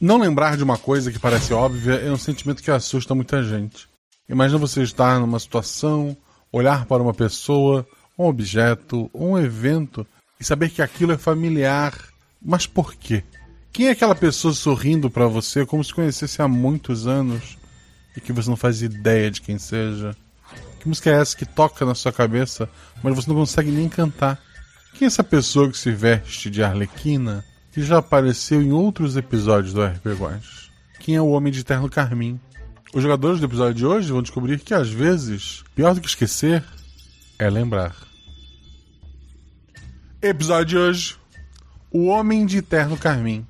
Não 0.00 0.16
lembrar 0.16 0.56
de 0.56 0.62
uma 0.62 0.78
coisa 0.78 1.10
que 1.10 1.18
parece 1.18 1.52
óbvia 1.52 1.94
é 1.94 2.12
um 2.12 2.16
sentimento 2.16 2.62
que 2.62 2.70
assusta 2.70 3.16
muita 3.16 3.42
gente. 3.42 3.88
Imagina 4.28 4.56
você 4.56 4.80
estar 4.80 5.18
numa 5.18 5.40
situação, 5.40 6.16
olhar 6.52 6.84
para 6.84 7.02
uma 7.02 7.12
pessoa, 7.12 7.84
um 8.16 8.26
objeto, 8.26 9.10
um 9.12 9.36
evento 9.36 10.06
e 10.38 10.44
saber 10.44 10.70
que 10.70 10.82
aquilo 10.82 11.10
é 11.10 11.18
familiar. 11.18 11.98
Mas 12.40 12.64
por 12.64 12.94
quê? 12.94 13.24
Quem 13.72 13.88
é 13.88 13.90
aquela 13.90 14.14
pessoa 14.14 14.54
sorrindo 14.54 15.10
para 15.10 15.26
você 15.26 15.66
como 15.66 15.82
se 15.82 15.92
conhecesse 15.92 16.40
há 16.40 16.46
muitos 16.46 17.08
anos 17.08 17.58
e 18.16 18.20
que 18.20 18.32
você 18.32 18.48
não 18.48 18.56
faz 18.56 18.82
ideia 18.82 19.32
de 19.32 19.40
quem 19.40 19.58
seja? 19.58 20.14
Que 20.78 20.86
música 20.86 21.10
é 21.10 21.20
essa 21.20 21.36
que 21.36 21.44
toca 21.44 21.84
na 21.84 21.96
sua 21.96 22.12
cabeça, 22.12 22.70
mas 23.02 23.16
você 23.16 23.28
não 23.28 23.36
consegue 23.36 23.72
nem 23.72 23.88
cantar? 23.88 24.40
Quem 24.94 25.06
é 25.06 25.08
essa 25.08 25.24
pessoa 25.24 25.68
que 25.68 25.76
se 25.76 25.90
veste 25.90 26.48
de 26.48 26.62
arlequina 26.62 27.44
que 27.78 27.82
já 27.84 27.98
apareceu 27.98 28.60
em 28.60 28.72
outros 28.72 29.16
episódios 29.16 29.72
do 29.72 29.80
RP 29.80 30.06
Guache. 30.18 30.68
Quem 30.98 31.14
é 31.14 31.20
o 31.20 31.28
Homem 31.28 31.52
de 31.52 31.62
Terno 31.62 31.88
Carmim? 31.88 32.40
Os 32.92 33.00
jogadores 33.00 33.38
do 33.38 33.46
episódio 33.46 33.74
de 33.74 33.86
hoje 33.86 34.10
vão 34.10 34.20
descobrir 34.20 34.58
que, 34.58 34.74
às 34.74 34.90
vezes, 34.90 35.62
pior 35.76 35.94
do 35.94 36.00
que 36.00 36.08
esquecer 36.08 36.64
é 37.38 37.48
lembrar. 37.48 37.94
Episódio 40.20 40.64
de 40.64 40.76
hoje: 40.76 41.16
O 41.88 42.06
Homem 42.06 42.46
de 42.46 42.60
Terno 42.62 42.96
Carmim. 42.96 43.46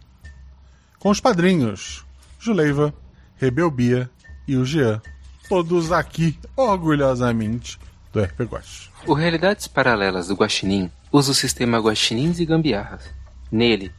Com 0.98 1.08
os 1.08 1.20
padrinhos 1.20 2.05
Juleiva, 2.38 2.92
Rebelbia 3.34 4.10
e 4.47 4.58
o 4.58 4.64
Jean. 4.66 5.00
Todos 5.48 5.91
aqui, 5.91 6.38
orgulhosamente, 6.55 7.78
do 8.12 8.22
RP 8.22 8.41
Guache. 8.42 8.91
O 9.06 9.14
Realidades 9.14 9.66
Paralelas 9.66 10.28
do 10.28 10.34
Guaxinim 10.34 10.91
usa 11.10 11.30
o 11.30 11.34
sistema 11.34 11.78
Guaxinins 11.78 12.39
e 12.39 12.45
Gambiarras. 12.45 13.17
Nele, 13.50 13.91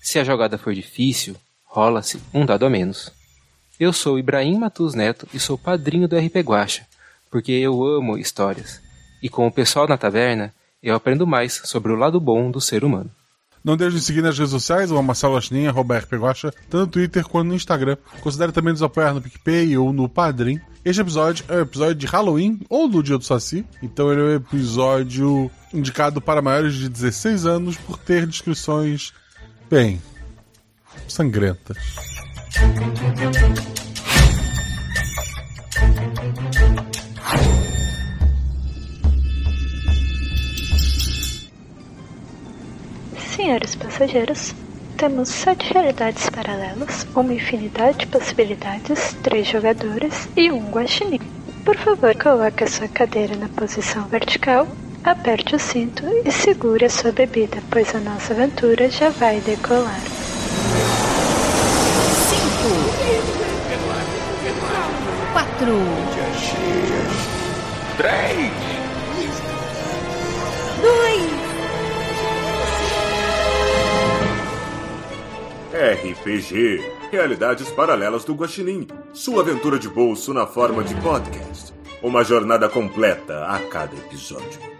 Se 0.00 0.18
a 0.18 0.24
jogada 0.24 0.56
for 0.56 0.74
difícil, 0.74 1.36
rola-se 1.64 2.20
um 2.32 2.46
dado 2.46 2.64
a 2.64 2.70
menos. 2.70 3.12
Eu 3.78 3.92
sou 3.92 4.18
Ibrahim 4.18 4.58
Matus 4.58 4.94
Neto 4.94 5.28
e 5.32 5.38
sou 5.38 5.58
padrinho 5.58 6.08
do 6.08 6.16
RP 6.16 6.36
Guacha, 6.36 6.86
porque 7.30 7.52
eu 7.52 7.84
amo 7.84 8.16
histórias. 8.16 8.80
E 9.22 9.28
com 9.28 9.46
o 9.46 9.52
pessoal 9.52 9.86
na 9.86 9.98
taverna, 9.98 10.54
eu 10.82 10.94
aprendo 10.94 11.26
mais 11.26 11.60
sobre 11.64 11.92
o 11.92 11.96
lado 11.96 12.18
bom 12.18 12.50
do 12.50 12.60
ser 12.60 12.82
humano. 12.82 13.10
Não 13.62 13.76
deixe 13.76 13.96
de 13.96 14.02
seguir 14.02 14.22
nas 14.22 14.38
redes 14.38 14.52
sociais, 14.52 14.90
o 14.90 15.02
Marcelo 15.02 15.36
Achininha, 15.36 15.68
arroba 15.68 15.98
RPGuacha, 15.98 16.50
tanto 16.70 16.76
no 16.78 16.86
Twitter 16.86 17.22
quanto 17.28 17.48
no 17.48 17.54
Instagram. 17.54 17.98
Considere 18.22 18.52
também 18.52 18.72
nos 18.72 18.82
apoiar 18.82 19.12
no 19.12 19.20
PicPay 19.20 19.76
ou 19.76 19.92
no 19.92 20.08
Padrim. 20.08 20.58
Este 20.82 21.02
episódio 21.02 21.44
é 21.46 21.56
o 21.56 21.60
episódio 21.60 21.94
de 21.94 22.06
Halloween 22.06 22.58
ou 22.70 22.88
do 22.88 23.02
Dia 23.02 23.18
do 23.18 23.24
Saci. 23.24 23.66
Então 23.82 24.10
ele 24.10 24.20
é 24.22 24.24
o 24.24 24.34
episódio 24.34 25.50
indicado 25.74 26.22
para 26.22 26.40
maiores 26.40 26.74
de 26.74 26.88
16 26.88 27.44
anos 27.44 27.76
por 27.76 27.98
ter 27.98 28.26
descrições 28.26 29.12
Bem, 29.70 30.02
sangrentas. 31.06 31.76
Senhores 43.16 43.76
passageiros, 43.76 44.52
temos 44.96 45.28
sete 45.28 45.72
realidades 45.72 46.28
paralelas, 46.30 47.06
uma 47.14 47.32
infinidade 47.32 47.98
de 47.98 48.06
possibilidades, 48.08 49.14
três 49.22 49.46
jogadores 49.46 50.28
e 50.36 50.50
um 50.50 50.68
guaxinim. 50.72 51.20
Por 51.64 51.76
favor, 51.76 52.12
coloque 52.20 52.64
a 52.64 52.66
sua 52.66 52.88
cadeira 52.88 53.36
na 53.36 53.48
posição 53.48 54.08
vertical 54.08 54.66
Aperte 55.02 55.56
o 55.56 55.58
cinto 55.58 56.04
e 56.24 56.30
segure 56.30 56.84
a 56.84 56.90
sua 56.90 57.10
bebida, 57.10 57.62
pois 57.70 57.94
a 57.94 58.00
nossa 58.00 58.34
aventura 58.34 58.90
já 58.90 59.08
vai 59.08 59.40
decolar. 59.40 60.00
Cinco, 62.28 62.74
quatro, 65.32 65.78
três, 67.96 68.52
dois. 70.82 71.30
RPG 75.72 77.00
Realidades 77.10 77.70
Paralelas 77.70 78.24
do 78.24 78.34
Guaxinim. 78.34 78.86
Sua 79.12 79.42
aventura 79.42 79.78
de 79.78 79.88
bolso 79.88 80.34
na 80.34 80.46
forma 80.46 80.84
de 80.84 80.94
podcast. 80.96 81.72
Uma 82.02 82.22
jornada 82.22 82.68
completa 82.68 83.46
a 83.46 83.58
cada 83.60 83.96
episódio. 83.96 84.79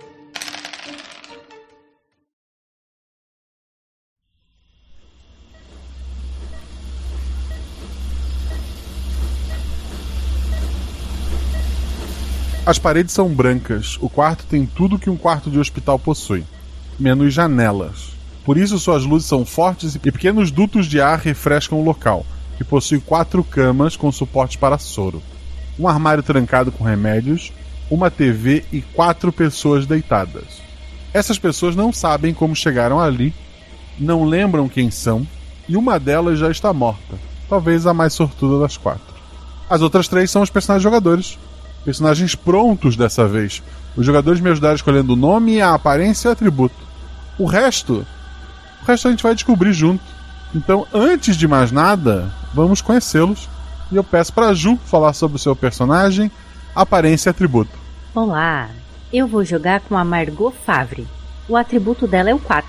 As 12.70 12.78
paredes 12.78 13.12
são 13.12 13.28
brancas, 13.28 13.98
o 14.00 14.08
quarto 14.08 14.47
tem 14.47 14.64
tudo 14.64 14.97
que 14.97 15.10
um 15.10 15.16
quarto 15.16 15.50
de 15.50 15.58
hospital 15.58 15.98
possui, 15.98 16.44
menos 17.00 17.34
janelas. 17.34 18.12
Por 18.44 18.56
isso, 18.56 18.78
suas 18.78 19.04
luzes 19.04 19.26
são 19.26 19.44
fortes 19.44 19.97
e 19.97 19.98
pequenos 19.98 20.53
dutos 20.53 20.86
de 20.86 21.00
ar 21.00 21.19
refrescam 21.19 21.81
o 21.81 21.84
local, 21.84 22.25
que 22.56 22.62
possui 22.62 23.00
quatro 23.00 23.42
camas 23.42 23.97
com 23.97 24.12
suporte 24.12 24.56
para 24.56 24.78
soro, 24.78 25.20
um 25.76 25.88
armário 25.88 26.22
trancado 26.22 26.70
com 26.70 26.84
remédios, 26.84 27.53
uma 27.91 28.08
TV 28.08 28.64
e 28.72 28.81
quatro 28.81 29.32
pessoas 29.32 29.84
deitadas. 29.84 30.62
Essas 31.12 31.41
pessoas 31.41 31.75
não 31.75 31.92
sabem 31.92 32.32
como 32.32 32.54
chegaram 32.54 33.00
ali, 33.00 33.34
não 33.98 34.22
lembram 34.25 34.69
quem 34.69 34.92
são, 34.92 35.26
e 35.69 35.76
uma 35.76 35.98
delas 35.98 36.38
já 36.38 36.48
está 36.48 36.72
morta, 36.72 37.19
talvez 37.48 37.84
a 37.84 37.92
mais 37.92 38.12
sortuda 38.12 38.60
das 38.60 38.76
quatro. 38.76 39.12
As 39.69 39.82
outras 39.82 40.06
três 40.06 40.31
são 40.31 40.41
os 40.41 40.50
personagens 40.50 40.84
jogadores, 40.84 41.37
personagens 41.85 42.35
prontos 42.35 42.97
dessa 42.97 43.27
vez. 43.27 43.63
Os 43.97 44.07
jogadores 44.07 44.41
me 44.41 44.51
ajudaram 44.51 44.77
escolhendo 44.77 45.13
o 45.13 45.17
nome, 45.17 45.61
a 45.61 45.75
aparência 45.75 46.29
e 46.29 46.31
o 46.31 46.33
atributo. 46.33 46.75
O 47.39 47.45
resto, 47.45 48.07
o 48.83 48.85
resto 48.85 49.09
a 49.09 49.11
gente 49.11 49.23
vai 49.23 49.35
descobrir 49.35 49.73
junto. 49.73 50.05
Então, 50.55 50.87
antes 50.93 51.37
de 51.37 51.47
mais 51.47 51.71
nada, 51.73 52.33
vamos 52.53 52.81
conhecê-los. 52.81 53.49
E 53.91 53.97
eu 53.97 54.05
peço 54.05 54.33
para 54.33 54.55
Ju 54.55 54.79
falar 54.85 55.13
sobre 55.13 55.37
o 55.37 55.41
seu 55.41 55.57
personagem, 55.57 56.31
aparência 56.75 57.29
e 57.29 57.33
atributo. 57.33 57.77
Olá, 58.15 58.69
eu 59.12 59.27
vou 59.27 59.45
jogar 59.45 59.81
com 59.81 59.97
a 59.97 60.05
Margot 60.05 60.53
Favre. 60.65 61.07
O 61.49 61.57
atributo 61.57 62.07
dela 62.07 62.31
é 62.31 62.35
o 62.35 62.39
4. 62.39 62.69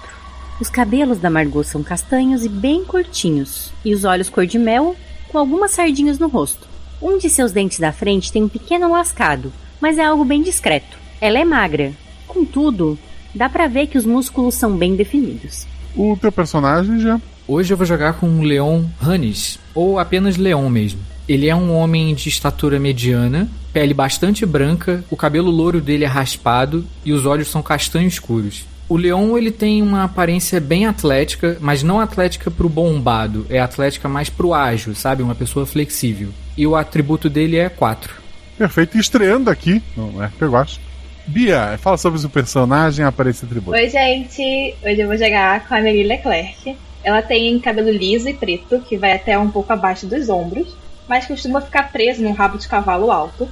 Os 0.59 0.69
cabelos 0.69 1.19
da 1.19 1.29
Margot 1.29 1.63
são 1.63 1.83
castanhos 1.83 2.45
e 2.45 2.49
bem 2.49 2.83
curtinhos, 2.83 3.71
e 3.83 3.93
os 3.93 4.03
olhos 4.05 4.29
cor 4.29 4.45
de 4.45 4.59
mel 4.59 4.95
com 5.31 5.37
algumas 5.37 5.71
sardinhas 5.71 6.19
no 6.19 6.27
rosto. 6.27 6.70
Um 7.01 7.17
de 7.17 7.29
seus 7.29 7.51
dentes 7.51 7.79
da 7.79 7.91
frente 7.91 8.31
tem 8.31 8.43
um 8.43 8.49
pequeno 8.49 8.91
lascado, 8.91 9.51
mas 9.81 9.97
é 9.97 10.05
algo 10.05 10.23
bem 10.23 10.43
discreto. 10.43 10.97
Ela 11.19 11.39
é 11.39 11.43
magra. 11.43 11.93
Contudo, 12.27 12.97
dá 13.33 13.49
pra 13.49 13.67
ver 13.67 13.87
que 13.87 13.97
os 13.97 14.05
músculos 14.05 14.53
são 14.53 14.77
bem 14.77 14.95
definidos. 14.95 15.65
O 15.95 16.15
teu 16.15 16.31
personagem 16.31 16.99
já? 16.99 17.19
Hoje 17.47 17.73
eu 17.73 17.77
vou 17.77 17.85
jogar 17.85 18.13
com 18.13 18.27
o 18.39 18.43
Leon 18.43 18.83
Hannes, 19.01 19.59
ou 19.73 19.97
apenas 19.97 20.37
Leon 20.37 20.69
mesmo. 20.69 20.99
Ele 21.27 21.47
é 21.47 21.55
um 21.55 21.73
homem 21.73 22.13
de 22.13 22.29
estatura 22.29 22.79
mediana, 22.79 23.49
pele 23.73 23.93
bastante 23.93 24.45
branca, 24.45 25.03
o 25.09 25.17
cabelo 25.17 25.49
louro 25.49 25.81
dele 25.81 26.03
é 26.03 26.07
raspado 26.07 26.85
e 27.03 27.11
os 27.11 27.25
olhos 27.25 27.47
são 27.47 27.63
castanho 27.63 28.07
escuros. 28.07 28.65
O 28.91 28.97
Leon 28.97 29.37
ele 29.37 29.51
tem 29.51 29.81
uma 29.81 30.03
aparência 30.03 30.59
bem 30.59 30.85
atlética, 30.85 31.55
mas 31.61 31.81
não 31.81 32.01
atlética 32.01 32.51
pro 32.51 32.67
bombado, 32.67 33.45
é 33.49 33.57
atlética 33.57 34.09
mais 34.09 34.29
pro 34.29 34.53
ágil, 34.53 34.93
sabe? 34.93 35.23
Uma 35.23 35.33
pessoa 35.33 35.65
flexível. 35.65 36.27
E 36.57 36.67
o 36.67 36.75
atributo 36.75 37.29
dele 37.29 37.57
é 37.57 37.69
4. 37.69 38.13
Perfeito. 38.57 38.97
E 38.97 38.99
estreando 38.99 39.49
aqui 39.49 39.81
no 39.95 40.21
RP 40.21 40.41
Guacha. 40.41 40.81
Bia, 41.25 41.79
fala 41.81 41.95
sobre 41.95 42.17
o 42.17 42.19
seu 42.19 42.29
personagem, 42.29 43.05
aparência 43.05 43.45
e 43.45 43.47
atributo. 43.47 43.77
Oi, 43.77 43.89
gente. 43.89 44.75
Hoje 44.83 44.99
eu 44.99 45.07
vou 45.07 45.17
jogar 45.17 45.65
com 45.65 45.73
a 45.73 45.77
Amelie 45.77 46.03
Leclerc. 46.03 46.75
Ela 47.01 47.21
tem 47.21 47.57
cabelo 47.61 47.91
liso 47.91 48.27
e 48.27 48.33
preto, 48.33 48.81
que 48.81 48.97
vai 48.97 49.13
até 49.13 49.39
um 49.39 49.49
pouco 49.49 49.71
abaixo 49.71 50.05
dos 50.05 50.27
ombros, 50.27 50.67
mas 51.07 51.25
costuma 51.25 51.61
ficar 51.61 51.93
preso 51.93 52.21
num 52.21 52.33
rabo 52.33 52.57
de 52.57 52.67
cavalo 52.67 53.09
alto. 53.09 53.47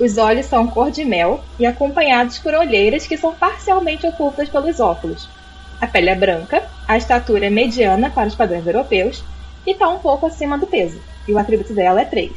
Os 0.00 0.16
olhos 0.16 0.46
são 0.46 0.66
cor 0.66 0.90
de 0.90 1.04
mel 1.04 1.44
e 1.58 1.66
acompanhados 1.66 2.38
por 2.38 2.54
olheiras 2.54 3.06
que 3.06 3.18
são 3.18 3.34
parcialmente 3.34 4.06
ocultas 4.06 4.48
pelos 4.48 4.80
óculos. 4.80 5.28
A 5.78 5.86
pele 5.86 6.08
é 6.08 6.14
branca, 6.14 6.62
a 6.88 6.96
estatura 6.96 7.46
é 7.46 7.50
mediana 7.50 8.08
para 8.08 8.26
os 8.26 8.34
padrões 8.34 8.66
europeus 8.66 9.22
e 9.66 9.72
está 9.72 9.90
um 9.90 9.98
pouco 9.98 10.24
acima 10.24 10.56
do 10.56 10.66
peso. 10.66 10.98
E 11.28 11.34
o 11.34 11.38
atributo 11.38 11.74
dela 11.74 12.00
é 12.00 12.06
3. 12.06 12.32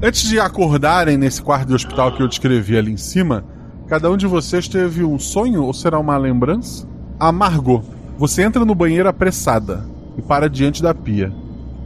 Antes 0.00 0.22
de 0.22 0.38
acordarem 0.38 1.18
nesse 1.18 1.42
quarto 1.42 1.66
de 1.66 1.74
hospital 1.74 2.14
que 2.14 2.22
eu 2.22 2.28
descrevi 2.28 2.78
ali 2.78 2.92
em 2.92 2.96
cima, 2.96 3.44
cada 3.88 4.08
um 4.08 4.16
de 4.16 4.28
vocês 4.28 4.68
teve 4.68 5.02
um 5.02 5.18
sonho 5.18 5.64
ou 5.64 5.74
será 5.74 5.98
uma 5.98 6.16
lembrança? 6.16 6.88
A 7.18 7.32
Margot. 7.32 7.82
Você 8.16 8.42
entra 8.42 8.64
no 8.64 8.76
banheiro 8.76 9.08
apressada 9.08 9.84
e 10.16 10.22
para 10.22 10.48
diante 10.48 10.80
da 10.80 10.94
pia. 10.94 11.32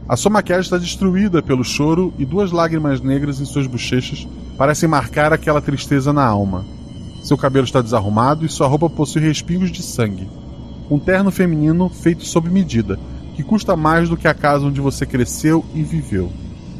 A 0.07 0.15
sua 0.15 0.29
maquiagem 0.29 0.61
está 0.61 0.77
destruída 0.77 1.41
pelo 1.41 1.63
choro 1.63 2.13
e 2.19 2.25
duas 2.25 2.51
lágrimas 2.51 3.01
negras 3.01 3.41
em 3.41 3.45
suas 3.45 3.65
bochechas 3.65 4.27
parecem 4.55 4.87
marcar 4.87 5.33
aquela 5.33 5.59
tristeza 5.59 6.13
na 6.13 6.23
alma. 6.23 6.63
Seu 7.23 7.35
cabelo 7.35 7.65
está 7.65 7.81
desarrumado 7.81 8.45
e 8.45 8.49
sua 8.49 8.67
roupa 8.67 8.87
possui 8.87 9.23
respingos 9.23 9.71
de 9.71 9.81
sangue. 9.81 10.29
Um 10.91 10.99
terno 10.99 11.31
feminino 11.31 11.89
feito 11.89 12.23
sob 12.23 12.51
medida, 12.51 12.99
que 13.35 13.41
custa 13.41 13.75
mais 13.75 14.07
do 14.07 14.15
que 14.15 14.27
a 14.27 14.33
casa 14.35 14.67
onde 14.67 14.79
você 14.79 15.07
cresceu 15.07 15.65
e 15.73 15.81
viveu. 15.81 16.31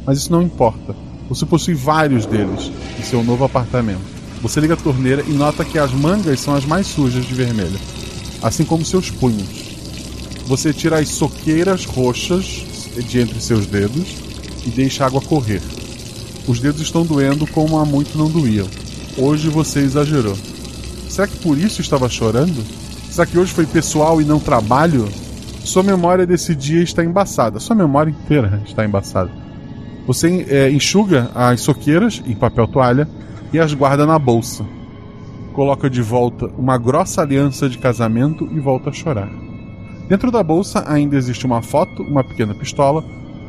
Mas 0.06 0.18
isso 0.18 0.30
não 0.30 0.40
importa. 0.40 0.94
Você 1.28 1.44
possui 1.44 1.74
vários 1.74 2.26
deles 2.26 2.70
em 2.96 3.02
seu 3.02 3.24
novo 3.24 3.42
apartamento. 3.42 4.06
Você 4.40 4.60
liga 4.60 4.74
a 4.74 4.76
torneira 4.76 5.24
e 5.26 5.32
nota 5.32 5.64
que 5.64 5.80
as 5.80 5.90
mangas 5.90 6.38
são 6.38 6.54
as 6.54 6.64
mais 6.64 6.86
sujas 6.86 7.24
de 7.26 7.34
vermelho, 7.34 7.80
assim 8.40 8.64
como 8.64 8.84
seus 8.84 9.10
punhos. 9.10 9.66
Você 10.46 10.72
tira 10.72 11.00
as 11.00 11.08
soqueiras 11.08 11.84
roxas 11.84 12.75
de 13.02 13.20
entre 13.20 13.40
seus 13.40 13.66
dedos 13.66 14.16
e 14.66 14.70
deixa 14.70 15.04
a 15.04 15.06
água 15.06 15.20
correr. 15.20 15.62
Os 16.46 16.60
dedos 16.60 16.80
estão 16.80 17.04
doendo 17.04 17.46
como 17.46 17.78
há 17.78 17.84
muito 17.84 18.16
não 18.16 18.30
doíam. 18.30 18.66
Hoje 19.18 19.48
você 19.48 19.80
exagerou. 19.80 20.36
Será 21.08 21.26
que 21.26 21.38
por 21.38 21.58
isso 21.58 21.80
estava 21.80 22.08
chorando? 22.08 22.62
Será 23.10 23.26
que 23.26 23.38
hoje 23.38 23.52
foi 23.52 23.66
pessoal 23.66 24.20
e 24.20 24.24
não 24.24 24.38
trabalho? 24.38 25.08
Sua 25.64 25.82
memória 25.82 26.26
desse 26.26 26.54
dia 26.54 26.82
está 26.82 27.04
embaçada. 27.04 27.58
Sua 27.58 27.74
memória 27.74 28.10
inteira 28.10 28.62
está 28.66 28.84
embaçada. 28.84 29.30
Você 30.06 30.46
é, 30.48 30.70
enxuga 30.70 31.30
as 31.34 31.60
soqueiras 31.62 32.22
em 32.24 32.34
papel 32.34 32.68
toalha 32.68 33.08
e 33.52 33.58
as 33.58 33.74
guarda 33.74 34.06
na 34.06 34.18
bolsa. 34.18 34.64
Coloca 35.52 35.90
de 35.90 36.02
volta 36.02 36.46
uma 36.56 36.78
grossa 36.78 37.22
aliança 37.22 37.68
de 37.68 37.78
casamento 37.78 38.48
e 38.52 38.60
volta 38.60 38.90
a 38.90 38.92
chorar. 38.92 39.45
Dentro 40.08 40.30
da 40.30 40.42
bolsa 40.42 40.84
ainda 40.86 41.16
existe 41.16 41.44
uma 41.44 41.60
foto, 41.60 42.02
uma 42.02 42.22
pequena 42.22 42.54
pistola, 42.54 43.04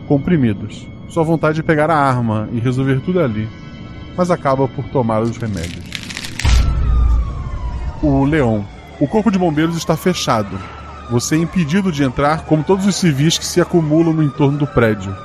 comprimidos. 0.07 0.87
Sua 1.07 1.23
vontade 1.23 1.59
é 1.59 1.63
pegar 1.63 1.91
a 1.91 1.97
arma 1.97 2.49
e 2.51 2.59
resolver 2.59 2.99
tudo 3.01 3.19
ali, 3.19 3.47
mas 4.17 4.31
acaba 4.31 4.67
por 4.67 4.83
tomar 4.85 5.21
os 5.21 5.37
remédios. 5.37 5.85
O 8.01 8.23
Leão. 8.25 8.65
O 8.99 9.07
corpo 9.07 9.29
de 9.29 9.37
bombeiros 9.37 9.77
está 9.77 9.95
fechado. 9.95 10.57
Você 11.11 11.35
é 11.35 11.39
impedido 11.39 11.91
de 11.91 12.03
entrar, 12.03 12.45
como 12.45 12.63
todos 12.63 12.87
os 12.87 12.95
civis 12.95 13.37
que 13.37 13.45
se 13.45 13.61
acumulam 13.61 14.13
no 14.13 14.23
entorno 14.23 14.57
do 14.57 14.65
prédio. 14.65 15.15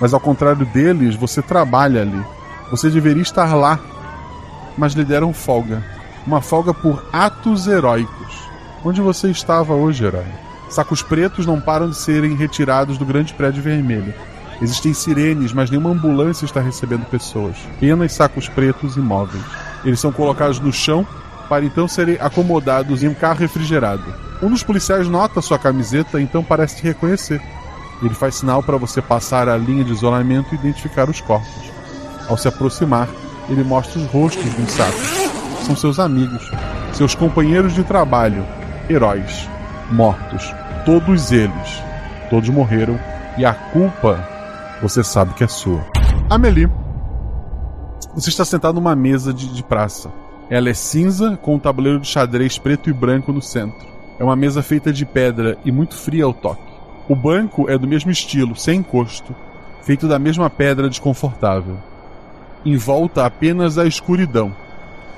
Mas 0.00 0.12
ao 0.12 0.20
contrário 0.20 0.66
deles, 0.66 1.14
você 1.14 1.40
trabalha 1.40 2.02
ali. 2.02 2.24
Você 2.70 2.90
deveria 2.90 3.22
estar 3.22 3.54
lá, 3.54 3.78
mas 4.76 4.92
lhe 4.94 5.04
deram 5.04 5.32
folga. 5.32 5.84
Uma 6.26 6.40
folga 6.40 6.74
por 6.74 7.04
atos 7.12 7.68
heróicos. 7.68 8.50
Onde 8.84 9.00
você 9.00 9.30
estava 9.30 9.74
hoje, 9.74 10.04
herói? 10.04 10.49
Sacos 10.70 11.02
pretos 11.02 11.44
não 11.44 11.60
param 11.60 11.90
de 11.90 11.96
serem 11.96 12.36
retirados 12.36 12.96
do 12.96 13.04
grande 13.04 13.34
prédio 13.34 13.62
vermelho. 13.62 14.14
Existem 14.62 14.94
sirenes, 14.94 15.52
mas 15.52 15.70
nenhuma 15.70 15.90
ambulância 15.90 16.44
está 16.44 16.60
recebendo 16.60 17.04
pessoas. 17.06 17.56
Apenas 17.76 18.12
sacos 18.12 18.48
pretos 18.48 18.96
imóveis. 18.96 19.42
Eles 19.84 19.98
são 19.98 20.12
colocados 20.12 20.60
no 20.60 20.72
chão 20.72 21.06
para 21.48 21.64
então 21.64 21.88
serem 21.88 22.16
acomodados 22.20 23.02
em 23.02 23.08
um 23.08 23.14
carro 23.14 23.40
refrigerado. 23.40 24.04
Um 24.40 24.48
dos 24.48 24.62
policiais 24.62 25.08
nota 25.08 25.42
sua 25.42 25.58
camiseta, 25.58 26.20
então 26.20 26.44
parece 26.44 26.76
te 26.76 26.84
reconhecer. 26.84 27.42
Ele 28.00 28.14
faz 28.14 28.36
sinal 28.36 28.62
para 28.62 28.76
você 28.76 29.02
passar 29.02 29.48
a 29.48 29.56
linha 29.56 29.82
de 29.82 29.92
isolamento 29.92 30.54
e 30.54 30.58
identificar 30.58 31.10
os 31.10 31.20
corpos. 31.20 31.70
Ao 32.28 32.38
se 32.38 32.46
aproximar, 32.46 33.08
ele 33.48 33.64
mostra 33.64 33.98
os 33.98 34.06
rostos 34.06 34.54
dos 34.54 34.70
sacos. 34.70 35.66
São 35.66 35.74
seus 35.74 35.98
amigos, 35.98 36.48
seus 36.92 37.14
companheiros 37.14 37.74
de 37.74 37.82
trabalho, 37.82 38.46
heróis, 38.88 39.48
mortos. 39.90 40.59
Todos 40.84 41.30
eles. 41.30 41.82
Todos 42.30 42.48
morreram 42.48 42.98
e 43.36 43.44
a 43.44 43.52
culpa 43.52 44.26
você 44.80 45.04
sabe 45.04 45.34
que 45.34 45.44
é 45.44 45.48
sua. 45.48 45.84
Amelie. 46.28 46.70
Você 48.14 48.30
está 48.30 48.46
sentado 48.46 48.76
numa 48.76 48.96
mesa 48.96 49.32
de, 49.32 49.52
de 49.52 49.62
praça. 49.62 50.10
Ela 50.48 50.70
é 50.70 50.74
cinza 50.74 51.36
com 51.36 51.56
um 51.56 51.58
tabuleiro 51.58 52.00
de 52.00 52.08
xadrez 52.08 52.58
preto 52.58 52.88
e 52.88 52.94
branco 52.94 53.30
no 53.30 53.42
centro. 53.42 53.86
É 54.18 54.24
uma 54.24 54.34
mesa 54.34 54.62
feita 54.62 54.90
de 54.90 55.04
pedra 55.04 55.58
e 55.66 55.70
muito 55.70 55.94
fria 55.94 56.24
ao 56.24 56.32
toque. 56.32 56.72
O 57.08 57.14
banco 57.14 57.68
é 57.68 57.76
do 57.76 57.86
mesmo 57.86 58.10
estilo, 58.10 58.56
sem 58.56 58.78
encosto, 58.78 59.34
feito 59.82 60.08
da 60.08 60.18
mesma 60.18 60.48
pedra 60.48 60.88
desconfortável. 60.88 61.76
Em 62.64 62.76
volta 62.76 63.26
apenas 63.26 63.76
a 63.76 63.86
escuridão. 63.86 64.54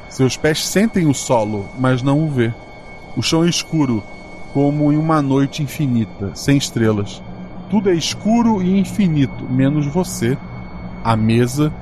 Seus 0.09 0.37
pés 0.37 0.67
sentem 0.67 1.07
o 1.07 1.15
solo, 1.15 1.67
mas 1.79 2.03
não 2.03 2.25
o 2.25 2.29
vê. 2.29 2.53
O 3.17 3.23
chão 3.23 3.45
é 3.45 3.49
escuro, 3.49 4.03
como 4.53 4.93
em 4.93 4.97
uma 4.97 5.23
noite 5.23 5.63
infinita, 5.63 6.33
sem 6.35 6.57
estrelas. 6.57 7.23
Tudo 7.71 7.91
é 7.91 7.95
escuro 7.95 8.63
e 8.63 8.79
infinito, 8.79 9.45
menos 9.45 9.87
você, 9.87 10.37
a 11.03 11.17
mesa, 11.17 11.73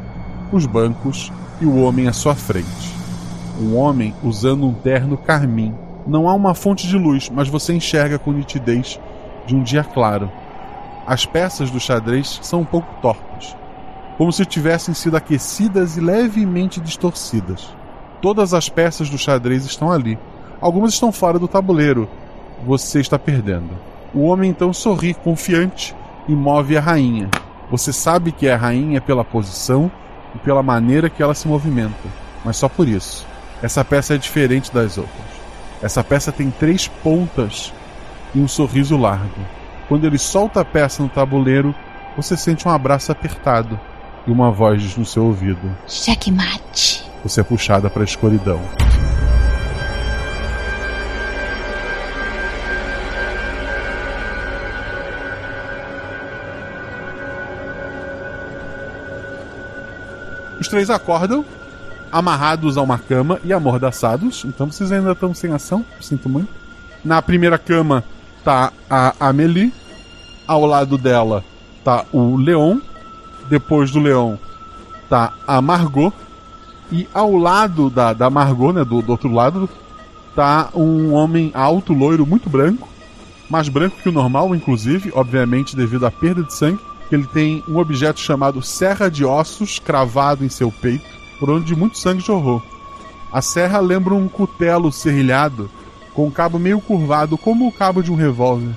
os 0.53 0.67
bancos 0.67 1.33
e 1.61 1.67
o 1.67 1.77
homem 1.77 2.07
à 2.07 2.13
sua 2.13 2.35
frente. 2.35 2.95
Um 3.61 3.77
homem 3.77 4.15
usando 4.23 4.67
um 4.67 4.73
terno 4.73 5.17
carmim. 5.17 5.75
Não 6.07 6.29
há 6.29 6.35
uma 6.35 6.55
fonte 6.55 6.87
de 6.87 6.97
luz, 6.97 7.29
mas 7.29 7.49
você 7.49 7.75
enxerga 7.75 8.19
com 8.19 8.33
nitidez 8.33 8.99
de 9.47 9.55
um 9.55 9.63
dia 9.63 9.85
claro. 9.85 10.31
As 11.07 11.27
peças 11.27 11.71
do 11.71 11.81
xadrez 11.81 12.39
são 12.43 12.61
um 12.61 12.65
pouco 12.65 12.89
tortas, 13.03 13.57
como 14.17 14.33
se 14.33 14.47
tivessem 14.47 14.95
sido 14.95 15.17
aquecidas 15.17 15.97
e 15.97 16.01
levemente 16.01 16.81
distorcidas. 16.81 17.75
Todas 18.23 18.55
as 18.55 18.69
peças 18.69 19.11
do 19.11 19.19
xadrez 19.19 19.65
estão 19.65 19.91
ali. 19.91 20.19
Algumas 20.61 20.93
estão 20.93 21.11
fora 21.11 21.39
do 21.39 21.49
tabuleiro. 21.49 22.09
Você 22.67 23.01
está 23.01 23.19
perdendo. 23.19 23.71
O 24.13 24.25
homem 24.25 24.51
então 24.51 24.73
sorri 24.73 25.15
confiante 25.15 25.95
e 26.29 26.33
move 26.33 26.77
a 26.77 26.81
rainha. 26.81 27.31
Você 27.71 27.93
sabe 27.93 28.33
que 28.33 28.47
é 28.47 28.55
a 28.55 28.57
rainha 28.57 29.01
pela 29.01 29.25
posição 29.25 29.91
e 30.35 30.39
pela 30.39 30.63
maneira 30.63 31.09
que 31.09 31.23
ela 31.23 31.35
se 31.35 31.47
movimenta, 31.47 32.09
mas 32.45 32.57
só 32.57 32.69
por 32.69 32.89
isso. 32.89 33.27
Essa 33.63 33.85
peça 33.85 34.15
é 34.15 34.19
diferente 34.19 34.73
das 34.73 34.99
outras. 34.99 35.41
Essa 35.83 36.03
peça 36.03 36.33
tem 36.33 36.51
três 36.51 36.89
pontas 36.89 37.73
e 38.35 38.41
um 38.41 38.49
sorriso 38.49 38.97
largo. 38.97 39.41
Quando 39.89 40.07
ele 40.07 40.19
solta 40.19 40.61
a 40.61 40.65
peça 40.65 41.03
no 41.03 41.09
tabuleiro, 41.09 41.75
você 42.17 42.37
sente 42.37 42.67
um 42.67 42.71
abraço 42.71 43.11
apertado 43.11 43.79
e 44.27 44.31
uma 44.31 44.51
voz 44.51 44.83
diz 44.83 44.97
no 44.97 45.07
seu 45.07 45.25
ouvido: 45.25 45.77
Checkmate. 45.87 47.05
Você 47.23 47.41
é 47.41 47.45
puxada 47.45 47.89
para 47.91 48.03
a 48.03 48.05
escuridão. 48.05 48.61
Os 60.61 60.69
três 60.69 60.91
acordam, 60.91 61.43
amarrados 62.13 62.77
a 62.77 62.83
uma 62.83 62.99
cama 62.99 63.41
e 63.43 63.51
amordaçados. 63.51 64.45
Então 64.45 64.71
vocês 64.71 64.93
ainda 64.93 65.13
estão 65.13 65.33
sem 65.33 65.53
ação, 65.53 65.85
sinto 66.01 66.29
muito. 66.29 66.53
Na 67.03 67.23
primeira 67.23 67.57
cama 67.57 68.05
tá 68.45 68.71
a 68.89 69.15
Amelie. 69.19 69.73
Ao 70.47 70.67
lado 70.67 70.99
dela 70.99 71.43
tá 71.83 72.05
o 72.13 72.37
Leon. 72.37 72.79
Depois 73.49 73.91
do 73.91 74.01
Leon 74.01 74.37
tá 75.09 75.33
a 75.47 75.63
Margot. 75.63 76.13
E 76.93 77.09
ao 77.15 77.35
lado 77.37 77.89
da, 77.89 78.13
da 78.13 78.29
Margot, 78.29 78.73
né, 78.73 78.85
do, 78.85 79.01
do 79.01 79.13
outro 79.13 79.33
lado, 79.33 79.69
tá 80.35 80.69
um 80.75 81.13
homem 81.15 81.53
alto, 81.55 81.95
loiro, 81.95 82.27
muito 82.27 82.51
branco. 82.51 82.89
Mais 83.49 83.69
branco 83.69 83.97
que 84.03 84.09
o 84.09 84.13
normal, 84.13 84.55
inclusive, 84.55 85.11
obviamente 85.15 85.75
devido 85.75 86.05
à 86.05 86.11
perda 86.11 86.43
de 86.43 86.53
sangue. 86.53 86.90
Ele 87.11 87.27
tem 87.27 87.63
um 87.69 87.79
objeto 87.79 88.21
chamado 88.21 88.63
Serra 88.63 89.11
de 89.11 89.25
Ossos 89.25 89.79
cravado 89.79 90.45
em 90.45 90.49
seu 90.49 90.71
peito, 90.71 91.05
por 91.39 91.51
onde 91.51 91.75
muito 91.75 91.99
sangue 91.99 92.21
jorrou. 92.21 92.63
A 93.33 93.41
serra 93.41 93.79
lembra 93.79 94.15
um 94.15 94.29
cutelo 94.29 94.93
serrilhado, 94.93 95.71
com 96.15 96.27
um 96.27 96.31
cabo 96.31 96.59
meio 96.59 96.81
curvado, 96.81 97.39
como 97.39 97.67
o 97.67 97.73
cabo 97.73 98.03
de 98.03 98.11
um 98.11 98.17
revólver. 98.17 98.75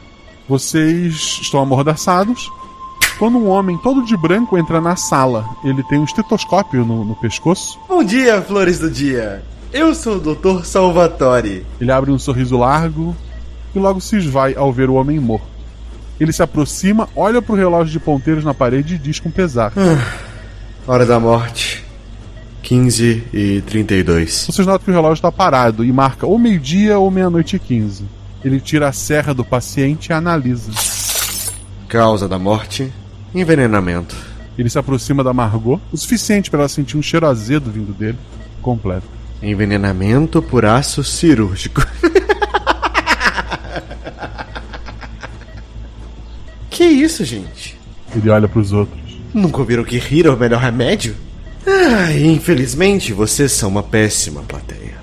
Vocês 0.47 1.39
estão 1.41 1.61
amordaçados. 1.61 2.51
Quando 3.17 3.37
um 3.37 3.47
homem 3.47 3.77
todo 3.77 4.03
de 4.03 4.17
branco 4.17 4.57
entra 4.57 4.81
na 4.81 4.95
sala, 4.95 5.47
ele 5.63 5.83
tem 5.83 5.99
um 5.99 6.03
estetoscópio 6.03 6.83
no, 6.83 7.05
no 7.05 7.15
pescoço. 7.15 7.79
Bom 7.87 8.03
dia, 8.03 8.41
flores 8.41 8.79
do 8.79 8.89
dia. 8.89 9.43
Eu 9.71 9.95
sou 9.95 10.17
o 10.17 10.19
Dr. 10.19 10.65
Salvatore. 10.65 11.65
Ele 11.79 11.91
abre 11.91 12.11
um 12.11 12.19
sorriso 12.19 12.57
largo 12.57 13.15
e 13.73 13.79
logo 13.79 13.99
se 13.99 14.17
esvai 14.17 14.53
ao 14.55 14.71
ver 14.71 14.89
o 14.89 14.95
homem 14.95 15.19
morto. 15.19 15.52
Ele 16.19 16.31
se 16.31 16.43
aproxima, 16.43 17.09
olha 17.15 17.41
para 17.41 17.53
o 17.53 17.57
relógio 17.57 17.91
de 17.91 17.99
ponteiros 17.99 18.43
na 18.43 18.53
parede 18.53 18.95
e 18.95 18.97
diz 18.97 19.19
com 19.19 19.31
pesar: 19.31 19.73
Hora 20.87 21.05
da 21.05 21.19
morte. 21.19 21.83
15 22.61 23.23
e 23.33 23.61
32. 23.61 24.45
Vocês 24.47 24.65
notam 24.65 24.85
que 24.85 24.91
o 24.91 24.93
relógio 24.93 25.15
está 25.15 25.31
parado 25.31 25.83
e 25.83 25.91
marca 25.91 26.25
ou 26.25 26.39
meio-dia 26.39 26.97
ou 26.97 27.11
meia-noite 27.11 27.57
e 27.57 27.59
15. 27.59 28.05
Ele 28.43 28.59
tira 28.59 28.87
a 28.87 28.93
serra 28.93 29.33
do 29.33 29.43
paciente 29.43 30.07
e 30.07 30.13
analisa. 30.13 30.71
Causa 31.87 32.27
da 32.27 32.39
morte: 32.39 32.91
Envenenamento. 33.35 34.15
Ele 34.57 34.69
se 34.69 34.77
aproxima 34.77 35.23
da 35.23 35.33
Margot, 35.33 35.79
o 35.91 35.97
suficiente 35.97 36.49
para 36.49 36.61
ela 36.61 36.69
sentir 36.69 36.95
um 36.95 37.01
cheiro 37.01 37.27
azedo 37.27 37.71
vindo 37.71 37.91
dele, 37.91 38.17
completo. 38.61 39.07
Envenenamento 39.41 40.41
por 40.41 40.65
aço 40.65 41.03
cirúrgico. 41.03 41.85
que 46.73 46.83
isso, 46.83 47.23
gente? 47.23 47.79
Ele 48.15 48.29
olha 48.29 48.47
para 48.47 48.59
os 48.59 48.73
outros. 48.73 48.99
Nunca 49.33 49.59
ouviram 49.59 49.83
que 49.83 49.97
rir 49.97 50.25
é 50.25 50.29
o 50.29 50.37
melhor 50.37 50.59
remédio? 50.59 51.15
Ah, 51.65 52.11
infelizmente 52.11 53.13
vocês 53.13 53.51
são 53.51 53.69
uma 53.69 53.83
péssima 53.83 54.41
plateia. 54.41 54.97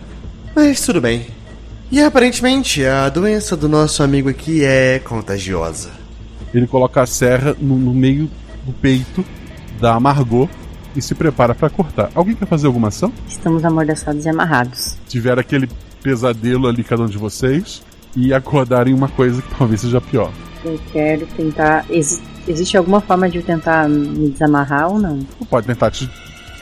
Mas 0.55 0.81
tudo 0.81 1.01
bem. 1.01 1.27
E 1.91 2.01
aparentemente 2.01 2.85
a 2.85 3.09
doença 3.09 3.57
do 3.57 3.69
nosso 3.69 4.03
amigo 4.03 4.29
aqui 4.29 4.65
é 4.65 4.99
contagiosa. 4.99 5.91
Ele 6.53 6.67
coloca 6.67 7.03
a 7.03 7.07
serra 7.07 7.57
no, 7.61 7.77
no 7.77 7.95
meio 7.95 8.29
do 8.65 8.73
peito 8.73 9.25
da 9.81 9.99
Margot 9.99 10.49
e 10.95 11.01
se 11.01 11.15
prepara 11.15 11.55
para 11.55 11.71
cortar. 11.71 12.11
Alguém 12.15 12.35
quer 12.35 12.47
fazer 12.47 12.67
alguma 12.67 12.89
ação? 12.89 13.13
Estamos 13.29 13.65
amordaçados 13.65 14.25
e 14.25 14.29
amarrados. 14.29 14.97
Tiveram 15.09 15.41
aquele 15.41 15.69
pesadelo 16.03 16.67
ali, 16.67 16.83
cada 16.83 17.05
um 17.05 17.07
de 17.07 17.19
vocês, 17.19 17.83
e 18.17 18.33
acordarem 18.35 18.95
uma 18.95 19.09
coisa 19.09 19.41
que 19.41 19.55
talvez 19.57 19.81
seja 19.81 20.01
pior. 20.01 20.33
Eu 20.65 20.79
quero 20.93 21.27
tentar. 21.27 21.85
Ex 21.89 22.21
existe 22.49 22.77
alguma 22.77 23.01
forma 23.01 23.29
de 23.29 23.39
eu 23.39 23.43
tentar 23.43 23.89
me 23.89 24.31
desamarrar 24.31 24.91
ou 24.91 24.99
não? 24.99 25.21
Pode 25.49 25.67
tentar 25.67 25.91
te... 25.91 26.11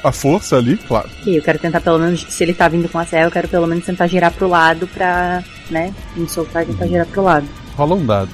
a 0.03 0.13
força 0.13 0.57
ali, 0.57 0.77
claro. 0.77 1.09
E 1.27 1.37
eu 1.37 1.43
quero 1.43 1.59
tentar 1.59 1.81
pelo 1.81 1.99
menos, 1.99 2.27
se 2.29 2.43
ele 2.43 2.55
tá 2.55 2.69
vindo 2.69 2.89
com 2.89 2.99
a 2.99 3.07
serra, 3.07 3.27
eu 3.27 3.31
quero 3.31 3.49
pelo 3.49 3.67
menos 3.67 3.85
tentar 3.85 4.07
girar 4.07 4.33
pro 4.33 4.49
lado 4.49 4.87
pra, 4.89 5.43
né, 5.71 5.93
me 6.17 6.29
soltar 6.29 6.63
e 6.63 6.67
tentar 6.67 6.87
girar 6.87 7.07
pro 7.07 7.23
lado. 7.23 7.47
Rola 7.77 7.95
um 7.95 8.05
dado. 8.05 8.31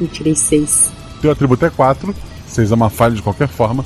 Eu 0.00 0.06
tirei 0.08 0.34
seis. 0.34 0.92
Teu 1.20 1.30
atributo 1.30 1.64
é 1.64 1.70
4, 1.70 2.14
6 2.46 2.70
é 2.70 2.74
uma 2.74 2.90
falha 2.90 3.14
de 3.14 3.22
qualquer 3.22 3.48
forma. 3.48 3.84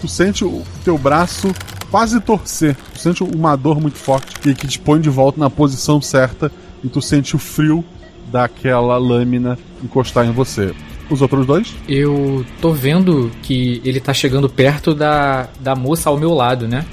Tu 0.00 0.08
sente 0.08 0.44
o 0.44 0.62
teu 0.84 0.96
braço 0.96 1.52
quase 1.90 2.20
torcer. 2.20 2.76
Tu 2.94 3.00
sente 3.00 3.22
uma 3.22 3.56
dor 3.56 3.80
muito 3.80 3.98
forte 3.98 4.38
que, 4.40 4.54
que 4.54 4.66
te 4.66 4.78
põe 4.78 5.00
de 5.00 5.10
volta 5.10 5.38
na 5.38 5.50
posição 5.50 6.00
certa 6.00 6.50
e 6.82 6.88
tu 6.88 7.00
sente 7.00 7.34
o 7.36 7.38
frio 7.38 7.84
daquela 8.30 8.96
lâmina 8.98 9.58
encostar 9.82 10.26
em 10.26 10.32
você. 10.32 10.74
Os 11.10 11.22
outros 11.22 11.46
dois? 11.46 11.74
Eu 11.88 12.44
tô 12.60 12.72
vendo 12.72 13.30
que 13.42 13.80
ele 13.84 13.98
tá 14.00 14.12
chegando 14.12 14.48
perto 14.48 14.94
da, 14.94 15.48
da 15.58 15.74
moça 15.74 16.10
ao 16.10 16.18
meu 16.18 16.34
lado, 16.34 16.68
né? 16.68 16.84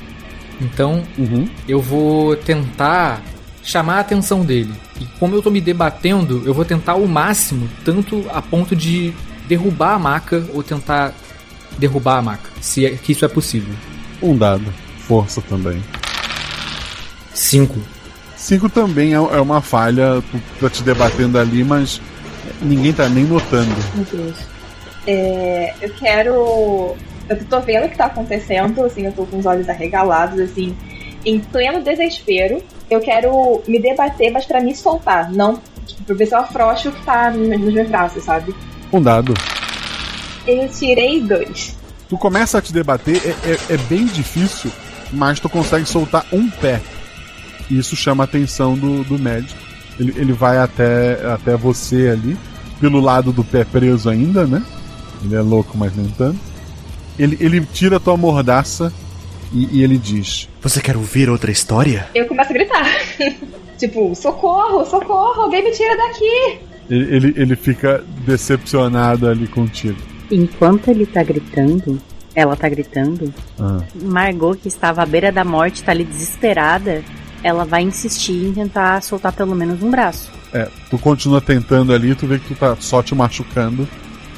Então 0.61 1.03
Uhum. 1.17 1.49
eu 1.67 1.81
vou 1.81 2.35
tentar 2.37 3.21
chamar 3.61 3.95
a 3.95 3.99
atenção 3.99 4.45
dele. 4.45 4.73
E 5.01 5.05
como 5.19 5.35
eu 5.35 5.41
tô 5.41 5.49
me 5.51 5.59
debatendo, 5.59 6.43
eu 6.45 6.53
vou 6.53 6.63
tentar 6.63 6.95
o 6.95 7.07
máximo, 7.07 7.67
tanto 7.83 8.25
a 8.31 8.41
ponto 8.41 8.73
de 8.75 9.13
derrubar 9.49 9.95
a 9.95 9.99
maca 9.99 10.47
ou 10.53 10.63
tentar 10.63 11.13
derrubar 11.77 12.19
a 12.19 12.21
maca, 12.21 12.49
se 12.61 12.85
é 12.85 12.91
que 12.91 13.11
isso 13.11 13.25
é 13.25 13.27
possível. 13.27 13.73
Um 14.21 14.37
dado. 14.37 14.63
Força 14.99 15.41
também. 15.41 15.83
Cinco. 17.33 17.79
5 18.45 18.69
também 18.69 19.13
é, 19.13 19.15
é 19.15 19.41
uma 19.41 19.59
falha, 19.59 20.21
tu 20.31 20.39
tá 20.61 20.69
te 20.69 20.83
debatendo 20.83 21.39
ali, 21.39 21.63
mas 21.63 21.99
ninguém 22.61 22.93
tá 22.93 23.09
nem 23.09 23.23
notando. 23.23 23.73
É, 25.07 25.73
eu 25.81 25.89
quero. 25.95 26.95
Eu 27.27 27.43
tô 27.49 27.59
vendo 27.61 27.85
o 27.85 27.89
que 27.89 27.97
tá 27.97 28.05
acontecendo, 28.05 28.83
assim, 28.85 29.03
eu 29.05 29.11
tô 29.11 29.25
com 29.25 29.39
os 29.39 29.47
olhos 29.47 29.67
arregalados, 29.67 30.39
assim, 30.39 30.77
em 31.25 31.39
pleno 31.39 31.81
desespero. 31.81 32.61
Eu 32.87 32.99
quero 32.99 33.63
me 33.67 33.79
debater, 33.81 34.31
mas 34.31 34.45
pra 34.45 34.61
me 34.61 34.75
soltar, 34.75 35.31
não 35.31 35.59
tipo, 35.87 36.03
pra 36.03 36.15
ver 36.15 36.27
se 36.27 36.35
eu 36.35 36.39
afrouxo 36.39 36.89
o 36.89 36.91
que 36.91 37.03
tá 37.03 37.31
nos 37.31 37.73
meus 37.73 37.89
braços, 37.89 38.23
sabe? 38.23 38.53
Um 38.93 39.01
dado. 39.01 39.33
Eu 40.45 40.69
tirei 40.69 41.19
dois. 41.19 41.75
Tu 42.07 42.15
começa 42.15 42.59
a 42.59 42.61
te 42.61 42.71
debater, 42.71 43.19
é, 43.25 43.51
é- 43.53 43.73
é 43.73 43.77
bem 43.89 44.05
difícil, 44.05 44.71
mas 45.11 45.39
tu 45.39 45.49
consegue 45.49 45.87
soltar 45.87 46.23
um 46.31 46.47
pé. 46.47 46.79
E 47.69 47.77
isso 47.77 47.95
chama 47.95 48.23
a 48.23 48.25
atenção 48.25 48.75
do, 48.75 49.03
do 49.03 49.17
médico. 49.17 49.59
Ele, 49.99 50.13
ele 50.17 50.33
vai 50.33 50.57
até, 50.57 51.25
até 51.33 51.55
você 51.55 52.09
ali, 52.09 52.37
pelo 52.79 52.99
lado 52.99 53.31
do 53.31 53.43
pé 53.43 53.63
preso 53.63 54.09
ainda, 54.09 54.45
né? 54.45 54.63
Ele 55.23 55.35
é 55.35 55.41
louco, 55.41 55.77
mas 55.77 55.95
nem 55.95 56.07
tanto. 56.09 56.39
Ele, 57.17 57.37
ele 57.39 57.61
tira 57.73 57.97
a 57.97 57.99
tua 57.99 58.17
mordaça 58.17 58.91
e, 59.53 59.79
e 59.79 59.83
ele 59.83 59.97
diz: 59.97 60.49
Você 60.61 60.81
quer 60.81 60.97
ouvir 60.97 61.29
outra 61.29 61.51
história? 61.51 62.07
Eu 62.13 62.25
começo 62.27 62.51
a 62.51 62.53
gritar. 62.53 62.85
tipo, 63.79 64.13
socorro, 64.15 64.85
socorro, 64.85 65.43
alguém 65.43 65.63
me 65.63 65.71
tira 65.71 65.95
daqui! 65.95 66.59
Ele, 66.89 67.15
ele, 67.15 67.33
ele 67.37 67.55
fica 67.55 68.03
decepcionado 68.25 69.27
ali 69.27 69.47
contigo. 69.47 69.97
Enquanto 70.29 70.89
ele 70.89 71.05
tá 71.05 71.23
gritando, 71.23 71.99
ela 72.35 72.55
tá 72.55 72.67
gritando, 72.67 73.33
Ah. 73.59 73.79
Margot, 73.95 74.55
que 74.57 74.67
estava 74.67 75.01
à 75.01 75.05
beira 75.05 75.31
da 75.31 75.43
morte, 75.43 75.83
tá 75.83 75.91
ali 75.91 76.03
desesperada. 76.03 77.01
Ela 77.45 77.63
vai 77.63 77.83
insistir 77.83 78.47
em 78.47 78.51
tentar 78.51 79.03
soltar 79.03 79.31
pelo 79.31 79.53
menos 79.53 79.83
um 79.83 79.91
braço. 79.91 80.31
É, 80.51 80.67
tu 80.89 80.97
continua 80.97 81.39
tentando 81.39 81.93
ali, 81.93 82.15
tu 82.15 82.25
vê 82.25 82.39
que 82.39 82.47
tu 82.47 82.55
tá 82.55 82.75
só 82.79 83.03
te 83.03 83.13
machucando, 83.13 83.87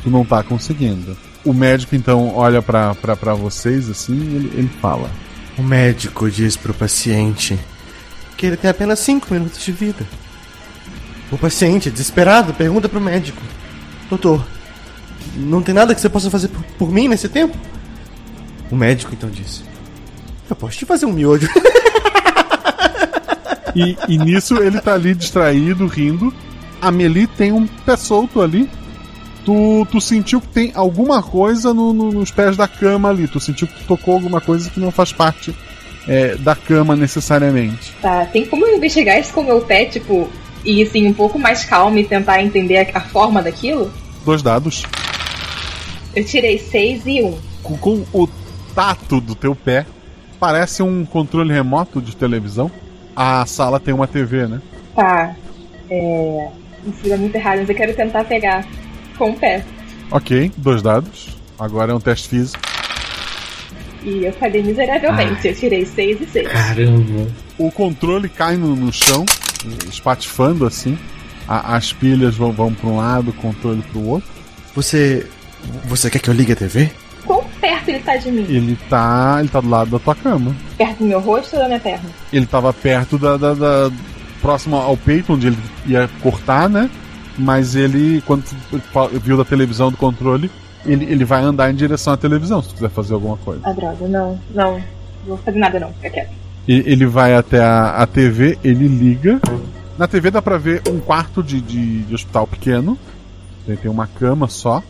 tu 0.04 0.10
não 0.10 0.26
tá 0.26 0.44
conseguindo. 0.44 1.16
O 1.46 1.54
médico 1.54 1.96
então 1.96 2.36
olha 2.36 2.62
pra 2.62 3.34
vocês 3.34 3.90
assim 3.90 4.14
e 4.14 4.36
ele, 4.36 4.52
ele 4.58 4.72
fala: 4.82 5.10
O 5.58 5.64
médico 5.64 6.30
diz 6.30 6.58
pro 6.58 6.74
paciente 6.74 7.58
que 8.36 8.46
ele 8.46 8.58
tem 8.58 8.70
apenas 8.70 9.00
5 9.00 9.34
minutos 9.34 9.64
de 9.64 9.72
vida. 9.72 10.06
O 11.32 11.38
paciente, 11.38 11.90
desesperado, 11.90 12.54
pergunta 12.54 12.90
pro 12.90 13.00
médico: 13.00 13.42
Doutor, 14.10 14.46
não 15.38 15.62
tem 15.62 15.74
nada 15.74 15.96
que 15.96 16.02
você 16.02 16.10
possa 16.10 16.30
fazer 16.30 16.50
por, 16.50 16.62
por 16.78 16.92
mim 16.92 17.08
nesse 17.08 17.30
tempo? 17.30 17.58
O 18.70 18.76
médico 18.76 19.14
então 19.14 19.30
disse: 19.30 19.64
Eu 20.50 20.58
posso 20.58 20.78
te 20.78 20.86
fazer 20.86 21.06
um 21.06 21.14
miojo. 21.14 21.48
E, 23.78 23.98
e 24.08 24.18
nisso 24.18 24.56
ele 24.58 24.80
tá 24.82 24.94
ali 24.94 25.14
distraído, 25.14 25.86
rindo. 25.88 26.34
A 26.82 26.92
Meli 26.92 27.28
tem 27.28 27.52
um 27.52 27.66
pé 27.68 27.96
solto 27.96 28.42
ali. 28.42 28.70
Tu, 29.46 29.88
tu 29.92 30.02
sentiu 30.02 30.42
que 30.42 30.48
tem 30.48 30.72
alguma 30.76 31.24
coisa 31.24 31.74
no- 31.74 31.94
no- 31.94 32.12
nos 32.12 32.32
pés 32.32 32.58
da 32.58 32.68
cama 32.68 33.10
ali. 33.10 33.28
Tu 33.28 33.40
sentiu 33.40 33.68
que 33.68 33.74
tu 33.76 33.84
tocou 33.88 34.16
alguma 34.16 34.42
coisa 34.42 34.70
que 34.70 34.80
não 34.80 34.92
faz 34.92 35.14
parte 35.14 35.56
é, 36.08 36.36
da 36.36 36.56
cama 36.56 36.96
necessariamente. 36.96 37.94
Tá, 38.02 38.26
tem 38.26 38.46
como 38.46 38.66
eu 38.66 38.76
investigar 38.78 39.20
isso 39.20 39.32
com 39.34 39.42
o 39.42 39.46
meu 39.46 39.62
pé, 39.62 39.86
tipo, 39.86 40.28
e 40.66 40.82
assim, 40.84 41.06
um 41.08 41.14
pouco 41.14 41.38
mais 41.40 41.64
calmo 41.66 41.98
e 41.98 42.04
tentar 42.04 42.42
entender 42.44 42.90
a, 42.94 42.98
a 42.98 43.02
forma 43.02 43.42
daquilo? 43.42 43.92
Dois 44.26 44.42
dados. 44.42 44.84
Eu 46.16 46.24
tirei 46.26 46.58
seis 46.60 47.04
e 47.06 47.22
um. 47.22 47.38
com, 47.64 47.78
com 47.78 48.06
o 48.14 48.28
tato 48.76 49.20
do 49.22 49.36
teu 49.36 49.56
pé, 49.56 49.86
parece 50.40 50.82
um 50.84 51.06
controle 51.06 51.54
remoto 51.54 52.02
de 52.02 52.16
televisão. 52.16 52.70
A 53.20 53.44
sala 53.48 53.80
tem 53.80 53.94
uma 53.94 54.06
TV, 54.08 54.46
né? 54.46 54.62
Tá. 54.96 55.36
É. 55.90 56.48
Isso 56.86 57.12
é 57.12 57.18
muito 57.18 57.36
errado, 57.36 57.60
mas 57.62 57.70
eu 57.70 57.76
quero 57.76 57.94
tentar 57.96 58.24
pegar 58.26 58.64
com 59.18 59.32
o 59.32 59.36
pé. 59.36 59.66
Ok, 60.12 60.52
dois 60.56 60.82
dados. 60.84 61.36
Agora 61.60 61.92
é 61.92 61.96
um 61.96 62.00
teste 62.00 62.30
físico. 62.30 62.62
E 64.04 64.24
eu 64.26 64.32
falhei 64.34 64.62
miseravelmente. 64.62 65.48
Eu 65.48 65.56
tirei 65.56 65.84
seis 65.84 66.22
e 66.22 66.26
seis. 66.28 66.48
Caramba. 66.48 67.28
O 67.58 67.72
controle 67.72 68.30
cai 68.30 68.56
no, 68.56 68.76
no 68.76 68.94
chão, 68.94 69.26
espatifando 69.90 70.66
assim. 70.68 70.96
A- 71.48 71.76
as 71.76 71.92
pilhas 71.92 72.36
vão, 72.36 72.52
vão 72.52 72.72
para 72.72 72.88
um 72.88 72.98
lado, 72.98 73.32
o 73.32 73.34
controle 73.34 73.82
para 73.82 73.98
o 74.00 74.08
outro. 74.10 74.30
Você. 74.76 75.26
Você 75.86 76.10
quer 76.12 76.20
que 76.20 76.30
eu 76.30 76.34
ligue 76.36 76.52
a 76.54 76.56
TV? 76.56 76.92
Perto 77.62 77.90
ele 77.90 78.00
tá 78.00 78.16
de 78.18 78.32
mim? 78.32 78.46
Ele 78.48 78.78
tá, 78.90 79.38
ele 79.40 79.50
tá 79.50 79.60
do 79.60 79.70
lado 79.70 79.92
da 79.92 80.00
tua 80.00 80.16
cama. 80.16 80.56
Perto 80.78 81.00
do 81.00 81.06
meu 81.06 81.20
rosto 81.20 81.56
ou 81.56 81.62
da 81.62 81.68
minha 81.68 81.80
perna? 81.80 82.10
Ele 82.32 82.46
tava 82.46 82.72
perto 82.74 83.18
da, 83.18 83.36
da, 83.38 83.54
da- 83.54 83.92
próximo 84.42 84.76
ao 84.76 84.96
peito, 84.96 85.34
onde 85.34 85.48
ele 85.48 85.58
ia 85.86 86.10
cortar, 86.22 86.70
né? 86.70 86.90
Mas 87.38 87.76
ele, 87.76 88.22
quando 88.26 88.44
viu 89.22 89.38
da 89.38 89.44
televisão 89.46 89.90
do 89.92 89.98
controle, 89.98 90.50
ele, 90.86 91.06
ele 91.06 91.26
vai 91.26 91.42
andar 91.42 91.72
em 91.72 91.76
direção 91.76 92.14
à 92.14 92.18
televisão, 92.18 92.62
se 92.62 92.70
tu 92.70 92.76
quiser 92.76 92.90
fazer 92.90 93.14
alguma 93.14 93.38
coisa. 93.38 93.62
Ah, 93.64 93.74
droga, 93.74 94.08
não, 94.08 94.40
não. 94.54 94.74
Não 94.76 94.82
vou 95.36 95.38
fazer 95.38 95.60
nada 95.60 95.80
não, 95.80 95.92
fica 95.94 96.10
quieto. 96.12 96.30
E- 96.68 96.84
Ele 96.86 97.06
vai 97.06 97.36
até 97.36 97.60
a, 97.60 97.90
a 98.02 98.08
TV, 98.08 98.58
ele 98.64 98.88
liga. 98.88 99.40
Na 99.98 100.08
TV 100.08 100.30
dá 100.32 100.42
pra 100.42 100.58
ver 100.58 100.82
um 100.88 101.00
quarto 101.00 101.42
de, 101.44 101.60
de, 101.60 102.04
de 102.04 102.14
hospital 102.16 102.46
pequeno. 102.46 102.98
Tem, 103.66 103.76
tem 103.76 103.90
uma 103.92 104.06
cama 104.08 104.48
só. 104.48 104.82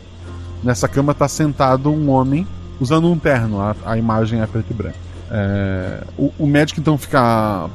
Nessa 0.64 0.88
cama 0.88 1.14
tá 1.14 1.28
sentado 1.28 1.92
um 1.92 2.10
homem 2.10 2.46
usando 2.79 3.10
um 3.12 3.17
terno. 3.17 3.60
A, 3.62 3.75
a 3.86 3.98
imagem 3.98 4.41
é 4.41 4.46
preto 4.48 4.67
e 4.72 4.74
branco. 4.74 4.98
É, 5.29 6.03
o, 6.17 6.31
o 6.39 6.48
médico 6.48 6.79
então 6.79 6.98
fica 6.98 7.69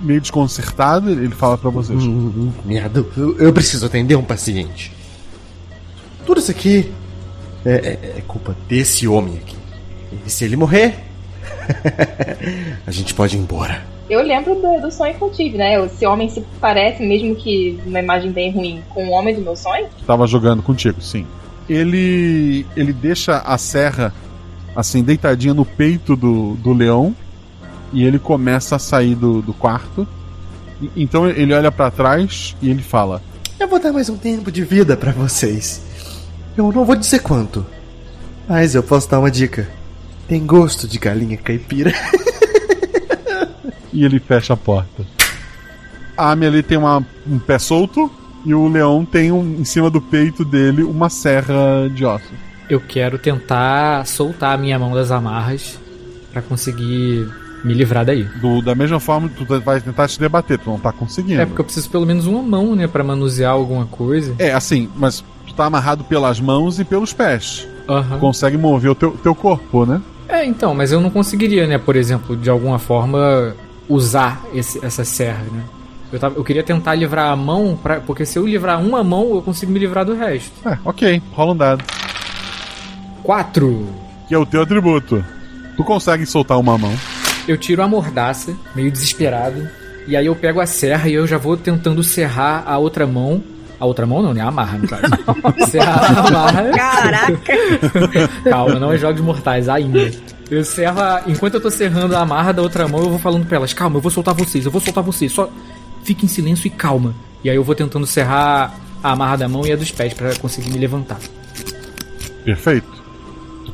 meio 0.00 0.20
desconcertado. 0.20 1.10
Ele 1.10 1.24
ele 1.26 1.34
fala 1.34 1.56
pra 1.58 1.70
vocês: 1.70 2.02
Hum, 2.02 2.50
merda, 2.64 3.04
eu, 3.16 3.38
eu 3.38 3.52
preciso 3.52 3.86
atender 3.86 4.16
um 4.16 4.22
paciente. 4.24 4.92
Tudo 6.26 6.40
isso 6.40 6.50
aqui 6.50 6.90
é, 7.64 7.72
é- 7.72 8.18
é 8.18 8.22
culpa 8.26 8.56
desse 8.68 9.06
homem 9.06 9.36
aqui. 9.36 9.56
E 10.26 10.30
se 10.30 10.44
ele 10.44 10.56
morrer, 10.56 10.94
a 12.86 12.90
gente 12.90 13.12
pode 13.14 13.36
ir 13.36 13.40
embora. 13.40 13.82
Eu 14.08 14.22
lembro 14.22 14.54
do, 14.54 14.82
do 14.82 14.90
sonho 14.92 15.14
que 15.14 15.22
eu 15.22 15.30
tive, 15.30 15.56
né? 15.56 15.82
Esse 15.84 16.04
homem 16.06 16.28
se 16.28 16.44
parece, 16.60 17.02
mesmo 17.02 17.34
que 17.34 17.78
uma 17.86 17.98
imagem 18.00 18.30
bem 18.30 18.52
ruim, 18.52 18.82
com 18.90 19.06
o 19.08 19.10
homem 19.10 19.34
do 19.34 19.40
meu 19.40 19.56
sonho. 19.56 19.86
Tava 20.06 20.26
jogando 20.26 20.62
contigo, 20.62 21.00
sim. 21.00 21.26
ele 21.68 22.66
ele 22.76 22.92
deixa 22.92 23.38
a 23.38 23.56
serra 23.56 24.12
assim 24.74 25.02
deitadinha 25.02 25.54
no 25.54 25.64
peito 25.64 26.16
do, 26.16 26.54
do 26.54 26.72
leão 26.72 27.14
e 27.92 28.02
ele 28.04 28.18
começa 28.18 28.76
a 28.76 28.78
sair 28.78 29.14
do, 29.14 29.40
do 29.42 29.52
quarto. 29.52 30.06
E- 30.82 30.90
Então 30.96 31.28
ele 31.28 31.54
olha 31.54 31.70
pra 31.72 31.90
trás 31.90 32.56
e 32.60 32.68
ele 32.70 32.82
fala: 32.82 33.22
Eu 33.58 33.68
vou 33.68 33.80
dar 33.80 33.92
mais 33.92 34.08
um 34.08 34.16
tempo 34.16 34.50
de 34.50 34.62
vida 34.64 34.96
pra 34.96 35.12
vocês. 35.12 35.82
Eu 36.56 36.70
não 36.72 36.84
vou 36.84 36.96
dizer 36.96 37.20
quanto, 37.20 37.64
mas 38.48 38.74
eu 38.74 38.82
posso 38.82 39.08
dar 39.10 39.18
uma 39.20 39.30
dica. 39.30 39.68
Tem 40.28 40.44
gosto 40.46 40.86
de 40.88 40.98
galinha 40.98 41.36
caipira. 41.36 41.92
e 43.92 44.04
ele 44.04 44.18
fecha 44.18 44.54
a 44.54 44.56
porta. 44.56 45.04
A 46.16 46.30
Amelie 46.30 46.62
tem 46.62 46.78
uma, 46.78 47.04
um 47.26 47.38
pé 47.38 47.58
solto 47.58 48.10
e 48.44 48.54
o 48.54 48.68
leão 48.68 49.04
tem 49.04 49.32
um, 49.32 49.56
em 49.60 49.64
cima 49.64 49.90
do 49.90 50.00
peito 50.00 50.44
dele 50.44 50.82
uma 50.82 51.10
serra 51.10 51.88
de 51.92 52.04
osso. 52.04 52.32
Eu 52.68 52.80
quero 52.80 53.18
tentar 53.18 54.06
soltar 54.06 54.54
a 54.54 54.58
minha 54.58 54.78
mão 54.78 54.94
das 54.94 55.10
amarras 55.10 55.78
pra 56.32 56.40
conseguir 56.42 57.28
me 57.62 57.72
livrar 57.74 58.04
daí. 58.04 58.24
Do, 58.40 58.60
da 58.62 58.74
mesma 58.74 59.00
forma, 59.00 59.28
tu 59.28 59.44
vai 59.60 59.80
tentar 59.80 60.08
te 60.08 60.18
debater, 60.18 60.58
tu 60.58 60.70
não 60.70 60.78
tá 60.78 60.92
conseguindo. 60.92 61.40
É 61.40 61.46
porque 61.46 61.60
eu 61.60 61.64
preciso 61.64 61.88
pelo 61.90 62.04
menos 62.06 62.26
uma 62.26 62.42
mão, 62.42 62.74
né, 62.74 62.86
Pra 62.86 63.02
manusear 63.04 63.52
alguma 63.52 63.86
coisa. 63.86 64.34
É, 64.38 64.52
assim, 64.52 64.88
mas 64.96 65.22
tu 65.46 65.54
tá 65.54 65.64
amarrado 65.66 66.04
pelas 66.04 66.40
mãos 66.40 66.78
e 66.80 66.84
pelos 66.84 67.12
pés. 67.12 67.66
Aham. 67.88 68.18
Consegue 68.18 68.56
mover 68.56 68.90
o 68.90 68.94
teu, 68.94 69.12
teu 69.12 69.34
corpo, 69.34 69.84
né? 69.86 70.00
É, 70.28 70.44
então, 70.44 70.74
mas 70.74 70.90
eu 70.90 71.00
não 71.00 71.10
conseguiria, 71.10 71.66
né, 71.66 71.76
por 71.78 71.96
exemplo, 71.96 72.34
de 72.36 72.48
alguma 72.48 72.78
forma 72.78 73.54
usar 73.88 74.42
esse- 74.54 74.84
essa 74.84 75.04
serra, 75.04 75.44
né? 75.52 75.62
Eu, 76.12 76.18
tava- 76.18 76.34
eu 76.36 76.44
queria 76.44 76.62
tentar 76.62 76.94
livrar 76.94 77.30
a 77.30 77.36
mão, 77.36 77.78
pra, 77.82 78.00
porque 78.00 78.24
se 78.24 78.38
eu 78.38 78.46
livrar 78.46 78.80
uma 78.80 79.02
mão, 79.04 79.34
eu 79.34 79.42
consigo 79.42 79.70
me 79.72 79.78
livrar 79.78 80.04
do 80.04 80.14
resto. 80.14 80.52
É, 80.66 80.78
ok, 80.84 81.20
rola 81.32 81.52
um 81.52 81.56
dado. 81.56 81.84
Quatro. 83.24 83.88
Que 84.28 84.34
é 84.34 84.38
o 84.38 84.44
teu 84.44 84.62
atributo. 84.62 85.24
Tu 85.76 85.82
consegue 85.82 86.26
soltar 86.26 86.58
uma 86.58 86.76
mão. 86.76 86.94
Eu 87.48 87.56
tiro 87.56 87.82
a 87.82 87.88
mordaça, 87.88 88.54
meio 88.74 88.90
desesperado, 88.92 89.66
e 90.06 90.14
aí 90.16 90.26
eu 90.26 90.36
pego 90.36 90.60
a 90.60 90.66
serra 90.66 91.08
e 91.08 91.14
eu 91.14 91.26
já 91.26 91.38
vou 91.38 91.56
tentando 91.56 92.02
serrar 92.02 92.62
a 92.66 92.76
outra 92.76 93.06
mão. 93.06 93.42
A 93.80 93.86
outra 93.86 94.06
mão 94.06 94.22
não, 94.22 94.34
né? 94.34 94.42
A 94.42 94.48
amarra, 94.48 94.78
no 94.78 94.86
caso. 94.86 95.02
serrar 95.70 96.18
a 96.18 96.28
amarra. 96.28 96.70
Caraca! 96.70 97.36
Calma, 98.48 98.78
não 98.78 98.92
é 98.92 98.98
jogos 98.98 99.20
mortais 99.22 99.68
ainda. 99.68 100.10
Eu 100.50 100.62
serro 100.62 101.00
a... 101.00 101.22
Enquanto 101.26 101.54
eu 101.54 101.60
tô 101.60 101.70
serrando 101.70 102.14
a 102.14 102.20
amarra 102.20 102.52
da 102.52 102.60
outra 102.60 102.86
mão, 102.86 103.00
eu 103.00 103.10
vou 103.10 103.18
falando 103.18 103.46
pra 103.46 103.56
elas, 103.56 103.72
calma, 103.72 103.96
eu 103.96 104.02
vou 104.02 104.10
soltar 104.10 104.34
vocês, 104.34 104.66
eu 104.66 104.70
vou 104.70 104.80
soltar 104.80 105.02
vocês, 105.02 105.32
só 105.32 105.50
fique 106.02 106.26
em 106.26 106.28
silêncio 106.28 106.66
e 106.66 106.70
calma. 106.70 107.14
E 107.42 107.48
aí 107.48 107.56
eu 107.56 107.64
vou 107.64 107.74
tentando 107.74 108.06
serrar 108.06 108.74
a 109.02 109.12
amarra 109.12 109.36
da 109.36 109.48
mão 109.48 109.66
e 109.66 109.72
a 109.72 109.76
dos 109.76 109.90
pés 109.90 110.12
pra 110.12 110.36
conseguir 110.36 110.70
me 110.70 110.78
levantar. 110.78 111.18
Perfeito. 112.44 113.03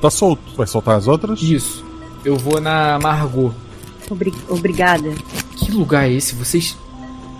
Tá 0.01 0.11
solto. 0.11 0.43
Vai 0.57 0.67
soltar 0.67 0.97
as 0.97 1.07
outras? 1.09 1.43
Isso. 1.43 1.85
Eu 2.25 2.37
vou 2.37 2.61
na 2.61 2.99
Margot. 3.01 3.53
Obri- 4.11 4.33
obrigada. 4.49 5.11
Que 5.57 5.71
lugar 5.73 6.09
é 6.09 6.13
esse? 6.13 6.35
Vocês 6.35 6.77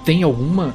têm 0.05 0.23
alguma 0.23 0.75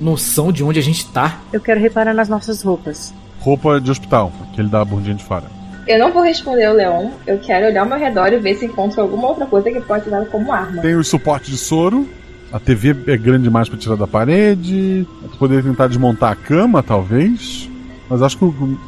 noção 0.00 0.50
de 0.52 0.64
onde 0.64 0.78
a 0.78 0.82
gente 0.82 1.06
tá? 1.06 1.38
Eu 1.52 1.60
quero 1.60 1.80
reparar 1.80 2.14
nas 2.14 2.28
nossas 2.28 2.62
roupas. 2.62 3.12
Roupa 3.40 3.80
de 3.80 3.90
hospital, 3.90 4.32
aquele 4.50 4.68
da 4.68 4.84
bundinha 4.84 5.14
de 5.14 5.24
fora. 5.24 5.44
Eu 5.86 5.98
não 5.98 6.12
vou 6.12 6.22
responder 6.22 6.68
o 6.68 6.74
Leon. 6.74 7.10
Eu 7.26 7.38
quero 7.38 7.66
olhar 7.66 7.82
ao 7.82 7.88
meu 7.88 7.98
redor 7.98 8.32
e 8.32 8.38
ver 8.38 8.56
se 8.56 8.66
encontro 8.66 9.00
alguma 9.00 9.28
outra 9.28 9.46
coisa 9.46 9.70
que 9.70 9.80
pode 9.80 10.04
ser 10.04 10.10
usada 10.10 10.26
como 10.26 10.52
arma. 10.52 10.82
Tem 10.82 10.94
os 10.94 11.08
suportes 11.08 11.50
de 11.50 11.56
soro. 11.58 12.08
A 12.52 12.58
TV 12.58 12.90
é 13.06 13.16
grande 13.16 13.44
demais 13.44 13.68
pra 13.68 13.78
tirar 13.78 13.96
da 13.96 14.06
parede. 14.06 15.06
Tu 15.32 15.38
poderia 15.38 15.62
tentar 15.62 15.86
desmontar 15.86 16.32
a 16.32 16.36
cama, 16.36 16.82
talvez. 16.82 17.68
Mas 18.08 18.22
acho 18.22 18.36
que 18.36 18.44
o 18.44 18.78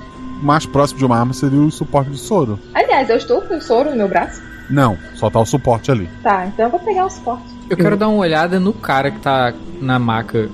mais 0.42 0.66
próximo 0.66 0.98
de 0.98 1.04
uma 1.04 1.18
arma 1.18 1.32
seria 1.32 1.60
o 1.60 1.70
suporte 1.70 2.10
de 2.10 2.18
soro. 2.18 2.58
Aliás, 2.74 3.08
eu 3.08 3.16
estou 3.16 3.40
com 3.42 3.56
o 3.56 3.60
soro 3.62 3.90
no 3.90 3.96
meu 3.96 4.08
braço. 4.08 4.42
Não, 4.68 4.98
só 5.14 5.30
tá 5.30 5.40
o 5.40 5.46
suporte 5.46 5.90
ali. 5.90 6.08
Tá, 6.22 6.46
então 6.46 6.66
eu 6.66 6.70
vou 6.70 6.80
pegar 6.80 7.06
o 7.06 7.10
suporte. 7.10 7.44
Eu 7.68 7.76
quero 7.76 7.96
dar 7.96 8.08
uma 8.08 8.18
olhada 8.18 8.60
no 8.60 8.72
cara 8.72 9.10
que 9.10 9.20
tá 9.20 9.54
na 9.80 9.98
maca. 9.98 10.50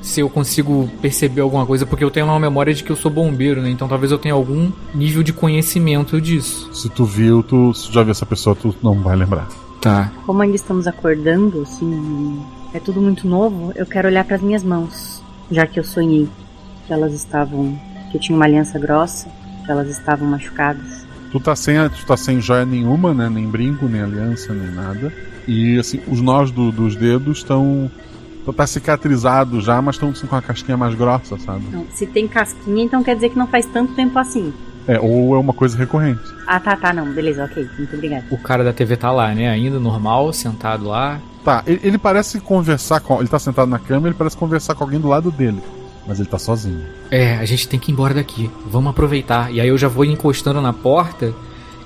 Se 0.00 0.20
eu 0.20 0.28
consigo 0.28 0.90
perceber 1.00 1.42
alguma 1.42 1.64
coisa, 1.64 1.86
porque 1.86 2.02
eu 2.02 2.10
tenho 2.10 2.26
uma 2.26 2.38
memória 2.38 2.74
de 2.74 2.82
que 2.82 2.90
eu 2.90 2.96
sou 2.96 3.10
bombeiro, 3.10 3.62
né? 3.62 3.70
Então 3.70 3.86
talvez 3.86 4.10
eu 4.10 4.18
tenha 4.18 4.34
algum 4.34 4.72
nível 4.92 5.22
de 5.22 5.32
conhecimento 5.32 6.20
disso. 6.20 6.68
Se 6.74 6.88
tu 6.88 7.04
viu, 7.04 7.42
tu 7.42 7.72
se 7.72 7.86
tu 7.86 7.92
já 7.92 8.02
viu 8.02 8.10
essa 8.10 8.26
pessoa, 8.26 8.56
tu 8.56 8.74
não 8.82 8.94
vai 8.94 9.14
lembrar. 9.14 9.48
Tá. 9.80 10.10
Como 10.26 10.42
ainda 10.42 10.56
estamos 10.56 10.86
acordando, 10.86 11.62
assim, 11.62 12.42
é 12.72 12.80
tudo 12.80 13.00
muito 13.00 13.26
novo, 13.28 13.72
eu 13.74 13.84
quero 13.84 14.08
olhar 14.08 14.24
para 14.24 14.36
as 14.36 14.42
minhas 14.42 14.64
mãos, 14.64 15.22
já 15.50 15.66
que 15.66 15.78
eu 15.78 15.84
sonhei 15.84 16.28
que 16.86 16.92
elas 16.92 17.12
estavam, 17.12 17.78
que 18.12 18.18
tinha 18.18 18.36
uma 18.36 18.44
aliança 18.44 18.78
grossa, 18.78 19.26
que 19.64 19.70
elas 19.72 19.88
estavam 19.88 20.28
machucadas. 20.28 21.04
Tu 21.32 21.40
tá 21.40 21.56
sem, 21.56 21.78
a- 21.78 21.88
tu 21.88 22.04
tá 22.06 22.16
sem 22.16 22.40
joia 22.40 22.64
nenhuma, 22.66 23.12
né? 23.14 23.28
Nem 23.28 23.48
brinco, 23.48 23.86
nem 23.86 24.02
aliança, 24.02 24.52
nem 24.52 24.70
nada. 24.70 25.12
E 25.48 25.78
assim, 25.78 25.98
os 26.06 26.20
nós 26.20 26.50
do- 26.50 26.70
dos 26.70 26.94
dedos 26.94 27.38
estão. 27.38 27.90
Tá 28.56 28.66
cicatrizado 28.66 29.60
já, 29.60 29.80
mas 29.80 29.94
estão 29.94 30.10
assim, 30.10 30.26
com 30.26 30.34
a 30.36 30.42
casquinha 30.42 30.76
mais 30.76 30.94
grossa, 30.96 31.38
sabe? 31.38 31.62
Não, 31.70 31.86
se 31.94 32.04
tem 32.06 32.26
casquinha, 32.28 32.84
então 32.84 33.02
quer 33.02 33.14
dizer 33.14 33.30
que 33.30 33.38
não 33.38 33.46
faz 33.46 33.64
tanto 33.66 33.94
tempo 33.94 34.18
assim. 34.18 34.52
É, 34.88 34.98
ou 34.98 35.36
é 35.36 35.38
uma 35.38 35.52
coisa 35.52 35.78
recorrente. 35.78 36.20
Ah, 36.44 36.58
tá, 36.58 36.74
tá, 36.76 36.92
não, 36.92 37.12
beleza, 37.12 37.44
ok, 37.44 37.68
muito 37.78 37.94
obrigada. 37.94 38.24
O 38.32 38.36
cara 38.38 38.64
da 38.64 38.72
TV 38.72 38.96
tá 38.96 39.12
lá, 39.12 39.32
né? 39.32 39.48
Ainda 39.48 39.78
normal, 39.78 40.32
sentado 40.32 40.86
lá. 40.86 41.20
Tá, 41.44 41.62
ele, 41.68 41.80
ele 41.84 41.98
parece 41.98 42.40
conversar 42.40 42.98
com. 42.98 43.20
Ele 43.20 43.28
tá 43.28 43.38
sentado 43.38 43.68
na 43.68 43.78
cama 43.78 44.08
ele 44.08 44.16
parece 44.16 44.36
conversar 44.36 44.74
com 44.74 44.82
alguém 44.82 44.98
do 44.98 45.06
lado 45.08 45.30
dele. 45.30 45.62
Mas 46.06 46.18
ele 46.18 46.28
tá 46.28 46.38
sozinho. 46.38 46.84
É, 47.10 47.36
a 47.36 47.44
gente 47.44 47.68
tem 47.68 47.78
que 47.78 47.90
ir 47.90 47.92
embora 47.92 48.14
daqui. 48.14 48.50
Vamos 48.66 48.90
aproveitar. 48.90 49.52
E 49.52 49.60
aí 49.60 49.68
eu 49.68 49.78
já 49.78 49.88
vou 49.88 50.04
encostando 50.04 50.60
na 50.60 50.72
porta. 50.72 51.32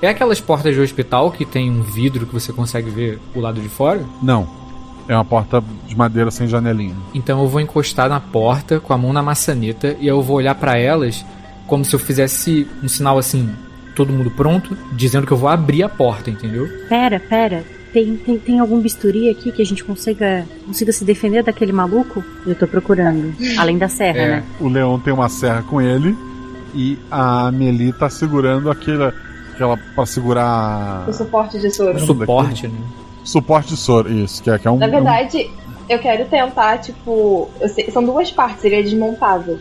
É 0.01 0.09
aquelas 0.09 0.41
portas 0.41 0.75
de 0.75 0.81
hospital 0.81 1.31
que 1.31 1.45
tem 1.45 1.71
um 1.71 1.83
vidro 1.83 2.27
que 2.27 2.33
você 2.33 2.53
consegue 2.53 2.91
ver 2.91 3.19
o 3.35 3.41
lado 3.41 3.61
de 3.61 3.69
fora? 3.69 4.05
Não. 4.23 4.47
É 5.09 5.15
uma 5.15 5.25
porta 5.25 5.63
de 5.87 5.97
madeira 5.97 6.31
sem 6.31 6.49
janelinha. 6.49 6.97
Então 7.15 7.41
eu 7.41 7.49
vou 7.49 7.61
encostar 7.61 8.09
na 8.09 8.21
porta 8.21 8.81
com 8.81 8.93
a 8.93 8.99
mão 8.99 9.13
na 9.13 9.23
maçaneta 9.23 9.97
e 10.01 10.07
eu 10.07 10.21
vou 10.21 10.37
olhar 10.37 10.55
pra 10.55 10.77
elas 10.77 11.25
como 11.67 11.85
se 11.85 11.95
eu 11.95 12.01
fizesse 12.01 12.67
um 12.83 12.89
sinal 12.89 13.19
assim, 13.19 13.51
todo 13.95 14.13
mundo 14.13 14.31
pronto, 14.31 14.77
dizendo 14.93 15.27
que 15.27 15.33
eu 15.33 15.37
vou 15.37 15.49
abrir 15.49 15.83
a 15.83 15.89
porta, 15.89 16.31
entendeu? 16.31 16.69
Pera, 16.89 17.19
pera, 17.19 17.65
tem, 17.93 18.17
tem, 18.17 18.39
tem 18.39 18.59
algum 18.61 18.81
bisturi 18.81 19.31
aqui 19.31 19.51
que 19.53 19.63
a 19.63 19.65
gente 19.67 19.83
consiga, 19.85 20.47
consiga 20.67 20.93
se 20.93 21.05
defender 21.05 21.43
daquele 21.43 21.73
maluco? 21.73 22.23
Eu 22.47 22.55
tô 22.55 22.67
procurando, 22.67 23.35
além 23.59 23.79
da 23.79 23.89
serra, 23.89 24.19
É. 24.19 24.29
né? 24.29 24.45
O 24.61 24.69
leão 24.69 24.99
tem 24.99 25.13
uma 25.13 25.29
serra 25.29 25.63
com 25.63 25.81
ele 25.81 26.17
e 26.75 26.99
a 27.11 27.49
Amelie 27.49 27.93
tá 27.93 28.09
segurando 28.11 28.71
aquela. 28.71 29.15
aquela 29.55 29.77
pra 29.95 30.05
segurar. 30.07 31.09
O 31.09 31.13
suporte 31.13 31.59
de 31.59 31.71
soro. 31.71 31.99
Suporte, 32.01 32.69
né? 32.69 32.79
Suporte 33.25 33.69
de 33.71 33.77
soro, 33.77 34.13
isso, 34.13 34.43
que 34.43 34.51
é, 34.51 34.59
que 34.59 34.69
é 34.69 34.71
um. 34.71 34.77
Na 34.79 34.87
verdade, 34.87 35.51
eu 35.89 35.99
quero 35.99 36.27
tentar, 36.27 36.79
tipo. 36.79 37.49
eu 37.61 37.69
sei- 37.69 37.91
são 37.91 38.05
duas 38.05 38.31
partes, 38.31 38.63
ele 38.65 38.75
é 38.77 38.83
desmontável. 38.83 39.59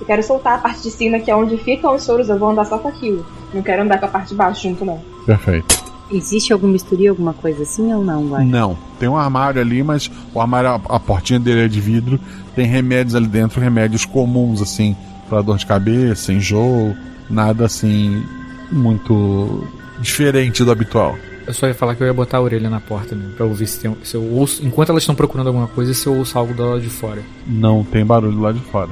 Eu 0.00 0.06
quero 0.06 0.22
soltar 0.24 0.54
a 0.54 0.58
parte 0.58 0.82
de 0.82 0.90
cima, 0.90 1.20
que 1.20 1.30
é 1.30 1.36
onde 1.36 1.56
ficam 1.58 1.94
os 1.94 2.02
soros, 2.02 2.28
eu 2.28 2.36
vou 2.38 2.50
andar 2.50 2.64
só 2.64 2.78
com 2.78 2.88
aquilo. 2.88 3.24
Não 3.52 3.62
quero 3.62 3.82
andar 3.82 3.98
com 3.98 4.06
a 4.06 4.08
parte 4.08 4.30
de 4.30 4.34
baixo 4.34 4.62
junto, 4.64 4.84
não. 4.84 5.00
Perfeito. 5.24 5.83
Existe 6.10 6.52
algum 6.52 6.70
bisturi, 6.70 7.08
alguma 7.08 7.32
coisa 7.32 7.62
assim 7.62 7.92
ou 7.92 8.04
não, 8.04 8.28
vai? 8.28 8.44
Não, 8.44 8.76
tem 8.98 9.08
um 9.08 9.16
armário 9.16 9.60
ali, 9.60 9.82
mas 9.82 10.10
o 10.32 10.40
armário, 10.40 10.70
a, 10.70 10.74
a 10.74 11.00
portinha 11.00 11.40
dele 11.40 11.64
é 11.64 11.68
de 11.68 11.80
vidro, 11.80 12.20
tem 12.54 12.66
remédios 12.66 13.14
ali 13.14 13.26
dentro, 13.26 13.60
remédios 13.60 14.04
comuns, 14.04 14.60
assim, 14.60 14.94
pra 15.28 15.40
dor 15.40 15.56
de 15.56 15.66
cabeça, 15.66 16.32
enjoo, 16.32 16.94
nada 17.28 17.64
assim, 17.64 18.22
muito 18.70 19.66
diferente 20.00 20.62
do 20.62 20.70
habitual. 20.70 21.16
Eu 21.46 21.52
só 21.52 21.66
ia 21.66 21.74
falar 21.74 21.94
que 21.94 22.02
eu 22.02 22.06
ia 22.06 22.14
botar 22.14 22.38
a 22.38 22.40
orelha 22.40 22.70
na 22.70 22.80
porta, 22.80 23.14
né? 23.14 23.30
Pra 23.36 23.44
ouvir 23.44 23.66
se, 23.66 23.78
tem, 23.80 23.94
se 24.02 24.14
eu 24.14 24.22
ouço. 24.22 24.64
Enquanto 24.64 24.90
elas 24.90 25.02
estão 25.02 25.14
procurando 25.14 25.48
alguma 25.48 25.66
coisa, 25.66 25.92
se 25.92 26.06
eu 26.06 26.14
ouço 26.16 26.38
algo 26.38 26.54
do 26.54 26.64
lado 26.64 26.80
de 26.80 26.88
fora. 26.88 27.22
Não 27.46 27.84
tem 27.84 28.04
barulho 28.04 28.40
lá 28.40 28.50
de 28.50 28.60
fora. 28.60 28.90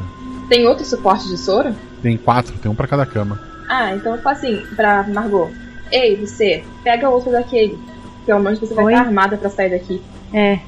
Tem 0.49 0.67
outro 0.67 0.85
suporte 0.85 1.27
de 1.29 1.39
soro? 1.39 1.75
Tem 2.03 2.17
quatro, 2.17 2.55
tem 2.59 2.71
um 2.71 2.75
pra 2.75 2.87
cada 2.87 3.07
cama. 3.07 3.41
Ah, 3.69 3.95
então 3.95 4.15
eu 4.15 4.21
faço 4.21 4.45
assim, 4.45 4.63
pra 4.77 5.03
Margot. 5.05 5.51
Ei, 5.93 6.17
você, 6.17 6.65
pega 6.83 7.09
outro 7.09 7.31
daquele. 7.31 7.79
Pelo 8.25 8.41
menos 8.41 8.59
você 8.59 8.75
vai 8.75 8.87
Oi? 8.87 8.93
estar 8.95 9.07
armada 9.07 9.37
pra 9.37 9.51
sair 9.51 9.71
daqui. 9.71 10.01
É, 10.33 10.59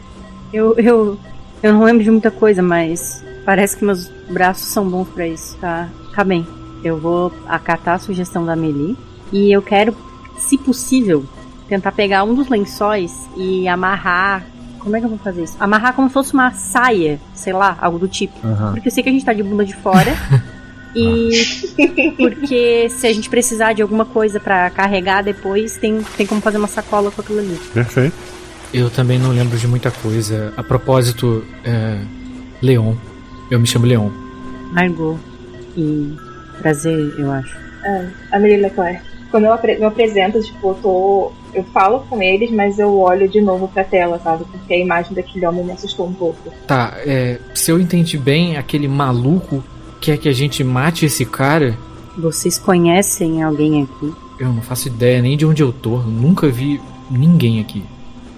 eu, 0.53 0.75
eu, 0.79 1.19
eu 1.63 1.73
não 1.73 1.83
lembro 1.85 2.05
de 2.05 2.11
muita 2.11 2.31
coisa, 2.31 2.63
mas 2.63 3.25
parece 3.45 3.77
que 3.77 3.85
meus 3.85 4.09
braços 4.29 4.69
são 4.69 4.89
bons 4.89 5.09
pra 5.09 5.27
isso, 5.27 5.57
tá? 5.59 5.89
Tá 6.15 6.23
bem. 6.23 6.47
Eu 6.85 6.99
vou 6.99 7.33
acatar 7.49 7.95
a 7.95 7.99
sugestão 7.99 8.45
da 8.45 8.55
Meli 8.55 8.97
e 9.33 9.51
eu 9.51 9.63
quero, 9.63 9.97
se 10.37 10.59
possível, 10.59 11.25
tentar 11.69 11.93
pegar 11.93 12.25
um 12.25 12.35
dos 12.35 12.49
lençóis 12.49 13.27
e 13.37 13.67
amarrar. 13.67 14.45
Como 14.79 14.95
é 14.95 15.01
que 15.01 15.07
eu 15.07 15.11
vou 15.11 15.19
fazer 15.19 15.45
isso? 15.45 15.57
Amarrar 15.59 15.95
como 15.95 16.09
se 16.09 16.13
fosse 16.15 16.35
uma 16.35 16.51
saia, 16.53 17.19
sei 17.35 17.55
lá, 17.55 17.79
algo 17.81 17.99
do 17.99 18.07
tipo. 18.07 18.35
Aham. 18.47 18.73
Porque 18.75 18.89
eu 18.89 18.93
sei 18.93 19.03
que 19.03 19.09
a 19.09 19.13
gente 19.13 19.25
tá 19.25 19.33
de 19.33 19.43
bunda 19.43 19.65
de 19.65 19.75
fora. 19.75 20.13
E 20.95 22.15
porque 22.17 22.89
se 22.91 23.07
a 23.07 23.13
gente 23.13 23.29
precisar 23.29 23.73
de 23.73 23.83
alguma 23.83 24.05
coisa 24.05 24.39
pra 24.39 24.71
carregar 24.71 25.23
depois, 25.23 25.77
tem, 25.77 26.01
tem 26.17 26.27
como 26.27 26.41
fazer 26.41 26.59
uma 26.59 26.69
sacola 26.69 27.11
com 27.11 27.21
aquilo 27.21 27.41
ali. 27.41 27.59
Perfeito. 27.73 28.15
Eu 28.73 28.91
também 28.91 29.19
não 29.19 29.31
lembro 29.31 29.57
de 29.57 29.67
muita 29.69 29.91
coisa. 29.91 30.53
A 30.57 30.63
propósito, 30.63 31.45
é. 31.65 31.99
Leon. 32.63 32.95
Eu 33.51 33.61
me 33.61 33.67
chamo 33.67 33.87
Leon. 33.87 34.09
Margot. 34.73 35.19
E 35.77 36.15
Prazer, 36.61 37.15
eu 37.19 37.31
acho. 37.31 37.57
É, 37.85 38.07
Amelie 38.33 38.57
Leclerc. 38.57 39.03
Quando 39.31 39.45
eu 39.45 39.53
apre- 39.53 39.77
me 39.77 39.85
apresento, 39.85 40.41
tipo, 40.41 40.69
eu 40.71 40.75
tô. 40.75 41.33
Eu 41.53 41.65
falo 41.65 42.01
com 42.09 42.21
eles, 42.23 42.51
mas 42.51 42.79
eu 42.79 42.97
olho 42.99 43.29
de 43.29 43.41
novo 43.41 43.69
pra 43.69 43.85
tela, 43.85 44.21
sabe? 44.23 44.45
Porque 44.51 44.73
a 44.75 44.79
imagem 44.79 45.13
daquele 45.15 45.47
homem 45.47 45.65
me 45.65 45.73
assustou 45.73 46.07
um 46.07 46.13
pouco. 46.15 46.53
Tá, 46.67 46.95
é, 46.99 47.39
se 47.55 47.71
eu 47.71 47.79
entendi 47.79 48.17
bem, 48.19 48.57
aquele 48.57 48.89
maluco 48.89 49.63
quer 50.05 50.19
que 50.19 50.29
a 50.29 50.33
gente 50.33 50.63
mate 50.63 51.07
esse 51.07 51.25
cara? 51.25 51.75
Vocês 52.19 52.59
conhecem 52.59 53.43
alguém 53.43 53.83
aqui? 53.83 54.13
Eu 54.39 54.53
não 54.53 54.61
faço 54.61 54.89
ideia 54.89 55.23
nem 55.23 55.35
de 55.35 55.47
onde 55.47 55.63
eu 55.63 55.73
tô. 55.73 55.97
Nunca 55.97 56.47
vi 56.49 56.79
ninguém 57.11 57.59
aqui. 57.59 57.83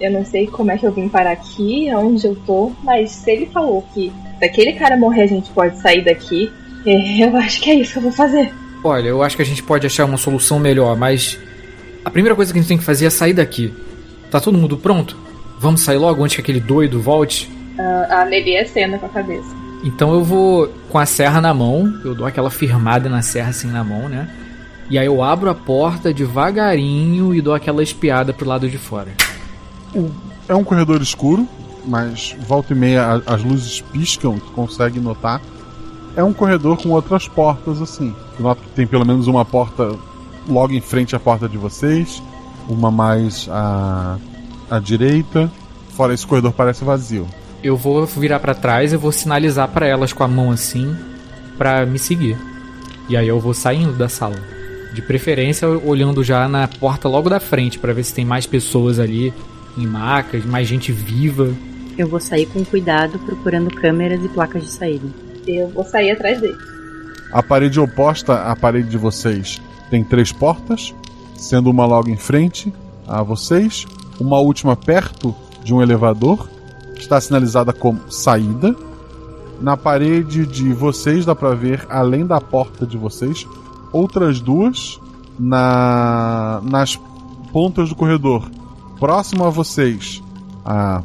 Eu 0.00 0.12
não 0.12 0.24
sei 0.24 0.46
como 0.46 0.70
é 0.70 0.78
que 0.78 0.86
eu 0.86 0.92
vim 0.92 1.08
parar 1.08 1.32
aqui, 1.32 1.90
aonde 1.90 2.24
eu 2.24 2.36
tô, 2.46 2.70
mas 2.84 3.10
se 3.10 3.32
ele 3.32 3.46
falou 3.46 3.84
que 3.92 4.12
se 4.38 4.44
aquele 4.44 4.74
cara 4.74 4.96
morrer 4.96 5.22
a 5.22 5.26
gente 5.26 5.50
pode 5.50 5.76
sair 5.78 6.04
daqui, 6.04 6.52
é, 6.86 7.24
eu 7.26 7.36
acho 7.36 7.60
que 7.60 7.70
é 7.70 7.74
isso 7.74 7.94
que 7.94 7.98
eu 7.98 8.02
vou 8.02 8.12
fazer. 8.12 8.52
Olha, 8.84 9.08
eu 9.08 9.20
acho 9.20 9.34
que 9.34 9.42
a 9.42 9.46
gente 9.46 9.62
pode 9.62 9.84
achar 9.86 10.04
uma 10.04 10.18
solução 10.18 10.60
melhor, 10.60 10.96
mas 10.96 11.36
a 12.04 12.10
primeira 12.10 12.36
coisa 12.36 12.52
que 12.52 12.58
a 12.58 12.62
gente 12.62 12.68
tem 12.68 12.78
que 12.78 12.84
fazer 12.84 13.06
é 13.06 13.10
sair 13.10 13.32
daqui. 13.32 13.74
Tá 14.30 14.38
todo 14.38 14.56
mundo 14.56 14.76
pronto? 14.76 15.16
Vamos 15.58 15.80
sair 15.80 15.98
logo 15.98 16.22
antes 16.22 16.36
que 16.36 16.42
aquele 16.42 16.60
doido 16.60 17.00
volte? 17.00 17.50
Ah, 17.76 18.06
a 18.10 18.22
Amelie 18.22 18.56
acena 18.56 18.98
com 18.98 19.06
a 19.06 19.08
cabeça. 19.08 19.65
Então 19.84 20.12
eu 20.12 20.24
vou 20.24 20.68
com 20.88 20.98
a 20.98 21.06
serra 21.06 21.40
na 21.40 21.52
mão, 21.52 21.92
eu 22.04 22.14
dou 22.14 22.26
aquela 22.26 22.50
firmada 22.50 23.08
na 23.08 23.22
serra 23.22 23.50
assim 23.50 23.68
na 23.68 23.84
mão, 23.84 24.08
né? 24.08 24.28
E 24.88 24.98
aí 24.98 25.06
eu 25.06 25.22
abro 25.22 25.50
a 25.50 25.54
porta 25.54 26.14
devagarinho 26.14 27.34
e 27.34 27.40
dou 27.40 27.54
aquela 27.54 27.82
espiada 27.82 28.32
pro 28.32 28.48
lado 28.48 28.68
de 28.68 28.78
fora. 28.78 29.08
É 30.48 30.54
um 30.54 30.62
corredor 30.62 31.02
escuro, 31.02 31.46
mas 31.84 32.36
volta 32.46 32.72
e 32.72 32.76
meia 32.76 33.22
as 33.26 33.42
luzes 33.42 33.80
piscam, 33.80 34.38
tu 34.38 34.52
consegue 34.52 35.00
notar. 35.00 35.40
É 36.14 36.22
um 36.22 36.32
corredor 36.32 36.80
com 36.80 36.90
outras 36.90 37.28
portas 37.28 37.82
assim. 37.82 38.14
Tu 38.36 38.42
nota 38.42 38.60
que 38.62 38.70
tem 38.70 38.86
pelo 38.86 39.04
menos 39.04 39.26
uma 39.26 39.44
porta 39.44 39.96
logo 40.48 40.72
em 40.72 40.80
frente 40.80 41.16
à 41.16 41.20
porta 41.20 41.48
de 41.48 41.58
vocês, 41.58 42.22
uma 42.68 42.90
mais 42.90 43.48
à, 43.50 44.18
à 44.70 44.78
direita. 44.78 45.50
Fora 45.90 46.14
esse 46.14 46.26
corredor 46.26 46.52
parece 46.52 46.84
vazio. 46.84 47.26
Eu 47.66 47.76
vou 47.76 48.06
virar 48.06 48.38
pra 48.38 48.54
trás 48.54 48.92
e 48.92 48.96
vou 48.96 49.10
sinalizar 49.10 49.66
pra 49.66 49.88
elas 49.88 50.12
com 50.12 50.22
a 50.22 50.28
mão 50.28 50.52
assim 50.52 50.96
pra 51.58 51.84
me 51.84 51.98
seguir. 51.98 52.38
E 53.08 53.16
aí 53.16 53.26
eu 53.26 53.40
vou 53.40 53.52
saindo 53.52 53.92
da 53.94 54.08
sala. 54.08 54.36
De 54.92 55.02
preferência 55.02 55.68
olhando 55.68 56.22
já 56.22 56.48
na 56.48 56.68
porta 56.68 57.08
logo 57.08 57.28
da 57.28 57.40
frente 57.40 57.76
pra 57.76 57.92
ver 57.92 58.04
se 58.04 58.14
tem 58.14 58.24
mais 58.24 58.46
pessoas 58.46 59.00
ali 59.00 59.34
em 59.76 59.84
macas, 59.84 60.44
mais 60.44 60.68
gente 60.68 60.92
viva. 60.92 61.52
Eu 61.98 62.06
vou 62.06 62.20
sair 62.20 62.46
com 62.46 62.64
cuidado 62.64 63.18
procurando 63.18 63.68
câmeras 63.74 64.24
e 64.24 64.28
placas 64.28 64.62
de 64.62 64.70
saída. 64.70 65.08
Eu 65.44 65.68
vou 65.70 65.82
sair 65.84 66.12
atrás 66.12 66.40
dele. 66.40 66.56
A 67.32 67.42
parede 67.42 67.80
oposta 67.80 68.44
à 68.44 68.54
parede 68.54 68.90
de 68.90 68.96
vocês 68.96 69.60
tem 69.90 70.04
três 70.04 70.30
portas, 70.30 70.94
sendo 71.34 71.68
uma 71.68 71.84
logo 71.84 72.08
em 72.08 72.16
frente 72.16 72.72
a 73.08 73.24
vocês, 73.24 73.86
uma 74.20 74.38
última 74.38 74.76
perto 74.76 75.34
de 75.64 75.74
um 75.74 75.82
elevador, 75.82 76.48
está 77.00 77.20
sinalizada 77.20 77.72
como 77.72 78.00
saída. 78.10 78.74
Na 79.60 79.76
parede 79.76 80.46
de 80.46 80.72
vocês 80.72 81.24
dá 81.24 81.34
para 81.34 81.54
ver, 81.54 81.86
além 81.88 82.26
da 82.26 82.40
porta 82.40 82.86
de 82.86 82.96
vocês, 82.98 83.46
outras 83.92 84.40
duas 84.40 85.00
na 85.38 86.60
nas 86.64 86.98
pontas 87.52 87.88
do 87.88 87.94
corredor, 87.94 88.50
próximo 88.98 89.44
a 89.44 89.50
vocês, 89.50 90.22
à 90.64 91.02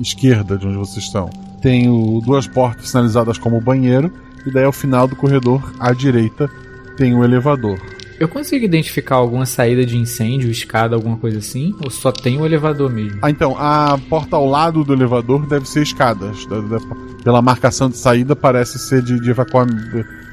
esquerda 0.00 0.56
de 0.58 0.66
onde 0.66 0.76
vocês 0.76 1.04
estão. 1.04 1.28
Tem 1.60 1.88
o- 1.88 2.20
duas 2.24 2.46
portas 2.48 2.88
sinalizadas 2.90 3.38
como 3.38 3.60
banheiro 3.60 4.10
e 4.44 4.50
daí 4.50 4.64
ao 4.64 4.72
final 4.72 5.06
do 5.06 5.14
corredor, 5.14 5.62
à 5.78 5.92
direita, 5.92 6.50
tem 6.96 7.14
o 7.14 7.22
elevador. 7.22 7.78
Eu 8.22 8.28
consigo 8.28 8.64
identificar 8.64 9.16
alguma 9.16 9.44
saída 9.44 9.84
de 9.84 9.98
incêndio, 9.98 10.48
escada, 10.48 10.94
alguma 10.94 11.16
coisa 11.16 11.38
assim? 11.38 11.74
Ou 11.82 11.90
só 11.90 12.12
tem 12.12 12.40
o 12.40 12.46
elevador 12.46 12.88
mesmo? 12.88 13.18
Ah, 13.20 13.28
então, 13.28 13.56
a 13.58 13.98
porta 14.08 14.36
ao 14.36 14.46
lado 14.46 14.84
do 14.84 14.92
elevador 14.92 15.44
deve 15.44 15.68
ser 15.68 15.82
escadas. 15.82 16.46
Da- 16.46 16.60
da- 16.60 16.78
pela 17.24 17.42
marcação 17.42 17.90
de 17.90 17.96
saída, 17.96 18.36
parece 18.36 18.78
ser 18.78 19.02
de, 19.02 19.18
de 19.20 19.28
evacuar. 19.28 19.66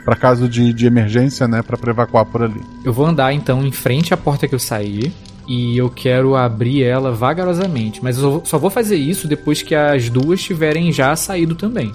para 0.06 0.16
caso 0.16 0.48
de, 0.48 0.72
de 0.72 0.86
emergência, 0.86 1.48
né? 1.48 1.64
Pra 1.64 1.78
evacuar 1.90 2.26
por 2.26 2.44
ali. 2.44 2.62
Eu 2.86 2.94
vou 2.94 3.08
andar 3.08 3.34
então 3.34 3.66
em 3.66 3.72
frente 3.72 4.14
à 4.14 4.18
porta 4.18 4.48
que 4.48 4.54
eu 4.54 4.60
saí 4.60 5.12
e 5.48 5.76
eu 5.76 5.90
quero 5.90 6.36
abrir 6.36 6.84
ela 6.84 7.12
vagarosamente, 7.12 8.04
mas 8.04 8.20
eu 8.20 8.44
só 8.46 8.60
vou 8.60 8.70
fazer 8.70 8.98
isso 8.98 9.28
depois 9.28 9.64
que 9.64 9.74
as 9.74 10.10
duas 10.12 10.40
tiverem 10.44 10.92
já 10.92 11.16
saído 11.16 11.56
também. 11.56 11.92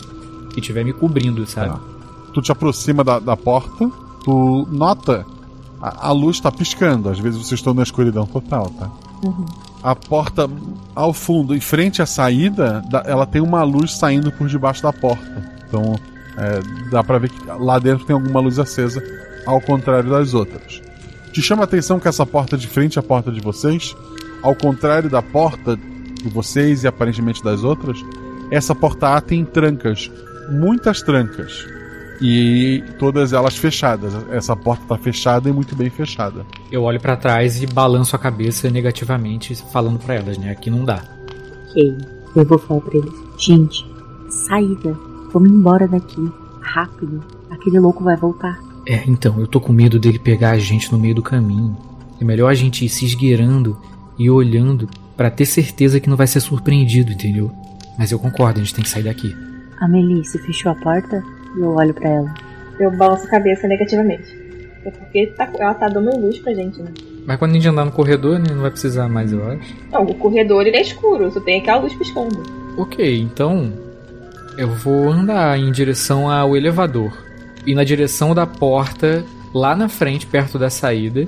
E 0.57 0.61
tiver 0.61 0.85
me 0.85 0.92
cobrindo, 0.92 1.46
sabe? 1.46 1.78
Tu 2.33 2.42
te 2.42 2.50
aproxima 2.50 3.04
da, 3.04 3.20
da 3.20 3.37
porta, 3.37 3.88
tu 4.24 4.66
nota 4.72 5.24
a, 5.88 6.09
a 6.09 6.12
luz 6.12 6.40
tá 6.40 6.51
piscando. 6.51 7.09
Às 7.09 7.18
vezes 7.18 7.38
vocês 7.38 7.61
estão 7.61 7.75
na 7.75 7.83
escuridão 7.83 8.27
total, 8.27 8.70
tá? 8.70 8.90
A 9.83 9.94
porta 9.94 10.49
ao 10.94 11.12
fundo, 11.12 11.55
em 11.55 11.61
frente 11.61 12.01
à 12.03 12.07
saída, 12.07 12.83
da- 12.90 13.05
ela 13.07 13.27
tem 13.27 13.40
uma 13.42 13.62
luz 13.62 13.94
saindo 13.97 14.31
por 14.33 14.49
debaixo 14.49 14.83
da 14.83 14.92
porta. 14.92 15.42
Então 15.68 15.94
é, 16.37 16.61
dá 16.90 17.03
pra 17.05 17.18
ver 17.18 17.31
que 17.31 17.38
lá 17.59 17.79
dentro 17.79 18.05
tem 18.07 18.14
alguma 18.14 18.40
luz 18.40 18.59
acesa, 18.59 19.03
ao 19.47 19.61
contrário 19.61 20.11
das 20.11 20.35
outras. 20.35 20.81
Te 21.33 21.42
chama 21.42 21.62
a 21.62 21.64
atenção 21.64 21.99
que 22.01 22.09
essa 22.09 22.25
porta 22.25 22.57
de 22.57 22.66
frente 22.66 22.99
à 22.99 23.03
porta 23.03 23.31
de 23.33 23.40
vocês, 23.40 23.94
ao 24.42 24.55
contrário 24.55 25.11
da 25.11 25.20
porta 25.23 25.77
de 25.77 26.29
vocês 26.29 26.85
e 26.85 26.87
aparentemente 26.87 27.42
das 27.42 27.62
outras, 27.64 27.99
essa 28.51 28.75
porta 28.75 29.16
A 29.16 29.20
tem 29.20 29.44
trancas, 29.44 30.11
muitas 30.51 31.03
trancas. 31.03 31.66
E 32.20 32.83
todas 32.98 33.33
elas 33.33 33.57
fechadas. 33.57 34.14
Essa 34.31 34.55
porta 34.55 34.85
tá 34.87 34.96
fechada 34.96 35.48
e 35.48 35.53
muito 35.53 35.74
bem 35.74 35.90
fechada. 35.90 36.46
Eu 36.70 36.83
olho 36.85 37.00
pra 37.00 37.16
trás 37.16 37.62
e 37.62 37.66
balanço 37.66 38.14
a 38.14 38.18
cabeça 38.18 38.70
negativamente, 38.70 39.55
falando 39.72 39.98
pra 39.98 40.14
elas, 40.14 40.38
né? 40.38 40.50
Aqui 40.50 40.70
não 40.70 40.85
dá. 40.85 41.03
Ok, 41.70 41.96
eu 42.37 42.44
vou 42.44 42.59
falar 42.59 42.81
pra 42.81 42.98
eles. 42.98 43.12
Gente, 43.38 43.85
saída. 44.29 44.96
Vamos 45.33 45.50
embora 45.50 45.88
daqui. 45.88 46.31
Rápido. 46.61 47.22
Aquele 47.50 47.79
louco 47.79 48.05
vai 48.05 48.16
voltar. 48.16 48.59
É, 48.87 49.03
então, 49.07 49.40
eu 49.40 49.46
tô 49.46 49.61
com 49.61 49.72
medo 49.72 49.98
dele 49.98 50.18
pegar 50.18 50.50
a 50.50 50.59
gente 50.59 50.92
no 50.92 50.98
meio 50.98 51.14
do 51.14 51.22
caminho. 51.22 51.77
É 52.20 52.24
melhor 52.24 52.48
a 52.48 52.55
gente 52.55 52.85
ir 52.85 52.88
se 52.88 53.05
esgueirando 53.05 53.77
e 54.18 54.31
olhando 54.31 54.88
pra 55.16 55.31
ter 55.31 55.46
certeza 55.46 55.98
que 55.98 56.09
não 56.09 56.16
vai 56.16 56.27
ser 56.27 56.40
surpreendido, 56.40 57.12
entendeu? 57.12 57.50
Mas 57.98 58.12
eu 58.12 58.18
concordo, 58.18 58.61
a 58.61 58.62
gente 58.62 58.74
tem 58.74 58.85
que 58.85 58.90
sair 58.90 59.05
daqui. 59.05 59.35
Amelie, 59.81 60.24
você 60.24 60.38
fechou 60.38 60.70
a 60.70 60.74
porta? 60.74 61.22
Eu 61.58 61.70
olho 61.74 61.94
pra 61.94 62.08
ela. 62.08 62.34
Eu 62.78 62.90
balanço 62.96 63.26
a 63.26 63.30
cabeça 63.30 63.66
negativamente. 63.68 64.36
É 64.84 64.90
porque 64.90 65.26
tá- 65.28 65.48
ela 65.58 65.74
tá 65.74 65.88
dando 65.88 66.16
luz 66.18 66.38
pra 66.40 66.52
gente, 66.52 66.80
né? 66.82 66.90
Mas 67.26 67.38
quando 67.38 67.52
a 67.52 67.54
gente 67.54 67.68
andar 67.68 67.84
no 67.86 67.92
corredor, 67.92 68.38
né, 68.38 68.46
não 68.50 68.60
vai 68.62 68.70
precisar 68.70 69.08
mais, 69.08 69.32
eu 69.32 69.42
acho. 69.48 69.74
Não, 69.90 70.02
o 70.02 70.14
corredor 70.14 70.66
ele 70.66 70.76
é 70.76 70.82
escuro, 70.82 71.30
só 71.30 71.40
tem 71.40 71.58
aquela 71.60 71.80
luz 71.80 71.94
piscando. 71.94 72.42
Ok, 72.76 73.18
então 73.20 73.72
eu 74.58 74.68
vou 74.68 75.08
andar 75.10 75.58
em 75.58 75.70
direção 75.72 76.30
ao 76.30 76.54
elevador 76.56 77.16
e 77.66 77.74
na 77.74 77.82
direção 77.82 78.34
da 78.34 78.46
porta 78.46 79.24
lá 79.54 79.74
na 79.74 79.88
frente, 79.88 80.26
perto 80.26 80.58
da 80.58 80.68
saída, 80.68 81.26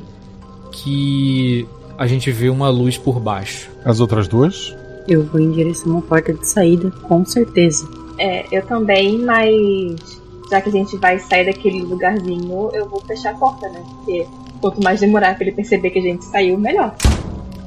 que 0.72 1.66
a 1.96 2.06
gente 2.06 2.30
vê 2.30 2.48
uma 2.50 2.68
luz 2.68 2.98
por 2.98 3.18
baixo. 3.20 3.70
As 3.84 4.00
outras 4.00 4.28
duas? 4.28 4.76
Eu 5.08 5.22
vou 5.24 5.40
em 5.40 5.50
direção 5.52 5.96
à 5.98 6.02
porta 6.02 6.34
de 6.34 6.46
saída, 6.46 6.90
com 6.90 7.24
certeza. 7.24 7.88
É, 8.18 8.46
eu 8.50 8.64
também, 8.66 9.18
mas 9.18 10.20
já 10.50 10.61
que 10.61 10.68
a 10.68 10.72
gente 10.72 10.96
vai 10.96 11.18
sair 11.18 11.46
daquele 11.46 11.83
lugarzinho, 11.83 12.70
eu 12.72 12.88
vou 12.88 13.00
fechar 13.00 13.33
a 13.33 13.35
porta, 13.35 13.68
né? 13.68 13.83
Porque 13.96 14.26
quanto 14.61 14.83
mais 14.83 15.00
demorar 15.00 15.35
pra 15.35 15.44
ele 15.44 15.55
perceber 15.55 15.90
que 15.90 15.98
a 15.98 16.02
gente 16.02 16.24
saiu, 16.24 16.59
melhor. 16.59 16.94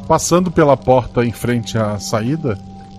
Passando 0.08 0.50
pela 0.50 0.76
porta 0.76 1.24
em 1.24 1.32
frente 1.32 1.78
à 1.78 2.00
saída, 2.00 2.58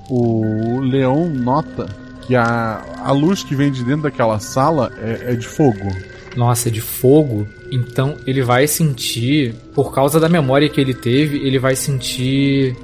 o 0.08 0.78
Leão 0.80 1.28
nota 1.28 1.88
que 2.26 2.36
a, 2.36 2.84
a 3.02 3.12
luz 3.12 3.42
que 3.42 3.54
vem 3.54 3.72
de 3.72 3.82
dentro 3.82 4.02
daquela 4.02 4.38
sala 4.38 4.92
é, 4.98 5.32
é 5.32 5.34
de 5.34 5.46
fogo. 5.46 5.90
Nossa, 6.36 6.68
é 6.68 6.72
de 6.72 6.80
fogo. 6.80 7.46
Então 7.72 8.16
ele 8.26 8.42
vai 8.42 8.66
sentir, 8.66 9.54
por 9.74 9.92
causa 9.92 10.20
da 10.20 10.28
memória 10.28 10.68
que 10.68 10.80
ele 10.80 10.94
teve, 10.94 11.38
ele 11.38 11.58
vai 11.58 11.74
sentir 11.74 12.76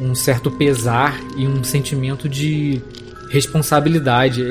um 0.00 0.14
certo 0.14 0.50
pesar 0.50 1.18
e 1.36 1.46
um 1.46 1.62
sentimento 1.62 2.28
de 2.28 2.80
responsabilidade. 3.30 4.44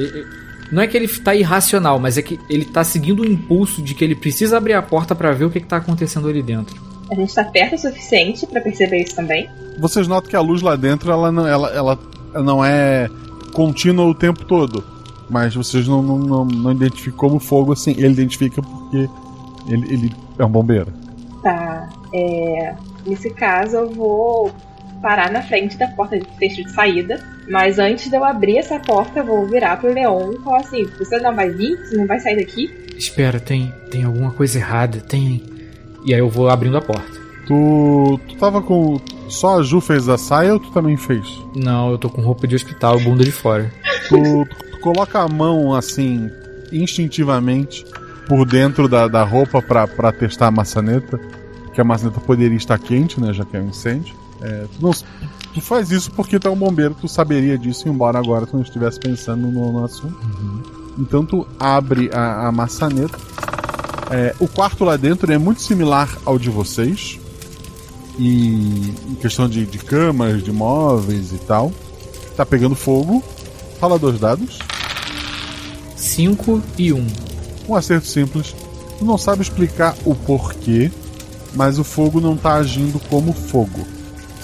Não 0.72 0.82
é 0.82 0.88
que 0.88 0.98
ele 0.98 1.08
tá 1.08 1.34
irracional, 1.34 2.00
mas 2.00 2.18
é 2.18 2.22
que 2.22 2.40
ele 2.50 2.66
tá 2.66 2.84
seguindo 2.84 3.22
o 3.22 3.26
impulso 3.26 3.82
de 3.82 3.94
que 3.94 4.04
ele 4.04 4.16
precisa 4.16 4.58
abrir 4.58 4.74
a 4.74 4.82
porta 4.82 5.16
pra 5.16 5.32
ver 5.32 5.46
o 5.46 5.50
que, 5.50 5.62
que 5.62 5.68
tá 5.68 5.78
acontecendo 5.78 6.28
ali 6.28 6.42
dentro. 6.42 6.76
A 7.10 7.16
gente 7.16 7.34
tá 7.34 7.44
perto 7.44 7.76
o 7.76 7.78
suficiente 7.78 8.46
pra 8.46 8.60
perceber 8.60 9.02
isso 9.04 9.16
também. 9.16 9.50
Vocês 9.80 10.08
notam 10.08 10.30
que 10.30 10.36
a 10.36 10.42
luz 10.42 10.62
lá 10.62 10.76
dentro 10.76 11.12
ela 11.12 11.32
não, 11.32 11.48
ela, 11.48 11.70
ela 11.70 12.00
não 12.44 12.64
é 12.64 13.10
contínua 13.54 14.06
o 14.06 14.14
tempo 14.14 14.44
todo. 14.46 14.84
Mas 15.30 15.56
vocês 15.56 15.88
não, 15.88 16.02
não, 16.02 16.18
não, 16.18 16.46
não 16.46 16.72
identificam 16.72 17.18
como 17.18 17.40
fogo 17.40 17.74
assim. 17.74 17.92
Ele 17.92 18.10
identifica 18.10 18.62
porque 18.62 19.10
ele, 19.68 19.94
ele 19.94 20.16
é 20.38 20.46
um 20.46 20.50
bombeiro. 20.50 20.92
Tá. 21.42 21.90
É, 22.14 22.76
nesse 23.06 23.30
caso, 23.30 23.78
eu 23.78 23.90
vou 23.90 24.52
parar 25.02 25.32
na 25.32 25.42
frente 25.42 25.78
da 25.78 25.88
porta 25.88 26.18
de 26.18 26.26
texto 26.38 26.64
de 26.64 26.72
saída. 26.72 27.20
Mas 27.50 27.80
antes 27.80 28.10
de 28.10 28.16
eu 28.16 28.24
abrir 28.24 28.58
essa 28.58 28.80
porta, 28.80 29.20
eu 29.20 29.26
vou 29.26 29.46
virar 29.48 29.78
pro 29.78 29.94
Leon 29.94 30.34
e 30.34 30.44
falar 30.44 30.60
assim: 30.60 30.86
você 30.98 31.20
não 31.20 31.36
vai 31.36 31.50
vir? 31.50 31.78
Você 31.78 31.96
não 31.96 32.06
vai 32.06 32.20
sair 32.20 32.38
daqui? 32.38 32.88
Espera, 32.98 33.40
tem, 33.40 33.74
tem 33.90 34.04
alguma 34.04 34.32
coisa 34.32 34.58
errada. 34.58 35.00
Tem. 35.00 35.44
E 36.06 36.14
aí 36.14 36.20
eu 36.20 36.30
vou 36.30 36.50
abrindo 36.50 36.78
a 36.78 36.82
porta. 36.82 37.20
Tu. 37.48 38.20
Tu 38.28 38.36
tava 38.36 38.62
com. 38.62 39.00
Só 39.30 39.60
a 39.60 39.64
Ju 39.64 39.82
fez 39.82 40.08
a 40.08 40.18
saia 40.18 40.54
ou 40.54 40.60
tu 40.60 40.72
também 40.72 40.98
fez? 40.98 41.26
Não, 41.56 41.92
eu 41.92 41.98
tô 41.98 42.10
com 42.10 42.22
roupa 42.22 42.48
de 42.48 42.56
hospital, 42.56 43.00
bunda 43.00 43.24
de 43.24 43.32
fora. 43.32 43.72
Tu, 44.08 44.48
tu 44.72 44.80
coloca 44.80 45.20
a 45.20 45.28
mão 45.28 45.74
assim, 45.74 46.30
instintivamente, 46.72 47.86
por 48.26 48.46
dentro 48.46 48.88
da, 48.88 49.08
da 49.08 49.24
roupa 49.24 49.62
para 49.62 50.12
testar 50.12 50.48
a 50.48 50.52
maçaneta. 50.52 51.20
Que 51.74 51.82
a 51.82 51.84
maçaneta 51.84 52.20
poderia 52.20 52.58
estar 52.58 52.80
quente, 52.80 53.20
né? 53.22 53.34
Já 53.34 53.46
que 53.46 53.56
é 53.56 53.60
um 53.62 53.68
incêndio. 53.68 54.16
É, 54.42 54.66
tu, 54.74 54.82
não, 54.82 54.92
tu 55.54 55.62
faz 55.62 55.92
isso 55.92 56.12
porque 56.12 56.40
tu 56.40 56.48
é 56.48 56.52
um 56.52 56.56
bombeiro, 56.56 56.96
tu 57.00 57.08
saberia 57.08 57.58
disso, 57.58 57.88
embora 57.88 58.20
agora 58.20 58.46
tu 58.46 58.56
não 58.56 58.64
estivesse 58.64 59.00
pensando 59.00 59.48
no, 59.48 59.72
no 59.72 59.84
assunto. 59.84 60.16
Uhum. 60.16 60.62
Então 61.00 61.26
tu 61.26 61.48
abre 61.60 62.10
a, 62.14 62.48
a 62.48 62.52
maçaneta. 62.52 63.18
É, 64.10 64.34
o 64.40 64.48
quarto 64.48 64.84
lá 64.84 64.96
dentro 64.96 65.32
é 65.32 65.38
muito 65.38 65.62
similar 65.62 66.18
ao 66.26 66.40
de 66.40 66.50
vocês. 66.50 67.20
E 68.18 68.94
em 69.10 69.16
questão 69.16 69.48
de, 69.48 69.66
de 69.66 69.78
camas, 69.78 70.44
de 70.44 70.52
móveis 70.52 71.32
e 71.32 71.38
tal. 71.38 71.72
Tá 72.36 72.46
pegando 72.46 72.76
fogo. 72.76 73.24
Fala 73.80 74.00
dois 74.00 74.20
dados. 74.20 74.60
5 75.96 76.62
e 76.78 76.94
1. 76.94 76.98
Um. 76.98 77.08
um 77.70 77.76
acerto 77.76 78.08
simples. 78.08 78.56
Tu 78.98 79.06
não 79.06 79.18
sabe 79.18 79.44
explicar 79.44 79.96
o 80.04 80.16
porquê, 80.16 80.92
mas 81.54 81.78
o 81.78 81.84
fogo 81.84 82.20
não 82.20 82.36
tá 82.36 82.56
agindo 82.56 83.00
como 83.08 83.34
fogo. 83.34 83.86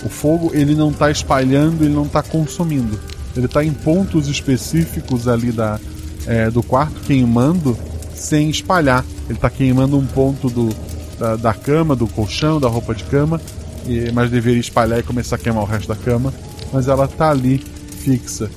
O 0.05 0.09
fogo 0.09 0.51
ele 0.53 0.75
não 0.75 0.91
tá 0.91 1.09
espalhando, 1.09 1.83
ele 1.83 1.93
não 1.93 2.07
tá 2.07 2.21
consumindo. 2.21 2.99
Ele 3.35 3.47
tá 3.47 3.63
em 3.63 3.73
pontos 3.73 4.27
específicos 4.27 5.27
ali 5.27 5.51
da, 5.51 5.79
é, 6.27 6.49
do 6.49 6.61
quarto 6.61 7.01
queimando 7.01 7.77
sem 8.13 8.49
espalhar. 8.49 9.03
Ele 9.29 9.37
tá 9.37 9.49
queimando 9.49 9.97
um 9.97 10.05
ponto 10.05 10.49
do, 10.49 10.69
da, 11.17 11.35
da 11.35 11.53
cama, 11.53 11.95
do 11.95 12.07
colchão, 12.07 12.59
da 12.59 12.67
roupa 12.67 12.93
de 12.93 13.03
cama, 13.05 13.41
e, 13.87 14.11
mas 14.11 14.29
deveria 14.29 14.59
espalhar 14.59 14.99
e 14.99 15.03
começar 15.03 15.35
a 15.35 15.39
queimar 15.39 15.63
o 15.63 15.67
resto 15.67 15.87
da 15.87 15.95
cama. 15.95 16.33
Mas 16.71 16.87
ela 16.87 17.07
tá 17.07 17.29
ali 17.29 17.63
fixa. 17.99 18.49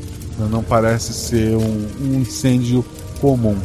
Não 0.50 0.62
parece 0.62 1.14
ser 1.14 1.56
um, 1.56 1.88
um 2.00 2.20
incêndio 2.20 2.84
comum. 3.20 3.56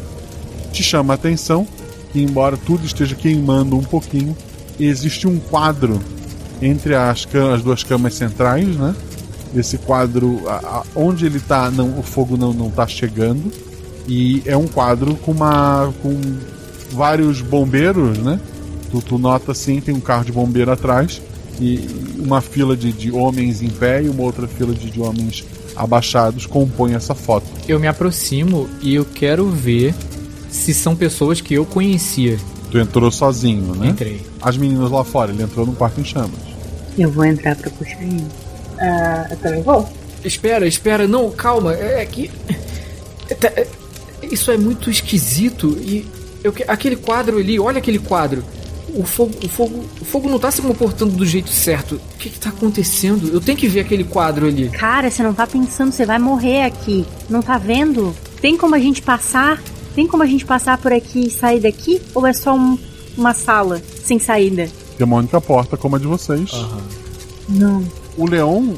Te 0.72 0.82
chama 0.82 1.12
a 1.12 1.16
atenção 1.16 1.66
que, 2.12 2.22
embora 2.22 2.56
tudo 2.56 2.86
esteja 2.86 3.14
queimando 3.14 3.76
um 3.76 3.82
pouquinho, 3.82 4.36
existe 4.80 5.26
um 5.26 5.38
quadro 5.38 6.00
entre 6.62 6.94
as, 6.94 7.26
as 7.52 7.62
duas 7.62 7.82
camas 7.82 8.14
centrais, 8.14 8.68
né? 8.76 8.94
Esse 9.54 9.76
quadro, 9.76 10.48
a, 10.48 10.54
a, 10.54 10.82
onde 10.94 11.26
ele 11.26 11.36
está, 11.36 11.70
não, 11.70 11.98
o 11.98 12.02
fogo 12.02 12.36
não, 12.36 12.54
não 12.54 12.70
tá 12.70 12.86
chegando. 12.86 13.52
E 14.08 14.42
é 14.46 14.56
um 14.56 14.66
quadro 14.66 15.14
com 15.16 15.32
uma. 15.32 15.92
com 16.00 16.18
vários 16.92 17.40
bombeiros, 17.40 18.18
né? 18.18 18.40
Tu, 18.90 19.00
tu 19.02 19.18
nota 19.18 19.52
assim, 19.52 19.80
tem 19.80 19.94
um 19.94 20.00
carro 20.00 20.24
de 20.24 20.32
bombeiro 20.32 20.70
atrás 20.70 21.20
e 21.60 21.88
uma 22.18 22.40
fila 22.40 22.76
de, 22.76 22.92
de 22.92 23.10
homens 23.10 23.62
em 23.62 23.68
pé 23.68 24.02
e 24.02 24.08
uma 24.08 24.22
outra 24.22 24.46
fila 24.46 24.74
de, 24.74 24.90
de 24.90 25.00
homens 25.00 25.44
abaixados 25.76 26.46
compõem 26.46 26.94
essa 26.94 27.14
foto. 27.14 27.46
Eu 27.66 27.80
me 27.80 27.86
aproximo 27.86 28.68
e 28.82 28.94
eu 28.94 29.04
quero 29.04 29.48
ver 29.48 29.94
se 30.50 30.74
são 30.74 30.94
pessoas 30.94 31.40
que 31.40 31.54
eu 31.54 31.64
conhecia. 31.64 32.38
Tu 32.70 32.78
entrou 32.78 33.10
sozinho, 33.10 33.74
né? 33.74 33.88
Entrei. 33.88 34.20
As 34.40 34.56
meninas 34.56 34.90
lá 34.90 35.04
fora, 35.04 35.30
ele 35.30 35.42
entrou 35.42 35.66
num 35.66 35.74
quarto 35.74 36.00
em 36.00 36.04
chamas. 36.04 36.51
Eu 36.96 37.10
vou 37.10 37.24
entrar 37.24 37.56
pra 37.56 37.70
puxar 37.70 38.02
ele. 38.02 38.26
Ah, 38.78 39.26
eu 39.30 39.36
também 39.38 39.62
vou. 39.62 39.88
Espera, 40.24 40.66
espera, 40.66 41.06
não, 41.08 41.30
calma. 41.30 41.74
É 41.74 42.04
que. 42.04 42.30
É, 43.30 43.66
isso 44.22 44.50
é 44.50 44.56
muito 44.56 44.90
esquisito. 44.90 45.76
E. 45.80 46.06
Eu, 46.44 46.54
aquele 46.66 46.96
quadro 46.96 47.38
ali, 47.38 47.58
olha 47.58 47.78
aquele 47.78 47.98
quadro. 47.98 48.44
O 48.94 49.04
fogo, 49.04 49.32
o 49.42 49.48
fogo, 49.48 49.84
o 50.00 50.04
fogo 50.04 50.28
não 50.28 50.38
tá 50.38 50.50
se 50.50 50.60
comportando 50.60 51.16
do 51.16 51.24
jeito 51.24 51.48
certo. 51.48 51.94
O 51.94 52.18
que 52.18 52.28
que 52.28 52.38
tá 52.38 52.50
acontecendo? 52.50 53.32
Eu 53.32 53.40
tenho 53.40 53.56
que 53.56 53.68
ver 53.68 53.80
aquele 53.80 54.04
quadro 54.04 54.46
ali. 54.46 54.68
Cara, 54.68 55.10
você 55.10 55.22
não 55.22 55.32
tá 55.32 55.46
pensando, 55.46 55.92
você 55.92 56.04
vai 56.04 56.18
morrer 56.18 56.64
aqui. 56.64 57.06
Não 57.30 57.40
tá 57.40 57.56
vendo? 57.56 58.14
Tem 58.40 58.56
como 58.56 58.74
a 58.74 58.78
gente 58.78 59.00
passar? 59.00 59.62
Tem 59.94 60.06
como 60.06 60.22
a 60.22 60.26
gente 60.26 60.44
passar 60.44 60.76
por 60.78 60.92
aqui 60.92 61.26
e 61.26 61.30
sair 61.30 61.60
daqui? 61.60 62.02
Ou 62.14 62.26
é 62.26 62.32
só 62.32 62.54
um, 62.54 62.76
uma 63.16 63.32
sala 63.32 63.80
sem 64.04 64.18
saída? 64.18 64.68
Tem 64.96 65.06
uma 65.06 65.16
única 65.16 65.40
porta 65.40 65.76
como 65.76 65.96
a 65.96 65.98
de 65.98 66.06
vocês. 66.06 66.52
Uhum. 66.52 66.80
Não. 67.48 67.84
O 68.16 68.26
leão, 68.26 68.74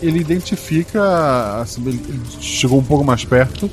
ele 0.00 0.18
identifica. 0.18 1.60
Assim, 1.60 1.82
ele 1.86 2.20
chegou 2.40 2.78
um 2.78 2.84
pouco 2.84 3.04
mais 3.04 3.24
perto. 3.24 3.70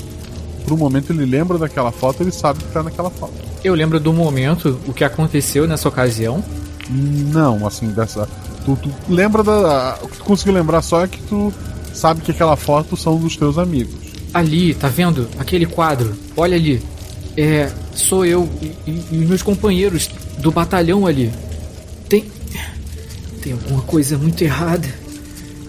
Por 0.63 0.73
um 0.73 0.77
momento 0.77 1.11
ele 1.11 1.25
lembra 1.25 1.57
daquela 1.57 1.91
foto, 1.91 2.21
ele 2.21 2.31
sabe 2.31 2.63
que 2.63 2.71
tá 2.71 2.83
naquela 2.83 3.09
foto. 3.09 3.33
Eu 3.63 3.73
lembro 3.73 3.99
do 3.99 4.13
momento, 4.13 4.79
o 4.87 4.93
que 4.93 5.03
aconteceu 5.03 5.67
nessa 5.67 5.89
ocasião. 5.89 6.43
Não, 6.89 7.65
assim, 7.65 7.87
dessa. 7.87 8.27
Tu, 8.65 8.75
tu 8.75 8.91
lembra 9.09 9.43
da. 9.43 9.97
O 10.01 10.07
que 10.07 10.17
tu 10.17 10.23
conseguiu 10.23 10.53
lembrar 10.53 10.81
só 10.81 11.03
é 11.03 11.07
que 11.07 11.21
tu 11.23 11.53
sabe 11.93 12.21
que 12.21 12.31
aquela 12.31 12.55
foto 12.55 12.95
são 12.95 13.17
dos 13.17 13.35
teus 13.35 13.57
amigos. 13.57 13.95
Ali, 14.33 14.73
tá 14.73 14.87
vendo? 14.87 15.27
Aquele 15.37 15.65
quadro. 15.65 16.15
Olha 16.37 16.55
ali. 16.55 16.81
É. 17.35 17.71
Sou 17.93 18.25
eu 18.25 18.47
e, 18.61 18.67
e, 18.87 19.05
e 19.11 19.15
meus 19.17 19.41
companheiros 19.41 20.09
do 20.37 20.51
batalhão 20.51 21.05
ali. 21.05 21.31
Tem. 23.41 23.53
Alguma 23.53 23.81
coisa 23.81 24.17
muito 24.17 24.41
errada. 24.43 24.87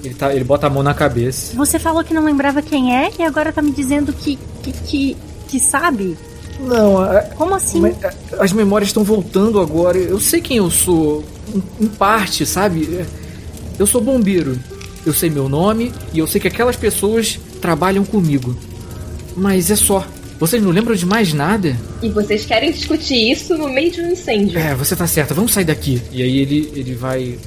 Ele, 0.03 0.15
tá, 0.15 0.35
ele 0.35 0.45
bota 0.45 0.67
a 0.67 0.71
mão 0.71 0.83
na 0.83 0.95
cabeça. 0.95 1.55
Você 1.57 1.79
falou 1.79 2.03
que 2.03 2.15
não 2.15 2.25
lembrava 2.25 2.63
quem 2.63 2.97
é 2.97 3.11
e 3.19 3.23
agora 3.23 3.53
tá 3.53 3.61
me 3.63 3.71
dizendo 3.73 4.13
que. 4.13 4.39
que. 4.63 4.73
que, 4.73 5.17
que 5.49 5.61
sabe? 5.61 6.17
Não, 6.61 7.01
a, 7.03 7.21
Como 7.23 7.55
assim? 7.55 7.83
a- 7.87 8.43
as 8.45 8.53
memórias 8.53 8.89
estão 8.91 9.03
voltando 9.05 9.61
agora. 9.61 9.99
Eu 9.99 10.21
sei 10.21 10.41
quem 10.41 10.57
eu 10.59 10.71
sou. 10.71 11.25
Em, 11.55 11.85
em 11.85 11.89
parte, 11.89 12.47
sabe? 12.47 13.05
Eu 13.79 13.87
sou 13.87 14.01
bombeiro. 14.01 14.59
Eu 15.05 15.13
sei 15.15 15.31
meu 15.31 15.49
nome 15.49 15.93
e 16.13 16.19
eu 16.19 16.27
sei 16.27 16.41
que 16.41 16.49
aquelas 16.49 16.77
pessoas 16.77 17.39
trabalham 17.61 18.05
comigo. 18.05 18.55
Mas 19.37 19.71
é 19.71 19.77
só. 19.77 20.07
Vocês 20.39 20.63
não 20.63 20.71
lembram 20.71 20.95
de 20.95 21.05
mais 21.05 21.33
nada? 21.35 21.77
E 22.03 22.09
vocês 22.09 22.47
querem 22.47 22.73
discutir 22.73 23.31
isso 23.33 23.57
no 23.59 23.69
meio 23.69 23.91
de 23.91 24.01
um 24.01 24.11
incêndio. 24.13 24.59
É, 24.59 24.75
você 24.75 24.95
tá 24.97 25.07
certa, 25.07 25.35
vamos 25.35 25.53
sair 25.53 25.65
daqui. 25.65 26.01
E 26.13 26.23
aí 26.23 26.39
ele, 26.39 26.73
ele 26.75 26.95
vai 26.95 27.39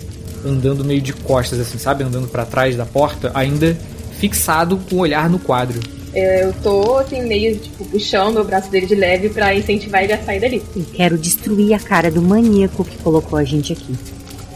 andando 0.46 0.84
meio 0.84 1.02
de 1.02 1.14
costas, 1.14 1.60
assim, 1.60 1.78
sabe? 1.78 2.04
Andando 2.04 2.28
pra 2.28 2.46
trás 2.46 2.76
da 2.76 2.86
porta, 2.86 3.32
ainda 3.34 3.78
fixado 4.20 4.78
com 4.78 4.98
o 4.98 5.00
olhar 5.00 5.30
no 5.30 5.40
quadro. 5.40 5.80
Eu 6.14 6.54
tô, 6.62 6.98
assim, 6.98 7.24
meio, 7.24 7.58
tipo, 7.58 7.84
puxando 7.86 8.38
o 8.38 8.44
braço 8.44 8.70
dele 8.70 8.86
de 8.86 8.94
leve 8.94 9.30
pra 9.30 9.56
incentivar 9.56 10.04
ele 10.04 10.14
a 10.14 10.24
sair 10.24 10.40
dali. 10.40 10.64
Eu 10.76 10.86
quero 10.94 11.18
destruir 11.18 11.74
a 11.74 11.80
cara 11.80 12.12
do 12.12 12.22
maníaco 12.22 12.84
que 12.84 12.98
colocou 12.98 13.38
a 13.40 13.44
gente 13.44 13.74
aqui. 13.74 13.96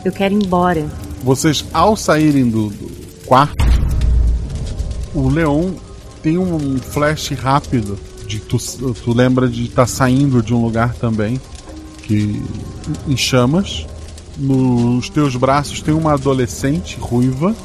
Eu 0.06 0.12
quero 0.12 0.36
ir 0.36 0.45
embora. 0.45 0.86
Vocês, 1.23 1.65
ao 1.73 1.95
saírem 1.95 2.47
do, 2.47 2.69
do 2.69 2.91
quarto, 3.26 3.56
o 5.15 5.28
Leon 5.30 5.71
tem 6.21 6.38
um 6.38 6.78
flash 6.78 7.30
rápido 7.30 7.97
de 8.28 8.39
tu, 8.39 8.58
tu 8.58 9.13
lembra 9.13 9.47
de 9.47 9.65
estar 9.65 9.88
saindo 9.88 10.43
de 10.43 10.54
um 10.54 10.62
lugar 10.62 10.93
também 10.95 11.39
que 12.04 12.41
em 13.08 13.17
chamas. 13.17 13.86
Nos 14.38 15.10
teus 15.10 15.36
braços 15.36 15.82
tem 15.82 15.93
uma 15.93 16.13
adolescente 16.13 16.97
ruiva 17.00 17.56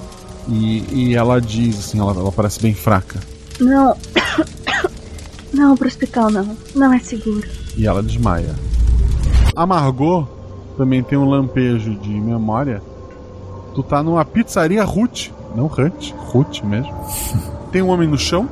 e, 0.48 0.84
e 0.92 1.14
ela 1.14 1.40
diz 1.40 1.78
assim, 1.78 2.00
ela, 2.00 2.12
ela 2.12 2.32
parece 2.32 2.60
bem 2.60 2.74
fraca. 2.74 3.20
Não. 3.60 3.96
Não, 5.52 5.76
pro 5.76 5.86
hospital 5.86 6.30
não. 6.30 6.56
Não 6.74 6.94
é 6.94 6.98
seguro. 6.98 7.46
e 7.76 7.86
ela 7.86 8.02
desmaia. 8.02 8.54
A 9.54 9.66
Margot 9.66 10.26
também 10.78 11.02
tem 11.02 11.18
um 11.18 11.28
lampejo 11.28 11.94
de 11.96 12.08
memória. 12.08 12.82
Tu 13.74 13.82
tá 13.82 14.02
numa 14.02 14.24
pizzaria 14.24 14.82
Ruth, 14.82 15.28
não 15.54 15.66
Hunt, 15.66 16.12
Ruth 16.16 16.62
mesmo. 16.62 16.92
tem 17.70 17.82
um 17.82 17.88
homem 17.88 18.08
no 18.08 18.16
chão, 18.18 18.48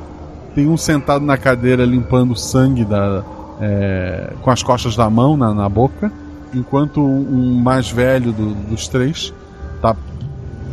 tem 0.53 0.67
um 0.67 0.77
sentado 0.77 1.25
na 1.25 1.37
cadeira 1.37 1.83
limpando 1.85 2.33
o 2.33 2.37
sangue 2.37 2.85
da, 2.85 3.23
é, 3.59 4.33
com 4.41 4.51
as 4.51 4.61
costas 4.61 4.95
da 4.95 5.09
mão 5.09 5.35
na, 5.35 5.53
na 5.53 5.67
boca, 5.67 6.11
enquanto 6.53 7.01
um 7.01 7.55
mais 7.61 7.89
velho 7.89 8.31
do- 8.31 8.53
dos 8.53 8.87
três 8.87 9.33
tá 9.81 9.95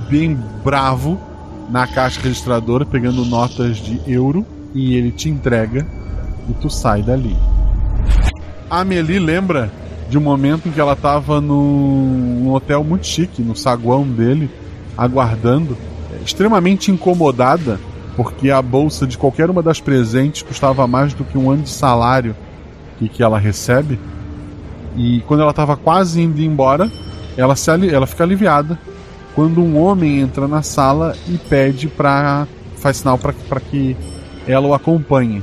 bem 0.09 0.37
bravo 0.65 1.21
na 1.71 1.87
caixa 1.87 2.21
registradora 2.21 2.85
pegando 2.85 3.25
notas 3.25 3.77
de 3.77 4.01
euro 4.07 4.45
e 4.75 4.95
ele 4.95 5.11
te 5.13 5.29
entrega 5.29 5.87
e 6.49 6.53
tu 6.55 6.71
sai 6.71 7.03
dali. 7.03 7.37
A 8.71 8.81
Amelie 8.81 9.19
lembra 9.19 9.71
de 10.09 10.17
um 10.17 10.21
momento 10.21 10.69
em 10.69 10.73
que 10.73 10.81
ela 10.81 10.95
estava 10.95 11.41
num 11.41 12.51
hotel 12.53 12.83
muito 12.83 13.07
chique, 13.07 13.43
no 13.43 13.55
saguão 13.55 14.05
dele, 14.07 14.51
aguardando, 14.97 15.77
é, 16.13 16.23
extremamente 16.25 16.91
incomodada, 16.91 17.79
porque 18.17 18.51
a 18.51 18.61
bolsa 18.61 19.07
de 19.07 19.17
qualquer 19.19 19.51
uma 19.51 19.63
das 19.63 19.81
presentes 19.81 20.43
custava 20.43 20.87
mais 20.87 21.13
do 21.15 21.25
que 21.25 21.37
um 21.37 21.51
ano 21.51 21.63
de 21.63 21.71
salário 21.71 22.35
que, 22.99 23.09
que 23.09 23.23
ela 23.23 23.39
recebe. 23.39 23.99
E 24.99 25.21
quando 25.29 25.41
ela 25.41 25.51
estava 25.51 25.77
quase 25.77 26.21
indo 26.21 26.41
embora, 26.43 26.91
ela, 27.37 27.55
se 27.55 27.71
ali- 27.71 27.89
ela 27.89 28.07
fica 28.07 28.25
aliviada 28.25 28.77
quando 29.35 29.61
um 29.61 29.81
homem 29.81 30.19
entra 30.19 30.49
na 30.49 30.61
sala 30.61 31.15
e 31.29 31.39
pede 31.39 31.87
para 31.87 32.49
faz 32.77 32.99
sinal 32.99 33.17
para 33.17 33.61
que 33.61 33.97
ela 34.47 34.67
o 34.67 34.75
acompanhe. 34.75 35.43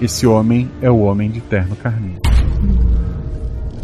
Esse 0.00 0.26
homem 0.26 0.68
é 0.82 0.90
o 0.90 1.00
homem 1.00 1.30
de 1.30 1.40
terno 1.40 1.74
carmim. 1.76 2.16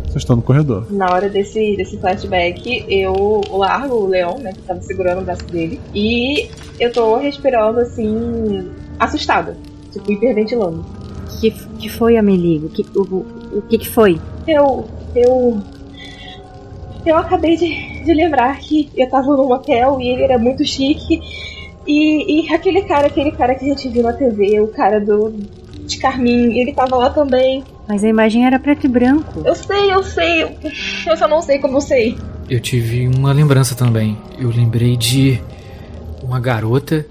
Vocês 0.04 0.16
estão 0.16 0.36
no 0.36 0.42
corredor. 0.42 0.86
Na 0.90 1.10
hora 1.10 1.28
desse, 1.28 1.76
desse 1.76 1.96
flashback, 1.98 2.84
eu 2.88 3.40
largo 3.50 3.94
o 3.94 4.06
leão, 4.06 4.38
né, 4.38 4.52
que 4.52 4.62
tava 4.62 4.80
segurando 4.82 5.20
o 5.20 5.24
braço 5.24 5.44
dele, 5.46 5.78
e 5.94 6.48
eu 6.80 6.90
tô 6.92 7.16
respirando 7.16 7.80
assim, 7.80 8.70
assustada, 8.98 9.56
tipo, 9.92 10.10
hiperventilando. 10.10 10.84
Que, 11.40 11.50
que 11.50 11.88
foi, 11.88 12.16
Amelie? 12.16 12.58
O 12.64 12.68
que, 12.70 12.84
o, 12.96 13.24
o 13.52 13.62
que, 13.62 13.78
que 13.78 13.88
foi? 13.88 14.20
Eu. 14.46 14.86
Eu. 15.14 15.60
Eu 17.06 17.16
acabei 17.16 17.56
de, 17.56 18.04
de 18.04 18.12
lembrar 18.12 18.58
que 18.58 18.90
eu 18.96 19.08
tava 19.08 19.28
num 19.28 19.50
hotel 19.50 20.00
e 20.00 20.08
ele 20.08 20.22
era 20.22 20.38
muito 20.38 20.64
chique. 20.64 21.20
E, 21.86 22.46
e 22.46 22.54
aquele 22.54 22.82
cara, 22.82 23.06
aquele 23.06 23.32
cara 23.32 23.54
que 23.54 23.64
a 23.64 23.68
gente 23.68 23.88
viu 23.88 24.02
na 24.02 24.12
TV, 24.12 24.60
o 24.60 24.68
cara 24.68 25.00
do. 25.00 25.32
de 25.86 25.96
Carmim, 25.98 26.58
ele 26.58 26.72
tava 26.72 26.96
lá 26.96 27.10
também. 27.10 27.64
Mas 27.88 28.04
a 28.04 28.08
imagem 28.08 28.44
era 28.44 28.58
preto 28.58 28.84
e 28.84 28.88
branco. 28.88 29.42
Eu 29.44 29.54
sei, 29.54 29.92
eu 29.92 30.02
sei. 30.02 30.58
Eu 31.06 31.16
só 31.16 31.26
não 31.26 31.40
sei 31.40 31.58
como 31.58 31.78
eu 31.78 31.80
sei. 31.80 32.18
Eu 32.50 32.60
tive 32.60 33.08
uma 33.08 33.32
lembrança 33.32 33.74
também. 33.74 34.18
Eu 34.38 34.50
lembrei 34.50 34.96
de 34.96 35.40
uma 36.22 36.38
garota 36.38 37.06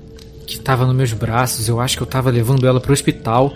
que 0.46 0.60
tava 0.60 0.86
nos 0.86 0.96
meus 0.96 1.14
braços. 1.14 1.68
Eu 1.68 1.80
acho 1.80 1.98
que 1.98 2.04
eu 2.04 2.08
tava 2.08 2.30
levando 2.30 2.68
ela 2.68 2.80
pro 2.80 2.94
hospital. 2.94 3.52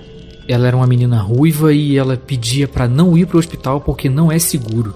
Ela 0.52 0.68
era 0.68 0.76
uma 0.76 0.86
menina 0.86 1.18
ruiva 1.18 1.72
e 1.72 1.98
ela 1.98 2.18
pedia 2.18 2.68
para 2.68 2.86
não 2.86 3.18
ir 3.18 3.26
pro 3.26 3.40
hospital 3.40 3.80
porque 3.80 4.10
não 4.10 4.30
é 4.30 4.38
seguro. 4.38 4.94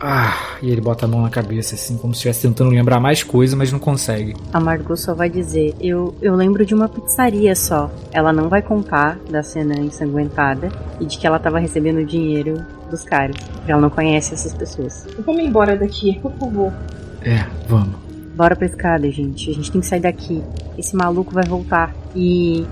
Ah, 0.00 0.58
e 0.60 0.68
ele 0.68 0.80
bota 0.80 1.06
a 1.06 1.08
mão 1.08 1.22
na 1.22 1.30
cabeça, 1.30 1.74
assim, 1.74 1.96
como 1.96 2.12
se 2.12 2.18
estivesse 2.18 2.42
tentando 2.42 2.70
lembrar 2.70 3.00
mais 3.00 3.22
coisa, 3.22 3.56
mas 3.56 3.72
não 3.72 3.78
consegue. 3.78 4.34
A 4.52 4.60
Margot 4.60 4.96
só 4.96 5.14
vai 5.14 5.30
dizer: 5.30 5.74
eu, 5.80 6.14
eu 6.20 6.34
lembro 6.34 6.66
de 6.66 6.74
uma 6.74 6.88
pizzaria 6.88 7.54
só. 7.54 7.90
Ela 8.12 8.32
não 8.32 8.48
vai 8.48 8.62
contar 8.62 9.16
da 9.30 9.42
cena 9.44 9.78
ensanguentada 9.78 10.70
e 11.00 11.06
de 11.06 11.16
que 11.16 11.26
ela 11.26 11.38
tava 11.38 11.58
recebendo 11.58 12.04
dinheiro 12.04 12.64
dos 12.90 13.04
caras. 13.04 13.36
Porque 13.36 13.70
ela 13.70 13.80
não 13.80 13.90
conhece 13.90 14.34
essas 14.34 14.52
pessoas. 14.52 15.06
Vamos 15.24 15.42
embora 15.42 15.76
daqui, 15.76 16.18
por 16.20 16.32
favor. 16.32 16.72
É, 17.22 17.46
vamos. 17.68 17.94
Bora 18.34 18.54
pra 18.54 18.66
escada, 18.66 19.10
gente. 19.10 19.50
A 19.50 19.54
gente 19.54 19.70
tem 19.70 19.80
que 19.80 19.86
sair 19.86 20.00
daqui. 20.00 20.42
Esse 20.76 20.94
maluco 20.94 21.32
vai 21.32 21.44
voltar. 21.44 21.94
E. 22.14 22.66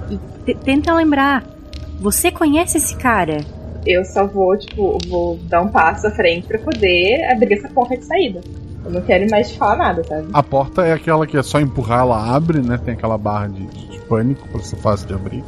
e 0.46 0.54
tenta 0.56 0.92
lembrar. 0.92 1.53
Você 2.00 2.30
conhece 2.30 2.78
esse 2.78 2.96
cara? 2.96 3.38
Eu 3.86 4.04
só 4.04 4.26
vou, 4.26 4.56
tipo, 4.56 4.98
vou 5.08 5.38
dar 5.44 5.62
um 5.62 5.68
passo 5.68 6.06
à 6.06 6.10
frente 6.10 6.46
pra 6.46 6.58
poder 6.58 7.24
abrir 7.30 7.54
essa 7.54 7.68
porta 7.68 7.96
de 7.96 8.04
saída. 8.04 8.40
Eu 8.84 8.90
não 8.90 9.00
quero 9.00 9.28
mais 9.30 9.50
falar 9.52 9.76
nada, 9.76 10.04
sabe? 10.04 10.28
A 10.32 10.42
porta 10.42 10.82
é 10.82 10.92
aquela 10.92 11.26
que 11.26 11.36
é 11.36 11.42
só 11.42 11.60
empurrar, 11.60 12.00
ela 12.00 12.34
abre, 12.34 12.60
né? 12.60 12.78
Tem 12.82 12.94
aquela 12.94 13.16
barra 13.16 13.48
de, 13.48 13.66
de 13.66 13.98
pânico 14.00 14.46
pra 14.48 14.60
ser 14.62 14.76
fácil 14.76 15.06
de 15.08 15.14
abrir. 15.14 15.44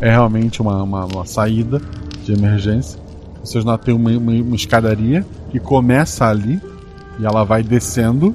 É 0.00 0.10
realmente 0.10 0.60
uma, 0.60 0.82
uma, 0.82 1.04
uma 1.06 1.24
saída 1.24 1.80
de 2.22 2.32
emergência. 2.32 3.00
Vocês 3.42 3.64
notam 3.64 3.96
uma, 3.96 4.10
uma, 4.10 4.32
uma 4.32 4.56
escadaria 4.56 5.24
que 5.50 5.58
começa 5.58 6.26
ali 6.26 6.60
e 7.18 7.24
ela 7.24 7.44
vai 7.44 7.62
descendo. 7.62 8.34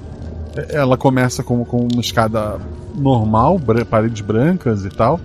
Ela 0.70 0.98
começa 0.98 1.44
com, 1.44 1.64
com 1.64 1.88
uma 1.92 2.02
escada 2.02 2.60
normal, 2.96 3.60
paredes 3.90 4.22
brancas 4.22 4.86
e 4.86 4.90
tal. 4.90 5.20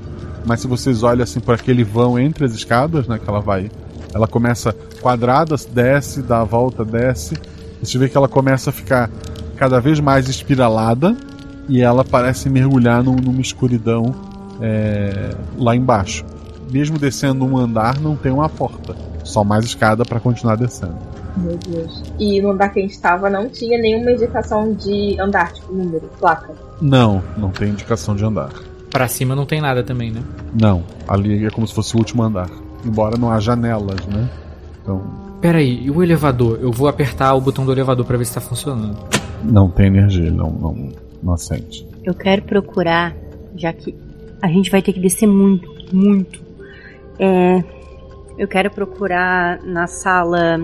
Mas 0.47 0.61
se 0.61 0.67
vocês 0.67 1.03
olham 1.03 1.25
assim 1.25 1.41
por 1.41 1.55
aquele 1.55 1.83
vão 1.85 2.19
entre 2.19 2.45
as 2.45 2.53
escadas, 2.53 3.07
né? 3.07 3.19
Que 3.19 3.29
ela 3.29 3.41
vai 3.41 3.71
ela 4.17 4.27
começa 4.27 4.75
quadrada, 5.03 5.57
desce, 5.71 6.23
dá 6.23 6.41
a 6.41 6.45
volta, 6.45 6.83
desce. 6.83 7.37
Você 7.83 7.99
vê 7.99 8.09
que 8.09 8.17
ela 8.17 8.29
começa 8.29 8.71
a 8.71 8.73
ficar 8.73 9.11
cada 9.57 9.79
vez 9.79 10.01
mais 10.01 10.27
espiralada 10.27 11.15
e 11.69 11.83
ela 11.83 12.03
parece 12.03 12.49
mergulhar 12.49 13.03
num, 13.03 13.17
numa 13.17 13.43
escuridão 13.43 14.15
é, 14.61 15.35
lá 15.59 15.77
embaixo. 15.77 16.25
Mesmo 16.71 16.99
descendo 16.99 17.45
um 17.45 17.59
andar, 17.59 18.01
não 18.01 18.17
tem 18.17 18.33
uma 18.33 18.49
porta, 18.49 18.97
só 19.23 19.45
mais 19.45 19.67
escada 19.67 20.03
para 20.03 20.19
continuar 20.19 20.57
descendo. 20.57 20.97
Meu 21.37 21.59
Deus. 21.69 22.03
E 22.19 22.41
no 22.41 22.53
andar 22.53 22.71
que 22.71 22.79
a 22.79 22.83
gente 22.83 22.93
estava 22.93 23.29
não 23.29 23.51
tinha 23.51 23.79
nenhuma 23.79 24.13
indicação 24.13 24.73
de 24.73 25.21
andar, 25.21 25.53
tipo 25.53 25.75
número, 25.75 26.09
placa. 26.19 26.55
Não, 26.81 27.23
não 27.37 27.51
tem 27.51 27.69
indicação 27.69 28.17
de 28.17 28.25
andar. 28.25 28.51
Para 28.97 29.09
cima 29.09 29.35
não 29.35 29.45
tem 29.45 29.61
nada 29.61 29.83
também, 29.83 30.11
né? 30.11 30.23
Não, 30.59 30.83
ali 31.07 31.45
é 31.45 31.51
como 31.51 31.67
se 31.67 31.75
fosse 31.75 31.95
o 31.95 31.99
último 31.99 32.23
andar 32.23 32.49
embora 32.87 33.17
não 33.19 33.31
há 33.31 33.41
janelas, 33.41 34.07
né? 34.07 34.29
Então. 34.83 35.03
Peraí, 35.41 35.85
e 35.85 35.91
o 35.91 36.03
elevador? 36.03 36.59
Eu 36.61 36.71
vou 36.71 36.89
apertar 36.89 37.35
o 37.35 37.41
botão 37.41 37.65
do 37.67 37.73
elevador 37.73 38.07
para 38.07 38.17
ver 38.17 38.25
se 38.25 38.35
tá 38.35 38.41
funcionando. 38.41 38.97
Não 39.43 39.69
tem 39.69 39.87
energia, 39.87 40.31
não, 40.31 40.51
não, 40.51 40.89
não 41.23 41.35
acende. 41.35 41.87
Eu 42.03 42.15
quero 42.15 42.43
procurar, 42.43 43.15
já 43.57 43.73
que 43.73 43.95
a 44.41 44.49
gente 44.49 44.71
vai 44.71 44.81
ter 44.81 44.93
que 44.93 45.01
descer 45.01 45.27
muito, 45.27 45.69
muito. 45.93 46.41
É, 47.19 47.63
eu 48.39 48.49
quero 48.49 48.71
procurar 48.71 49.63
na 49.63 49.87
sala 49.87 50.61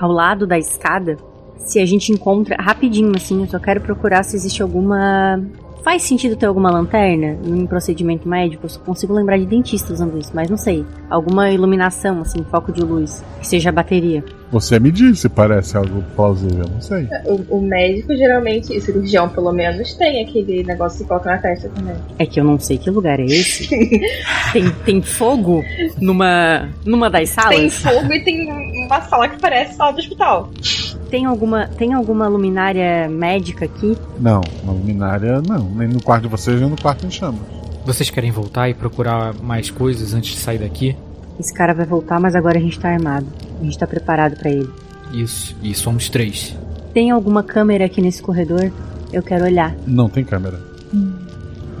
ao 0.00 0.10
lado 0.10 0.46
da 0.46 0.58
escada 0.58 1.16
se 1.58 1.78
a 1.78 1.86
gente 1.86 2.12
encontra 2.12 2.56
rapidinho 2.60 3.12
assim. 3.14 3.42
Eu 3.42 3.48
só 3.48 3.58
quero 3.58 3.80
procurar 3.80 4.22
se 4.22 4.36
existe 4.36 4.62
alguma 4.62 5.42
Faz 5.84 6.02
sentido 6.02 6.34
ter 6.34 6.46
alguma 6.46 6.70
lanterna 6.70 7.36
em 7.44 7.66
procedimento 7.66 8.26
médico? 8.26 8.66
Eu 8.66 8.80
consigo 8.80 9.12
lembrar 9.12 9.36
de 9.36 9.44
dentista 9.44 9.92
usando 9.92 10.18
isso, 10.18 10.30
mas 10.32 10.48
não 10.48 10.56
sei. 10.56 10.82
Alguma 11.10 11.50
iluminação, 11.50 12.22
assim, 12.22 12.42
foco 12.50 12.72
de 12.72 12.80
luz, 12.80 13.22
que 13.38 13.46
seja 13.46 13.70
bateria. 13.70 14.24
Você 14.50 14.80
me 14.80 14.90
diz 14.90 15.20
se 15.20 15.28
parece 15.28 15.76
algo 15.76 16.02
plausível, 16.16 16.64
não 16.72 16.80
sei. 16.80 17.06
O, 17.26 17.58
o 17.58 17.60
médico 17.60 18.16
geralmente, 18.16 18.74
o 18.74 18.80
cirurgião 18.80 19.28
pelo 19.28 19.52
menos, 19.52 19.92
tem 19.94 20.22
aquele 20.22 20.64
negócio 20.64 21.00
que 21.00 21.08
coloca 21.08 21.30
na 21.30 21.38
testa 21.38 21.68
também. 21.68 21.96
É 22.18 22.24
que 22.24 22.40
eu 22.40 22.44
não 22.44 22.58
sei 22.58 22.78
que 22.78 22.88
lugar 22.88 23.20
é 23.20 23.26
esse. 23.26 23.68
tem, 24.54 24.70
tem 24.86 25.02
fogo 25.02 25.62
numa, 26.00 26.66
numa 26.86 27.10
das 27.10 27.28
salas? 27.28 27.58
Tem 27.58 27.68
fogo 27.68 28.10
e 28.10 28.24
tem 28.24 28.86
uma 28.86 29.02
sala 29.02 29.28
que 29.28 29.38
parece 29.38 29.74
sala 29.74 29.92
do 29.92 29.98
hospital. 29.98 30.50
Tem 31.14 31.26
alguma, 31.26 31.68
tem 31.68 31.92
alguma 31.92 32.26
luminária 32.26 33.08
médica 33.08 33.66
aqui? 33.66 33.96
Não, 34.18 34.40
uma 34.64 34.72
luminária 34.72 35.40
não. 35.40 35.70
Nem 35.70 35.86
no 35.86 36.02
quarto 36.02 36.24
de 36.24 36.28
vocês, 36.28 36.60
nem 36.60 36.68
no 36.68 36.76
quarto 36.76 37.06
em 37.06 37.10
chamas. 37.12 37.40
Vocês 37.86 38.10
querem 38.10 38.32
voltar 38.32 38.68
e 38.68 38.74
procurar 38.74 39.32
mais 39.32 39.70
coisas 39.70 40.12
antes 40.12 40.34
de 40.34 40.40
sair 40.40 40.58
daqui? 40.58 40.96
Esse 41.38 41.54
cara 41.54 41.72
vai 41.72 41.86
voltar, 41.86 42.18
mas 42.18 42.34
agora 42.34 42.58
a 42.58 42.60
gente 42.60 42.80
tá 42.80 42.88
armado. 42.88 43.28
A 43.60 43.62
gente 43.62 43.78
tá 43.78 43.86
preparado 43.86 44.36
para 44.36 44.50
ele. 44.50 44.68
Isso, 45.12 45.56
e 45.62 45.72
somos 45.72 46.08
três. 46.08 46.58
Tem 46.92 47.12
alguma 47.12 47.44
câmera 47.44 47.84
aqui 47.84 48.02
nesse 48.02 48.20
corredor? 48.20 48.72
Eu 49.12 49.22
quero 49.22 49.44
olhar. 49.44 49.72
Não 49.86 50.08
tem 50.08 50.24
câmera. 50.24 50.58
Hum. 50.92 51.14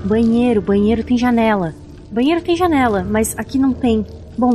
Banheiro, 0.04 0.62
banheiro 0.62 1.02
tem 1.02 1.18
janela. 1.18 1.74
Banheiro 2.08 2.40
tem 2.40 2.56
janela, 2.56 3.02
mas 3.02 3.36
aqui 3.36 3.58
não 3.58 3.72
tem. 3.72 4.06
Bom. 4.38 4.52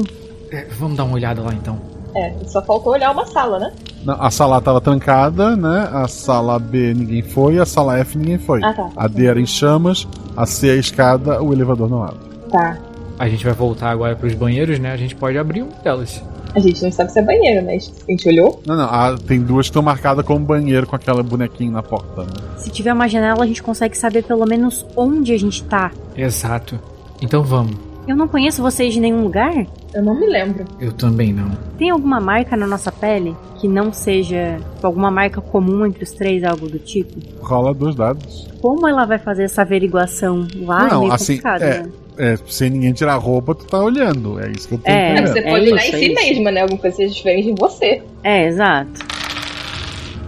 É, 0.50 0.68
vamos 0.80 0.96
dar 0.96 1.04
uma 1.04 1.16
olhada 1.16 1.42
lá 1.42 1.54
então. 1.54 1.89
É, 2.16 2.34
só 2.48 2.62
faltou 2.62 2.94
olhar 2.94 3.12
uma 3.12 3.26
sala, 3.26 3.60
né? 3.60 3.74
A 4.08 4.32
sala 4.32 4.58
A 4.58 4.62
tava 4.62 4.82
trancada, 4.82 5.56
né? 5.56 5.90
A 5.92 6.08
sala 6.08 6.58
B 6.58 6.94
ninguém 6.94 7.22
foi, 7.22 7.60
a 7.60 7.66
sala 7.66 7.98
F 8.00 8.18
ninguém 8.18 8.38
foi. 8.38 8.64
Ah, 8.64 8.74
tá. 8.74 8.90
A 8.96 9.08
D 9.08 9.26
era 9.26 9.40
em 9.40 9.46
chamas, 9.46 10.08
a 10.36 10.46
C 10.46 10.70
é 10.70 10.72
a 10.72 10.76
escada, 10.76 11.42
o 11.42 11.54
elevador 11.54 11.90
não 11.90 12.04
abre. 12.04 12.30
Tá. 12.52 12.78
A 13.18 13.28
gente 13.28 13.44
vai 13.44 13.54
voltar 13.54 13.90
agora 13.92 14.16
pros 14.16 14.34
banheiros, 14.34 14.80
né? 14.80 14.92
A 14.92 14.98
gente 14.98 15.16
pode 15.16 15.38
abrir 15.38 15.64
um 15.64 15.70
delas. 15.84 16.24
A 16.56 16.60
gente 16.60 16.82
não 16.82 16.92
sabe 16.92 17.12
se 17.12 17.20
é 17.20 17.22
banheiro, 17.22 17.64
né? 17.64 17.76
A 17.76 18.12
gente 18.12 18.28
olhou? 18.28 18.62
Não, 18.66 18.76
não. 18.76 18.86
Ah, 18.86 19.16
tem 19.28 19.42
duas 19.42 19.68
que 19.68 19.70
estão 19.70 19.84
marcadas 19.84 20.26
como 20.26 20.44
banheiro 20.44 20.88
com 20.88 20.96
aquela 20.96 21.22
bonequinha 21.22 21.70
na 21.70 21.84
porta, 21.84 22.24
né? 22.24 22.30
Se 22.58 22.72
tiver 22.72 22.94
uma 22.94 23.08
janela, 23.08 23.44
a 23.44 23.48
gente 23.48 23.62
consegue 23.62 23.96
saber 23.98 24.24
pelo 24.24 24.46
menos 24.46 24.86
onde 24.96 25.34
a 25.34 25.38
gente 25.38 25.64
tá. 25.66 25.92
Exato. 26.16 26.80
Então 27.22 27.44
vamos. 27.44 27.89
Eu 28.10 28.16
não 28.16 28.28
conheço 28.28 28.64
vocês 28.64 28.92
de 28.92 29.00
nenhum 29.00 29.22
lugar? 29.22 29.54
Eu 29.94 30.02
não 30.04 30.20
me 30.20 30.26
lembro. 30.26 30.66
Eu 30.80 30.92
também 30.92 31.32
não. 31.32 31.52
Tem 31.78 31.92
alguma 31.92 32.20
marca 32.20 32.58
na 32.58 32.66
nossa 32.66 32.92
pele 32.92 33.36
que 33.62 33.68
não 33.68 33.94
seja 33.94 34.58
tipo, 34.74 34.88
alguma 34.88 35.12
marca 35.12 35.40
comum 35.40 35.86
entre 35.86 36.04
os 36.04 36.12
três, 36.14 36.44
algo 36.44 36.68
do 36.68 36.80
tipo? 36.80 37.20
Rola 37.40 37.72
dois 37.72 37.94
dados. 37.94 38.48
Como 38.60 38.88
ela 38.88 39.06
vai 39.06 39.20
fazer 39.20 39.44
essa 39.44 39.62
averiguação 39.62 40.48
lá? 40.62 40.88
Não, 40.88 40.98
é 40.98 41.00
meio 41.02 41.14
assim, 41.14 41.40
é, 41.44 41.60
né? 41.84 41.90
é, 42.18 42.36
sem 42.48 42.72
ninguém 42.72 42.94
tirar 42.94 43.14
a 43.14 43.18
roupa, 43.18 43.54
tu 43.54 43.66
tá 43.68 43.80
olhando. 43.80 44.40
É 44.40 44.50
isso 44.50 44.68
que 44.68 44.74
eu 44.74 44.80
tô 44.80 44.90
É, 44.90 44.92
É, 44.92 45.12
entendendo. 45.14 45.32
você 45.34 45.40
é 45.40 45.44
pode 45.52 45.66
olhar 45.72 45.76
isso, 45.86 45.86
em 45.86 45.90
é 45.96 46.00
si 46.00 46.06
isso. 46.12 46.16
mesma, 46.26 46.52
né? 46.52 46.62
Alguma 46.62 46.82
coisa 46.82 46.96
seja 46.96 47.14
diferente 47.14 47.54
de 47.54 47.60
você. 47.62 48.02
É, 48.24 48.48
exato. 48.48 49.06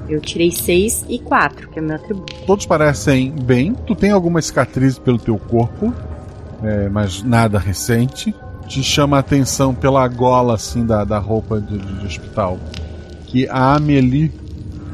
Eu 0.08 0.20
tirei 0.22 0.52
6 0.52 1.06
e 1.10 1.18
4, 1.18 1.68
que 1.70 1.80
é 1.80 1.82
o 1.82 1.86
meu 1.86 1.96
atributo. 1.96 2.32
Todos 2.46 2.66
parecem 2.68 3.32
bem. 3.32 3.74
Tu 3.88 3.96
tem 3.96 4.12
alguma 4.12 4.40
cicatriz 4.40 5.00
pelo 5.00 5.18
teu 5.18 5.38
corpo, 5.40 5.92
é, 6.64 6.90
mas 6.90 7.24
nada 7.24 7.58
recente. 7.60 8.34
Te 8.68 8.82
chama 8.84 9.18
a 9.18 9.20
atenção 9.20 9.74
pela 9.76 10.08
gola 10.08 10.54
assim 10.56 10.86
da, 10.86 11.04
da 11.04 11.20
roupa 11.20 11.60
de, 11.60 11.78
de- 11.78 12.06
hospital. 12.06 12.58
Que 13.26 13.48
a 13.50 13.76
Amelie, 13.76 14.32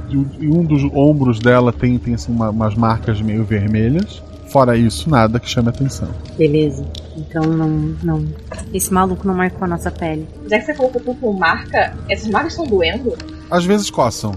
em 0.10 0.48
um 0.52 0.64
dos 0.64 0.84
ombros 0.94 1.40
dela 1.40 1.72
tem, 1.72 1.98
tem 2.00 2.14
assim, 2.16 2.32
uma- 2.32 2.50
umas 2.50 2.74
marcas 2.76 3.22
meio 3.22 3.44
vermelhas. 3.44 4.22
Fora 4.50 4.78
isso, 4.78 5.10
nada 5.10 5.40
que 5.40 5.50
chame 5.50 5.68
a 5.68 5.72
atenção. 5.72 6.08
Beleza. 6.38 6.86
Então 7.18 7.44
não, 7.44 7.70
não. 8.02 8.26
Esse 8.74 8.92
maluco 8.94 9.28
não 9.28 9.36
marcou 9.36 9.66
a 9.66 9.68
nossa 9.68 9.92
pele. 9.92 10.26
Já 10.50 10.58
que 10.60 10.66
você 10.66 10.74
colocou 10.74 11.02
tudo 11.02 11.20
com 11.20 11.34
marca, 11.34 11.94
essas 12.08 12.30
marcas 12.30 12.54
estão 12.54 12.66
doendo? 12.66 13.14
Às 13.52 13.66
vezes 13.66 13.90
coçam. 13.90 14.34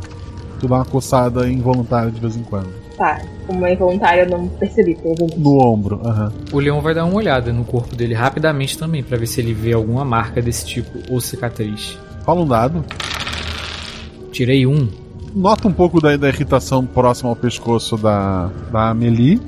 Tu 0.58 0.66
dá 0.66 0.74
uma 0.76 0.84
coçada 0.84 1.48
involuntária 1.48 2.10
de 2.10 2.20
vez 2.20 2.36
em 2.36 2.42
quando. 2.42 2.68
Tá, 3.00 3.18
como 3.46 3.64
é 3.64 3.72
involuntário, 3.72 4.24
eu 4.24 4.28
não 4.28 4.46
percebi. 4.46 4.94
No 5.38 5.58
ombro, 5.58 6.02
aham. 6.04 6.30
O 6.52 6.58
leão 6.58 6.82
vai 6.82 6.92
dar 6.92 7.06
uma 7.06 7.16
olhada 7.16 7.50
no 7.50 7.64
corpo 7.64 7.96
dele 7.96 8.12
rapidamente 8.12 8.76
também, 8.76 9.02
pra 9.02 9.16
ver 9.16 9.26
se 9.26 9.40
ele 9.40 9.54
vê 9.54 9.72
alguma 9.72 10.04
marca 10.04 10.42
desse 10.42 10.66
tipo 10.66 10.98
ou 11.08 11.18
cicatriz. 11.18 11.98
Fala 12.26 12.42
um 12.42 12.46
dado. 12.46 12.84
Tirei 14.30 14.66
um. 14.66 14.86
Nota 15.34 15.66
um 15.66 15.72
pouco 15.72 15.98
da, 15.98 16.14
da 16.14 16.28
irritação 16.28 16.84
próxima 16.84 17.30
ao 17.30 17.36
pescoço 17.36 17.96
da, 17.96 18.50
da 18.70 18.90
Amelie, 18.90 19.40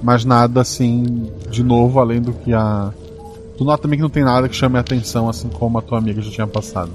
mas 0.00 0.24
nada 0.24 0.60
assim, 0.60 1.28
de 1.50 1.64
novo, 1.64 1.98
além 1.98 2.22
do 2.22 2.32
que 2.32 2.52
a. 2.52 2.92
Tu 3.58 3.64
nota 3.64 3.82
também 3.82 3.98
que 3.98 4.02
não 4.04 4.10
tem 4.10 4.22
nada 4.22 4.48
que 4.48 4.54
chame 4.54 4.76
a 4.76 4.80
atenção, 4.80 5.28
assim 5.28 5.48
como 5.48 5.76
a 5.76 5.82
tua 5.82 5.98
amiga 5.98 6.22
já 6.22 6.30
tinha 6.30 6.46
passado. 6.46 6.92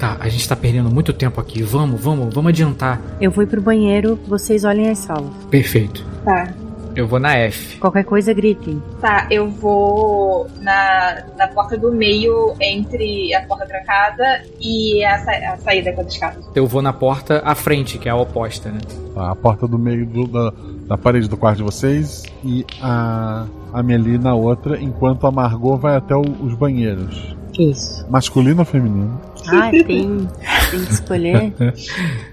Tá, 0.00 0.16
a 0.18 0.28
gente 0.30 0.48
tá 0.48 0.56
perdendo 0.56 0.90
muito 0.90 1.12
tempo 1.12 1.40
aqui. 1.40 1.62
Vamos, 1.62 2.00
vamos, 2.00 2.32
vamos 2.34 2.48
adiantar. 2.48 3.00
Eu 3.20 3.30
vou 3.30 3.44
ir 3.44 3.46
pro 3.46 3.60
banheiro, 3.60 4.18
vocês 4.26 4.64
olhem 4.64 4.88
as 4.88 4.98
salas. 4.98 5.30
Perfeito. 5.50 6.02
Tá. 6.24 6.52
Eu 6.96 7.06
vou 7.06 7.20
na 7.20 7.36
F. 7.36 7.78
Qualquer 7.78 8.02
coisa, 8.04 8.32
gritem. 8.32 8.82
Tá, 9.00 9.26
eu 9.30 9.48
vou 9.48 10.48
na, 10.60 11.22
na 11.38 11.46
porta 11.48 11.76
do 11.78 11.92
meio 11.92 12.54
entre 12.60 13.32
a 13.32 13.42
porta 13.42 13.64
trancada 13.64 14.42
e 14.60 15.04
a, 15.04 15.18
sa 15.18 15.30
a 15.52 15.56
saída 15.58 15.92
com 15.92 16.00
as 16.00 16.08
escadas. 16.08 16.44
Eu 16.54 16.66
vou 16.66 16.82
na 16.82 16.92
porta 16.92 17.42
à 17.44 17.54
frente, 17.54 17.96
que 17.96 18.08
é 18.08 18.12
a 18.12 18.16
oposta, 18.16 18.70
né? 18.70 18.78
Tá, 19.14 19.30
a 19.30 19.36
porta 19.36 19.68
do 19.68 19.78
meio 19.78 20.04
do- 20.04 20.26
da, 20.26 20.52
da 20.88 20.98
parede 20.98 21.28
do 21.28 21.36
quarto 21.36 21.58
de 21.58 21.62
vocês 21.62 22.24
e 22.44 22.66
a 22.82 23.46
Amelie 23.72 24.18
na 24.18 24.34
outra, 24.34 24.80
enquanto 24.80 25.26
a 25.28 25.30
Margot 25.30 25.76
vai 25.76 25.94
até 25.96 26.16
o- 26.16 26.22
os 26.42 26.54
banheiros. 26.54 27.36
Isso. 27.58 28.06
Masculino 28.08 28.60
ou 28.60 28.64
feminino? 28.64 29.20
Ah, 29.48 29.70
tem, 29.70 29.84
tem 29.84 30.28
que 30.70 30.92
escolher. 30.92 31.52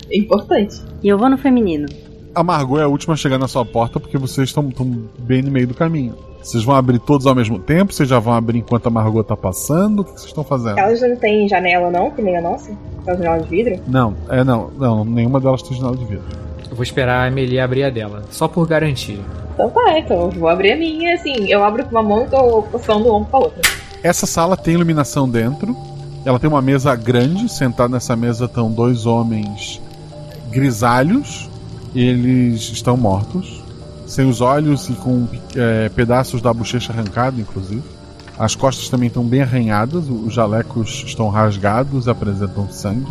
É 0.09 0.17
importante. 0.17 0.81
E 1.03 1.09
eu 1.09 1.17
vou 1.17 1.29
no 1.29 1.37
feminino. 1.37 1.85
A 2.33 2.41
Margot 2.41 2.79
é 2.79 2.83
a 2.83 2.87
última 2.87 3.13
a 3.13 3.17
chegar 3.17 3.37
na 3.37 3.47
sua 3.47 3.65
porta 3.65 3.99
porque 3.99 4.17
vocês 4.17 4.47
estão 4.47 4.71
bem 5.19 5.41
no 5.41 5.51
meio 5.51 5.67
do 5.67 5.73
caminho. 5.73 6.15
Vocês 6.41 6.63
vão 6.63 6.75
abrir 6.75 6.99
todos 6.99 7.27
ao 7.27 7.35
mesmo 7.35 7.59
tempo? 7.59 7.91
Vocês 7.91 8.07
já 8.07 8.19
vão 8.19 8.33
abrir 8.33 8.59
enquanto 8.59 8.87
a 8.87 8.89
Margot 8.89 9.21
tá 9.23 9.35
passando? 9.35 9.99
O 9.99 10.03
que 10.05 10.11
vocês 10.11 10.27
estão 10.27 10.45
fazendo? 10.45 10.79
Elas 10.79 11.01
não 11.01 11.17
têm 11.17 11.49
janela, 11.49 11.91
não? 11.91 12.09
Que 12.11 12.21
nem 12.21 12.37
a 12.37 12.41
nossa? 12.41 12.71
Aquela 13.01 13.17
janela 13.17 13.39
de 13.41 13.49
vidro? 13.49 13.81
Não, 13.85 14.15
é 14.29 14.45
não, 14.45 14.71
não, 14.77 15.03
nenhuma 15.03 15.41
delas 15.41 15.61
tem 15.61 15.75
janela 15.75 15.97
de 15.97 16.05
vidro. 16.05 16.23
Eu 16.69 16.75
vou 16.75 16.83
esperar 16.83 17.23
a 17.23 17.27
Amelie 17.27 17.59
abrir 17.59 17.83
a 17.83 17.89
dela, 17.89 18.23
só 18.29 18.47
por 18.47 18.65
garantia. 18.65 19.19
Então 19.53 19.69
tá, 19.71 19.99
então 19.99 20.21
eu 20.21 20.31
vou 20.31 20.47
abrir 20.47 20.73
a 20.73 20.77
minha, 20.77 21.15
assim. 21.15 21.51
Eu 21.51 21.63
abro 21.63 21.83
com 21.83 21.91
uma 21.91 22.03
mão 22.03 22.23
e 22.23 22.29
tô 22.29 22.61
postando 22.63 23.07
o 23.07 23.13
ombro 23.15 23.29
com 23.29 23.37
a 23.37 23.39
outra. 23.41 23.61
Essa 24.03 24.25
sala 24.25 24.55
tem 24.55 24.75
iluminação 24.75 25.27
dentro. 25.27 25.75
Ela 26.23 26.39
tem 26.39 26.49
uma 26.49 26.61
mesa 26.61 26.95
grande. 26.95 27.49
Sentado 27.49 27.91
nessa 27.91 28.15
mesa 28.15 28.45
estão 28.45 28.71
dois 28.71 29.05
homens 29.05 29.81
grisalhos. 30.51 31.49
Eles 31.95 32.61
estão 32.69 32.95
mortos, 32.95 33.63
sem 34.05 34.29
os 34.29 34.41
olhos 34.41 34.89
e 34.89 34.93
com 34.93 35.27
é, 35.55 35.89
pedaços 35.89 36.41
da 36.41 36.53
bochecha 36.53 36.93
arrancada, 36.93 37.39
inclusive. 37.39 37.83
As 38.37 38.55
costas 38.55 38.87
também 38.87 39.07
estão 39.07 39.23
bem 39.23 39.41
arranhadas. 39.41 40.03
Os 40.09 40.33
jalecos 40.33 41.03
estão 41.05 41.29
rasgados, 41.29 42.07
apresentam 42.07 42.69
sangue. 42.69 43.07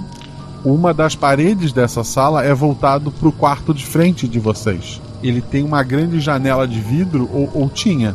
Uma 0.65 0.93
das 0.95 1.15
paredes 1.15 1.73
dessa 1.73 2.05
sala 2.05 2.45
é 2.45 2.55
voltado 2.55 3.11
para 3.11 3.29
o 3.29 3.33
quarto 3.33 3.75
de 3.75 3.85
frente 3.85 4.29
de 4.29 4.39
vocês. 4.39 5.01
Ele 5.23 5.41
tem 5.41 5.65
uma 5.65 5.83
grande 5.83 6.21
janela 6.21 6.67
de 6.67 6.81
vidro, 6.81 7.29
ou, 7.33 7.51
ou 7.55 7.69
tinha, 7.69 8.15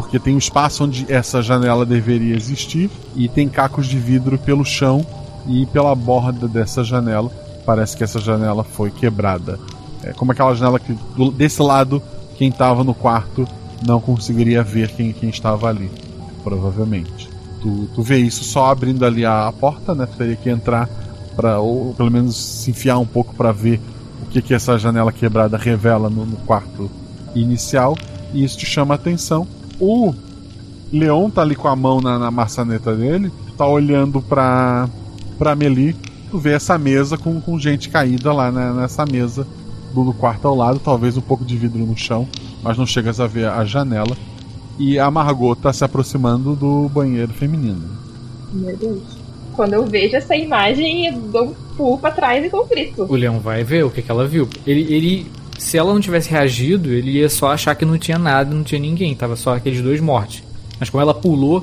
porque 0.00 0.18
tem 0.18 0.34
um 0.34 0.38
espaço 0.38 0.84
onde 0.84 1.04
essa 1.12 1.42
janela 1.42 1.84
deveria 1.84 2.34
existir 2.34 2.90
e 3.14 3.28
tem 3.28 3.50
cacos 3.50 3.86
de 3.86 3.98
vidro 3.98 4.38
pelo 4.38 4.64
chão 4.64 5.04
e 5.46 5.66
pela 5.66 5.94
borda 5.94 6.48
dessa 6.48 6.82
janela. 6.82 7.30
Parece 7.66 7.98
que 7.98 8.02
essa 8.02 8.18
janela 8.18 8.64
foi 8.64 8.90
quebrada. 8.90 9.60
É 10.02 10.14
como 10.14 10.32
aquela 10.32 10.54
janela 10.54 10.80
que 10.80 10.96
desse 11.34 11.60
lado 11.60 12.02
quem 12.38 12.48
estava 12.48 12.82
no 12.82 12.94
quarto 12.94 13.46
não 13.86 14.00
conseguiria 14.00 14.62
ver 14.62 14.88
quem, 14.88 15.12
quem 15.12 15.28
estava 15.28 15.68
ali, 15.68 15.90
provavelmente. 16.42 17.28
Tu, 17.60 17.88
tu 17.94 18.02
vê 18.02 18.16
isso 18.16 18.42
só 18.42 18.70
abrindo 18.70 19.04
ali 19.04 19.26
a, 19.26 19.48
a 19.48 19.52
porta, 19.52 19.94
né? 19.94 20.06
Tu 20.06 20.16
teria 20.16 20.36
que 20.36 20.48
entrar 20.48 20.88
para 21.36 21.60
ou 21.60 21.92
pelo 21.92 22.10
menos 22.10 22.36
se 22.36 22.70
enfiar 22.70 22.98
um 22.98 23.06
pouco 23.06 23.34
para 23.34 23.52
ver 23.52 23.78
o 24.22 24.26
que 24.30 24.40
que 24.40 24.54
essa 24.54 24.78
janela 24.78 25.12
quebrada 25.12 25.58
revela 25.58 26.08
no, 26.08 26.24
no 26.24 26.38
quarto 26.38 26.90
inicial 27.34 27.94
e 28.32 28.42
isso 28.42 28.56
te 28.56 28.64
chama 28.64 28.94
a 28.94 28.96
atenção. 28.96 29.46
O 29.80 30.14
Leon 30.92 31.30
tá 31.30 31.42
ali 31.42 31.54
com 31.54 31.68
a 31.68 31.74
mão 31.74 32.00
na, 32.00 32.18
na 32.18 32.30
maçaneta 32.30 32.94
dele, 32.94 33.32
tá 33.56 33.66
olhando 33.66 34.20
pra, 34.20 34.88
pra 35.38 35.56
Meli. 35.56 35.96
Tu 36.30 36.38
vê 36.38 36.52
essa 36.52 36.78
mesa 36.78 37.16
com, 37.16 37.40
com 37.40 37.58
gente 37.58 37.88
caída 37.88 38.32
lá 38.32 38.52
né, 38.52 38.72
nessa 38.72 39.04
mesa 39.04 39.46
do, 39.92 40.04
do 40.04 40.12
quarto 40.12 40.46
ao 40.46 40.54
lado, 40.54 40.78
talvez 40.78 41.16
um 41.16 41.20
pouco 41.20 41.44
de 41.44 41.56
vidro 41.56 41.84
no 41.84 41.96
chão, 41.96 42.28
mas 42.62 42.78
não 42.78 42.86
chegas 42.86 43.18
a 43.20 43.26
ver 43.26 43.48
a 43.48 43.64
janela. 43.64 44.16
E 44.78 44.98
a 44.98 45.10
Margot 45.10 45.54
tá 45.56 45.72
se 45.72 45.84
aproximando 45.84 46.54
do 46.54 46.88
banheiro 46.88 47.32
feminino. 47.32 47.82
Meu 48.52 48.76
Deus. 48.76 49.02
Quando 49.54 49.74
eu 49.74 49.84
vejo 49.84 50.16
essa 50.16 50.34
imagem, 50.34 51.08
eu 51.08 51.20
dou 51.20 51.44
um 51.48 51.54
pulo 51.76 51.98
pra 51.98 52.10
trás 52.10 52.44
e 52.44 52.48
dou 52.48 52.64
um 52.64 52.68
grito. 52.68 53.06
O 53.08 53.14
leão 53.14 53.40
vai 53.40 53.62
ver 53.62 53.84
o 53.84 53.90
que, 53.90 54.00
que 54.00 54.10
ela 54.10 54.26
viu. 54.26 54.48
Ele, 54.66 54.82
ele, 54.92 55.26
se 55.60 55.76
ela 55.76 55.92
não 55.92 56.00
tivesse 56.00 56.30
reagido, 56.30 56.90
ele 56.90 57.18
ia 57.18 57.28
só 57.28 57.52
achar 57.52 57.74
que 57.74 57.84
não 57.84 57.98
tinha 57.98 58.18
nada, 58.18 58.54
não 58.54 58.64
tinha 58.64 58.80
ninguém, 58.80 59.14
tava 59.14 59.36
só 59.36 59.54
aqueles 59.54 59.82
dois 59.82 60.00
mortos. 60.00 60.42
Mas 60.78 60.88
como 60.88 61.02
ela 61.02 61.12
pulou, 61.12 61.62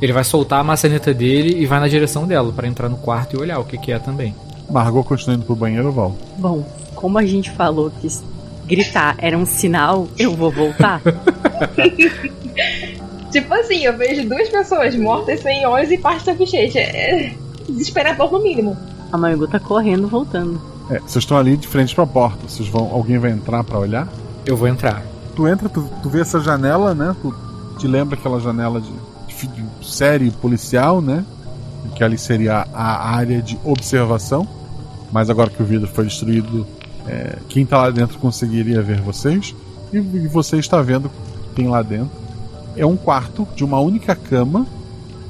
ele 0.00 0.12
vai 0.12 0.22
soltar 0.22 0.60
a 0.60 0.64
maçaneta 0.64 1.12
dele 1.12 1.60
e 1.60 1.66
vai 1.66 1.80
na 1.80 1.88
direção 1.88 2.24
dela 2.24 2.52
pra 2.52 2.68
entrar 2.68 2.88
no 2.88 2.96
quarto 2.98 3.34
e 3.34 3.40
olhar 3.40 3.58
o 3.58 3.64
que, 3.64 3.76
que 3.76 3.90
é 3.90 3.98
também. 3.98 4.32
Margot 4.70 5.02
continua 5.02 5.34
indo 5.34 5.44
pro 5.44 5.56
banheiro, 5.56 5.90
Val. 5.90 6.16
Bom, 6.38 6.64
como 6.94 7.18
a 7.18 7.26
gente 7.26 7.50
falou 7.50 7.90
que 8.00 8.06
gritar 8.64 9.16
era 9.18 9.36
um 9.36 9.44
sinal, 9.44 10.06
eu 10.16 10.36
vou 10.36 10.52
voltar. 10.52 11.02
Tipo 13.32 13.54
assim, 13.54 13.84
eu 13.84 13.98
vejo 13.98 14.28
duas 14.28 14.48
pessoas 14.50 14.94
mortas 14.94 15.40
sem 15.40 15.66
olhos 15.66 15.90
e 15.90 15.98
parte 15.98 16.26
da 16.26 16.34
bochecha. 16.34 16.78
É 16.78 17.34
desesperador 17.68 18.30
no 18.30 18.40
mínimo. 18.40 18.76
A 19.10 19.18
Margot 19.18 19.48
tá 19.48 19.58
correndo, 19.58 20.06
voltando. 20.06 20.71
É, 20.92 20.98
vocês 20.98 21.24
estão 21.24 21.38
ali 21.38 21.56
de 21.56 21.66
frente 21.66 21.94
pra 21.94 22.06
porta. 22.06 22.46
Vocês 22.46 22.68
vão, 22.68 22.92
alguém 22.92 23.18
vai 23.18 23.30
entrar 23.30 23.64
pra 23.64 23.78
olhar? 23.78 24.06
Eu 24.44 24.56
vou 24.58 24.68
entrar. 24.68 25.02
Tu 25.34 25.48
entra, 25.48 25.66
tu, 25.68 25.88
tu 26.02 26.10
vê 26.10 26.20
essa 26.20 26.38
janela, 26.38 26.94
né? 26.94 27.16
Tu 27.22 27.34
te 27.78 27.86
lembra 27.86 28.18
aquela 28.18 28.38
janela 28.38 28.78
de, 28.78 28.92
de 29.28 29.46
de 29.46 29.88
série 29.88 30.30
policial, 30.30 31.00
né? 31.00 31.24
Que 31.96 32.04
ali 32.04 32.18
seria 32.18 32.66
a 32.74 33.10
área 33.10 33.40
de 33.40 33.58
observação. 33.64 34.46
Mas 35.10 35.30
agora 35.30 35.48
que 35.48 35.62
o 35.62 35.66
vidro 35.66 35.88
foi 35.88 36.04
destruído, 36.04 36.66
é, 37.06 37.38
quem 37.48 37.64
tá 37.64 37.78
lá 37.78 37.90
dentro 37.90 38.18
conseguiria 38.18 38.82
ver 38.82 39.00
vocês. 39.00 39.54
E, 39.92 39.96
e 39.96 40.28
você 40.28 40.58
está 40.58 40.82
vendo 40.82 41.06
o 41.06 41.08
que 41.08 41.54
tem 41.54 41.68
lá 41.68 41.82
dentro. 41.82 42.10
É 42.76 42.84
um 42.84 42.96
quarto 42.96 43.48
de 43.56 43.64
uma 43.64 43.80
única 43.80 44.14
cama. 44.14 44.66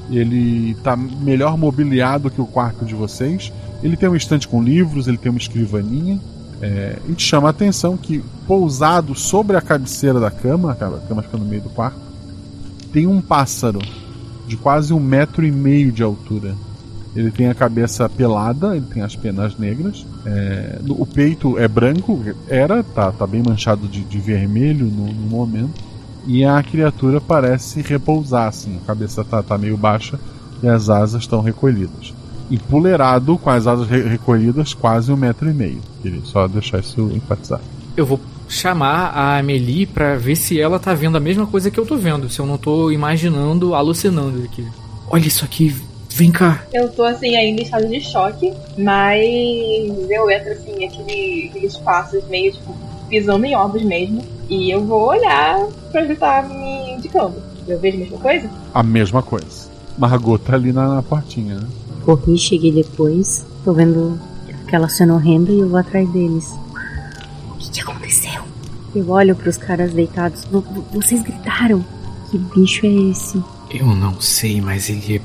Ele 0.09 0.75
tá 0.83 0.97
melhor 0.97 1.57
mobiliado 1.57 2.29
que 2.29 2.41
o 2.41 2.45
quarto 2.45 2.83
de 2.83 2.93
vocês. 2.93 3.51
Ele 3.83 3.97
tem 3.97 4.07
um 4.07 4.15
estante 4.15 4.47
com 4.47 4.63
livros, 4.63 5.07
ele 5.07 5.17
tem 5.17 5.29
uma 5.29 5.37
escrivaninha. 5.37 6.19
É, 6.61 6.97
e 7.09 7.13
te 7.13 7.25
chama 7.25 7.49
a 7.49 7.51
atenção 7.51 7.97
que 7.97 8.23
pousado 8.47 9.13
sobre 9.13 9.57
a 9.57 9.61
cabeceira 9.61 10.17
da 10.17 10.31
cama, 10.31 10.71
a 10.71 10.75
cama 10.75 11.21
fica 11.21 11.37
no 11.37 11.43
meio 11.43 11.61
do 11.61 11.69
quarto, 11.69 11.99
tem 12.93 13.05
um 13.05 13.19
pássaro 13.19 13.79
de 14.47 14.55
quase 14.55 14.93
um 14.93 14.99
metro 14.99 15.45
e 15.45 15.51
meio 15.51 15.91
de 15.91 16.01
altura. 16.01 16.55
Ele 17.13 17.29
tem 17.29 17.47
a 17.47 17.53
cabeça 17.53 18.07
pelada, 18.07 18.75
ele 18.75 18.85
tem 18.85 19.03
as 19.03 19.15
penas 19.15 19.57
negras. 19.57 20.05
é, 20.25 20.79
o 20.87 21.05
peito 21.05 21.59
é 21.59 21.67
branco, 21.67 22.23
era, 22.47 22.81
tá, 22.81 23.11
tá 23.11 23.27
bem 23.27 23.43
manchado 23.45 23.87
de, 23.87 24.01
de 24.01 24.17
vermelho 24.17 24.85
no, 24.85 25.07
no 25.07 25.27
momento. 25.27 25.83
E 26.25 26.45
a 26.45 26.63
criatura 26.63 27.19
parece 27.19 27.81
repousar, 27.81 28.47
assim, 28.47 28.77
a 28.77 28.87
cabeça 28.87 29.23
tá, 29.25 29.43
tá 29.43 29.57
meio 29.57 29.75
baixa 29.75 30.17
e 30.61 30.67
as 30.67 30.89
asas 30.89 31.21
estão 31.21 31.41
recolhidas. 31.41 32.13
Empoleirado, 32.53 33.37
com 33.37 33.49
as 33.49 33.65
asas 33.67 33.87
re- 33.89 34.03
recolhidas, 34.07 34.73
quase 34.73 35.11
um 35.11 35.15
metro 35.17 35.49
e 35.49 35.53
meio. 35.53 35.81
Queria 36.01 36.21
só 36.23 36.47
deixar 36.47 36.79
isso 36.79 37.09
enfatizado. 37.13 37.63
Eu 37.97 38.05
vou 38.05 38.19
chamar 38.47 39.11
a 39.15 39.37
Amelie 39.39 39.85
pra 39.85 40.15
ver 40.15 40.35
se 40.35 40.59
ela 40.59 40.77
tá 40.79 40.93
vendo 40.93 41.17
a 41.17 41.19
mesma 41.19 41.47
coisa 41.47 41.71
que 41.71 41.79
eu 41.79 41.85
tô 41.85 41.97
vendo. 41.97 42.29
Se 42.29 42.39
eu 42.39 42.45
não 42.45 42.57
tô 42.57 42.91
imaginando, 42.91 43.73
alucinando 43.73 44.43
aqui. 44.43 44.65
Olha 45.09 45.25
isso 45.27 45.43
aqui, 45.43 45.75
vem 46.09 46.31
cá. 46.31 46.63
Eu 46.73 46.89
tô 46.89 47.03
assim, 47.03 47.35
ainda 47.35 47.61
em 47.61 47.63
estado 47.63 47.87
de 47.87 47.99
choque, 48.01 48.53
mas 48.77 49.23
eu 50.09 50.29
entro 50.29 50.51
assim, 50.51 50.85
aquele, 50.85 51.47
aqueles 51.49 51.77
passos 51.77 52.23
meio 52.29 52.51
tipo 52.51 52.75
pisando 53.09 53.45
em 53.45 53.55
ovos 53.55 53.83
mesmo. 53.83 54.23
E 54.49 54.69
eu 54.69 54.83
vou 54.85 55.07
olhar 55.07 55.65
pra 55.91 56.01
ele 56.03 56.15
tá 56.15 56.43
me 56.43 56.93
indicando. 56.95 57.35
Eu 57.67 57.79
vejo 57.79 57.97
a 57.97 57.99
mesma 58.01 58.17
coisa? 58.17 58.49
A 58.73 58.83
mesma 58.83 59.23
coisa. 59.23 59.72
Margot 59.97 60.37
tá 60.39 60.53
ali 60.55 60.71
na, 60.73 60.95
na 60.95 61.01
portinha, 61.03 61.55
né? 61.55 61.67
Corri, 62.03 62.37
cheguei 62.37 62.71
depois. 62.71 63.45
Tô 63.63 63.73
vendo 63.73 64.19
aquela 64.65 64.89
cena 64.89 65.13
horrenda 65.15 65.51
e 65.51 65.59
eu 65.59 65.69
vou 65.69 65.77
atrás 65.79 66.09
deles. 66.09 66.49
O 67.51 67.55
que, 67.57 67.69
que 67.71 67.81
aconteceu? 67.81 68.41
Eu 68.95 69.09
olho 69.09 69.35
pros 69.35 69.57
caras 69.57 69.93
deitados. 69.93 70.45
"Vo- 70.45 70.61
vo- 70.61 70.85
Vocês 70.93 71.21
gritaram? 71.21 71.83
Que 72.29 72.37
bicho 72.37 72.85
é 72.85 72.89
esse? 72.89 73.41
Eu 73.69 73.87
não 73.95 74.19
sei, 74.19 74.59
mas 74.61 74.89
ele 74.89 75.17
é 75.17 75.21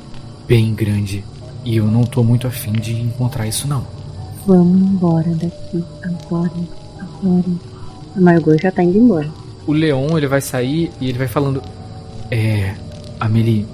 bem 0.46 0.74
grande. 0.74 1.24
E 1.64 1.76
eu 1.76 1.86
não 1.86 2.04
tô 2.04 2.22
muito 2.22 2.46
afim 2.46 2.72
de 2.72 2.94
encontrar 3.00 3.46
isso, 3.46 3.66
não. 3.66 3.84
Vamos 4.46 4.80
embora 4.80 5.30
daqui. 5.34 5.84
Agora. 6.02 6.50
Agora. 7.00 7.44
A 8.16 8.20
Margot 8.20 8.56
já 8.62 8.70
tá 8.70 8.82
indo 8.82 8.96
embora. 8.98 9.28
O 9.66 9.72
Leon, 9.72 10.16
ele 10.16 10.26
vai 10.26 10.40
sair 10.40 10.90
e 11.00 11.08
ele 11.08 11.18
vai 11.18 11.28
falando: 11.28 11.62
É. 12.30 12.74
Amelie, 13.20 13.66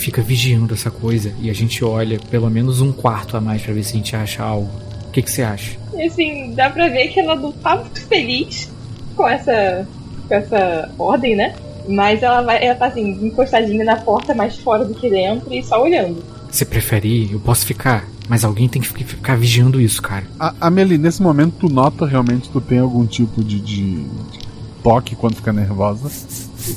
fica 0.00 0.22
vigiando 0.22 0.74
essa 0.74 0.90
coisa 0.90 1.32
e 1.40 1.50
a 1.50 1.52
gente 1.52 1.84
olha 1.84 2.18
pelo 2.30 2.48
menos 2.50 2.80
um 2.80 2.90
quarto 2.92 3.36
a 3.36 3.40
mais 3.40 3.62
pra 3.62 3.74
ver 3.74 3.82
se 3.84 3.92
a 3.92 3.96
gente 3.96 4.16
acha 4.16 4.42
algo. 4.42 4.70
O 5.08 5.10
que, 5.12 5.22
que 5.22 5.30
você 5.30 5.42
acha? 5.42 5.76
Assim, 6.04 6.52
dá 6.54 6.70
pra 6.70 6.88
ver 6.88 7.08
que 7.08 7.20
ela 7.20 7.34
não 7.36 7.52
tá 7.52 7.76
muito 7.76 8.00
feliz 8.06 8.70
com 9.16 9.28
essa, 9.28 9.86
com 10.28 10.34
essa 10.34 10.90
ordem, 10.98 11.36
né? 11.36 11.54
Mas 11.88 12.22
ela 12.22 12.42
vai, 12.42 12.64
ela 12.64 12.74
tá 12.76 12.86
assim, 12.86 13.10
encostadinha 13.26 13.84
na 13.84 13.96
porta, 13.96 14.34
mais 14.34 14.56
fora 14.56 14.84
do 14.84 14.94
que 14.94 15.10
dentro 15.10 15.52
e 15.52 15.62
só 15.62 15.82
olhando. 15.82 16.22
Você 16.50 16.64
prefere 16.64 17.08
ir? 17.08 17.32
Eu 17.32 17.40
posso 17.40 17.66
ficar. 17.66 18.06
Mas 18.28 18.44
alguém 18.44 18.68
tem 18.68 18.80
que 18.80 18.86
fi- 18.88 19.02
ficar 19.04 19.36
vigiando 19.36 19.80
isso, 19.80 20.00
cara. 20.00 20.24
A, 20.38 20.54
Amelie, 20.60 20.96
nesse 20.96 21.20
momento 21.20 21.54
tu 21.60 21.68
nota 21.68 22.06
realmente 22.06 22.42
que 22.46 22.52
tu 22.52 22.60
tem 22.60 22.78
algum 22.78 23.04
tipo 23.04 23.42
de, 23.42 23.58
de 23.58 24.06
toque 24.84 25.16
quando 25.16 25.34
fica 25.36 25.52
nervosa. 25.52 26.08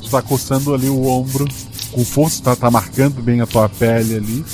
Tu 0.01 0.09
tá 0.09 0.21
coçando 0.21 0.73
ali 0.73 0.89
o 0.89 1.05
ombro 1.05 1.47
com 1.93 2.03
força, 2.03 2.43
tá, 2.43 2.55
tá 2.55 2.71
marcando 2.71 3.21
bem 3.21 3.41
a 3.41 3.45
tua 3.45 3.69
pele 3.69 4.15
ali. 4.15 4.45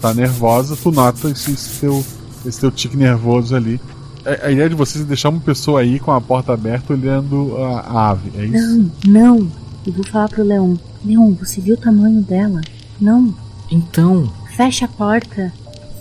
Tá 0.00 0.12
nervosa, 0.14 0.76
tu 0.76 0.90
nota 0.92 1.28
esse, 1.30 1.50
esse 1.52 1.80
teu, 1.80 2.04
esse 2.46 2.60
teu 2.60 2.70
tique 2.70 2.96
nervoso 2.96 3.56
ali. 3.56 3.80
A, 4.24 4.46
a 4.46 4.50
ideia 4.50 4.68
de 4.68 4.74
vocês 4.74 5.02
é 5.04 5.06
deixar 5.06 5.28
uma 5.30 5.40
pessoa 5.40 5.80
aí 5.80 5.98
com 5.98 6.12
a 6.12 6.20
porta 6.20 6.52
aberta 6.52 6.92
olhando 6.92 7.56
a, 7.58 7.80
a 7.80 8.10
ave, 8.10 8.30
é 8.36 8.44
isso? 8.44 8.78
Não, 8.78 8.90
não. 9.06 9.52
Eu 9.86 9.92
vou 9.92 10.04
falar 10.06 10.28
pro 10.28 10.44
Leon. 10.44 10.76
Leon, 11.04 11.32
você 11.34 11.60
viu 11.60 11.74
o 11.74 11.78
tamanho 11.78 12.20
dela? 12.22 12.60
Não. 13.00 13.34
Então, 13.70 14.30
Fecha 14.58 14.86
a 14.86 14.88
porta. 14.88 15.52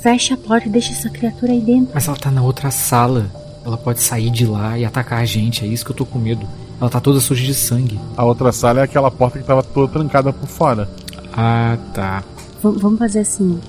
Fecha 0.01 0.33
a 0.33 0.37
porta 0.37 0.67
e 0.67 0.71
deixa 0.71 0.91
essa 0.91 1.11
criatura 1.11 1.51
aí 1.51 1.61
dentro. 1.61 1.91
mas 1.93 2.07
ela 2.07 2.17
tá 2.17 2.31
na 2.31 2.41
outra 2.41 2.71
sala. 2.71 3.31
Ela 3.63 3.77
pode 3.77 4.01
sair 4.01 4.31
de 4.31 4.47
lá 4.47 4.79
e 4.79 4.83
atacar 4.83 5.19
a 5.19 5.25
gente. 5.25 5.63
É 5.63 5.67
isso 5.67 5.85
que 5.85 5.91
eu 5.91 5.95
tô 5.95 6.05
com 6.05 6.17
medo. 6.17 6.47
Ela 6.79 6.89
tá 6.89 6.99
toda 6.99 7.19
suja 7.19 7.43
de 7.43 7.53
sangue. 7.53 7.99
A 8.15 8.23
outra 8.23 8.51
sala 8.51 8.79
é 8.81 8.83
aquela 8.83 9.09
porta 9.09 9.39
que 9.39 9.45
tava 9.45 9.63
toda 9.63 9.91
trancada 9.91 10.31
por 10.31 10.47
fora. 10.47 10.87
Ah, 11.35 11.77
tá. 11.93 12.23
V- 12.63 12.77
vamos 12.79 12.99
fazer 12.99 13.19
assim. 13.19 13.59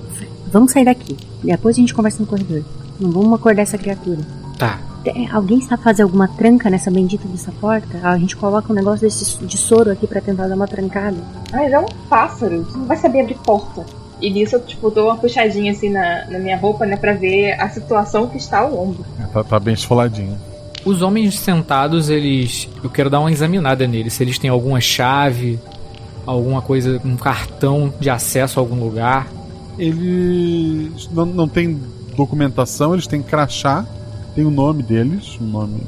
Vamos 0.51 0.71
sair 0.71 0.85
daqui. 0.85 1.17
Depois 1.43 1.75
a 1.75 1.79
gente 1.79 1.93
conversa 1.93 2.19
no 2.19 2.27
corredor. 2.27 2.63
Não 2.99 3.11
vamos 3.11 3.33
acordar 3.33 3.63
essa 3.63 3.77
criatura. 3.77 4.19
Tá. 4.57 4.79
É, 5.05 5.27
Alguém 5.31 5.61
sabe 5.61 5.81
fazer 5.83 6.03
alguma 6.03 6.27
tranca 6.27 6.69
nessa 6.69 6.91
bendita 6.91 7.27
dessa 7.27 7.51
porta? 7.53 7.99
A 8.03 8.17
gente 8.17 8.35
coloca 8.35 8.71
um 8.71 8.75
negócio 8.75 9.01
desse 9.01 9.37
de 9.45 9.57
soro 9.57 9.91
aqui 9.91 10.05
pra 10.05 10.19
tentar 10.21 10.47
dar 10.47 10.55
uma 10.55 10.67
trancada. 10.67 11.15
Mas 11.51 11.71
é 11.71 11.79
um 11.79 11.85
pássaro, 12.09 12.63
você 12.63 12.77
não 12.77 12.85
vai 12.85 12.97
saber 12.97 13.21
abrir 13.21 13.35
porta. 13.35 13.85
E 14.21 14.29
nisso 14.29 14.57
eu, 14.57 14.59
tipo, 14.61 14.89
dou 14.91 15.05
uma 15.05 15.15
puxadinha 15.15 15.71
assim 15.71 15.89
na, 15.89 16.25
na 16.29 16.37
minha 16.39 16.57
roupa, 16.57 16.85
né, 16.85 16.97
pra 16.97 17.13
ver 17.13 17.53
a 17.53 17.69
situação 17.69 18.27
que 18.27 18.37
está 18.37 18.65
o 18.65 18.77
ombro. 18.83 19.05
É, 19.17 19.23
Tá, 19.27 19.43
tá 19.45 19.59
bem 19.59 19.73
esfoladinho. 19.73 20.37
Os 20.85 21.01
homens 21.01 21.37
sentados, 21.39 22.09
eles. 22.09 22.69
Eu 22.83 22.89
quero 22.89 23.09
dar 23.09 23.19
uma 23.19 23.31
examinada 23.31 23.85
neles. 23.87 24.13
Se 24.13 24.23
eles 24.23 24.37
têm 24.39 24.49
alguma 24.49 24.79
chave, 24.79 25.59
alguma 26.25 26.61
coisa, 26.61 27.01
um 27.03 27.17
cartão 27.17 27.93
de 27.99 28.09
acesso 28.09 28.59
a 28.59 28.61
algum 28.61 28.79
lugar. 28.79 29.27
Eles 29.77 31.09
não, 31.11 31.25
não 31.25 31.47
têm 31.47 31.79
documentação, 32.15 32.93
eles 32.93 33.07
têm 33.07 33.21
crachá, 33.21 33.85
tem 34.35 34.45
o 34.45 34.51
nome 34.51 34.83
deles, 34.83 35.37
um 35.41 35.45
nome 35.45 35.81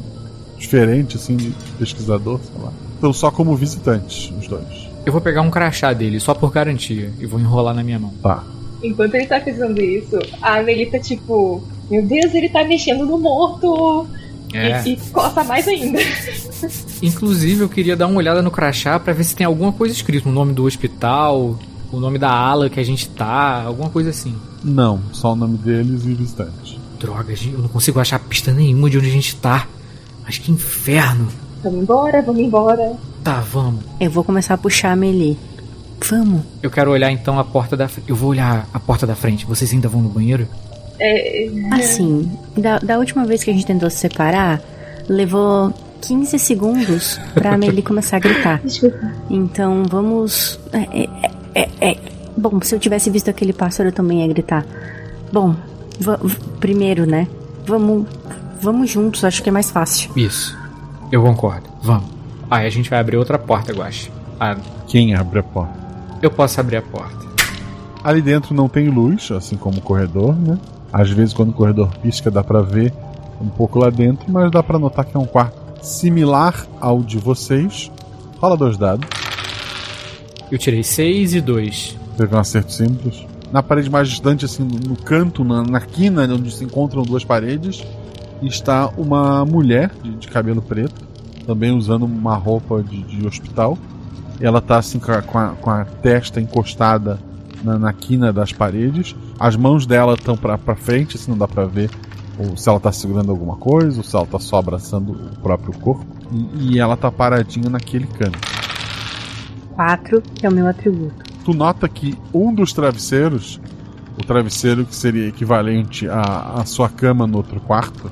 diferente, 0.57 1.17
assim, 1.17 1.35
de 1.35 1.51
pesquisador, 1.77 2.39
sei 2.39 2.63
lá. 2.63 2.71
Estão 2.95 3.11
só 3.11 3.31
como 3.31 3.55
visitantes, 3.55 4.31
os 4.39 4.47
dois. 4.47 4.89
Eu 5.05 5.11
vou 5.11 5.21
pegar 5.21 5.41
um 5.41 5.49
crachá 5.49 5.91
dele, 5.91 6.19
só 6.19 6.33
por 6.33 6.51
garantia, 6.51 7.11
e 7.19 7.25
vou 7.25 7.39
enrolar 7.39 7.73
na 7.73 7.83
minha 7.83 7.99
mão. 7.99 8.13
Tá. 8.21 8.43
Enquanto 8.83 9.15
ele 9.15 9.25
tá 9.25 9.39
fazendo 9.41 9.81
isso, 9.81 10.17
a 10.41 10.59
Amelie 10.59 10.85
tá 10.85 10.99
tipo, 10.99 11.61
meu 11.89 12.05
Deus, 12.05 12.33
ele 12.33 12.49
tá 12.49 12.63
mexendo 12.63 13.05
no 13.05 13.17
morto! 13.17 14.07
É. 14.53 14.83
E, 14.85 14.93
e 14.93 14.97
coça 15.11 15.43
mais 15.43 15.67
ainda. 15.67 15.99
Inclusive, 17.01 17.61
eu 17.61 17.69
queria 17.69 17.95
dar 17.95 18.07
uma 18.07 18.17
olhada 18.17 18.41
no 18.41 18.51
crachá 18.51 18.99
pra 18.99 19.13
ver 19.13 19.23
se 19.23 19.35
tem 19.35 19.45
alguma 19.45 19.71
coisa 19.71 19.93
escrito, 19.93 20.29
o 20.29 20.31
nome 20.31 20.53
do 20.53 20.65
hospital, 20.65 21.57
o 21.91 21.99
nome 21.99 22.17
da 22.17 22.31
ala 22.31 22.69
que 22.69 22.79
a 22.79 22.83
gente 22.83 23.09
tá, 23.09 23.63
alguma 23.63 23.89
coisa 23.89 24.09
assim. 24.09 24.35
Não, 24.63 25.01
só 25.11 25.33
o 25.33 25.35
nome 25.35 25.57
deles 25.57 26.05
e 26.05 26.13
visitantes. 26.13 26.77
Droga, 26.99 27.35
gente, 27.35 27.53
eu 27.53 27.59
não 27.59 27.69
consigo 27.69 27.99
achar 27.99 28.19
pista 28.19 28.51
nenhuma 28.51 28.89
de 28.89 28.97
onde 28.97 29.07
a 29.07 29.11
gente 29.11 29.35
tá. 29.35 29.67
Mas 30.23 30.37
que 30.37 30.51
inferno. 30.51 31.27
Vamos 31.63 31.81
embora, 31.81 32.21
vamos 32.21 32.41
embora. 32.41 32.93
Tá, 33.23 33.39
vamos. 33.39 33.83
Eu 33.99 34.09
vou 34.09 34.23
começar 34.23 34.53
a 34.53 34.57
puxar 34.57 34.91
a 34.91 34.95
Melee. 34.95 35.37
Vamos. 36.09 36.41
Eu 36.61 36.71
quero 36.71 36.91
olhar 36.91 37.11
então 37.11 37.39
a 37.39 37.43
porta 37.43 37.77
da 37.77 37.87
frente. 37.87 38.09
Eu 38.09 38.15
vou 38.15 38.29
olhar 38.29 38.67
a 38.73 38.79
porta 38.79 39.05
da 39.05 39.15
frente. 39.15 39.45
Vocês 39.45 39.71
ainda 39.71 39.87
vão 39.87 40.01
no 40.01 40.09
banheiro? 40.09 40.47
É, 40.99 41.47
Assim, 41.71 42.31
da, 42.57 42.79
da 42.79 42.97
última 42.99 43.25
vez 43.25 43.43
que 43.43 43.49
a 43.49 43.53
gente 43.53 43.65
tentou 43.65 43.89
se 43.89 43.97
separar, 43.97 44.61
levou 45.09 45.73
15 46.01 46.37
segundos 46.39 47.19
pra 47.33 47.53
Amelie 47.55 47.81
começar 47.81 48.17
a 48.17 48.19
gritar. 48.19 48.59
Desculpa. 48.63 49.11
Então 49.29 49.83
vamos. 49.89 50.59
É, 50.71 51.03
é, 51.03 51.31
é, 51.55 51.69
é. 51.91 51.97
Bom, 52.37 52.59
se 52.61 52.73
eu 52.75 52.79
tivesse 52.79 53.09
visto 53.09 53.29
aquele 53.29 53.53
pássaro, 53.53 53.89
eu 53.89 53.93
também 53.93 54.21
ia 54.21 54.27
gritar. 54.27 54.65
Bom, 55.31 55.55
primeiro, 56.59 57.05
né? 57.05 57.27
Vamos. 57.65 58.05
Vamos 58.61 58.91
juntos, 58.91 59.23
acho 59.23 59.41
que 59.41 59.49
é 59.49 59.51
mais 59.51 59.71
fácil. 59.71 60.11
Isso. 60.15 60.55
Eu 61.11 61.23
concordo. 61.23 61.67
Vamos. 61.81 62.05
Aí 62.49 62.67
a 62.67 62.69
gente 62.69 62.89
vai 62.91 62.99
abrir 62.99 63.17
outra 63.17 63.39
porta, 63.39 63.73
Guache. 63.73 64.11
Ah, 64.39 64.55
Quem 64.87 65.15
abre 65.15 65.39
a 65.39 65.43
porta? 65.43 65.73
eu 66.21 66.29
posso 66.29 66.59
abrir 66.59 66.77
a 66.77 66.81
porta. 66.83 67.25
Ali 68.03 68.21
dentro 68.21 68.53
não 68.53 68.69
tem 68.69 68.87
luz, 68.89 69.31
assim 69.31 69.55
como 69.55 69.79
o 69.79 69.81
corredor, 69.81 70.35
né? 70.35 70.57
Às 70.91 71.09
vezes 71.09 71.33
quando 71.33 71.49
o 71.49 71.53
corredor 71.53 71.89
pisca 72.01 72.29
dá 72.29 72.43
pra 72.43 72.61
ver 72.61 72.93
um 73.39 73.47
pouco 73.47 73.79
lá 73.79 73.89
dentro, 73.89 74.31
mas 74.31 74.51
dá 74.51 74.61
pra 74.61 74.77
notar 74.77 75.05
que 75.05 75.15
é 75.15 75.19
um 75.19 75.25
quarto 75.25 75.57
similar 75.81 76.65
ao 76.79 77.01
de 77.01 77.17
vocês. 77.17 77.91
Fala 78.39 78.55
dois 78.57 78.77
dados. 78.77 79.07
Eu 80.51 80.57
tirei 80.57 80.83
6 80.83 81.35
e 81.35 81.41
2. 81.41 81.97
Teve 82.17 82.35
um 82.35 82.39
acerto 82.39 82.71
simples. 82.73 83.25
Na 83.51 83.63
parede 83.63 83.89
mais 83.89 84.09
distante, 84.09 84.45
assim, 84.45 84.63
no 84.63 84.95
canto, 84.95 85.43
na, 85.43 85.63
na 85.63 85.79
quina 85.81 86.23
onde 86.23 86.51
se 86.51 86.63
encontram 86.63 87.03
duas 87.03 87.23
paredes, 87.23 87.83
está 88.41 88.87
uma 88.97 89.45
mulher 89.45 89.91
de, 90.03 90.11
de 90.11 90.27
cabelo 90.27 90.61
preto, 90.61 91.01
também 91.45 91.71
usando 91.71 92.03
uma 92.03 92.35
roupa 92.35 92.81
de, 92.83 93.01
de 93.03 93.25
hospital. 93.25 93.77
Ela 94.39 94.59
está 94.59 94.77
assim 94.77 94.99
com 94.99 95.11
a, 95.11 95.21
com 95.21 95.37
a- 95.37 95.49
com 95.61 95.69
a 95.69 95.85
testa 95.85 96.39
encostada 96.41 97.19
na, 97.63 97.77
na 97.79 97.93
quina 97.93 98.31
das 98.33 98.51
paredes. 98.51 99.15
As 99.39 99.55
mãos 99.55 99.85
dela 99.85 100.13
estão 100.13 100.35
para 100.37 100.57
frente, 100.75 101.15
assim, 101.17 101.31
não 101.31 101.37
dá 101.37 101.47
para 101.47 101.65
ver 101.65 101.89
ou 102.39 102.55
se 102.57 102.67
ela 102.67 102.77
está 102.77 102.91
segurando 102.91 103.29
alguma 103.29 103.55
coisa, 103.57 103.97
ou 103.99 104.03
se 104.03 104.15
ela 104.15 104.23
está 104.25 104.39
só 104.39 104.57
abraçando 104.57 105.11
o 105.11 105.39
próprio 105.43 105.77
corpo. 105.79 106.05
E, 106.31 106.75
e 106.75 106.79
ela 106.79 106.93
está 106.95 107.11
paradinha 107.11 107.69
naquele 107.69 108.07
canto. 108.07 108.39
4, 109.75 110.21
que 110.35 110.45
é 110.45 110.49
o 110.49 110.51
meu 110.51 110.67
atributo. 110.67 111.23
tu 111.43 111.53
nota 111.53 111.87
que 111.87 112.17
um 112.33 112.53
dos 112.53 112.73
travesseiros, 112.73 113.59
o 114.17 114.23
travesseiro 114.25 114.85
que 114.85 114.95
seria 114.95 115.27
equivalente 115.27 116.07
à, 116.07 116.53
à 116.61 116.65
sua 116.65 116.89
cama 116.89 117.27
no 117.27 117.37
outro 117.37 117.59
quarto, 117.59 118.11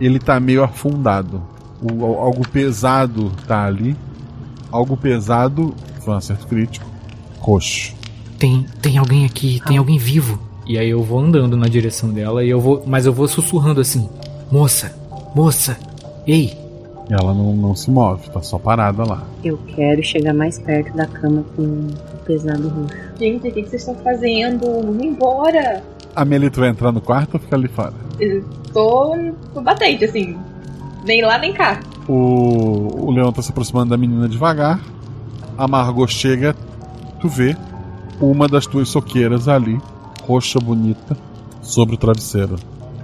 ele 0.00 0.18
tá 0.18 0.38
meio 0.38 0.62
afundado. 0.62 1.42
O, 1.80 2.04
al- 2.04 2.20
algo 2.26 2.46
pesado 2.48 3.32
tá 3.46 3.64
ali. 3.64 3.96
Algo 4.70 4.96
pesado, 4.96 5.74
foi 6.00 6.14
um 6.14 6.16
acerto 6.16 6.46
crítico, 6.48 6.86
roxo. 7.38 7.94
Tem, 8.44 8.66
tem 8.82 8.98
alguém 8.98 9.24
aqui, 9.24 9.58
tem 9.66 9.78
alguém 9.78 9.96
vivo. 9.96 10.38
E 10.66 10.76
aí 10.76 10.90
eu 10.90 11.02
vou 11.02 11.18
andando 11.18 11.56
na 11.56 11.66
direção 11.66 12.10
dela 12.10 12.44
e 12.44 12.50
eu 12.50 12.60
vou. 12.60 12.82
Mas 12.86 13.06
eu 13.06 13.12
vou 13.14 13.26
sussurrando 13.26 13.80
assim. 13.80 14.06
Moça, 14.52 14.94
moça, 15.34 15.78
ei. 16.26 16.52
E 17.08 17.14
ela 17.14 17.32
não, 17.32 17.56
não 17.56 17.74
se 17.74 17.90
move, 17.90 18.28
tá 18.28 18.42
só 18.42 18.58
parada 18.58 19.02
lá. 19.02 19.26
Eu 19.42 19.56
quero 19.74 20.02
chegar 20.02 20.34
mais 20.34 20.58
perto 20.58 20.94
da 20.94 21.06
cama 21.06 21.42
com 21.56 21.62
o 21.62 22.24
pesado 22.26 22.68
roxo. 22.68 22.94
Gente, 23.18 23.48
o 23.48 23.50
que, 23.50 23.62
vocês 23.62 23.80
estão 23.80 23.94
fazendo? 24.04 24.60
Vamos 24.60 25.02
embora. 25.02 25.82
A 26.14 26.22
Melito 26.26 26.60
vai 26.60 26.68
entrar 26.68 26.92
no 26.92 27.00
quarto 27.00 27.36
ou 27.36 27.40
fica 27.40 27.56
ali 27.56 27.68
fora? 27.68 27.94
Eu 28.20 28.44
tô 28.74 29.16
no 29.54 29.62
batente, 29.62 30.04
assim. 30.04 30.36
Nem 31.02 31.22
lá 31.22 31.38
nem 31.38 31.54
cá. 31.54 31.80
O, 32.06 33.06
o 33.06 33.10
leão 33.10 33.32
tá 33.32 33.40
se 33.40 33.50
aproximando 33.50 33.88
da 33.88 33.96
menina 33.96 34.28
devagar. 34.28 34.82
A 35.56 35.66
Margot 35.66 36.06
chega, 36.08 36.54
tu 37.18 37.26
vê 37.26 37.56
uma 38.20 38.46
das 38.48 38.66
tuas 38.66 38.88
soqueiras 38.88 39.48
ali, 39.48 39.80
roxa 40.22 40.58
bonita, 40.58 41.16
sobre 41.62 41.94
o 41.94 41.98
travesseiro. 41.98 42.56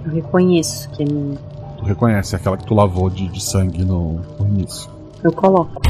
Eu 0.05 0.11
reconheço 0.11 0.89
que 0.91 1.03
é 1.03 1.05
minha. 1.05 1.37
Tu 1.77 1.85
reconhece 1.85 2.35
aquela 2.35 2.57
que 2.57 2.65
tu 2.65 2.73
lavou 2.73 3.09
de, 3.09 3.27
de 3.27 3.43
sangue 3.43 3.83
no, 3.83 4.21
no 4.39 4.47
início. 4.47 4.89
Eu 5.23 5.31
coloco. 5.31 5.81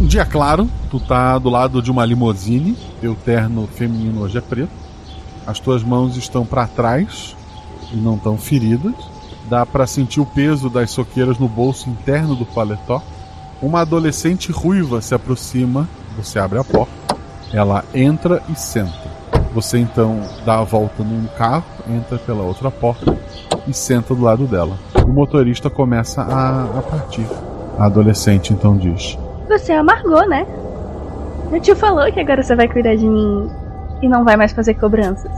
Um 0.00 0.06
dia 0.06 0.24
claro, 0.24 0.68
tu 0.90 0.98
tá 0.98 1.38
do 1.38 1.50
lado 1.50 1.82
de 1.82 1.90
uma 1.90 2.04
limousine, 2.04 2.76
teu 3.00 3.14
terno 3.14 3.66
feminino 3.66 4.22
hoje 4.22 4.38
é 4.38 4.40
preto. 4.40 4.72
As 5.46 5.58
tuas 5.58 5.82
mãos 5.82 6.16
estão 6.16 6.46
para 6.46 6.66
trás 6.66 7.36
e 7.92 7.96
não 7.96 8.14
estão 8.14 8.38
feridas. 8.38 8.94
Dá 9.48 9.66
para 9.66 9.86
sentir 9.86 10.20
o 10.20 10.26
peso 10.26 10.70
das 10.70 10.90
soqueiras 10.90 11.38
no 11.38 11.48
bolso 11.48 11.90
interno 11.90 12.34
do 12.34 12.46
paletó. 12.46 13.02
Uma 13.60 13.80
adolescente 13.80 14.52
ruiva 14.52 15.00
se 15.02 15.14
aproxima, 15.14 15.88
você 16.16 16.38
abre 16.38 16.58
a 16.58 16.64
porta. 16.64 16.99
Ela 17.52 17.84
entra 17.94 18.40
e 18.48 18.54
senta. 18.54 19.10
Você 19.52 19.78
então 19.78 20.20
dá 20.44 20.60
a 20.60 20.64
volta 20.64 21.02
num 21.02 21.26
carro, 21.36 21.64
entra 21.88 22.18
pela 22.18 22.42
outra 22.42 22.70
porta 22.70 23.16
e 23.66 23.72
senta 23.72 24.14
do 24.14 24.22
lado 24.22 24.46
dela. 24.46 24.76
O 25.04 25.12
motorista 25.12 25.68
começa 25.68 26.22
a, 26.22 26.78
a 26.78 26.82
partir. 26.82 27.26
A 27.76 27.86
adolescente 27.86 28.52
então 28.52 28.76
diz: 28.76 29.18
Você 29.48 29.72
é 29.72 29.78
a 29.78 29.82
Margot, 29.82 30.26
né? 30.26 30.46
Meu 31.50 31.60
tio 31.60 31.74
falou 31.74 32.10
que 32.12 32.20
agora 32.20 32.42
você 32.42 32.54
vai 32.54 32.68
cuidar 32.68 32.94
de 32.94 33.08
mim 33.08 33.50
e 34.00 34.08
não 34.08 34.24
vai 34.24 34.36
mais 34.36 34.52
fazer 34.52 34.74
cobranças. 34.74 35.32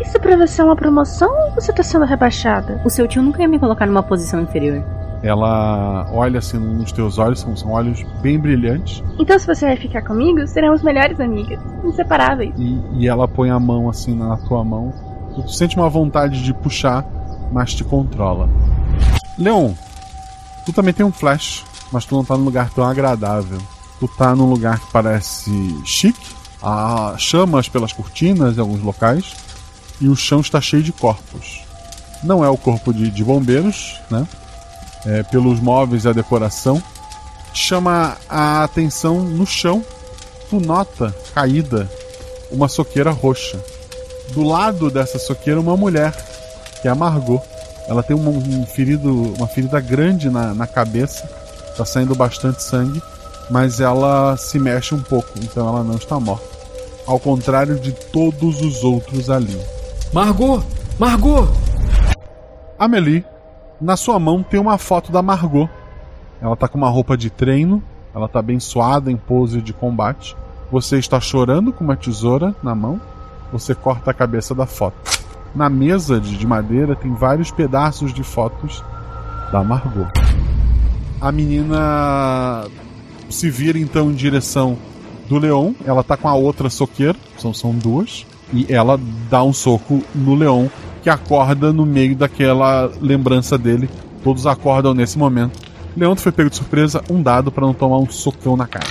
Isso 0.00 0.18
pra 0.18 0.36
você 0.36 0.62
é 0.62 0.64
uma 0.64 0.74
promoção 0.74 1.30
ou 1.44 1.50
você 1.52 1.72
tá 1.72 1.82
sendo 1.82 2.06
rebaixada? 2.06 2.80
O 2.84 2.88
seu 2.88 3.06
tio 3.06 3.22
nunca 3.22 3.42
ia 3.42 3.48
me 3.48 3.58
colocar 3.58 3.86
numa 3.86 4.02
posição 4.02 4.40
inferior. 4.40 4.82
Ela 5.22 6.08
olha 6.12 6.40
assim 6.40 6.58
nos 6.58 6.90
teus 6.90 7.16
olhos, 7.16 7.40
são, 7.40 7.56
são 7.56 7.70
olhos 7.70 8.02
bem 8.20 8.38
brilhantes. 8.38 9.02
Então, 9.18 9.38
se 9.38 9.46
você 9.46 9.66
vai 9.66 9.76
ficar 9.76 10.02
comigo, 10.02 10.44
seremos 10.48 10.82
melhores 10.82 11.20
amigas, 11.20 11.60
inseparáveis. 11.84 12.52
E, 12.58 12.80
e 12.98 13.08
ela 13.08 13.28
põe 13.28 13.48
a 13.50 13.60
mão 13.60 13.88
assim 13.88 14.16
na 14.16 14.36
tua 14.36 14.64
mão. 14.64 14.92
Tu, 15.34 15.48
sente 15.48 15.76
uma 15.76 15.88
vontade 15.88 16.42
de 16.42 16.52
puxar, 16.52 17.06
mas 17.52 17.72
te 17.72 17.84
controla. 17.84 18.48
Leon, 19.38 19.72
tu 20.66 20.72
também 20.72 20.92
tem 20.92 21.06
um 21.06 21.12
flash, 21.12 21.64
mas 21.92 22.04
tu 22.04 22.16
não 22.16 22.24
tá 22.24 22.36
num 22.36 22.44
lugar 22.44 22.70
tão 22.70 22.84
agradável. 22.84 23.58
Tu 24.00 24.08
tá 24.08 24.34
num 24.34 24.46
lugar 24.46 24.80
que 24.80 24.90
parece 24.92 25.50
chique, 25.84 26.34
há 26.60 27.14
chamas 27.16 27.68
pelas 27.68 27.92
cortinas 27.92 28.58
em 28.58 28.60
alguns 28.60 28.82
locais, 28.82 29.36
e 30.00 30.08
o 30.08 30.16
chão 30.16 30.40
está 30.40 30.60
cheio 30.60 30.82
de 30.82 30.92
corpos. 30.92 31.62
Não 32.24 32.44
é 32.44 32.48
o 32.48 32.56
corpo 32.56 32.92
de, 32.92 33.08
de 33.08 33.22
bombeiros, 33.22 34.00
né? 34.10 34.26
É, 35.04 35.22
pelos 35.24 35.60
móveis 35.60 36.04
e 36.04 36.08
a 36.08 36.12
decoração. 36.12 36.82
Chama 37.52 38.16
a 38.28 38.64
atenção 38.64 39.20
no 39.20 39.46
chão. 39.46 39.84
Tu 40.48 40.60
nota, 40.60 41.14
caída, 41.34 41.90
uma 42.50 42.68
soqueira 42.68 43.10
roxa. 43.10 43.58
Do 44.32 44.42
lado 44.42 44.90
dessa 44.90 45.18
soqueira, 45.18 45.60
uma 45.60 45.76
mulher, 45.76 46.14
que 46.80 46.88
é 46.88 46.90
a 46.90 46.94
Margot. 46.94 47.42
Ela 47.88 48.02
tem 48.02 48.14
um, 48.14 48.28
um 48.28 48.66
ferido, 48.66 49.34
uma 49.34 49.46
ferida 49.46 49.80
grande 49.80 50.30
na, 50.30 50.54
na 50.54 50.66
cabeça, 50.66 51.28
tá 51.76 51.84
saindo 51.84 52.14
bastante 52.14 52.62
sangue, 52.62 53.02
mas 53.50 53.80
ela 53.80 54.36
se 54.36 54.58
mexe 54.58 54.94
um 54.94 55.02
pouco, 55.02 55.30
então 55.38 55.68
ela 55.68 55.82
não 55.82 55.96
está 55.96 56.18
morta. 56.20 56.46
Ao 57.06 57.18
contrário 57.18 57.78
de 57.78 57.92
todos 57.92 58.60
os 58.60 58.84
outros 58.84 59.28
ali. 59.28 59.60
Margot! 60.12 60.62
Margot! 60.98 61.48
Amelie, 62.78 63.24
na 63.82 63.96
sua 63.96 64.18
mão 64.18 64.42
tem 64.42 64.60
uma 64.60 64.78
foto 64.78 65.10
da 65.10 65.20
Margot. 65.20 65.68
Ela 66.40 66.56
tá 66.56 66.68
com 66.68 66.78
uma 66.78 66.88
roupa 66.88 67.16
de 67.16 67.28
treino, 67.28 67.82
ela 68.14 68.28
tá 68.28 68.40
bem 68.40 68.60
suada 68.60 69.10
em 69.10 69.16
pose 69.16 69.60
de 69.60 69.72
combate. 69.72 70.36
Você 70.70 70.98
está 70.98 71.20
chorando 71.20 71.72
com 71.72 71.84
uma 71.84 71.96
tesoura 71.96 72.54
na 72.62 72.74
mão. 72.74 73.00
Você 73.52 73.74
corta 73.74 74.10
a 74.10 74.14
cabeça 74.14 74.54
da 74.54 74.66
foto. 74.66 74.96
Na 75.54 75.68
mesa 75.68 76.20
de, 76.20 76.38
de 76.38 76.46
madeira 76.46 76.94
tem 76.94 77.12
vários 77.12 77.50
pedaços 77.50 78.14
de 78.14 78.22
fotos 78.22 78.82
da 79.50 79.62
Margot. 79.62 80.08
A 81.20 81.30
menina 81.30 82.66
se 83.28 83.50
vira 83.50 83.78
então 83.78 84.10
em 84.10 84.14
direção 84.14 84.78
do 85.28 85.38
Leon. 85.38 85.72
Ela 85.84 86.02
tá 86.02 86.16
com 86.16 86.28
a 86.28 86.34
outra 86.34 86.70
soqueira, 86.70 87.18
são, 87.36 87.52
são 87.52 87.72
duas. 87.72 88.24
E 88.52 88.66
ela 88.72 88.98
dá 89.28 89.42
um 89.42 89.52
soco 89.52 90.02
no 90.14 90.34
Leon, 90.34 90.68
que 91.02 91.10
acorda 91.10 91.72
no 91.72 91.84
meio 91.84 92.14
daquela 92.14 92.90
lembrança 93.00 93.58
dele. 93.58 93.90
Todos 94.22 94.46
acordam 94.46 94.94
nesse 94.94 95.18
momento. 95.18 95.58
Leon 95.96 96.16
foi 96.16 96.32
pego 96.32 96.48
de 96.48 96.56
surpresa, 96.56 97.02
um 97.10 97.22
dado 97.22 97.50
para 97.50 97.66
não 97.66 97.74
tomar 97.74 97.98
um 97.98 98.08
socão 98.08 98.56
na 98.56 98.66
cara. 98.66 98.86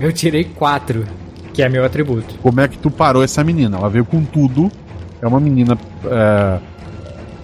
Eu 0.00 0.12
tirei 0.12 0.44
quatro, 0.44 1.06
que 1.54 1.62
é 1.62 1.68
meu 1.68 1.84
atributo. 1.84 2.34
Como 2.42 2.60
é 2.60 2.68
que 2.68 2.76
tu 2.78 2.90
parou 2.90 3.22
essa 3.22 3.42
menina? 3.42 3.78
Ela 3.78 3.88
veio 3.88 4.04
com 4.04 4.22
tudo. 4.24 4.70
É 5.22 5.26
uma 5.26 5.40
menina. 5.40 5.78
É, 6.04 6.58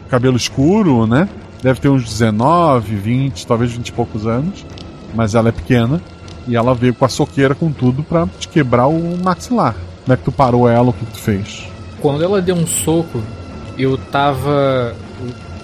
cabelo 0.09 0.37
escuro, 0.37 1.07
né? 1.07 1.29
Deve 1.63 1.81
ter 1.81 1.89
uns 1.89 2.05
19, 2.05 2.95
20, 2.95 3.47
talvez 3.47 3.73
20 3.73 3.89
e 3.89 3.93
poucos 3.93 4.27
anos. 4.27 4.67
Mas 5.15 5.35
ela 5.35 5.49
é 5.49 5.53
pequena. 5.53 6.01
E 6.47 6.55
ela 6.55 6.75
veio 6.75 6.95
com 6.95 7.05
a 7.05 7.09
soqueira 7.09 7.55
com 7.55 7.73
tudo 7.73 8.03
pra 8.03 8.29
te 8.39 8.49
quebrar 8.49 8.87
o 8.87 9.17
maxilar. 9.23 9.75
Como 10.05 10.13
é 10.13 10.17
que 10.17 10.25
tu 10.25 10.33
parou 10.33 10.69
ela? 10.69 10.91
O 10.91 10.93
que 10.93 11.07
tu 11.07 11.19
fez? 11.19 11.67
Quando 12.03 12.23
ela 12.23 12.43
deu 12.43 12.55
um 12.55 12.67
soco, 12.67 13.23
eu 13.79 13.97
tava. 13.99 14.95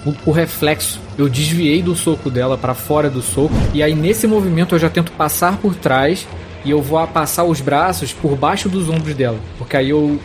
Por, 0.03 0.13
por 0.15 0.31
reflexo, 0.31 0.99
eu 1.17 1.29
desviei 1.29 1.81
do 1.83 1.95
soco 1.95 2.29
dela 2.29 2.57
para 2.57 2.73
fora 2.73 3.09
do 3.09 3.21
soco. 3.21 3.53
E 3.73 3.83
aí 3.83 3.93
nesse 3.93 4.25
movimento 4.25 4.73
eu 4.75 4.79
já 4.79 4.89
tento 4.89 5.11
passar 5.11 5.57
por 5.57 5.75
trás 5.75 6.27
e 6.65 6.71
eu 6.71 6.81
vou 6.81 7.05
passar 7.07 7.43
os 7.43 7.61
braços 7.61 8.11
por 8.11 8.35
baixo 8.35 8.67
dos 8.67 8.89
ombros 8.89 9.13
dela. 9.13 9.37
Porque 9.59 9.77
aí 9.77 9.89
eu 9.91 10.19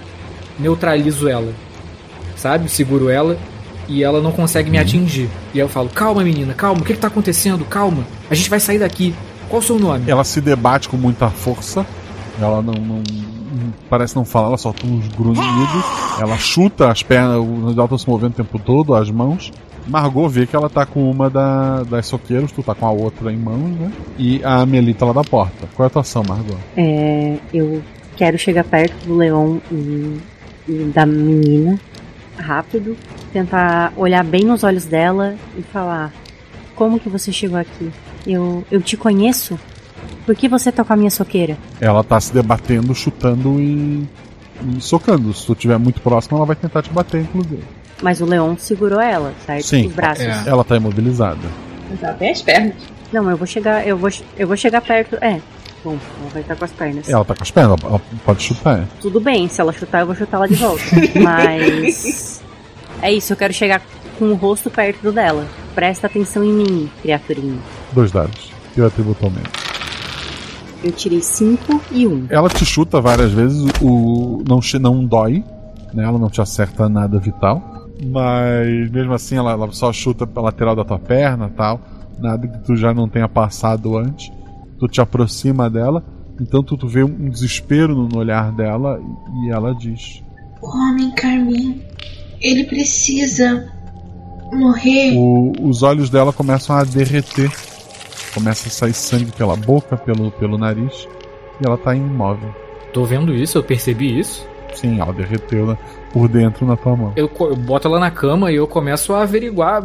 neutralizo 0.59 1.28
ela. 1.28 1.53
Sabe? 2.37 2.70
Seguro 2.70 3.09
ela 3.11 3.37
e 3.89 4.03
ela 4.03 4.20
não 4.20 4.32
consegue 4.32 4.70
me 4.70 4.78
atingir. 4.78 5.28
E 5.53 5.59
aí 5.59 5.64
eu 5.64 5.68
falo: 5.68 5.89
Calma, 5.91 6.22
menina, 6.24 6.55
calma, 6.55 6.80
o 6.80 6.84
que, 6.84 6.95
que 6.95 6.99
tá 7.01 7.09
acontecendo? 7.09 7.64
Calma, 7.66 8.07
a 8.30 8.34
gente 8.34 8.49
vai 8.51 8.61
sair 8.61 8.78
daqui. 8.78 9.14
Qual 9.49 9.61
o 9.61 9.64
seu 9.64 9.78
nome? 9.78 10.11
Ela 10.11 10.24
se 10.24 10.41
debate 10.41 10.89
com 10.89 10.97
muita 10.97 11.28
força. 11.30 11.87
Ela 12.41 12.61
não- 12.62 12.74
não- 12.74 13.03
parece 13.89 14.16
não 14.16 14.24
falar, 14.24 14.49
ela 14.49 14.59
solta 14.59 14.87
uns 14.87 15.07
grunhidos. 15.09 15.85
Ela 16.20 16.37
chuta 16.37 16.91
as 16.91 17.03
pernas, 17.03 17.37
ela 17.37 17.85
estão 17.85 17.99
se 17.99 18.09
movendo 18.09 18.33
o 18.33 18.37
tempo 18.37 18.59
todo, 18.59 18.95
as 18.95 19.11
mãos. 19.11 19.53
Margot 19.87 20.29
vê 20.29 20.47
que 20.47 20.57
ela 20.57 20.68
tá 20.68 20.85
com 20.85 21.09
uma 21.09 21.31
da, 21.31 21.85
das 21.85 22.07
soqueiras, 22.07 22.51
tu 22.51 22.62
tá 22.62 22.74
com 22.74 22.87
a 22.87 22.91
outra 22.91 23.33
em 23.33 23.37
mãos, 23.37 23.70
né? 23.79 23.93
E 24.18 24.43
a 24.43 24.62
Amelie 24.62 24.95
tá 24.95 25.07
lá 25.07 25.12
da 25.12 25.22
porta. 25.22 25.68
Qual 25.74 25.85
é 25.85 25.87
a 25.87 25.91
tua 25.91 26.03
ação, 26.03 26.24
Margot? 26.27 26.57
É, 26.77 27.37
eu 27.55 27.83
quero 28.16 28.37
chegar 28.37 28.64
perto 28.64 29.07
do 29.07 29.16
Leon 29.16 29.59
e, 29.70 30.18
e 30.68 30.91
da 30.93 31.07
menina, 31.07 31.79
rápido, 32.37 32.97
tentar 33.33 33.93
olhar 33.97 34.24
bem 34.24 34.43
nos 34.43 34.64
olhos 34.64 34.85
dela 34.85 35.37
e 35.57 35.62
falar: 35.62 36.12
Como 36.74 36.99
que 36.99 37.09
você 37.09 37.31
chegou 37.31 37.59
aqui? 37.59 37.93
Eu, 38.27 38.64
eu 38.70 38.83
te 38.83 38.97
conheço? 38.97 39.57
Por 40.24 40.34
que 40.34 40.49
você 40.49 40.72
tá 40.72 40.82
com 40.84 40.92
a 40.92 40.97
minha 40.97 41.11
soqueira? 41.11 41.57
Ela 41.80 42.03
tá 42.03 42.20
se 42.20 42.32
debatendo, 42.32 42.94
chutando 42.94 43.61
e, 43.61 44.07
e 44.76 44.80
socando. 44.80 45.32
Se 45.32 45.47
tu 45.47 45.53
estiver 45.53 45.78
muito 45.78 46.01
próximo, 46.01 46.36
ela 46.36 46.47
vai 46.47 46.57
tentar 46.57 46.82
te 46.82 46.90
bater, 46.90 47.22
inclusive. 47.22 47.62
Mas 48.03 48.20
o 48.20 48.26
Leon 48.26 48.57
segurou 48.59 49.01
ela, 49.01 49.32
certo? 49.47 49.64
Sim, 49.66 49.86
Os 49.86 49.92
braços. 49.94 50.24
ela 50.47 50.62
tá 50.64 50.76
imobilizada. 50.76 51.38
Já 52.01 52.12
tem 52.14 52.30
as 52.32 52.42
pernas. 52.42 52.74
Não, 53.12 53.30
eu 53.30 53.36
vou 53.36 53.47
chegar, 53.47 53.86
eu 53.86 53.97
vou, 53.97 54.11
eu 54.36 54.47
vou 54.49 54.57
chegar 54.57 54.80
perto. 54.80 55.16
É. 55.22 55.40
Bom, 55.84 55.97
ela 56.20 56.30
vai 56.32 56.42
estar 56.42 56.57
com 56.57 56.64
as 56.64 56.72
pernas. 56.72 57.09
Ela 57.09 57.24
tá 57.24 57.34
com 57.34 57.42
as 57.44 57.51
pernas, 57.51 57.78
ela 57.84 58.01
pode 58.24 58.42
chutar. 58.42 58.80
é. 58.80 58.84
Tudo 59.01 59.20
bem, 59.20 59.49
se 59.49 59.61
ela 59.61 59.72
chutar, 59.72 60.01
eu 60.01 60.07
vou 60.07 60.16
chutar 60.16 60.38
ela 60.38 60.49
de 60.49 60.57
volta. 60.57 60.82
Mas. 61.22 62.42
É 63.01 63.12
isso, 63.12 63.32
eu 63.32 63.36
quero 63.36 63.53
chegar 63.53 63.80
com 64.18 64.26
o 64.26 64.34
rosto 64.34 64.68
perto 64.70 65.01
do 65.03 65.12
dela. 65.12 65.47
Presta 65.74 66.07
atenção 66.09 66.42
em 66.42 66.53
mim, 66.53 66.90
criaturinha. 67.03 67.59
Dois 67.92 68.11
dados. 68.11 68.51
E 68.76 68.80
o 68.80 68.86
atributo 68.86 69.24
aumenta. 69.24 69.66
Eu 70.87 70.93
tirei 70.93 71.20
5 71.20 71.80
e 71.93 72.07
1. 72.07 72.11
Um. 72.12 72.26
Ela 72.30 72.49
te 72.49 72.64
chuta 72.64 73.01
várias 73.01 73.32
vezes, 73.32 73.64
o 73.82 74.43
não, 74.47 74.61
não 74.80 75.05
dói, 75.05 75.43
né? 75.93 76.05
Ela 76.05 76.18
não 76.18 76.30
te 76.30 76.41
acerta 76.41 76.89
nada 76.89 77.18
vital. 77.18 77.89
Mas 78.07 78.91
mesmo 78.91 79.12
assim 79.14 79.37
ela, 79.37 79.53
ela 79.53 79.72
só 79.72 79.93
chuta 79.93 80.26
pela 80.26 80.47
lateral 80.47 80.76
da 80.76 80.84
tua 80.84 80.99
perna 80.99 81.51
tal. 81.57 81.80
Nada 82.18 82.47
que 82.47 82.59
tu 82.64 82.76
já 82.76 82.93
não 82.95 83.09
tenha 83.09 83.28
passado 83.28 83.97
antes. 83.99 84.30
Tu 84.78 84.87
te 84.89 85.01
aproxima 85.01 85.68
dela, 85.70 86.05
então 86.41 86.62
tu, 86.62 86.76
tu 86.76 86.87
vê 86.87 87.03
um 87.03 87.28
desespero 87.30 87.95
no, 87.95 88.07
no 88.09 88.18
olhar 88.18 88.53
dela 88.53 89.01
e, 89.01 89.47
e 89.49 89.51
ela 89.51 89.74
diz: 89.74 90.22
O 90.61 90.66
homem 90.68 91.11
Carmin, 91.12 91.80
ele 92.41 92.64
precisa 92.64 93.66
morrer. 94.53 95.14
o- 95.16 95.53
os 95.62 95.82
olhos 95.82 96.11
dela 96.11 96.32
começam 96.32 96.76
a 96.76 96.84
derreter. 96.84 97.51
Começa 98.37 98.68
a 98.68 98.70
sair 98.70 98.93
sangue 98.93 99.32
pela 99.32 99.57
boca, 99.57 99.97
pelo, 99.97 100.30
pelo 100.30 100.57
nariz. 100.59 101.09
E 101.61 101.66
ela 101.66 101.76
tá 101.78 101.95
imóvel. 101.97 102.55
Tô 102.93 103.05
vendo 103.05 103.34
isso, 103.34 103.57
eu 103.59 103.62
percebi 103.64 104.18
isso. 104.18 104.47
Sim, 104.74 105.01
ela 105.01 105.12
derreteu 105.12 105.66
né, 105.66 105.78
por 106.12 106.28
dentro 106.28 106.66
na 106.66 106.76
tua 106.76 106.95
mão. 106.95 107.12
Eu, 107.16 107.30
eu 107.41 107.57
boto 107.57 107.89
ela 107.89 107.99
na 107.99 108.11
cama 108.11 108.53
e 108.53 108.57
eu 108.57 108.66
começo 108.66 109.14
a 109.14 109.22
averiguar, 109.22 109.82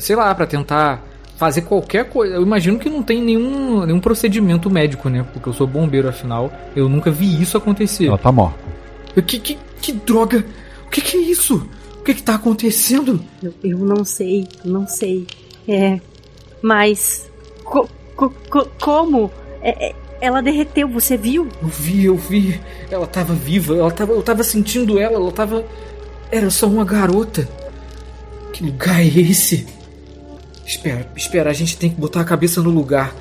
sei 0.00 0.16
lá, 0.16 0.34
pra 0.34 0.46
tentar 0.46 1.00
fazer 1.36 1.62
qualquer 1.62 2.08
coisa. 2.08 2.34
Eu 2.34 2.42
imagino 2.42 2.78
que 2.78 2.90
não 2.90 3.02
tem 3.04 3.22
nenhum, 3.22 3.86
nenhum 3.86 4.00
procedimento 4.00 4.68
médico, 4.68 5.08
né? 5.08 5.24
Porque 5.32 5.48
eu 5.48 5.52
sou 5.52 5.66
bombeiro, 5.66 6.08
afinal. 6.08 6.52
Eu 6.74 6.88
nunca 6.88 7.10
vi 7.10 7.40
isso 7.40 7.56
acontecer. 7.56 8.06
Ela 8.08 8.18
tá 8.18 8.32
morta. 8.32 8.58
Eu- 9.14 9.22
Que, 9.22 9.38
que, 9.38 9.56
que 9.80 9.92
droga? 9.92 10.44
O 10.86 10.90
que, 10.90 11.00
que 11.00 11.16
é 11.16 11.20
isso? 11.20 11.68
O 12.00 12.02
que, 12.02 12.14
que 12.14 12.22
tá 12.22 12.34
acontecendo? 12.34 13.20
Eu, 13.40 13.54
eu 13.62 13.78
não 13.78 14.04
sei, 14.04 14.48
não 14.64 14.88
sei. 14.88 15.24
É. 15.68 16.00
Mas. 16.60 17.30
Co- 17.64 17.88
co- 18.16 18.32
co- 18.50 18.68
como? 18.80 19.30
É- 19.62 19.88
é- 19.90 19.94
ela 20.20 20.40
derreteu, 20.40 20.86
você 20.88 21.16
viu? 21.16 21.48
Eu 21.60 21.68
vi, 21.68 22.04
eu 22.04 22.16
vi. 22.16 22.60
Ela 22.90 23.06
tava 23.06 23.34
viva, 23.34 23.76
ela 23.76 23.90
tava, 23.90 24.12
eu 24.12 24.22
tava 24.22 24.44
sentindo 24.44 24.98
ela, 24.98 25.14
ela 25.14 25.32
tava. 25.32 25.64
Era 26.30 26.48
só 26.50 26.66
uma 26.66 26.84
garota. 26.84 27.48
Que 28.52 28.64
lugar 28.64 29.00
é 29.00 29.06
esse? 29.06 29.66
Espera, 30.64 31.10
espera, 31.16 31.50
a 31.50 31.52
gente 31.52 31.76
tem 31.76 31.90
que 31.90 32.00
botar 32.00 32.20
a 32.20 32.24
cabeça 32.24 32.62
no 32.62 32.70
lugar. 32.70 33.14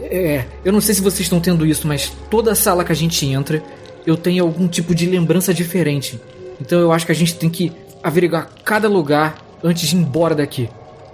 É, 0.00 0.44
eu 0.64 0.72
não 0.72 0.80
sei 0.80 0.94
se 0.94 1.02
vocês 1.02 1.20
estão 1.20 1.40
tendo 1.40 1.66
isso, 1.66 1.86
mas 1.86 2.12
toda 2.30 2.54
sala 2.54 2.84
que 2.84 2.92
a 2.92 2.96
gente 2.96 3.26
entra, 3.26 3.62
eu 4.06 4.16
tenho 4.16 4.42
algum 4.44 4.66
tipo 4.66 4.94
de 4.94 5.04
lembrança 5.06 5.52
diferente. 5.52 6.18
Então 6.60 6.80
eu 6.80 6.92
acho 6.92 7.04
que 7.04 7.12
a 7.12 7.14
gente 7.14 7.34
tem 7.34 7.50
que 7.50 7.70
averiguar 8.02 8.48
cada 8.64 8.88
lugar 8.88 9.36
antes 9.62 9.88
de 9.88 9.96
ir 9.96 9.98
embora 10.00 10.34
daqui. 10.34 10.68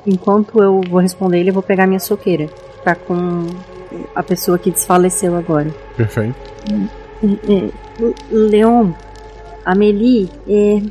Enquanto 0.07 0.63
eu 0.63 0.81
vou 0.89 1.01
responder 1.01 1.41
ele, 1.41 1.51
eu 1.51 1.55
vou 1.55 1.63
pegar 1.63 1.87
minha 1.87 2.01
soqueira. 2.01 2.49
tá 2.85 2.95
com 2.95 3.47
a 4.15 4.23
pessoa 4.23 4.59
que 4.59 4.71
desfaleceu 4.71 5.35
agora. 5.37 5.71
Perfeito. 5.97 6.35
Leon, 8.31 8.93
Amelie, 9.65 10.29
é, 10.49 10.83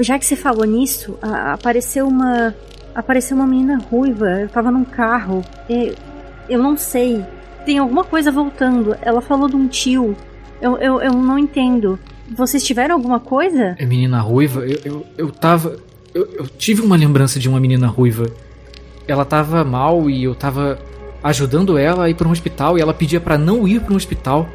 já 0.00 0.18
que 0.18 0.24
você 0.24 0.36
falou 0.36 0.64
nisso, 0.64 1.18
a- 1.20 1.54
apareceu 1.54 2.06
uma. 2.06 2.54
Apareceu 2.94 3.36
uma 3.36 3.46
menina 3.46 3.78
ruiva. 3.90 4.26
Eu 4.40 4.48
tava 4.48 4.70
num 4.70 4.84
carro. 4.84 5.42
É, 5.68 5.94
eu 6.48 6.58
não 6.62 6.76
sei. 6.76 7.24
Tem 7.64 7.78
alguma 7.78 8.04
coisa 8.04 8.30
voltando. 8.32 8.96
Ela 9.00 9.20
falou 9.20 9.48
de 9.48 9.56
um 9.56 9.68
tio. 9.68 10.16
Eu, 10.60 10.76
eu, 10.78 11.00
eu 11.00 11.12
não 11.12 11.38
entendo. 11.38 11.98
Vocês 12.36 12.62
tiveram 12.62 12.94
alguma 12.96 13.18
coisa? 13.20 13.76
É 13.78 13.84
menina 13.86 14.20
ruiva, 14.20 14.60
eu, 14.66 14.78
eu, 14.84 15.06
eu 15.18 15.30
tava. 15.30 15.76
Eu, 16.14 16.28
eu 16.32 16.46
tive 16.46 16.82
uma 16.82 16.96
lembrança 16.96 17.38
de 17.38 17.48
uma 17.48 17.60
menina 17.60 17.86
ruiva. 17.86 18.26
Ela 19.06 19.24
tava 19.24 19.64
mal 19.64 20.10
e 20.10 20.24
eu 20.24 20.34
tava 20.34 20.78
ajudando 21.22 21.78
ela 21.78 22.04
a 22.04 22.10
ir 22.10 22.14
pra 22.14 22.26
um 22.26 22.32
hospital 22.32 22.76
e 22.76 22.80
ela 22.80 22.94
pedia 22.94 23.20
pra 23.20 23.36
não 23.36 23.66
ir 23.66 23.80
pra 23.80 23.92
um 23.92 23.96
hospital. 23.96 24.48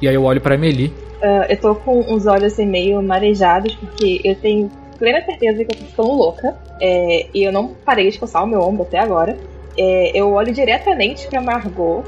E 0.00 0.08
aí 0.08 0.14
eu 0.14 0.24
olho 0.24 0.40
pra 0.40 0.54
Amelie. 0.54 0.92
Ah, 1.22 1.46
eu 1.48 1.56
tô 1.56 1.74
com 1.74 2.00
uns 2.00 2.26
olhos 2.26 2.52
assim 2.52 2.66
meio 2.66 3.02
marejados, 3.02 3.74
porque 3.74 4.20
eu 4.24 4.34
tenho 4.36 4.70
plena 4.98 5.24
certeza 5.24 5.64
que 5.64 5.74
eu 5.74 5.78
tô 5.78 5.84
ficando 5.84 6.12
louca. 6.12 6.56
É, 6.80 7.26
e 7.32 7.44
eu 7.44 7.52
não 7.52 7.68
parei 7.84 8.10
de 8.10 8.18
coçar 8.18 8.44
o 8.44 8.46
meu 8.46 8.60
ombro 8.60 8.82
até 8.82 8.98
agora. 8.98 9.36
É, 9.76 10.18
eu 10.18 10.32
olho 10.32 10.52
diretamente 10.52 11.26
pra 11.28 11.40
Margot 11.40 12.04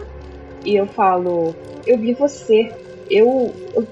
e 0.65 0.77
eu 0.77 0.87
falo: 0.87 1.55
Eu 1.87 1.99
vi 1.99 2.15
você. 2.15 2.71
Eu, 3.11 3.53
eu. 3.75 3.87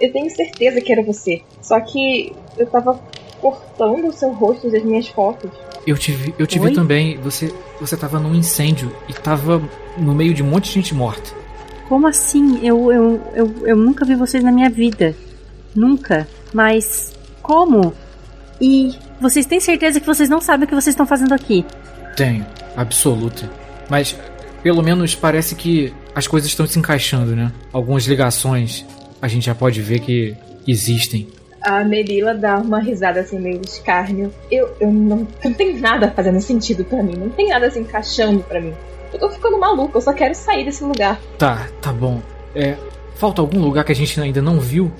eu 0.00 0.12
tenho 0.12 0.30
certeza 0.30 0.80
que 0.80 0.92
era 0.92 1.02
você. 1.02 1.42
Só 1.60 1.78
que 1.80 2.34
eu 2.56 2.66
tava 2.66 2.98
cortando 3.40 4.08
o 4.08 4.12
seu 4.12 4.30
rosto 4.32 4.70
das 4.70 4.82
minhas 4.82 5.08
fotos. 5.08 5.50
Eu 5.86 5.96
te 5.96 6.12
vi, 6.12 6.34
eu 6.38 6.46
te 6.46 6.58
vi 6.58 6.72
também. 6.72 7.16
Você, 7.18 7.52
você 7.80 7.96
tava 7.96 8.18
num 8.18 8.34
incêndio 8.34 8.92
e 9.08 9.12
tava 9.12 9.62
no 9.96 10.14
meio 10.14 10.34
de 10.34 10.42
um 10.42 10.46
monte 10.46 10.64
de 10.64 10.72
gente 10.72 10.94
morta. 10.94 11.30
Como 11.88 12.06
assim? 12.06 12.64
Eu, 12.66 12.92
eu, 12.92 13.20
eu, 13.34 13.54
eu 13.66 13.76
nunca 13.76 14.04
vi 14.04 14.14
vocês 14.14 14.42
na 14.42 14.50
minha 14.50 14.68
vida. 14.68 15.14
Nunca. 15.74 16.26
Mas 16.52 17.12
como? 17.42 17.94
E 18.60 18.94
vocês 19.20 19.46
têm 19.46 19.60
certeza 19.60 20.00
que 20.00 20.06
vocês 20.06 20.28
não 20.28 20.40
sabem 20.40 20.64
o 20.64 20.68
que 20.68 20.74
vocês 20.74 20.92
estão 20.94 21.06
fazendo 21.06 21.32
aqui? 21.32 21.64
Tenho, 22.16 22.44
absoluta. 22.76 23.48
Mas 23.88 24.16
pelo 24.62 24.82
menos 24.82 25.14
parece 25.14 25.54
que 25.54 25.92
as 26.14 26.26
coisas 26.26 26.50
estão 26.50 26.66
se 26.66 26.78
encaixando, 26.78 27.36
né? 27.36 27.52
Algumas 27.72 28.04
ligações 28.06 28.84
a 29.22 29.28
gente 29.28 29.46
já 29.46 29.54
pode 29.54 29.80
ver 29.80 30.00
que 30.00 30.34
existem. 30.66 31.28
A 31.66 31.82
Melila 31.82 32.32
dá 32.32 32.58
uma 32.58 32.78
risada 32.78 33.18
assim, 33.18 33.40
meio 33.40 33.60
escárnio. 33.60 34.32
Eu, 34.48 34.72
eu 34.78 34.88
não, 34.88 35.26
não 35.44 35.52
tem 35.52 35.76
nada 35.80 36.08
fazendo 36.12 36.40
sentido 36.40 36.84
pra 36.84 37.02
mim. 37.02 37.16
Não 37.16 37.28
tem 37.28 37.48
nada 37.48 37.68
se 37.68 37.80
encaixando 37.80 38.40
pra 38.44 38.60
mim. 38.60 38.72
Eu 39.12 39.18
tô 39.18 39.28
ficando 39.30 39.58
maluca, 39.58 39.98
eu 39.98 40.00
só 40.00 40.12
quero 40.12 40.32
sair 40.32 40.64
desse 40.64 40.84
lugar. 40.84 41.20
Tá, 41.36 41.66
tá 41.82 41.92
bom. 41.92 42.22
É, 42.54 42.76
falta 43.16 43.40
algum 43.40 43.58
lugar 43.58 43.82
que 43.82 43.90
a 43.90 43.96
gente 43.96 44.20
ainda 44.20 44.40
não 44.40 44.60
viu? 44.60 44.92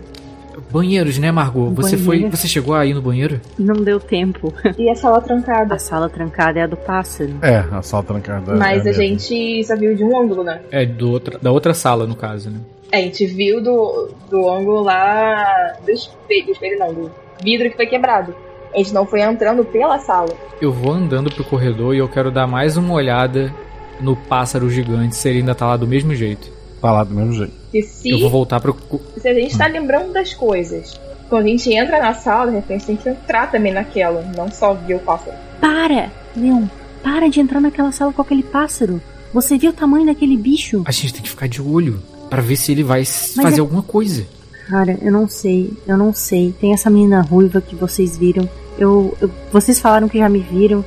Banheiros, 0.71 1.19
né, 1.19 1.31
Margot? 1.31 1.71
Você 1.71 1.97
foi, 1.97 2.29
você 2.29 2.49
chegou 2.49 2.75
aí 2.75 2.93
no 2.95 3.03
banheiro? 3.03 3.41
Não 3.59 3.75
deu 3.75 4.01
tempo. 4.01 4.53
E 4.79 4.91
a 4.91 4.95
sala 4.95 5.21
trancada. 5.21 5.75
A 5.75 5.79
sala 5.79 6.09
trancada 6.09 6.59
é 6.59 6.63
a 6.63 6.67
do 6.67 6.77
pássaro. 6.77 7.35
É, 7.43 7.59
a 7.71 7.83
sala 7.83 8.03
trancada. 8.03 8.55
Mas 8.57 8.79
é 8.79 8.81
a 8.81 8.85
mesmo. 8.85 9.03
gente 9.03 9.65
só 9.65 9.77
viu 9.77 9.95
de 9.95 10.05
um 10.05 10.19
ângulo, 10.19 10.43
né? 10.43 10.61
É 10.71 10.85
do 10.85 11.11
outra, 11.11 11.39
da 11.39 11.51
outra 11.51 11.75
sala, 11.75 12.07
no 12.07 12.15
caso, 12.15 12.51
né? 12.51 12.59
É, 12.93 12.99
a 12.99 13.03
gente 13.03 13.27
viu 13.27 13.63
do, 13.63 14.11
do 14.31 14.49
ângulo 14.49 14.83
lá 14.83 15.75
do 15.85 15.91
espelho, 15.91 16.47
do 16.47 16.53
espelho 16.53 16.79
não, 16.79 16.95
do 16.95 17.11
vidro 17.43 17.71
que 17.71 17.77
foi 17.77 17.87
quebrado. 17.87 18.35
A 18.73 18.79
gente 18.79 18.93
não 18.93 19.07
foi 19.07 19.23
entrando 19.23 19.65
pela 19.65 19.99
sala. 19.99 20.35
Eu 20.61 20.73
vou 20.73 20.93
andando 20.93 21.31
pro 21.31 21.45
corredor 21.45 21.95
e 21.95 21.99
eu 21.99 22.09
quero 22.09 22.31
dar 22.31 22.47
mais 22.47 22.77
uma 22.77 22.95
olhada 22.95 23.53
no 24.01 24.15
pássaro 24.15 24.69
gigante, 24.69 25.17
se 25.17 25.29
ele 25.29 25.39
ainda 25.39 25.55
tá 25.55 25.67
lá 25.67 25.77
do 25.77 25.87
mesmo 25.87 26.15
jeito. 26.15 26.56
Tá 26.87 26.93
lá 26.93 27.03
do 27.03 27.13
mesmo 27.17 27.33
jeito. 27.33 27.53
Que 27.73 27.83
se, 27.83 28.09
Eu 28.11 28.21
vou 28.21 28.31
voltar 28.31 28.61
pro. 28.61 28.77
se 29.21 29.27
a 29.29 29.35
gente 29.35 29.59
tá 29.59 29.67
lembrando 29.67 30.13
das 30.13 30.33
coisas, 30.33 30.97
quando 31.29 31.47
a 31.47 31.49
gente 31.49 31.69
entra 31.75 31.99
na 32.01 32.15
sala, 32.15 32.49
de 32.53 32.59
repente 32.59 32.87
tem 32.87 32.95
que 32.95 33.09
entrar 33.09 33.51
também 33.51 33.73
naquela, 33.73 34.23
não 34.37 34.49
só 34.53 34.73
ver 34.73 34.95
o 34.95 34.99
pássaro. 35.01 35.37
Para! 35.61 36.13
Leon, 36.37 36.67
para 37.03 37.29
de 37.29 37.41
entrar 37.41 37.61
naquela 37.61 37.91
sala 37.91 38.13
com 38.13 38.23
aquele 38.23 38.45
pássaro. 38.45 39.03
Você 39.35 39.59
viu 39.59 39.71
o 39.71 39.73
tamanho 39.73 40.07
daquele 40.07 40.37
bicho? 40.37 40.83
A 40.85 40.93
gente 40.93 41.13
tem 41.15 41.23
que 41.25 41.29
ficar 41.31 41.49
de 41.49 41.61
olho 41.61 42.01
pra 42.31 42.41
ver 42.41 42.55
se 42.55 42.71
ele 42.71 42.85
vai 42.85 43.01
Mas 43.01 43.35
fazer 43.35 43.57
é- 43.57 43.61
alguma 43.61 43.83
coisa. 43.83 44.25
Cara, 44.69 44.97
eu 45.03 45.11
não 45.11 45.29
sei, 45.29 45.73
eu 45.89 45.97
não 45.99 46.13
sei. 46.15 46.55
Tem 46.61 46.73
essa 46.73 46.89
menina 46.89 47.21
ruiva 47.21 47.61
que 47.61 47.75
vocês 47.75 48.17
viram. 48.17 48.49
Eu, 48.79 49.13
eu- 49.21 49.29
vocês 49.53 49.81
falaram 49.81 50.09
que 50.09 50.19
já 50.19 50.29
me 50.29 50.39
viram. 50.39 50.85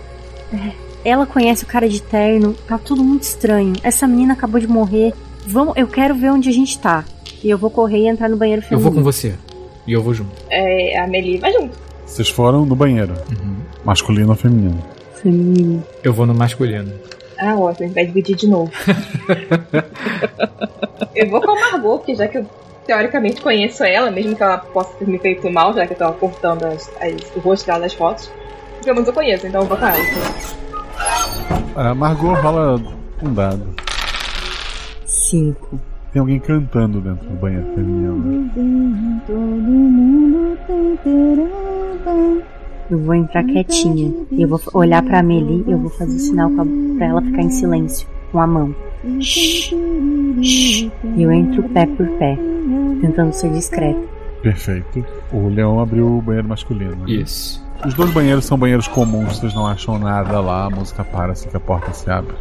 É, 0.54 0.72
ela 1.04 1.26
conhece 1.26 1.66
o 1.66 1.68
cara 1.68 1.89
de 1.89 2.02
terno. 2.02 2.54
Tá 2.66 2.78
tudo 2.78 3.04
muito 3.04 3.24
estranho. 3.24 3.74
Essa 3.84 4.08
menina 4.08 4.32
acabou 4.32 4.62
de 4.62 4.68
morrer. 4.68 5.14
Vamos, 5.52 5.74
eu 5.78 5.88
quero 5.88 6.14
ver 6.16 6.32
onde 6.32 6.50
a 6.50 6.52
gente 6.52 6.78
tá. 6.78 7.04
E 7.43 7.50
eu 7.50 7.58
vou 7.58 7.70
correr 7.72 8.00
e 8.00 8.08
entrar 8.08 8.30
no 8.30 8.38
banheiro 8.38 8.62
Eu 8.62 8.68
feminino. 8.68 8.91
vou 8.91 9.00
com 9.00 9.04
você. 9.04 9.36
E 9.88 9.93
eu 9.93 10.04
vou 10.04 10.14
junto. 10.14 10.30
É, 10.50 11.00
a 11.00 11.08
Meli 11.08 11.38
vai 11.38 11.52
junto. 11.54 11.76
Vocês 12.06 12.30
foram 12.30 12.66
no 12.66 12.76
banheiro. 12.76 13.14
Uhum. 13.14 13.56
Masculino 13.84 14.30
ou 14.30 14.36
feminino? 14.36 14.84
Feminino. 15.22 15.84
Eu 16.04 16.14
vou 16.14 16.26
no 16.26 16.34
masculino. 16.36 16.91
Ah, 17.39 17.56
ótimo, 17.56 17.86
a 17.86 17.88
gente 17.88 17.95
vai 17.95 18.06
dividir 18.06 18.36
de 18.36 18.47
novo. 18.47 18.72
eu 21.16 21.30
vou 21.30 21.41
com 21.41 21.52
a 21.52 21.56
Margot, 21.72 21.97
porque 22.00 22.16
já 22.16 22.28
que 22.28 22.38
eu 22.39 22.45
teoricamente 22.86 23.41
conheço 23.41 23.84
ela, 23.84 24.12
mesmo 24.12 24.36
que 24.36 24.43
ela 24.43 24.58
possa 24.58 24.93
ter 24.97 25.08
me 25.08 25.18
feito 25.20 25.50
mal, 25.50 25.74
já 25.74 25.88
que 25.88 25.93
eu 25.93 25.97
tava 25.97 26.14
cortando 26.14 26.66
as, 26.66 26.89
as- 27.02 27.36
o 27.36 27.39
rosto 27.39 27.66
dela 27.66 27.80
das 27.80 27.93
fotos. 27.93 28.30
Pelo 28.84 28.95
menos 28.95 29.08
eu 29.08 29.14
conheço, 29.14 29.47
então 29.47 29.62
eu 29.62 29.68
vou 29.68 29.78
com 29.78 29.86
ela. 29.86 29.97
A 31.76 31.95
Margot 31.95 32.34
rola 32.34 32.82
um 33.24 33.34
dado. 33.34 33.74
Cinco. 35.30 35.80
Tem 36.11 36.19
alguém 36.19 36.39
cantando 36.39 36.99
dentro 36.99 37.27
do 37.30 37.36
banheiro 37.36 37.65
feminino. 37.75 38.49
Eu 42.89 42.97
vou 42.97 43.13
entrar 43.13 43.43
quietinha. 43.43 44.11
E 44.32 44.41
eu 44.41 44.47
vou 44.47 44.59
olhar 44.73 45.03
pra 45.03 45.19
Amelie 45.19 45.63
e 45.67 45.71
eu 45.71 45.77
vou 45.77 45.91
fazer 45.91 46.15
o 46.15 46.19
sinal 46.19 46.49
pra 46.97 47.05
ela 47.05 47.21
ficar 47.21 47.43
em 47.43 47.49
silêncio, 47.51 48.07
com 48.32 48.39
a 48.39 48.47
mão. 48.47 48.75
Shhh, 49.19 49.71
shhh. 50.41 50.91
E 51.15 51.21
eu 51.21 51.32
entro 51.32 51.61
pé 51.69 51.86
por 51.86 52.07
pé, 52.17 52.36
tentando 52.99 53.32
ser 53.32 53.51
discreta. 53.51 53.99
Perfeito. 54.41 55.05
O 55.32 55.47
Leão 55.47 55.80
abriu 55.80 56.07
o 56.17 56.21
banheiro 56.23 56.47
masculino. 56.47 56.95
né? 56.95 57.03
Isso. 57.07 57.63
Os 57.86 57.93
dois 57.93 58.11
banheiros 58.11 58.45
são 58.45 58.57
banheiros 58.57 58.88
comuns, 58.88 59.38
vocês 59.38 59.53
não 59.53 59.67
acham 59.67 59.99
nada 59.99 60.41
lá, 60.41 60.65
a 60.65 60.69
música 60.71 61.03
para 61.03 61.34
assim 61.34 61.47
que 61.49 61.55
a 61.55 61.59
porta 61.59 61.93
se 61.93 62.09
abre. 62.09 62.34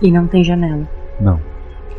E 0.00 0.10
não 0.10 0.26
tem 0.26 0.42
janela. 0.42 0.88
Não. 1.20 1.38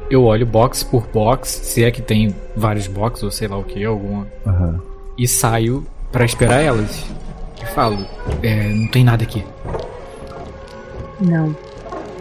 Eu 0.10 0.26
olho 0.26 0.46
box 0.46 0.84
por 0.84 1.08
box, 1.08 1.50
se 1.50 1.84
é 1.84 1.92
que 1.92 2.02
tem 2.02 2.36
vários 2.56 2.88
boxes 2.88 3.24
ou 3.24 3.32
sei 3.32 3.48
lá 3.48 3.58
o 3.58 3.64
que, 3.64 3.84
alguma. 3.84 4.28
Aham. 4.46 4.82
E 5.18 5.28
saio 5.28 5.86
pra 6.12 6.26
esperar 6.26 6.62
elas. 6.62 7.06
E 7.62 7.66
falo, 7.68 8.06
é, 8.44 8.70
não 8.70 8.88
tem 8.88 9.04
nada 9.04 9.24
aqui. 9.24 9.44
Não. 11.20 11.56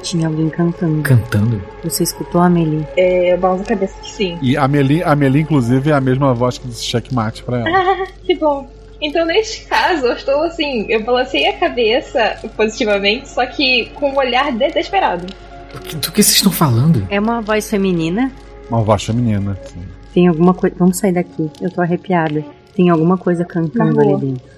Tinha 0.03 0.29
alguém 0.29 0.49
cantando. 0.49 1.03
Cantando? 1.03 1.63
Você 1.85 2.03
escutou 2.03 2.41
a 2.41 2.47
Amelie? 2.47 2.87
É, 2.97 3.35
eu 3.35 3.39
balanço 3.39 3.65
a 3.65 3.67
cabeça 3.67 3.95
que 4.01 4.11
sim. 4.11 4.39
E 4.41 4.57
a 4.57 4.65
Amelie, 4.65 5.03
a 5.03 5.13
Amelie, 5.13 5.43
inclusive, 5.43 5.91
é 5.91 5.95
a 5.95 6.01
mesma 6.01 6.33
voz 6.33 6.59
que 6.59 6.69
disse 6.69 6.85
checkmate 6.85 7.43
pra 7.43 7.59
ela. 7.59 7.69
Ah, 7.69 8.07
que 8.25 8.35
bom. 8.35 8.69
Então, 9.01 9.25
neste 9.25 9.65
caso, 9.65 10.07
eu 10.07 10.13
estou 10.13 10.43
assim, 10.43 10.87
eu 10.89 11.03
balancei 11.03 11.49
a 11.49 11.57
cabeça 11.57 12.39
positivamente, 12.57 13.29
só 13.29 13.45
que 13.47 13.87
com 13.95 14.11
um 14.11 14.17
olhar 14.17 14.53
desesperado. 14.53 15.27
Do 15.73 15.81
que, 15.81 15.97
do 15.97 16.13
que 16.13 16.23
vocês 16.23 16.37
estão 16.37 16.53
falando? 16.53 17.07
É 17.11 17.19
uma 17.21 17.41
voz 17.41 17.69
feminina? 17.69 18.31
Uma 18.69 18.83
voz 18.83 19.05
feminina. 19.05 19.59
sim. 19.65 19.81
Tem 20.13 20.27
alguma 20.27 20.53
coisa. 20.55 20.75
Vamos 20.79 20.99
sair 20.99 21.13
daqui. 21.13 21.51
Eu 21.61 21.71
tô 21.71 21.81
arrepiada. 21.81 22.45
Tem 22.75 22.89
alguma 22.89 23.17
coisa 23.17 23.45
cantando 23.45 24.01
ali 24.01 24.17
dentro. 24.17 24.51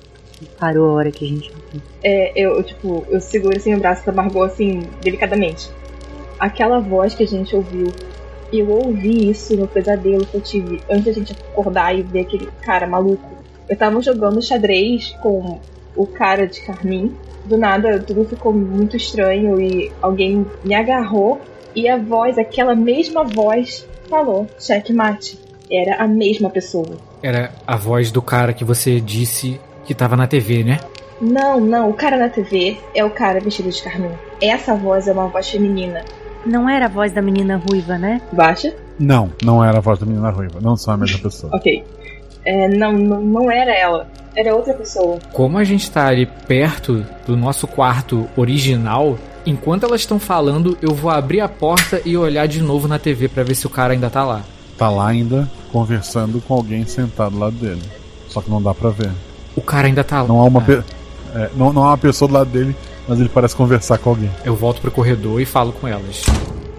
Parou 0.58 0.90
a 0.90 0.92
hora 0.94 1.10
que 1.10 1.24
a 1.24 1.28
gente. 1.28 1.52
É, 2.02 2.32
eu, 2.34 2.56
eu, 2.56 2.62
tipo, 2.62 3.06
eu 3.08 3.20
seguro 3.20 3.56
assim 3.56 3.74
o 3.74 3.78
braço 3.78 4.04
da 4.04 4.12
Margot, 4.12 4.42
assim, 4.42 4.82
delicadamente. 5.02 5.68
Aquela 6.38 6.80
voz 6.80 7.14
que 7.14 7.22
a 7.22 7.26
gente 7.26 7.54
ouviu, 7.54 7.92
eu 8.52 8.68
ouvi 8.68 9.30
isso 9.30 9.56
no 9.56 9.68
pesadelo 9.68 10.26
que 10.26 10.34
eu 10.34 10.40
tive 10.40 10.80
antes 10.90 11.04
da 11.04 11.12
gente 11.12 11.32
acordar 11.32 11.96
e 11.96 12.02
ver 12.02 12.20
aquele 12.20 12.48
cara 12.62 12.86
maluco. 12.86 13.30
Eu 13.68 13.76
tava 13.76 14.00
jogando 14.02 14.42
xadrez 14.42 15.14
com 15.22 15.60
o 15.97 16.07
cara 16.07 16.47
de 16.47 16.61
carmim. 16.61 17.14
Do 17.45 17.57
nada, 17.59 17.99
tudo 17.99 18.24
ficou 18.24 18.53
muito 18.53 18.97
estranho 18.97 19.61
e 19.61 19.90
alguém 20.01 20.47
me 20.64 20.74
agarrou 20.74 21.40
e 21.74 21.88
a 21.88 21.97
voz, 21.97 22.38
aquela 22.38 22.74
mesma 22.74 23.24
voz, 23.24 23.86
falou: 24.09 24.47
checkmate. 24.59 25.38
Era 25.70 25.97
a 25.97 26.07
mesma 26.07 26.51
pessoa. 26.51 26.99
Era 27.22 27.51
a 27.66 27.76
voz 27.76 28.11
do 28.11 28.20
cara 28.20 28.53
que 28.53 28.64
você 28.64 29.01
disse 29.01 29.59
que 29.86 29.95
tava 29.95 30.16
na 30.16 30.26
TV, 30.26 30.62
né? 30.62 30.78
Não, 31.18 31.59
não, 31.59 31.88
o 31.88 31.95
cara 31.95 32.18
na 32.18 32.28
TV 32.28 32.76
é 32.95 33.03
o 33.05 33.11
cara 33.11 33.40
vestido 33.40 33.70
de 33.70 33.82
carmim. 33.82 34.11
Essa 34.40 34.74
voz 34.74 35.09
é 35.09 35.12
uma 35.12 35.28
voz 35.28 35.49
feminina. 35.49 36.05
Não 36.45 36.68
era 36.68 36.86
a 36.86 36.88
voz 36.88 37.12
da 37.12 37.22
menina 37.22 37.57
ruiva, 37.57 37.97
né? 37.97 38.20
Baixa? 38.32 38.74
Não, 38.99 39.30
não 39.43 39.64
era 39.64 39.78
a 39.78 39.80
voz 39.80 39.99
da 39.99 40.05
menina 40.05 40.30
ruiva. 40.30 40.61
Não 40.61 40.76
são 40.76 40.93
a 40.93 40.97
mesma 40.97 41.20
pessoa. 41.22 41.55
Ok. 41.57 41.82
É, 42.45 42.68
não, 42.68 42.93
não, 42.93 43.20
não 43.20 43.51
era 43.51 43.72
ela. 43.72 44.09
Era 44.35 44.55
outra 44.55 44.74
pessoa. 44.74 45.18
Como 45.33 45.59
a 45.59 45.64
gente 45.64 45.91
tá 45.91 46.07
ali 46.07 46.26
perto 46.26 47.05
do 47.26 47.37
nosso 47.37 47.66
quarto 47.66 48.28
original, 48.37 49.18
Enquanto 49.45 49.85
elas 49.85 50.03
estão 50.03 50.20
falando, 50.20 50.78
eu 50.80 50.95
vou 50.95 51.11
abrir 51.11 51.41
a 51.41 51.49
porta 51.49 52.01
e 52.05 52.16
olhar 52.16 52.47
de 52.47 52.62
novo 52.62 52.87
na 52.87 52.99
TV 52.99 53.28
para 53.28 53.43
ver 53.43 53.57
se 53.57 53.66
o 53.66 53.70
cara 53.70 53.93
ainda 53.93 54.09
tá 54.09 54.24
lá. 54.24 54.43
Tá 54.78 54.89
lá 54.89 55.09
ainda 55.09 55.51
conversando 55.72 56.41
com 56.41 56.55
alguém 56.55 56.87
sentado 56.87 57.33
do 57.33 57.41
lado 57.41 57.57
dele. 57.57 57.83
Só 58.28 58.41
que 58.41 58.49
não 58.49 58.62
dá 58.62 58.72
pra 58.72 58.91
ver. 58.91 59.11
O 59.57 59.61
cara 59.61 59.89
ainda 59.89 60.05
tá 60.05 60.22
lá. 60.22 60.28
Não 60.28 60.41
há 60.41 60.45
uma, 60.45 60.61
pe... 60.61 60.83
é, 61.35 61.51
não, 61.57 61.72
não 61.72 61.83
há 61.83 61.89
uma 61.89 61.99
pessoa 61.99 62.28
do 62.28 62.35
lado 62.35 62.51
dele, 62.51 62.74
mas 63.09 63.18
ele 63.18 63.28
parece 63.28 63.57
conversar 63.57 63.99
com 63.99 64.11
alguém. 64.11 64.30
Eu 64.45 64.55
volto 64.55 64.80
pro 64.80 64.93
corredor 64.93 65.41
e 65.41 65.45
falo 65.45 65.72
com 65.72 65.89
elas. 65.89 66.22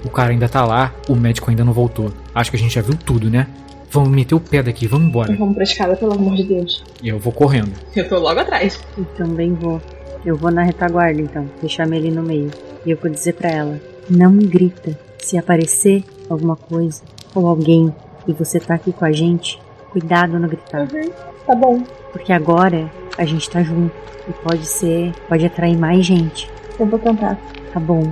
O 0.05 0.09
cara 0.09 0.31
ainda 0.31 0.47
tá 0.47 0.65
lá, 0.65 0.93
o 1.09 1.15
médico 1.15 1.49
ainda 1.49 1.65
não 1.65 1.73
voltou. 1.73 2.13
Acho 2.33 2.49
que 2.49 2.55
a 2.55 2.59
gente 2.59 2.75
já 2.75 2.81
viu 2.81 2.95
tudo, 2.95 3.29
né? 3.29 3.47
Vamos 3.93 4.09
meter 4.09 4.33
o 4.33 4.39
pé 4.39 4.63
daqui, 4.63 4.87
vamos 4.87 5.07
embora. 5.07 5.35
Vamos 5.35 5.53
pra 5.53 5.63
escada, 5.63 5.95
pelo 5.95 6.13
amor 6.13 6.33
de 6.35 6.43
Deus. 6.43 6.83
E 7.03 7.09
eu 7.09 7.19
vou 7.19 7.31
correndo. 7.31 7.73
Eu 7.95 8.09
tô 8.09 8.17
logo 8.17 8.39
atrás. 8.39 8.83
Eu 8.97 9.05
também 9.15 9.53
vou. 9.53 9.79
Eu 10.25 10.35
vou 10.35 10.49
na 10.49 10.63
retaguarda 10.63 11.21
então, 11.21 11.47
deixar 11.61 11.85
Meli 11.85 12.09
no 12.09 12.23
meio. 12.23 12.49
E 12.83 12.89
eu 12.89 12.97
vou 12.97 13.11
dizer 13.11 13.33
pra 13.33 13.51
ela: 13.51 13.79
não 14.09 14.35
grita. 14.39 14.97
Se 15.19 15.37
aparecer 15.37 16.03
alguma 16.27 16.55
coisa 16.55 17.03
ou 17.35 17.47
alguém 17.47 17.93
e 18.27 18.33
você 18.33 18.59
tá 18.59 18.73
aqui 18.73 18.91
com 18.91 19.05
a 19.05 19.11
gente, 19.11 19.59
cuidado 19.91 20.39
no 20.39 20.47
gritar. 20.47 20.87
Uhum, 20.91 21.11
tá 21.45 21.53
bom. 21.53 21.83
Porque 22.11 22.33
agora 22.33 22.91
a 23.15 23.25
gente 23.25 23.47
tá 23.47 23.61
junto 23.61 23.93
e 24.27 24.33
pode 24.33 24.65
ser, 24.65 25.13
pode 25.29 25.45
atrair 25.45 25.77
mais 25.77 26.03
gente. 26.03 26.49
Eu 26.79 26.87
vou 26.87 26.97
tentar. 26.97 27.37
Tá 27.71 27.79
bom. 27.79 28.11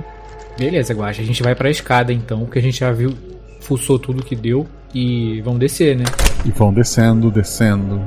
Beleza, 0.56 0.94
Guaxa, 0.94 1.22
a 1.22 1.24
gente 1.24 1.42
vai 1.42 1.56
pra 1.56 1.70
escada 1.70 2.12
então, 2.12 2.40
porque 2.44 2.60
a 2.60 2.62
gente 2.62 2.78
já 2.78 2.92
viu, 2.92 3.14
fuçou 3.60 3.98
tudo 3.98 4.22
que 4.22 4.36
deu 4.36 4.64
e 4.94 5.40
vamos 5.42 5.60
descer, 5.60 5.96
né? 5.96 6.04
E 6.44 6.50
vão 6.50 6.72
descendo, 6.72 7.30
descendo. 7.30 8.00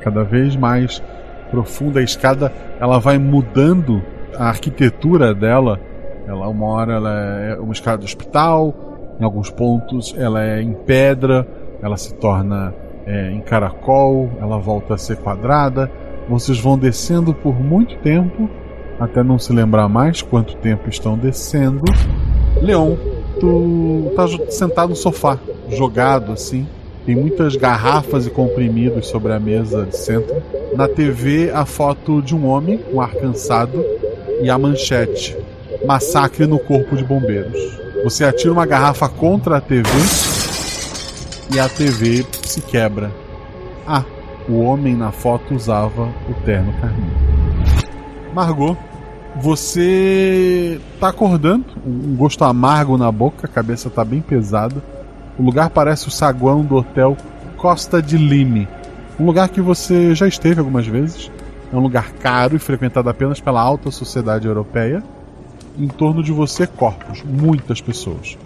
Cada 0.00 0.24
vez 0.24 0.56
mais 0.56 1.02
profunda 1.50 2.00
a 2.00 2.02
escada, 2.02 2.52
ela 2.80 2.98
vai 2.98 3.18
mudando 3.18 4.02
a 4.36 4.48
arquitetura 4.48 5.34
dela. 5.34 5.80
Ela 6.26 6.48
uma 6.48 6.66
hora 6.66 6.94
ela 6.94 7.12
é 7.40 7.56
uma 7.56 7.72
escada 7.72 7.98
de 7.98 8.04
hospital, 8.04 8.74
em 9.20 9.24
alguns 9.24 9.50
pontos 9.50 10.14
ela 10.16 10.42
é 10.42 10.62
em 10.62 10.72
pedra, 10.72 11.46
ela 11.82 11.96
se 11.96 12.14
torna 12.14 12.72
é, 13.06 13.30
em 13.32 13.40
caracol, 13.40 14.30
ela 14.40 14.58
volta 14.58 14.94
a 14.94 14.98
ser 14.98 15.16
quadrada. 15.16 15.90
Vocês 16.28 16.60
vão 16.60 16.78
descendo 16.78 17.34
por 17.34 17.58
muito 17.58 17.96
tempo, 17.98 18.48
até 18.98 19.22
não 19.22 19.38
se 19.38 19.52
lembrar 19.52 19.88
mais 19.88 20.22
quanto 20.22 20.56
tempo 20.56 20.88
estão 20.88 21.18
descendo. 21.18 21.82
Leon, 22.62 22.96
tu 23.40 24.12
tá 24.14 24.26
sentado 24.50 24.90
no 24.90 24.96
sofá, 24.96 25.38
jogado 25.70 26.32
assim. 26.32 26.66
Tem 27.06 27.16
muitas 27.16 27.56
garrafas 27.56 28.26
e 28.26 28.30
comprimidos 28.30 29.06
sobre 29.08 29.32
a 29.32 29.40
mesa 29.40 29.86
de 29.86 29.96
centro. 29.96 30.42
Na 30.76 30.86
TV, 30.86 31.50
a 31.50 31.64
foto 31.64 32.20
de 32.20 32.36
um 32.36 32.46
homem, 32.46 32.78
um 32.92 33.00
ar 33.00 33.14
cansado, 33.14 33.84
e 34.42 34.50
a 34.50 34.58
manchete: 34.58 35.36
Massacre 35.84 36.46
no 36.46 36.58
corpo 36.58 36.94
de 36.94 37.02
bombeiros. 37.02 37.58
Você 38.04 38.24
atira 38.24 38.52
uma 38.52 38.66
garrafa 38.66 39.08
contra 39.08 39.56
a 39.56 39.60
TV 39.60 39.88
e 41.52 41.58
a 41.58 41.68
TV 41.68 42.24
se 42.42 42.60
quebra. 42.60 43.10
Ah, 43.86 44.04
o 44.48 44.60
homem 44.60 44.94
na 44.94 45.10
foto 45.10 45.54
usava 45.54 46.08
o 46.28 46.34
terno 46.44 46.72
carmim. 46.80 47.10
Margot, 48.32 48.76
você 49.36 50.80
tá 50.98 51.08
acordando, 51.08 51.64
um 51.86 52.16
gosto 52.16 52.44
amargo 52.44 52.98
na 52.98 53.10
boca, 53.12 53.46
a 53.46 53.48
cabeça 53.48 53.88
tá 53.88 54.04
bem 54.04 54.20
pesada. 54.20 54.82
O 55.38 55.42
lugar 55.42 55.70
parece 55.70 56.08
o 56.08 56.10
saguão 56.10 56.64
do 56.64 56.76
hotel 56.76 57.16
Costa 57.56 58.02
de 58.02 58.16
Lime, 58.16 58.68
um 59.18 59.26
lugar 59.26 59.48
que 59.48 59.60
você 59.60 60.14
já 60.14 60.26
esteve 60.26 60.60
algumas 60.60 60.86
vezes. 60.86 61.30
É 61.72 61.76
um 61.76 61.80
lugar 61.80 62.10
caro 62.14 62.56
e 62.56 62.58
frequentado 62.58 63.08
apenas 63.08 63.38
pela 63.38 63.60
alta 63.60 63.90
sociedade 63.90 64.48
europeia. 64.48 65.02
Em 65.78 65.86
torno 65.86 66.22
de 66.22 66.32
você, 66.32 66.66
corpos, 66.66 67.22
muitas 67.22 67.80
pessoas, 67.80 68.36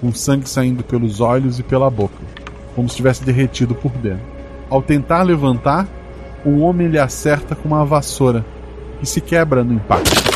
com 0.00 0.12
sangue 0.12 0.48
saindo 0.48 0.82
pelos 0.82 1.20
olhos 1.20 1.58
e 1.58 1.62
pela 1.62 1.90
boca, 1.90 2.14
como 2.74 2.88
se 2.88 2.96
tivesse 2.96 3.22
derretido 3.22 3.74
por 3.74 3.92
dentro. 3.92 4.24
Ao 4.70 4.80
tentar 4.80 5.22
levantar, 5.22 5.86
um 6.46 6.62
homem 6.62 6.88
lhe 6.88 6.98
acerta 6.98 7.54
com 7.54 7.68
uma 7.68 7.84
vassoura 7.84 8.44
e 9.02 9.06
se 9.06 9.20
quebra 9.20 9.62
no 9.62 9.74
impacto. 9.74 10.29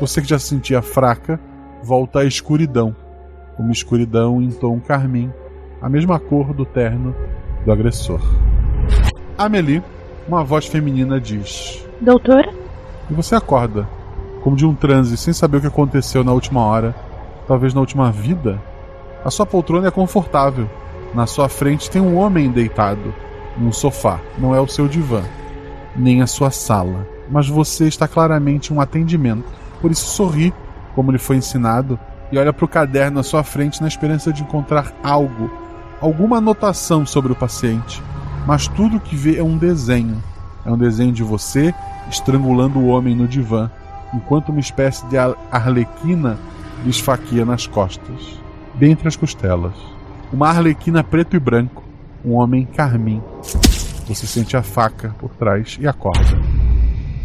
Você 0.00 0.22
que 0.22 0.28
já 0.28 0.38
se 0.38 0.46
sentia 0.46 0.80
fraca, 0.80 1.40
volta 1.82 2.20
à 2.20 2.24
escuridão, 2.24 2.94
uma 3.58 3.72
escuridão 3.72 4.40
em 4.40 4.50
tom 4.50 4.78
carmim, 4.78 5.32
a 5.82 5.88
mesma 5.88 6.20
cor 6.20 6.54
do 6.54 6.64
terno 6.64 7.14
do 7.64 7.72
agressor. 7.72 8.20
Amelie, 9.36 9.82
uma 10.28 10.44
voz 10.44 10.66
feminina 10.66 11.20
diz: 11.20 11.84
Doutora? 12.00 12.52
E 13.10 13.14
você 13.14 13.34
acorda, 13.34 13.88
como 14.42 14.54
de 14.54 14.64
um 14.64 14.74
transe, 14.74 15.16
sem 15.16 15.32
saber 15.32 15.56
o 15.56 15.60
que 15.62 15.66
aconteceu 15.66 16.22
na 16.22 16.32
última 16.32 16.64
hora, 16.64 16.94
talvez 17.48 17.74
na 17.74 17.80
última 17.80 18.12
vida. 18.12 18.62
A 19.24 19.30
sua 19.30 19.46
poltrona 19.46 19.88
é 19.88 19.90
confortável. 19.90 20.70
Na 21.12 21.26
sua 21.26 21.48
frente 21.48 21.90
tem 21.90 22.00
um 22.00 22.16
homem 22.16 22.50
deitado, 22.50 23.12
num 23.56 23.72
sofá. 23.72 24.20
Não 24.38 24.54
é 24.54 24.60
o 24.60 24.68
seu 24.68 24.86
divã, 24.86 25.22
nem 25.96 26.22
a 26.22 26.26
sua 26.26 26.52
sala. 26.52 27.04
Mas 27.28 27.48
você 27.48 27.88
está 27.88 28.06
claramente 28.06 28.72
em 28.72 28.76
um 28.76 28.80
atendimento. 28.80 29.57
Por 29.80 29.90
isso 29.90 30.06
sorri, 30.06 30.52
como 30.94 31.12
lhe 31.12 31.18
foi 31.18 31.36
ensinado, 31.36 31.98
e 32.30 32.38
olha 32.38 32.52
para 32.52 32.64
o 32.64 32.68
caderno 32.68 33.20
à 33.20 33.22
sua 33.22 33.42
frente 33.42 33.80
na 33.80 33.88
esperança 33.88 34.32
de 34.32 34.42
encontrar 34.42 34.92
algo, 35.02 35.50
alguma 36.00 36.38
anotação 36.38 37.06
sobre 37.06 37.32
o 37.32 37.36
paciente. 37.36 38.02
Mas 38.46 38.68
tudo 38.68 39.00
que 39.00 39.16
vê 39.16 39.38
é 39.38 39.42
um 39.42 39.56
desenho. 39.56 40.22
É 40.64 40.70
um 40.70 40.76
desenho 40.76 41.12
de 41.12 41.22
você 41.22 41.74
estrangulando 42.08 42.78
o 42.78 42.88
homem 42.88 43.14
no 43.14 43.28
divã, 43.28 43.70
enquanto 44.12 44.50
uma 44.50 44.60
espécie 44.60 45.06
de 45.06 45.16
arlequina 45.50 46.38
lhe 46.82 46.90
esfaqueia 46.90 47.44
nas 47.44 47.66
costas, 47.66 48.40
bem 48.74 48.92
entre 48.92 49.08
as 49.08 49.16
costelas. 49.16 49.74
Uma 50.32 50.48
arlequina 50.48 51.02
preto 51.02 51.36
e 51.36 51.38
branco, 51.38 51.82
um 52.24 52.34
homem 52.34 52.66
carmim. 52.66 53.22
Você 54.06 54.26
sente 54.26 54.56
a 54.56 54.62
faca 54.62 55.14
por 55.18 55.30
trás 55.30 55.76
e 55.80 55.86
acorda. 55.86 56.67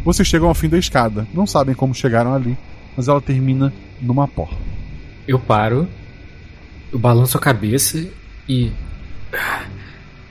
Vocês 0.03 0.27
chegam 0.27 0.47
ao 0.47 0.53
fim 0.53 0.67
da 0.67 0.77
escada, 0.77 1.27
não 1.33 1.47
sabem 1.47 1.73
como 1.73 1.93
chegaram 1.93 2.33
ali, 2.33 2.57
mas 2.95 3.07
ela 3.07 3.21
termina 3.21 3.73
numa 4.01 4.27
porta. 4.27 4.57
Eu 5.27 5.39
paro, 5.39 5.87
eu 6.91 6.99
balanço 6.99 7.37
a 7.37 7.41
cabeça 7.41 8.05
e. 8.47 8.71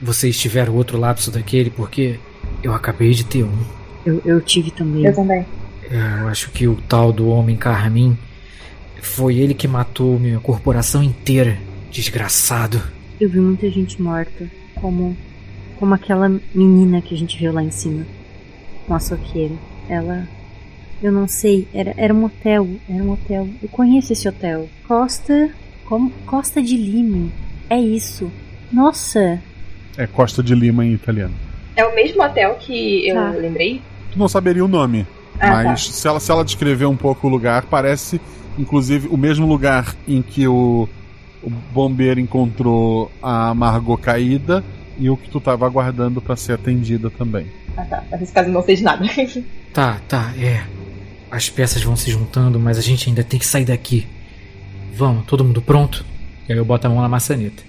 Vocês 0.01 0.37
tiveram 0.37 0.75
outro 0.75 0.97
lapso 0.97 1.31
daquele 1.31 1.69
porque 1.69 2.19
eu 2.61 2.73
acabei 2.73 3.11
de 3.11 3.23
ter 3.23 3.43
um. 3.43 3.57
Eu, 4.05 4.21
eu 4.25 4.41
tive 4.41 4.69
também. 4.69 5.05
Eu 5.05 5.15
também. 5.15 5.45
É, 5.89 6.21
eu 6.21 6.27
acho 6.27 6.51
que 6.51 6.67
o 6.67 6.75
tal 6.87 7.11
do 7.11 7.27
Homem 7.29 7.55
Carmim 7.55 8.17
foi 9.01 9.37
ele 9.37 9.53
que 9.53 9.67
matou 9.67 10.19
minha 10.19 10.39
corporação 10.39 11.01
inteira. 11.01 11.57
Desgraçado. 11.89 12.81
Eu 13.19 13.29
vi 13.29 13.39
muita 13.39 13.69
gente 13.69 14.01
morta, 14.01 14.49
como 14.75 15.15
como 15.83 15.93
aquela 15.95 16.29
menina 16.55 17.01
que 17.01 17.13
a 17.13 17.17
gente 17.17 17.37
viu 17.37 17.51
lá 17.51 17.61
em 17.61 17.69
cima, 17.69 18.05
com 18.87 18.93
a 18.93 18.99
soqueira. 18.99 19.53
Ela, 19.89 20.27
eu 21.01 21.11
não 21.11 21.27
sei, 21.27 21.67
era, 21.73 21.93
era 21.97 22.13
um 22.13 22.25
hotel, 22.25 22.67
era 22.89 23.03
um 23.03 23.11
hotel. 23.11 23.47
Eu 23.61 23.69
conheço 23.69 24.13
esse 24.13 24.27
hotel. 24.27 24.67
Costa, 24.87 25.49
como 25.85 26.09
Costa 26.25 26.61
de 26.61 26.77
Lima. 26.77 27.29
É 27.69 27.79
isso. 27.79 28.31
Nossa. 28.71 29.41
É 29.97 30.07
Costa 30.07 30.41
de 30.41 30.55
Lima 30.55 30.85
em 30.85 30.93
italiano. 30.93 31.33
É 31.75 31.83
o 31.85 31.93
mesmo 31.95 32.23
hotel 32.23 32.55
que 32.59 33.07
eu 33.07 33.15
Tá. 33.15 33.29
lembrei? 33.31 33.81
Tu 34.11 34.19
não 34.19 34.27
saberia 34.27 34.63
o 34.63 34.67
nome, 34.67 35.05
Ah, 35.39 35.63
mas 35.63 35.87
se, 35.87 36.07
ela, 36.07 36.19
se 36.19 36.31
ela 36.31 36.45
descrever 36.45 36.85
um 36.85 36.95
pouco 36.95 37.27
o 37.27 37.29
lugar, 37.29 37.63
parece 37.65 38.21
inclusive 38.57 39.07
o 39.07 39.17
mesmo 39.17 39.47
lugar 39.47 39.95
em 40.07 40.21
que 40.21 40.47
o, 40.47 40.87
o 41.41 41.49
bombeiro 41.49 42.19
encontrou 42.19 43.11
a 43.21 43.53
Margot 43.55 43.97
caída 43.97 44.63
e 44.99 45.09
o 45.09 45.17
que 45.17 45.27
tu 45.29 45.39
estava 45.39 45.65
aguardando 45.65 46.21
para 46.21 46.35
ser 46.35 46.53
atendida 46.53 47.09
também. 47.09 47.47
Ah, 47.77 47.85
tá. 47.85 48.03
Mas 48.11 48.19
nesse 48.19 48.33
caso 48.33 48.49
eu 48.49 48.53
não 48.53 48.61
sei 48.61 48.75
de 48.75 48.83
nada. 48.83 49.03
Tá, 49.73 49.99
tá, 50.07 50.31
é. 50.37 50.63
As 51.31 51.49
peças 51.49 51.81
vão 51.81 51.95
se 51.95 52.11
juntando, 52.11 52.59
mas 52.59 52.77
a 52.77 52.81
gente 52.81 53.09
ainda 53.09 53.23
tem 53.23 53.39
que 53.39 53.47
sair 53.47 53.65
daqui. 53.65 54.07
Vamos, 54.93 55.25
todo 55.25 55.43
mundo 55.43 55.63
pronto? 55.63 56.05
E 56.47 56.51
aí 56.53 56.59
eu 56.59 56.63
boto 56.63 56.85
a 56.85 56.89
mão 56.91 57.01
na 57.01 57.09
maçaneta. 57.09 57.63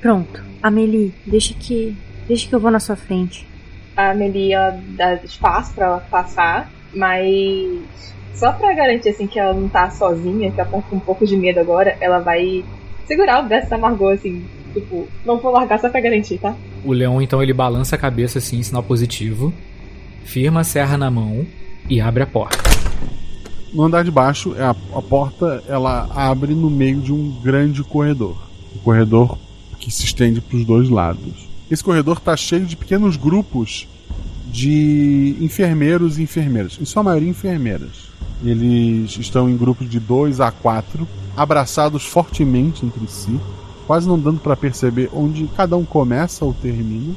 Pronto. 0.00 0.40
Amelie, 0.62 1.12
deixa 1.26 1.52
que 1.54 1.96
deixa 2.28 2.48
que 2.48 2.54
eu 2.54 2.60
vou 2.60 2.70
na 2.70 2.78
sua 2.78 2.94
frente. 2.94 3.44
a 3.96 4.10
Amelie 4.10 4.52
ela 4.52 4.80
dá 4.90 5.14
espaço 5.16 5.74
pra 5.74 5.86
ela 5.86 5.98
passar, 5.98 6.70
mas 6.94 7.80
só 8.34 8.52
pra 8.52 8.72
garantir 8.72 9.08
assim 9.08 9.26
que 9.26 9.38
ela 9.40 9.52
não 9.52 9.68
tá 9.68 9.90
sozinha, 9.90 10.52
que 10.52 10.60
ela 10.60 10.70
tá 10.70 10.80
com 10.82 10.96
um 10.96 11.00
pouco 11.00 11.26
de 11.26 11.36
medo 11.36 11.58
agora, 11.58 11.96
ela 12.00 12.20
vai 12.20 12.64
segurar 13.04 13.44
o 13.44 13.48
braço 13.48 13.68
da 13.68 13.76
Margot 13.76 14.10
assim, 14.10 14.46
tipo, 14.72 15.08
não 15.26 15.38
vou 15.38 15.50
largar 15.50 15.80
só 15.80 15.88
pra 15.90 16.00
garantir, 16.00 16.38
tá? 16.38 16.54
O 16.84 16.92
leão 16.92 17.20
então 17.20 17.42
ele 17.42 17.52
balança 17.52 17.96
a 17.96 17.98
cabeça 17.98 18.38
assim, 18.38 18.62
sinal 18.62 18.82
positivo, 18.82 19.52
firma 20.24 20.60
a 20.60 20.64
serra 20.64 20.96
na 20.96 21.10
mão 21.10 21.46
e 21.88 22.00
abre 22.00 22.22
a 22.22 22.26
porta. 22.26 22.58
No 23.72 23.84
andar 23.84 24.02
de 24.02 24.10
baixo, 24.10 24.54
é 24.56 24.62
a, 24.62 24.70
a 24.70 25.02
porta 25.02 25.62
ela 25.68 26.08
abre 26.14 26.54
no 26.54 26.68
meio 26.68 27.00
de 27.00 27.12
um 27.12 27.30
grande 27.42 27.84
corredor. 27.84 28.36
Um 28.74 28.78
corredor 28.78 29.38
que 29.78 29.90
se 29.90 30.04
estende 30.04 30.40
para 30.40 30.56
os 30.56 30.64
dois 30.64 30.88
lados. 30.88 31.48
Esse 31.70 31.84
corredor 31.84 32.18
está 32.18 32.36
cheio 32.36 32.66
de 32.66 32.76
pequenos 32.76 33.16
grupos 33.16 33.88
de 34.50 35.36
enfermeiros 35.40 36.18
e 36.18 36.22
enfermeiras, 36.22 36.78
em 36.80 36.84
sua 36.84 37.02
maioria 37.02 37.28
enfermeiras. 37.28 38.10
Eles 38.44 39.16
estão 39.18 39.48
em 39.48 39.56
grupos 39.56 39.88
de 39.88 40.00
2 40.00 40.40
a 40.40 40.50
4, 40.50 41.06
abraçados 41.36 42.04
fortemente 42.04 42.84
entre 42.84 43.06
si, 43.06 43.38
quase 43.90 44.06
não 44.06 44.16
dando 44.16 44.38
para 44.38 44.56
perceber 44.56 45.10
onde 45.12 45.48
cada 45.48 45.76
um 45.76 45.84
começa 45.84 46.44
ou 46.44 46.54
termina. 46.54 47.12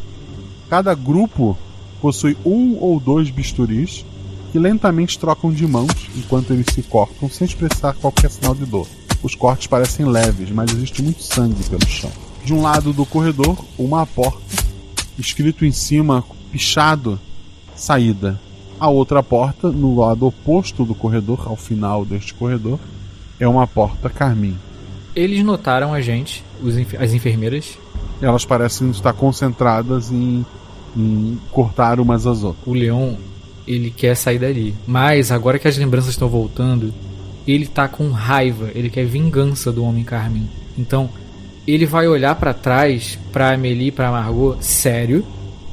Cada 0.67 0.95
grupo 0.95 1.55
possui 2.01 2.35
um 2.43 2.79
ou 2.79 2.99
dois 2.99 3.29
bisturis 3.29 4.03
que 4.51 4.57
lentamente 4.57 5.19
trocam 5.19 5.51
de 5.51 5.67
mãos 5.67 6.09
enquanto 6.17 6.51
eles 6.51 6.65
se 6.73 6.81
cortam 6.81 7.29
sem 7.29 7.45
expressar 7.45 7.93
qualquer 7.93 8.31
sinal 8.31 8.55
de 8.55 8.65
dor. 8.65 8.87
Os 9.21 9.35
cortes 9.35 9.67
parecem 9.67 10.07
leves, 10.07 10.49
mas 10.49 10.71
existe 10.73 11.03
muito 11.03 11.21
sangue 11.21 11.63
pelo 11.69 11.85
chão. 11.85 12.09
De 12.43 12.55
um 12.55 12.63
lado 12.63 12.91
do 12.91 13.05
corredor, 13.05 13.55
uma 13.77 14.07
porta, 14.07 14.41
escrito 15.19 15.65
em 15.65 15.71
cima, 15.71 16.23
pichado, 16.51 17.19
saída. 17.75 18.41
A 18.79 18.89
outra 18.89 19.21
porta, 19.21 19.71
no 19.71 19.99
lado 19.99 20.25
oposto 20.25 20.83
do 20.83 20.95
corredor, 20.95 21.43
ao 21.45 21.55
final 21.55 22.03
deste 22.03 22.33
corredor, 22.33 22.79
é 23.39 23.47
uma 23.47 23.67
porta 23.67 24.09
carmim. 24.09 24.57
Eles 25.15 25.43
notaram 25.43 25.93
a 25.93 26.01
gente, 26.01 26.43
enfer 26.63 27.01
as 27.01 27.13
enfermeiras. 27.13 27.77
Elas 28.21 28.45
parecem 28.45 28.89
estar 28.89 29.13
concentradas 29.13 30.11
em, 30.11 30.45
em 30.95 31.39
cortar 31.51 31.99
umas 31.99 32.25
às 32.25 32.43
outras. 32.43 32.65
O 32.65 32.73
Leão, 32.73 33.17
ele 33.67 33.91
quer 33.91 34.15
sair 34.15 34.39
dali. 34.39 34.75
Mas 34.87 35.31
agora 35.31 35.59
que 35.59 35.67
as 35.67 35.77
lembranças 35.77 36.11
estão 36.11 36.27
voltando, 36.27 36.93
ele 37.47 37.67
tá 37.67 37.87
com 37.87 38.09
raiva, 38.09 38.71
ele 38.73 38.89
quer 38.89 39.05
vingança 39.05 39.71
do 39.71 39.83
Homem 39.83 40.03
Carmim. 40.03 40.49
Então, 40.77 41.09
ele 41.67 41.85
vai 41.85 42.07
olhar 42.07 42.35
para 42.35 42.53
trás, 42.53 43.17
pra 43.31 43.53
Amelie 43.53 43.87
e 43.87 43.91
pra 43.91 44.11
Margot, 44.11 44.57
sério, 44.61 45.25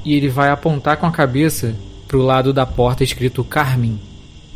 e 0.05 0.15
ele 0.15 0.29
vai 0.29 0.51
apontar 0.51 0.97
com 0.97 1.07
a 1.07 1.11
cabeça 1.11 1.75
pro 2.07 2.23
lado 2.23 2.53
da 2.53 2.67
porta 2.67 3.05
escrito 3.05 3.45
Carmim, 3.45 3.99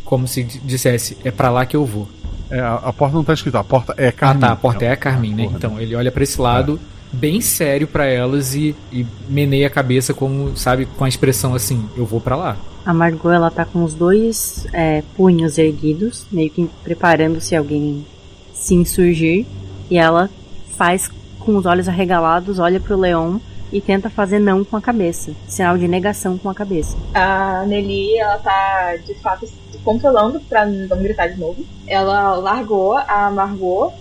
como 0.04 0.26
se 0.26 0.42
dissesse, 0.42 1.16
é 1.24 1.30
para 1.30 1.50
lá 1.50 1.64
que 1.64 1.76
eu 1.76 1.84
vou. 1.84 2.08
É, 2.54 2.60
a, 2.60 2.74
a, 2.74 2.92
porta 2.92 3.16
não 3.16 3.24
tá 3.24 3.32
escrita, 3.32 3.58
a 3.58 3.64
porta 3.64 3.94
é 3.96 4.12
Carmim. 4.12 4.44
Ah 4.44 4.46
tá, 4.46 4.52
a 4.52 4.56
porta 4.56 4.84
é, 4.84 4.88
é 4.88 4.96
Carmim, 4.96 5.34
né? 5.34 5.50
Então, 5.52 5.80
ele 5.80 5.96
olha 5.96 6.12
para 6.12 6.22
esse 6.22 6.40
lado, 6.40 6.78
é. 7.12 7.16
bem 7.16 7.40
sério 7.40 7.88
para 7.88 8.06
elas 8.06 8.54
e, 8.54 8.76
e 8.92 9.04
meneia 9.28 9.66
a 9.66 9.70
cabeça 9.70 10.14
como, 10.14 10.56
sabe, 10.56 10.86
com 10.86 11.04
a 11.04 11.08
expressão 11.08 11.52
assim, 11.52 11.84
eu 11.96 12.06
vou 12.06 12.20
para 12.20 12.36
lá. 12.36 12.56
A 12.86 12.94
Margot 12.94 13.32
ela 13.32 13.50
tá 13.50 13.64
com 13.64 13.82
os 13.82 13.92
dois 13.92 14.68
é, 14.72 15.02
punhos 15.16 15.58
erguidos, 15.58 16.26
meio 16.30 16.48
que 16.48 16.70
preparando 16.84 17.40
se 17.40 17.56
alguém 17.56 18.06
se 18.52 18.74
insurgir. 18.74 19.46
E 19.90 19.98
ela 19.98 20.30
faz 20.76 21.10
com 21.40 21.56
os 21.56 21.66
olhos 21.66 21.88
arregalados, 21.88 22.60
olha 22.60 22.78
pro 22.78 22.96
Leon 22.96 23.38
e 23.72 23.80
tenta 23.80 24.08
fazer 24.08 24.38
não 24.38 24.64
com 24.64 24.76
a 24.76 24.80
cabeça. 24.80 25.32
Sinal 25.48 25.76
de 25.76 25.88
negação 25.88 26.38
com 26.38 26.48
a 26.48 26.54
cabeça. 26.54 26.96
A 27.12 27.64
Nelly, 27.66 28.16
ela 28.18 28.38
tá 28.38 28.96
de 29.04 29.14
fato 29.14 29.44
controlando 29.84 30.40
pra 30.40 30.66
não 30.66 31.02
gritar 31.02 31.28
de 31.28 31.38
novo. 31.38 31.64
Ela 31.86 32.34
largou 32.34 32.96
a 32.96 33.30
Margot 33.30 33.92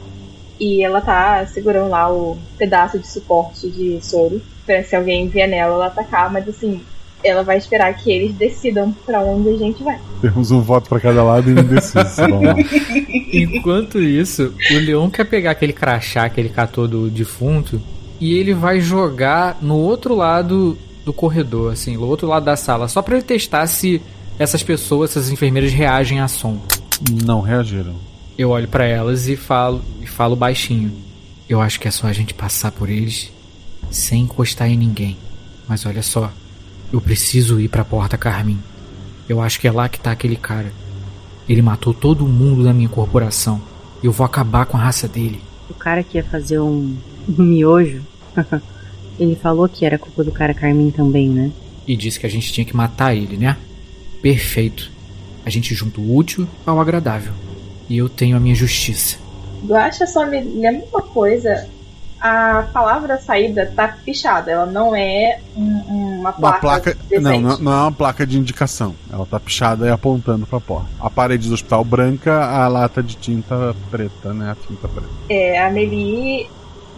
e 0.60 0.84
ela 0.84 1.02
tá 1.02 1.46
segurando 1.46 1.90
lá 1.90 2.12
o 2.12 2.38
pedaço 2.58 2.98
de 2.98 3.08
suporte 3.08 3.70
de 3.70 4.00
soro. 4.02 4.42
Pra 4.66 4.84
se 4.84 4.96
alguém 4.96 5.28
vier 5.28 5.48
nela, 5.48 5.76
ela 5.76 5.88
atacar, 5.88 6.32
mas 6.32 6.48
assim, 6.48 6.82
ela 7.24 7.44
vai 7.44 7.58
esperar 7.58 7.94
que 7.94 8.12
eles 8.12 8.34
decidam 8.36 8.94
para 9.06 9.22
onde 9.22 9.50
a 9.50 9.58
gente 9.58 9.84
vai. 9.84 10.00
Temos 10.22 10.52
um 10.52 10.62
voto 10.62 10.90
para 10.90 11.00
cada 11.00 11.24
lado 11.24 11.50
e 11.50 11.54
indeciso. 11.54 12.22
Enquanto 13.34 14.00
isso, 14.00 14.54
o 14.72 14.74
Leon 14.76 15.10
quer 15.10 15.26
pegar 15.26 15.52
aquele 15.52 15.74
crachá 15.74 16.30
que 16.30 16.40
ele 16.40 16.50
catou 16.50 16.88
do 16.88 17.10
defunto 17.10 17.82
e 18.20 18.38
ele 18.38 18.54
vai 18.54 18.80
jogar 18.80 19.58
no 19.62 19.76
outro 19.78 20.16
lado 20.16 20.78
do 21.04 21.12
corredor, 21.12 21.74
assim, 21.74 21.98
no 21.98 22.08
outro 22.08 22.28
lado 22.28 22.46
da 22.46 22.56
sala, 22.56 22.88
só 22.88 23.02
para 23.02 23.16
ele 23.16 23.24
testar 23.24 23.68
se 23.68 24.02
essas 24.38 24.64
pessoas, 24.64 25.12
essas 25.12 25.30
enfermeiras 25.30 25.72
reagem 25.72 26.20
a 26.20 26.28
som. 26.28 26.60
Não 27.24 27.42
reagiram. 27.42 27.96
Eu 28.38 28.50
olho 28.50 28.68
para 28.68 28.86
elas 28.86 29.28
e 29.28 29.36
falo, 29.36 29.82
e 30.02 30.08
falo 30.08 30.36
baixinho. 30.36 30.92
Eu 31.48 31.62
acho 31.62 31.80
que 31.80 31.88
é 31.88 31.92
só 31.92 32.08
a 32.08 32.14
gente 32.14 32.34
passar 32.34 32.72
por 32.72 32.90
eles 32.90 33.32
sem 33.92 34.24
encostar 34.24 34.70
em 34.70 34.78
ninguém. 34.78 35.18
Mas 35.68 35.86
olha 35.86 36.02
só, 36.02 36.32
eu 36.92 37.00
preciso 37.00 37.60
ir 37.60 37.70
para 37.70 37.84
a 37.84 37.86
porta 37.86 38.18
Carmin. 38.18 38.60
Eu 39.30 39.42
acho 39.42 39.60
que 39.60 39.68
é 39.68 39.72
lá 39.72 39.88
que 39.88 40.00
tá 40.00 40.12
aquele 40.12 40.36
cara. 40.36 40.72
Ele 41.48 41.62
matou 41.62 41.94
todo 41.94 42.28
mundo 42.28 42.64
da 42.64 42.74
minha 42.74 42.90
corporação. 42.90 43.62
Eu 44.02 44.12
vou 44.12 44.26
acabar 44.26 44.66
com 44.66 44.78
a 44.78 44.82
raça 44.82 45.08
dele. 45.08 45.42
O 45.70 45.74
cara 45.74 46.04
que 46.04 46.18
ia 46.18 46.24
fazer 46.24 46.60
um, 46.60 46.96
um 47.38 47.44
miojo. 47.44 48.02
ele 49.20 49.36
falou 49.36 49.70
que 49.70 49.86
era 49.86 49.98
culpa 49.98 50.24
do 50.24 50.32
cara 50.32 50.54
Carmin 50.54 50.92
também, 50.92 51.30
né? 51.30 51.52
E 51.88 51.96
disse 51.96 52.20
que 52.20 52.26
a 52.26 52.30
gente 52.30 52.52
tinha 52.52 52.66
que 52.66 52.76
matar 52.76 53.16
ele, 53.16 53.38
né? 53.38 53.58
Perfeito. 54.24 54.90
A 55.46 55.50
gente 55.52 55.76
junta 55.76 56.02
o 56.02 56.16
útil 56.16 56.48
ao 56.66 56.80
agradável. 56.80 57.34
E 57.88 57.98
eu 57.98 58.10
tenho 58.10 58.36
a 58.36 58.40
minha 58.40 58.56
justiça. 58.56 59.18
Eu 59.70 59.76
acho 59.76 60.08
só 60.08 60.26
me 60.26 60.42
lembra 60.42 60.88
uma 60.92 61.02
coisa 61.02 61.70
a 62.24 62.64
palavra 62.72 63.18
saída 63.18 63.70
tá 63.76 63.86
pichada, 63.86 64.50
ela 64.50 64.66
não 64.66 64.96
é 64.96 65.42
um, 65.58 66.20
uma 66.22 66.32
placa. 66.32 66.56
Uma 66.56 66.60
placa 66.62 66.98
não, 67.20 67.58
não 67.58 67.72
é 67.74 67.82
uma 67.82 67.92
placa 67.92 68.26
de 68.26 68.40
indicação. 68.40 68.96
Ela 69.12 69.26
tá 69.26 69.38
pichada 69.42 69.88
e 69.88 69.90
apontando 69.90 70.48
pra 70.48 70.62
porta. 70.62 70.88
A 71.02 71.10
parede 71.10 71.50
do 71.50 71.54
hospital 71.54 71.84
branca, 71.84 72.46
a 72.46 72.66
lata 72.70 73.04
de 73.04 73.18
tinta 73.18 73.76
preta, 73.92 74.34
né? 74.34 74.52
A 74.52 74.56
tinta 74.56 74.88
preta. 74.88 75.10
É, 75.28 75.60
a 75.60 75.70
Meli, 75.70 76.50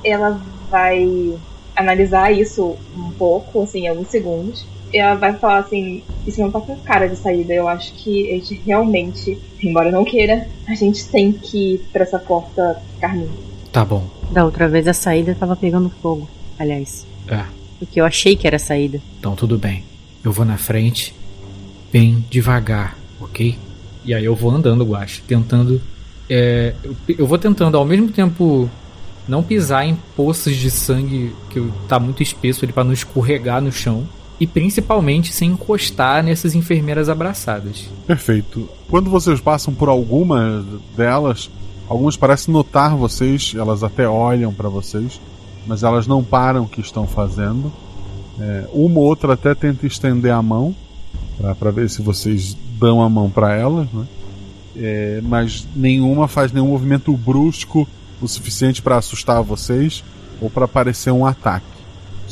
ela 0.03 0.39
vai 0.69 1.35
analisar 1.75 2.31
isso 2.31 2.77
um 2.95 3.09
pouco, 3.09 3.63
assim, 3.63 3.87
alguns 3.87 4.09
segundos. 4.09 4.63
E 4.93 4.97
ela 4.97 5.15
vai 5.15 5.33
falar 5.33 5.59
assim: 5.59 6.03
Isso 6.25 6.39
não 6.41 6.51
tá 6.51 6.59
com 6.59 6.75
cara 6.77 7.07
de 7.07 7.15
saída. 7.15 7.53
Eu 7.53 7.67
acho 7.67 7.93
que 7.93 8.31
a 8.31 8.33
gente 8.35 8.61
realmente, 8.65 9.37
embora 9.61 9.91
não 9.91 10.05
queira, 10.05 10.47
a 10.67 10.75
gente 10.75 11.07
tem 11.09 11.31
que 11.31 11.75
ir 11.75 11.77
pra 11.91 12.03
essa 12.03 12.19
porta 12.19 12.81
carmim. 12.99 13.29
Tá 13.71 13.83
bom. 13.83 14.07
Da 14.31 14.45
outra 14.45 14.67
vez 14.67 14.87
a 14.87 14.93
saída 14.93 15.35
tava 15.35 15.55
pegando 15.55 15.89
fogo, 16.01 16.29
aliás. 16.57 17.05
É. 17.27 17.43
Porque 17.77 17.99
eu 17.99 18.05
achei 18.05 18.35
que 18.35 18.47
era 18.47 18.55
a 18.55 18.59
saída. 18.59 19.01
Então 19.19 19.35
tudo 19.35 19.57
bem. 19.57 19.83
Eu 20.23 20.31
vou 20.31 20.45
na 20.45 20.57
frente, 20.57 21.13
bem 21.91 22.25
devagar, 22.29 22.97
ok? 23.19 23.57
E 24.03 24.13
aí 24.13 24.23
eu 24.23 24.35
vou 24.35 24.51
andando, 24.51 24.85
Guache, 24.85 25.21
tentando. 25.27 25.81
É, 26.29 26.73
eu, 26.83 26.95
eu, 27.19 27.27
vou 27.27 27.37
tentando 27.37 27.77
ao 27.77 27.85
mesmo 27.85 28.09
tempo 28.09 28.69
não 29.27 29.43
pisar 29.43 29.85
em 29.85 29.95
poças 30.15 30.55
de 30.55 30.71
sangue 30.71 31.35
que 31.49 31.61
tá 31.87 31.99
muito 31.99 32.23
espesso 32.23 32.63
ali 32.65 32.73
para 32.73 32.83
não 32.83 32.93
escorregar 32.93 33.61
no 33.61 33.71
chão. 33.71 34.07
E 34.39 34.45
principalmente 34.45 35.31
sem 35.31 35.51
encostar 35.51 36.23
nessas 36.23 36.55
enfermeiras 36.55 37.07
abraçadas. 37.07 37.89
Perfeito. 38.05 38.67
Quando 38.89 39.09
vocês 39.09 39.39
passam 39.39 39.73
por 39.73 39.87
alguma 39.87 40.65
delas, 40.95 41.49
Algumas 41.87 42.17
parecem 42.17 42.51
notar 42.51 42.95
vocês, 42.95 43.53
elas 43.55 43.83
até 43.83 44.07
olham 44.07 44.51
para 44.51 44.67
vocês, 44.69 45.21
mas 45.67 45.83
elas 45.83 46.07
não 46.07 46.23
param 46.23 46.63
o 46.63 46.67
que 46.67 46.81
estão 46.81 47.05
fazendo. 47.05 47.71
É, 48.39 48.67
uma 48.73 48.99
ou 48.99 49.05
outra 49.05 49.33
até 49.33 49.53
tenta 49.53 49.85
estender 49.85 50.31
a 50.31 50.41
mão 50.41 50.75
para 51.59 51.69
ver 51.69 51.89
se 51.89 52.01
vocês 52.01 52.57
dão 52.79 53.01
a 53.01 53.09
mão 53.09 53.29
para 53.29 53.55
elas, 53.55 53.87
né? 53.91 54.07
É, 54.77 55.21
mas 55.23 55.65
nenhuma 55.75 56.27
faz 56.27 56.51
nenhum 56.51 56.67
movimento 56.67 57.15
brusco 57.15 57.87
o 58.21 58.27
suficiente 58.27 58.81
para 58.81 58.97
assustar 58.97 59.41
vocês 59.41 60.03
ou 60.41 60.49
para 60.49 60.67
parecer 60.67 61.11
um 61.11 61.25
ataque. 61.25 61.74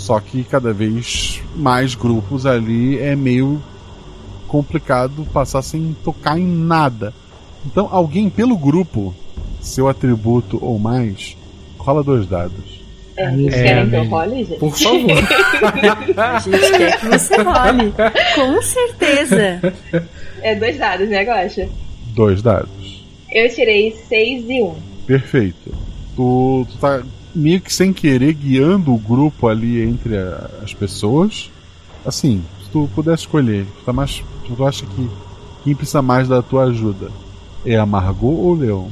Só 0.03 0.19
que 0.19 0.43
cada 0.43 0.73
vez 0.73 1.41
mais 1.55 1.95
grupos 1.95 2.45
ali 2.45 2.99
é 2.99 3.15
meio 3.15 3.63
complicado 4.49 5.25
passar 5.31 5.61
sem 5.61 5.95
tocar 6.03 6.37
em 6.37 6.45
nada. 6.45 7.13
Então 7.65 7.87
alguém 7.89 8.29
pelo 8.29 8.57
grupo 8.57 9.15
seu 9.61 9.87
atributo 9.87 10.59
ou 10.61 10.77
mais, 10.77 11.37
rola 11.77 12.03
dois 12.03 12.27
dados. 12.27 12.83
É, 13.15 13.31
vocês 13.31 13.53
é, 13.53 13.63
querem 13.63 13.89
que 13.89 13.95
eu 13.95 14.03
role, 14.03 14.43
gente? 14.43 14.59
Por 14.59 14.77
favor. 14.77 14.99
a 16.19 16.39
gente 16.39 16.71
quer 16.77 16.99
que 16.99 17.05
você 17.05 17.35
role. 17.37 17.93
Com 18.35 18.61
certeza. 18.61 19.73
É 20.41 20.53
dois 20.53 20.77
dados, 20.77 21.07
né, 21.07 21.23
Gosta? 21.23 21.69
Dois 22.07 22.41
dados. 22.41 23.05
Eu 23.31 23.49
tirei 23.55 23.91
seis 24.09 24.43
e 24.49 24.61
um. 24.63 24.75
Perfeito. 25.07 25.73
Tu, 26.13 26.67
tu 26.69 26.77
tá 26.77 27.01
meio 27.34 27.61
que 27.61 27.73
sem 27.73 27.91
querer 27.91 28.34
guiando 28.34 28.93
o 28.93 28.97
grupo 28.97 29.47
ali 29.47 29.81
entre 29.81 30.17
a, 30.17 30.49
as 30.63 30.73
pessoas. 30.73 31.51
Assim, 32.05 32.43
se 32.63 32.69
tu 32.69 32.89
puder 32.93 33.15
escolher, 33.15 33.65
tu, 33.65 33.86
tá 33.86 33.93
mais, 33.93 34.23
tu 34.45 34.65
acha 34.65 34.86
que 34.86 35.09
quem 35.63 35.75
precisa 35.75 36.01
mais 36.01 36.27
da 36.27 36.41
tua 36.41 36.65
ajuda? 36.65 37.09
É 37.65 37.77
a 37.77 37.86
Margot 37.86 38.27
ou 38.27 38.51
o 38.51 38.55
Leon? 38.55 38.88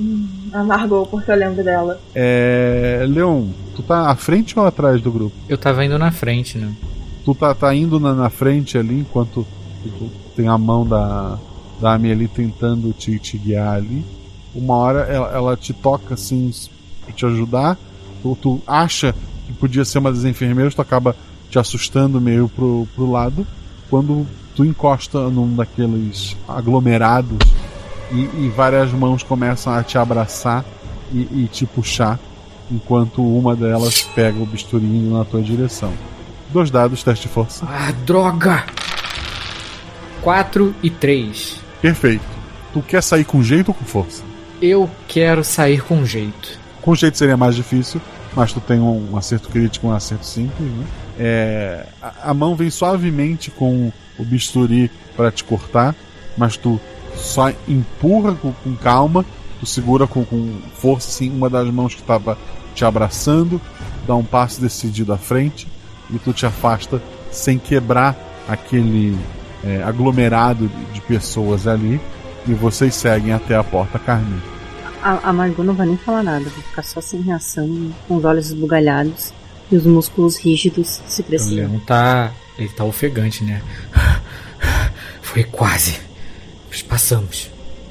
Hum, 0.00 0.28
amargou 0.52 1.06
porque 1.06 1.30
eu 1.30 1.36
lembro 1.36 1.62
dela. 1.62 2.00
É. 2.14 3.04
Leon, 3.08 3.48
tu 3.74 3.82
tá 3.82 4.10
à 4.10 4.14
frente 4.14 4.58
ou 4.58 4.64
atrás 4.64 5.00
do 5.00 5.10
grupo? 5.10 5.34
Eu 5.48 5.58
tava 5.58 5.84
indo 5.84 5.98
na 5.98 6.12
frente, 6.12 6.56
né? 6.56 6.72
Tu 7.24 7.34
tá, 7.34 7.54
tá 7.54 7.74
indo 7.74 7.98
na, 7.98 8.14
na 8.14 8.30
frente 8.30 8.78
ali 8.78 9.00
enquanto 9.00 9.46
tu 9.82 10.10
tem 10.36 10.46
a 10.46 10.56
mão 10.56 10.86
da, 10.86 11.36
da 11.80 11.94
Amy 11.94 12.12
ali 12.12 12.28
tentando 12.28 12.92
te, 12.92 13.18
te 13.18 13.36
guiar 13.36 13.74
ali. 13.74 14.04
Uma 14.54 14.76
hora 14.76 15.00
ela, 15.00 15.30
ela 15.32 15.56
te 15.56 15.72
toca 15.72 16.14
assim 16.14 16.50
pra 17.08 17.12
te 17.16 17.26
ajudar. 17.26 17.76
Tu, 18.22 18.36
tu 18.40 18.62
acha 18.66 19.14
que 19.46 19.52
podia 19.54 19.84
ser 19.84 19.98
uma 19.98 20.12
das 20.12 20.24
enfermeiras, 20.24 20.74
tu 20.74 20.82
acaba 20.82 21.16
te 21.50 21.58
assustando 21.58 22.20
meio 22.20 22.48
pro, 22.48 22.86
pro 22.94 23.10
lado. 23.10 23.46
Quando 23.88 24.26
tu 24.54 24.64
encosta 24.64 25.30
num 25.30 25.54
daqueles 25.54 26.36
aglomerados 26.46 27.38
e, 28.12 28.44
e 28.44 28.52
várias 28.54 28.92
mãos 28.92 29.22
começam 29.22 29.72
a 29.72 29.82
te 29.82 29.96
abraçar 29.96 30.64
e, 31.12 31.20
e 31.20 31.48
te 31.50 31.64
puxar, 31.64 32.18
enquanto 32.70 33.22
uma 33.22 33.56
delas 33.56 34.02
pega 34.14 34.38
o 34.38 34.46
bisturi 34.46 34.84
na 34.84 35.24
tua 35.24 35.40
direção. 35.40 35.92
Dois 36.52 36.70
dados, 36.70 37.02
teste 37.02 37.28
de 37.28 37.32
força. 37.32 37.66
Ah, 37.68 37.92
droga! 38.04 38.64
4 40.22 40.74
e 40.82 40.90
3. 40.90 41.60
Perfeito. 41.80 42.24
Tu 42.72 42.82
quer 42.82 43.02
sair 43.02 43.24
com 43.24 43.42
jeito 43.42 43.68
ou 43.68 43.74
com 43.74 43.84
força? 43.84 44.22
Eu 44.60 44.90
quero 45.06 45.44
sair 45.44 45.82
com 45.82 46.04
jeito. 46.04 46.58
Com 46.82 46.94
jeito 46.94 47.18
seria 47.18 47.36
mais 47.36 47.54
difícil, 47.54 48.00
mas 48.34 48.52
tu 48.52 48.60
tem 48.60 48.80
um 48.80 49.16
acerto 49.16 49.48
crítico 49.48 49.88
um 49.88 49.92
acerto 49.92 50.24
simples, 50.24 50.70
né? 50.70 50.86
É, 51.18 51.86
a, 52.00 52.30
a 52.30 52.34
mão 52.34 52.54
vem 52.54 52.70
suavemente 52.70 53.50
com 53.50 53.92
o 54.18 54.24
bisturi 54.24 54.90
para 55.16 55.32
te 55.32 55.42
cortar, 55.42 55.94
mas 56.36 56.56
tu 56.56 56.80
só 57.14 57.50
empurra 57.66 58.34
com, 58.34 58.52
com 58.52 58.76
calma, 58.76 59.24
tu 59.58 59.66
segura 59.66 60.06
com, 60.06 60.24
com 60.24 60.58
força 60.74 61.08
assim, 61.08 61.30
uma 61.30 61.50
das 61.50 61.68
mãos 61.68 61.94
que 61.94 62.00
estava 62.00 62.38
te 62.74 62.84
abraçando, 62.84 63.60
dá 64.06 64.14
um 64.14 64.24
passo 64.24 64.60
decidido 64.60 65.12
à 65.12 65.18
frente 65.18 65.66
e 66.10 66.18
tu 66.18 66.32
te 66.32 66.46
afasta 66.46 67.02
sem 67.30 67.58
quebrar 67.58 68.16
aquele 68.48 69.18
é, 69.64 69.82
aglomerado 69.82 70.70
de 70.92 71.00
pessoas 71.00 71.66
ali 71.66 72.00
e 72.46 72.54
vocês 72.54 72.94
seguem 72.94 73.32
até 73.32 73.56
a 73.56 73.64
porta 73.64 73.98
Carmim. 73.98 74.57
A, 75.02 75.30
a 75.30 75.32
Margot 75.32 75.62
não 75.62 75.74
vai 75.74 75.86
nem 75.86 75.96
falar 75.96 76.22
nada, 76.22 76.44
vai 76.44 76.62
ficar 76.62 76.82
só 76.82 77.00
sem 77.00 77.20
reação, 77.20 77.92
com 78.06 78.16
os 78.16 78.24
olhos 78.24 78.46
esbugalhados 78.48 79.32
e 79.70 79.76
os 79.76 79.84
músculos 79.86 80.36
rígidos 80.36 81.00
se 81.06 81.20
O 81.20 81.24
crescendo. 81.24 81.54
Leão 81.54 81.78
tá. 81.80 82.32
Ele 82.58 82.68
tá 82.68 82.84
ofegante, 82.84 83.44
né? 83.44 83.62
Foi 85.22 85.44
quase. 85.44 86.00
Mas 86.68 86.82
Passamos. 86.82 87.50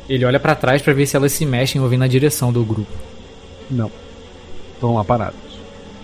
Ele 0.10 0.26
olha 0.26 0.40
pra 0.40 0.56
trás 0.56 0.82
pra 0.82 0.94
ver 0.94 1.06
se 1.06 1.16
elas 1.16 1.32
se 1.32 1.46
mexem 1.46 1.82
ou 1.82 1.88
vêm 1.90 2.00
na 2.00 2.08
direção 2.08 2.52
do 2.52 2.64
grupo. 2.64 2.92
Não. 3.70 3.92
Estão 4.74 4.96
lá 4.96 5.04
parados. 5.04 5.40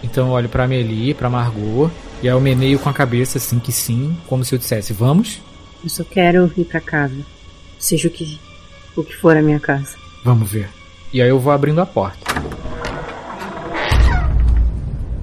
Então 0.01 0.27
eu 0.27 0.33
olho 0.33 0.49
pra 0.49 0.65
Amelie, 0.65 1.13
pra 1.13 1.29
Margot, 1.29 1.89
e 2.21 2.27
aí 2.27 2.33
eu 2.33 2.41
meneio 2.41 2.77
com 2.79 2.89
a 2.89 2.93
cabeça 2.93 3.37
assim 3.37 3.59
que 3.59 3.71
sim, 3.71 4.17
como 4.27 4.43
se 4.43 4.53
eu 4.53 4.59
dissesse, 4.59 4.91
vamos? 4.91 5.41
Eu 5.83 5.89
só 5.89 6.03
quero 6.03 6.51
ir 6.57 6.65
pra 6.65 6.81
casa. 6.81 7.15
Seja 7.79 8.07
o 8.07 8.11
que, 8.11 8.39
o 8.95 9.03
que 9.03 9.15
for 9.15 9.35
a 9.37 9.41
minha 9.41 9.59
casa. 9.59 9.95
Vamos 10.23 10.49
ver. 10.49 10.69
E 11.13 11.21
aí 11.21 11.29
eu 11.29 11.39
vou 11.39 11.53
abrindo 11.53 11.79
a 11.79 11.85
porta. 11.85 12.17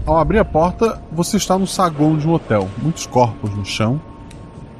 Ao 0.07 0.19
abrir 0.19 0.39
a 0.39 0.45
porta, 0.45 1.03
você 1.11 1.37
está 1.37 1.59
no 1.59 1.67
saguão 1.67 2.17
de 2.17 2.29
um 2.29 2.33
hotel. 2.33 2.69
Muitos 2.79 3.07
corpos 3.07 3.51
no 3.51 3.65
chão. 3.65 4.01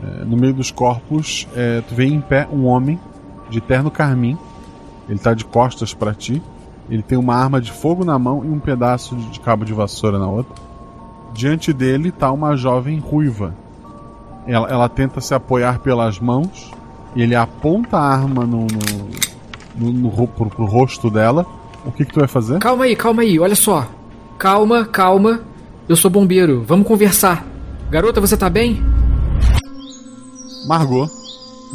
É, 0.05 0.25
no 0.25 0.37
meio 0.37 0.55
dos 0.55 0.71
corpos, 0.71 1.49
é, 1.57 1.81
tu 1.81 1.97
vê 1.97 2.05
em 2.05 2.21
pé 2.21 2.47
um 2.53 2.65
homem 2.65 2.97
de 3.51 3.61
terno 3.61 3.91
carmim. 3.91 4.39
Ele 5.09 5.17
está 5.17 5.35
de 5.35 5.45
costas 5.45 5.93
para 5.93 6.15
ti. 6.15 6.41
Ele 6.89 7.03
tem 7.03 7.19
uma 7.19 7.35
arma 7.35 7.61
de 7.61 7.73
fogo 7.73 8.05
na 8.05 8.17
mão 8.17 8.45
e 8.45 8.49
um 8.49 8.61
pedaço 8.61 9.17
de, 9.17 9.41
cabo 9.41 9.65
de 9.65 9.73
vassoura 9.73 10.17
na 10.17 10.29
outra. 10.29 10.55
Diante 11.35 11.73
dele 11.73 12.11
está 12.11 12.31
uma 12.31 12.55
jovem 12.55 13.01
ruiva. 13.01 13.53
Ela, 14.47 14.69
ela 14.69 14.89
tenta 14.89 15.21
se 15.21 15.35
apoiar 15.35 15.81
pelas 15.81 16.21
mãos. 16.21 16.71
Ele 17.17 17.35
aponta 17.35 17.97
a 17.97 18.01
arma 18.01 18.47
no, 18.47 18.61
no, 18.61 19.11
no, 19.75 19.93
no 19.93 20.09
ro- 20.09 20.29
pro, 20.29 20.51
pro 20.51 20.65
rosto 20.65 21.11
dela. 21.11 21.47
O 21.85 21.91
que, 21.93 22.05
que 22.05 22.13
tu 22.13 22.21
vai 22.21 22.29
fazer? 22.29 22.59
Calma 22.59 22.85
aí, 22.85 22.95
calma 22.95 23.23
aí, 23.23 23.39
olha 23.39 23.55
só. 23.55 23.89
Calma, 24.39 24.85
calma. 24.85 25.41
Eu 25.89 25.97
sou 25.97 26.11
bombeiro, 26.11 26.63
vamos 26.67 26.87
conversar. 26.87 27.45
Garota, 27.91 28.21
você 28.21 28.37
tá 28.37 28.49
bem? 28.51 28.83
Margot, 30.67 31.09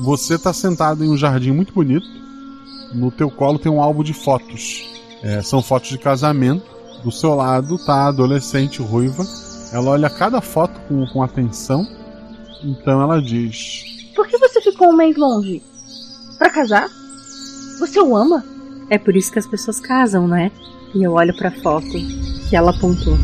você 0.04 0.36
está 0.36 0.54
sentado 0.54 1.04
em 1.04 1.10
um 1.10 1.18
jardim 1.18 1.52
muito 1.52 1.74
bonito. 1.74 2.06
No 2.94 3.12
teu 3.12 3.30
colo 3.30 3.60
tem 3.60 3.72
um 3.72 3.82
álbum 3.82 4.04
de 4.04 4.14
fotos. 4.14 4.84
É, 5.24 5.42
são 5.42 5.62
fotos 5.62 5.90
de 5.90 5.98
casamento. 5.98 6.64
Do 7.04 7.12
seu 7.12 7.36
lado 7.36 7.78
tá 7.86 7.94
a 7.94 8.08
adolescente 8.08 8.82
ruiva. 8.82 9.24
Ela 9.74 9.92
olha 9.92 10.10
cada 10.10 10.40
foto 10.42 10.80
com, 10.88 11.06
com 11.08 11.22
atenção. 11.24 11.86
Então 12.64 13.02
ela 13.02 13.22
diz: 13.22 13.84
Por 14.16 14.28
que 14.28 14.38
você 14.38 14.62
ficou 14.62 14.90
um 14.90 14.96
mês 14.96 15.16
longe? 15.18 15.62
Pra 16.38 16.50
casar? 16.50 16.88
Você 17.80 18.00
o 18.00 18.16
ama? 18.16 18.44
É 18.90 18.98
por 18.98 19.16
isso 19.16 19.32
que 19.32 19.40
as 19.40 19.48
pessoas 19.48 19.80
casam, 19.80 20.28
né? 20.28 20.52
E 20.94 21.04
eu 21.04 21.14
olho 21.14 21.36
pra 21.36 21.52
foto 21.52 21.88
que 22.50 22.56
ela 22.56 22.72
apontou. 22.72 23.18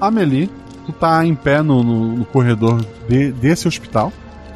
Amelie, 0.00 0.50
tu 0.86 0.92
tá 0.92 1.24
em 1.24 1.34
pé 1.34 1.62
no, 1.62 1.82
no- 1.82 2.16
no 2.16 2.24
corredor 2.26 2.84
de- 3.08 3.32
desse 3.32 3.66
hospital. 3.66 4.12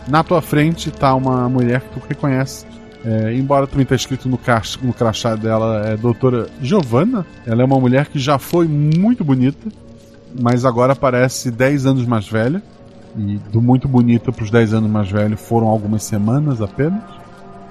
Na 0.06 0.22
tua 0.22 0.40
frente 0.40 0.90
tá 0.90 1.14
uma 1.14 1.48
mulher 1.48 1.80
que 1.82 1.98
tu 2.00 2.06
reconhece. 2.08 2.66
É, 3.04 3.32
embora 3.34 3.66
também 3.66 3.86
tá 3.86 3.94
escrito 3.94 4.28
no, 4.28 4.36
cach- 4.36 4.76
no 4.82 4.92
crachá 4.92 5.34
dela, 5.36 5.86
é 5.86 5.96
doutora 5.96 6.48
Giovanna. 6.60 7.24
Ela 7.46 7.62
é 7.62 7.64
uma 7.64 7.78
mulher 7.80 8.06
que 8.08 8.18
já 8.18 8.38
foi 8.38 8.66
muito 8.66 9.22
bonita, 9.24 9.68
mas 10.38 10.64
agora 10.64 10.94
parece 10.96 11.50
10 11.50 11.86
anos 11.86 12.06
mais 12.06 12.28
velha. 12.28 12.62
E 13.16 13.38
do 13.50 13.60
muito 13.62 13.88
bonita 13.88 14.30
pros 14.32 14.50
10 14.50 14.74
anos 14.74 14.90
mais 14.90 15.10
velho 15.10 15.36
foram 15.36 15.68
algumas 15.68 16.02
semanas 16.04 16.60
apenas. 16.60 17.00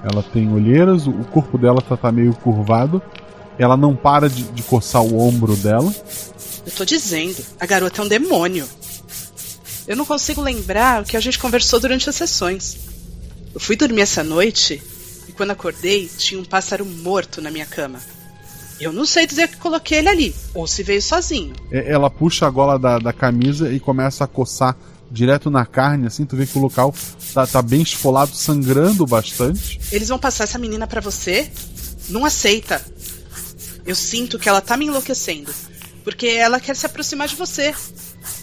Ela 0.02 0.22
tem 0.22 0.52
olheiras, 0.52 1.06
o 1.06 1.24
corpo 1.24 1.58
dela 1.58 1.80
tá, 1.80 1.96
tá 1.96 2.12
meio 2.12 2.34
curvado. 2.34 3.02
Ela 3.58 3.76
não 3.76 3.96
para 3.96 4.28
de, 4.28 4.44
de 4.44 4.62
coçar 4.62 5.02
o 5.02 5.18
ombro 5.18 5.56
dela. 5.56 5.92
Eu 6.64 6.72
tô 6.72 6.84
dizendo, 6.84 7.44
a 7.58 7.66
garota 7.66 8.02
é 8.02 8.04
um 8.04 8.08
demônio. 8.08 8.66
Eu 9.86 9.96
não 9.96 10.04
consigo 10.04 10.40
lembrar 10.40 11.02
o 11.02 11.04
que 11.04 11.16
a 11.16 11.20
gente 11.20 11.38
conversou 11.38 11.80
durante 11.80 12.08
as 12.08 12.14
sessões. 12.14 12.78
Eu 13.54 13.60
fui 13.60 13.74
dormir 13.74 14.02
essa 14.02 14.22
noite 14.22 14.80
e 15.26 15.32
quando 15.32 15.50
acordei 15.50 16.06
tinha 16.06 16.40
um 16.40 16.44
pássaro 16.44 16.84
morto 16.84 17.40
na 17.40 17.50
minha 17.50 17.66
cama. 17.66 17.98
Eu 18.80 18.92
não 18.92 19.04
sei 19.04 19.26
dizer 19.26 19.48
que 19.48 19.56
coloquei 19.56 19.98
ele 19.98 20.08
ali, 20.08 20.34
ou 20.54 20.66
se 20.66 20.84
veio 20.84 21.02
sozinho. 21.02 21.52
É, 21.70 21.90
Ela 21.90 22.08
puxa 22.08 22.46
a 22.46 22.50
gola 22.50 22.78
da, 22.78 22.98
da 22.98 23.12
camisa 23.12 23.72
e 23.72 23.80
começa 23.80 24.22
a 24.22 24.26
coçar 24.28 24.76
direto 25.10 25.50
na 25.50 25.64
carne, 25.64 26.06
assim, 26.06 26.24
tu 26.24 26.36
vê 26.36 26.46
que 26.46 26.58
o 26.58 26.60
local 26.60 26.94
tá, 27.32 27.46
tá 27.46 27.62
bem 27.62 27.82
esfolado, 27.82 28.34
sangrando 28.34 29.06
bastante. 29.06 29.80
Eles 29.90 30.08
vão 30.08 30.18
passar 30.18 30.44
essa 30.44 30.58
menina 30.58 30.86
pra 30.86 31.00
você? 31.00 31.50
Não 32.08 32.24
aceita. 32.24 32.84
Eu 33.86 33.94
sinto 33.94 34.38
que 34.38 34.48
ela 34.48 34.60
tá 34.60 34.76
me 34.76 34.86
enlouquecendo, 34.86 35.52
porque 36.04 36.26
ela 36.26 36.60
quer 36.60 36.76
se 36.76 36.86
aproximar 36.86 37.28
de 37.28 37.36
você. 37.36 37.74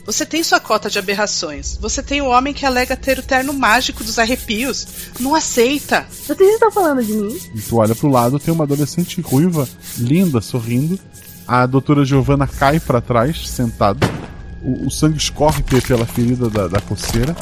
Você 0.06 0.26
tem 0.26 0.44
sua 0.44 0.60
cota 0.60 0.90
de 0.90 1.00
aberrações. 1.00 1.78
Você 1.78 2.02
tem 2.02 2.22
o 2.22 2.28
homem 2.28 2.54
que 2.54 2.66
alega 2.66 2.96
ter 2.96 3.18
o 3.18 3.24
terno 3.24 3.54
mágico 3.54 4.04
dos 4.04 4.20
arrepios. 4.20 4.88
Não 5.20 5.34
aceita. 5.34 6.06
Vocês 6.10 6.40
estão 6.40 6.72
falando 6.72 7.04
de 7.04 7.14
mim? 7.14 7.40
E 7.54 7.62
tu 7.62 7.78
olha 7.78 7.96
pro 7.96 8.10
lado, 8.10 8.40
tem 8.40 8.54
uma 8.54 8.64
adolescente 8.64 9.20
ruiva, 9.22 9.68
linda, 9.98 10.42
sorrindo. 10.42 11.00
A 11.48 11.66
doutora 11.66 12.06
Giovanna 12.06 12.48
cai 12.48 12.80
pra 12.80 13.02
trás, 13.02 13.48
sentada. 13.50 14.08
O, 14.66 14.88
o 14.88 14.92
sangue 14.92 15.18
escorre 15.18 15.62
pe- 15.64 15.82
pela 15.82 16.06
ferida 16.06 16.50
da, 16.50 16.68
da 16.68 16.82
coceira. 16.82 17.36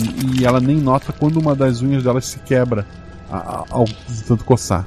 E, 0.00 0.40
e 0.40 0.44
ela 0.44 0.60
nem 0.60 0.76
nota 0.76 1.12
quando 1.12 1.38
uma 1.40 1.54
das 1.54 1.82
unhas 1.82 2.02
dela 2.04 2.20
se 2.20 2.38
quebra 2.40 2.86
ao 3.30 3.84
tanto 4.26 4.44
coçar. 4.44 4.86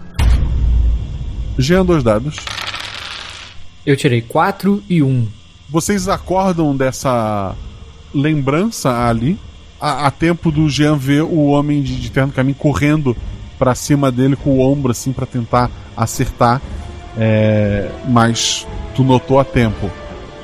Jean, 1.58 1.86
dois 1.86 2.04
dados. 2.04 2.38
Eu 3.86 3.98
tirei 3.98 4.22
4 4.22 4.82
e 4.90 5.02
1. 5.04 5.28
Vocês 5.70 6.08
acordam 6.08 6.76
dessa 6.76 7.56
lembrança 8.14 9.08
ali, 9.08 9.40
a, 9.80 10.08
a 10.08 10.12
tempo 10.12 10.52
do 10.52 10.70
Jean 10.70 10.96
ver 10.98 11.24
o 11.24 11.46
homem 11.48 11.82
de, 11.82 12.00
de 12.00 12.12
terno 12.12 12.32
caminho 12.32 12.56
correndo 12.56 13.16
pra 13.58 13.74
cima 13.76 14.12
dele 14.12 14.36
com 14.36 14.52
o 14.52 14.60
ombro 14.60 14.92
assim 14.92 15.12
pra 15.14 15.26
tentar 15.26 15.70
acertar, 15.96 16.62
é, 17.18 17.90
mas 18.08 18.66
tu 18.96 19.04
notou 19.04 19.40
a 19.40 19.44
tempo. 19.46 19.90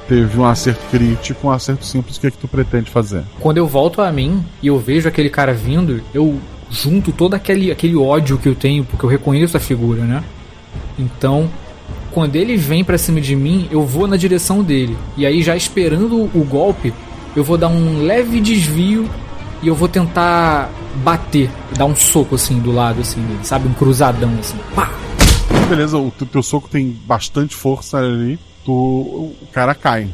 Teve 0.08 0.40
um 0.40 0.46
acerto 0.46 0.82
crítico, 0.90 1.48
um 1.48 1.52
acerto 1.52 1.86
simples. 1.86 2.18
O 2.18 2.22
que 2.22 2.28
é 2.28 2.32
que 2.32 2.38
tu 2.38 2.48
pretende 2.48 2.90
fazer? 2.90 3.24
Quando 3.40 3.58
eu 3.58 3.68
volto 3.68 4.02
a 4.02 4.12
mim 4.12 4.44
e 4.62 4.68
eu 4.68 4.80
vejo 4.80 5.08
aquele 5.08 5.30
cara 5.30 5.54
vindo, 5.54 6.02
eu 6.14 6.40
junto 6.70 7.12
todo 7.12 7.34
aquele, 7.34 7.72
aquele 7.72 7.96
ódio 7.96 8.38
que 8.38 8.48
eu 8.48 8.56
tenho, 8.56 8.84
porque 8.84 9.06
eu 9.06 9.10
reconheço 9.10 9.58
a 9.58 9.60
figura, 9.60 10.04
né? 10.04 10.24
Então, 10.98 11.50
quando 12.12 12.36
ele 12.36 12.58
vem 12.58 12.84
pra 12.84 12.98
cima 12.98 13.22
de 13.22 13.36
mim, 13.36 13.68
eu 13.72 13.86
vou 13.86 14.08
na 14.08 14.18
direção 14.18 14.64
dele. 14.64 14.98
E 15.16 15.26
aí, 15.26 15.42
já 15.42 15.56
esperando 15.56 16.24
o 16.34 16.44
golpe, 16.44 16.94
eu 17.36 17.44
vou 17.44 17.58
dar 17.58 17.68
um 17.68 18.02
leve 18.04 18.40
desvio 18.40 19.10
e 19.62 19.68
eu 19.68 19.76
vou 19.76 19.88
tentar 19.88 20.70
bater, 21.04 21.50
dar 21.78 21.86
um 21.86 21.96
soco 21.96 22.36
assim 22.36 22.60
do 22.60 22.72
lado, 22.72 23.02
assim, 23.02 23.22
dele, 23.22 23.40
sabe? 23.44 23.68
Um 23.68 23.74
cruzadão 23.74 24.32
assim. 24.40 24.58
Pá! 24.74 24.92
Beleza, 25.70 25.98
o 25.98 26.12
teu 26.12 26.42
soco 26.42 26.70
tem 26.70 26.98
bastante 27.06 27.56
força 27.56 27.98
ali. 27.98 28.40
Tu, 28.68 28.74
o 28.74 29.34
cara 29.54 29.74
cai, 29.74 30.10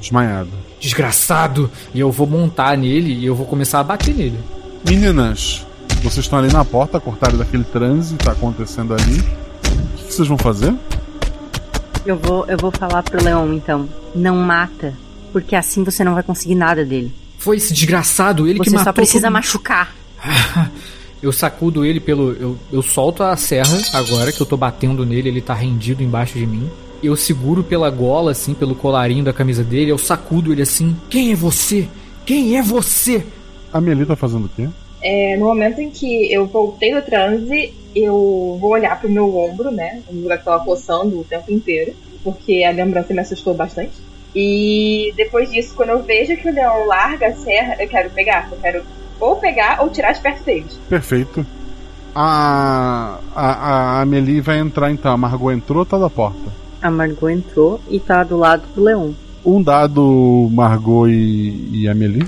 desmaiado. 0.00 0.48
Desgraçado! 0.80 1.70
E 1.92 2.00
eu 2.00 2.10
vou 2.10 2.26
montar 2.26 2.74
nele 2.74 3.12
e 3.12 3.26
eu 3.26 3.34
vou 3.34 3.44
começar 3.44 3.80
a 3.80 3.84
bater 3.84 4.14
nele. 4.14 4.38
Meninas, 4.88 5.66
vocês 6.02 6.24
estão 6.24 6.38
ali 6.38 6.50
na 6.50 6.64
porta, 6.64 6.98
cortaram 6.98 7.36
daquele 7.36 7.64
transe 7.64 8.16
que 8.16 8.24
tá 8.24 8.32
acontecendo 8.32 8.94
ali. 8.94 9.18
O 9.18 9.96
que 9.98 10.04
que 10.04 10.14
vocês 10.14 10.26
vão 10.26 10.38
fazer? 10.38 10.74
Eu 12.06 12.16
vou, 12.16 12.46
eu 12.46 12.56
vou 12.56 12.70
falar 12.70 13.02
pro 13.02 13.22
Leon 13.22 13.52
então. 13.52 13.86
Não 14.14 14.36
mata, 14.36 14.94
porque 15.30 15.54
assim 15.54 15.84
você 15.84 16.02
não 16.02 16.14
vai 16.14 16.22
conseguir 16.22 16.54
nada 16.54 16.86
dele. 16.86 17.12
Foi 17.36 17.58
esse 17.58 17.74
desgraçado, 17.74 18.48
ele 18.48 18.56
você 18.56 18.64
que 18.64 18.70
matou 18.70 18.84
só 18.84 18.92
precisa 18.94 19.26
todo- 19.26 19.32
machucar. 19.34 19.94
Eu 21.20 21.32
sacudo 21.32 21.84
ele 21.84 21.98
pelo. 21.98 22.32
Eu, 22.32 22.56
eu 22.72 22.80
solto 22.80 23.24
a 23.24 23.36
serra 23.36 23.76
agora, 23.92 24.30
que 24.30 24.40
eu 24.40 24.46
tô 24.46 24.56
batendo 24.56 25.04
nele, 25.04 25.28
ele 25.28 25.40
tá 25.40 25.52
rendido 25.52 26.00
embaixo 26.00 26.38
de 26.38 26.46
mim. 26.46 26.70
Eu 27.02 27.16
seguro 27.16 27.62
pela 27.62 27.90
gola, 27.90 28.32
assim, 28.32 28.54
pelo 28.54 28.74
colarinho 28.74 29.24
da 29.24 29.32
camisa 29.32 29.62
dele, 29.62 29.90
eu 29.90 29.98
sacudo 29.98 30.52
ele 30.52 30.62
assim. 30.62 30.96
Quem 31.08 31.32
é 31.32 31.34
você? 31.34 31.88
Quem 32.26 32.56
é 32.56 32.62
você? 32.62 33.24
A 33.72 33.80
Meli 33.80 34.04
tá 34.04 34.16
fazendo 34.16 34.46
o 34.46 34.48
quê? 34.48 34.68
É, 35.00 35.36
no 35.36 35.46
momento 35.46 35.80
em 35.80 35.90
que 35.90 36.32
eu 36.32 36.46
voltei 36.46 36.92
do 36.92 37.02
transe, 37.02 37.72
eu 37.94 38.58
vou 38.60 38.70
olhar 38.70 38.98
pro 39.00 39.08
meu 39.08 39.36
ombro, 39.36 39.70
né? 39.70 40.02
O 40.08 40.14
lugar 40.14 40.38
que 40.38 40.44
tava 40.44 40.64
coçando 40.64 41.20
o 41.20 41.24
tempo 41.24 41.52
inteiro, 41.52 41.94
porque 42.24 42.64
a 42.64 42.70
lembrança 42.70 43.14
me 43.14 43.20
assustou 43.20 43.54
bastante. 43.54 43.92
E 44.34 45.12
depois 45.16 45.50
disso, 45.50 45.74
quando 45.74 45.90
eu 45.90 46.02
vejo 46.02 46.36
que 46.36 46.48
o 46.48 46.52
leão 46.52 46.86
larga 46.86 47.28
a 47.28 47.34
serra, 47.34 47.76
eu 47.80 47.88
quero 47.88 48.10
pegar. 48.10 48.48
Eu 48.50 48.58
quero 48.58 48.82
ou 49.20 49.36
pegar 49.36 49.82
ou 49.82 49.90
tirar 49.90 50.12
de 50.12 50.20
perto 50.20 50.44
deles. 50.44 50.78
Perfeito. 50.88 51.46
A, 52.14 53.18
a, 53.34 53.52
a 53.52 54.00
Amelie 54.02 54.40
vai 54.40 54.58
entrar 54.58 54.90
então. 54.90 55.12
A 55.12 55.16
Margot 55.16 55.50
entrou 55.50 55.80
ou 55.80 55.86
tá 55.86 55.98
da 55.98 56.10
porta? 56.10 56.52
A 56.80 56.90
Margot 56.90 57.28
entrou 57.28 57.80
e 57.88 57.98
tá 57.98 58.22
do 58.22 58.36
lado 58.36 58.62
do 58.74 58.82
leão. 58.82 59.14
Um 59.44 59.62
dado 59.62 60.48
Margot 60.52 61.08
e, 61.08 61.68
e 61.72 61.88
Amelie. 61.88 62.26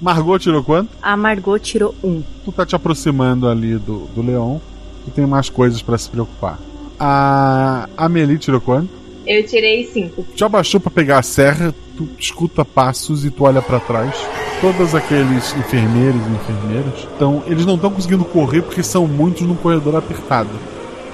Margot 0.00 0.38
tirou 0.38 0.64
quanto? 0.64 0.90
A 1.02 1.16
Margot 1.16 1.58
tirou 1.58 1.94
um. 2.02 2.22
Tu 2.44 2.52
tá 2.52 2.64
te 2.64 2.74
aproximando 2.74 3.48
ali 3.48 3.76
do, 3.76 4.06
do 4.14 4.22
leão. 4.22 4.60
Tu 5.04 5.10
tem 5.10 5.26
mais 5.26 5.50
coisas 5.50 5.82
pra 5.82 5.98
se 5.98 6.08
preocupar. 6.08 6.58
A 6.98 7.88
Amelie 7.96 8.38
tirou 8.38 8.60
quanto? 8.60 8.88
Eu 9.26 9.44
tirei 9.46 9.84
cinco. 9.84 10.24
Tu 10.36 10.44
abaixou 10.44 10.80
pra 10.80 10.90
pegar 10.90 11.18
a 11.18 11.22
serra, 11.22 11.74
tu 11.96 12.08
escuta 12.18 12.64
passos 12.64 13.24
e 13.24 13.30
tu 13.30 13.44
olha 13.44 13.60
pra 13.60 13.78
trás. 13.78 14.14
Todos 14.60 14.94
aqueles 14.94 15.54
enfermeiros 15.56 16.20
e 16.26 16.30
enfermeiras 16.30 16.98
estão. 16.98 17.42
Eles 17.46 17.66
não 17.66 17.74
estão 17.74 17.90
conseguindo 17.90 18.24
correr 18.24 18.62
porque 18.62 18.82
são 18.82 19.06
muitos 19.06 19.42
num 19.42 19.54
corredor 19.54 19.96
apertado. 19.96 20.50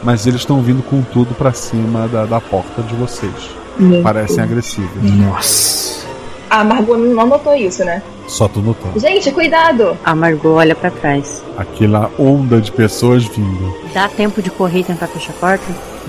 Mas 0.03 0.27
eles 0.27 0.41
estão 0.41 0.61
vindo 0.63 0.83
com 0.83 1.03
tudo 1.03 1.35
pra 1.35 1.53
cima 1.53 2.07
da, 2.09 2.25
da 2.27 2.41
porta 2.41 2.83
de 2.83 2.95
vocês. 2.95 3.33
Meu 3.79 4.03
Parecem 4.03 4.37
Deus. 4.37 4.49
agressivos. 4.49 5.03
Nossa. 5.03 6.07
A 6.49 6.63
Margot 6.63 6.97
não 6.97 7.27
notou 7.27 7.55
isso, 7.55 7.85
né? 7.85 8.03
Só 8.29 8.47
tu 8.49 8.61
notou. 8.61 8.93
Gente, 8.99 9.31
cuidado! 9.33 9.97
A 10.05 10.15
Margot 10.15 10.55
olha 10.55 10.75
pra 10.75 10.91
trás. 10.91 11.43
Aquela 11.57 12.11
onda 12.19 12.61
de 12.61 12.71
pessoas 12.73 13.25
vindo. 13.25 13.75
Dá 13.93 14.09
tempo 14.09 14.41
de 14.41 14.51
correr 14.51 14.81
e 14.81 14.85
tentar 14.85 15.07
fechar 15.09 15.33
a 15.33 15.37
porta? 15.37 15.65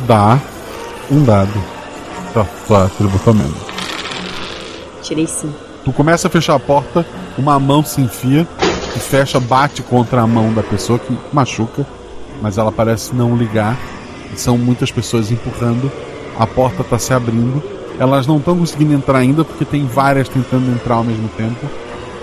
Dá 0.08 0.40
um 1.12 1.24
dado. 1.24 1.54
Tá, 2.34 2.46
tua 2.68 2.86
atributo 2.86 3.34
menos. 3.34 3.58
Tirei 5.02 5.28
sim. 5.28 5.54
Tu 5.84 5.92
começa 5.94 6.28
a 6.28 6.32
fechar 6.32 6.56
a 6.56 6.60
porta, 6.60 7.06
uma 7.38 7.60
mão 7.60 7.84
se 7.84 8.02
enfia 8.02 8.46
e 8.96 9.00
fecha, 9.00 9.40
bate 9.40 9.82
contra 9.82 10.22
a 10.22 10.28
mão 10.28 10.54
da 10.54 10.62
pessoa 10.62 11.00
que 11.00 11.18
machuca, 11.32 11.86
mas 12.42 12.58
ela 12.58 12.72
parece 12.72 13.16
não 13.16 13.36
ligar. 13.36 13.78
São 14.36 14.58
muitas 14.58 14.92
pessoas 14.92 15.32
empurrando, 15.32 15.92
a 16.38 16.46
porta 16.46 16.84
tá 16.84 17.00
se 17.00 17.14
abrindo. 17.14 17.62
Elas 18.00 18.28
não 18.28 18.38
estão 18.38 18.58
conseguindo 18.58 18.94
entrar 18.94 19.20
ainda 19.20 19.44
porque 19.44 19.66
tem 19.66 19.86
várias 19.86 20.30
tentando 20.30 20.72
entrar 20.72 20.96
ao 20.96 21.04
mesmo 21.04 21.28
tempo, 21.30 21.68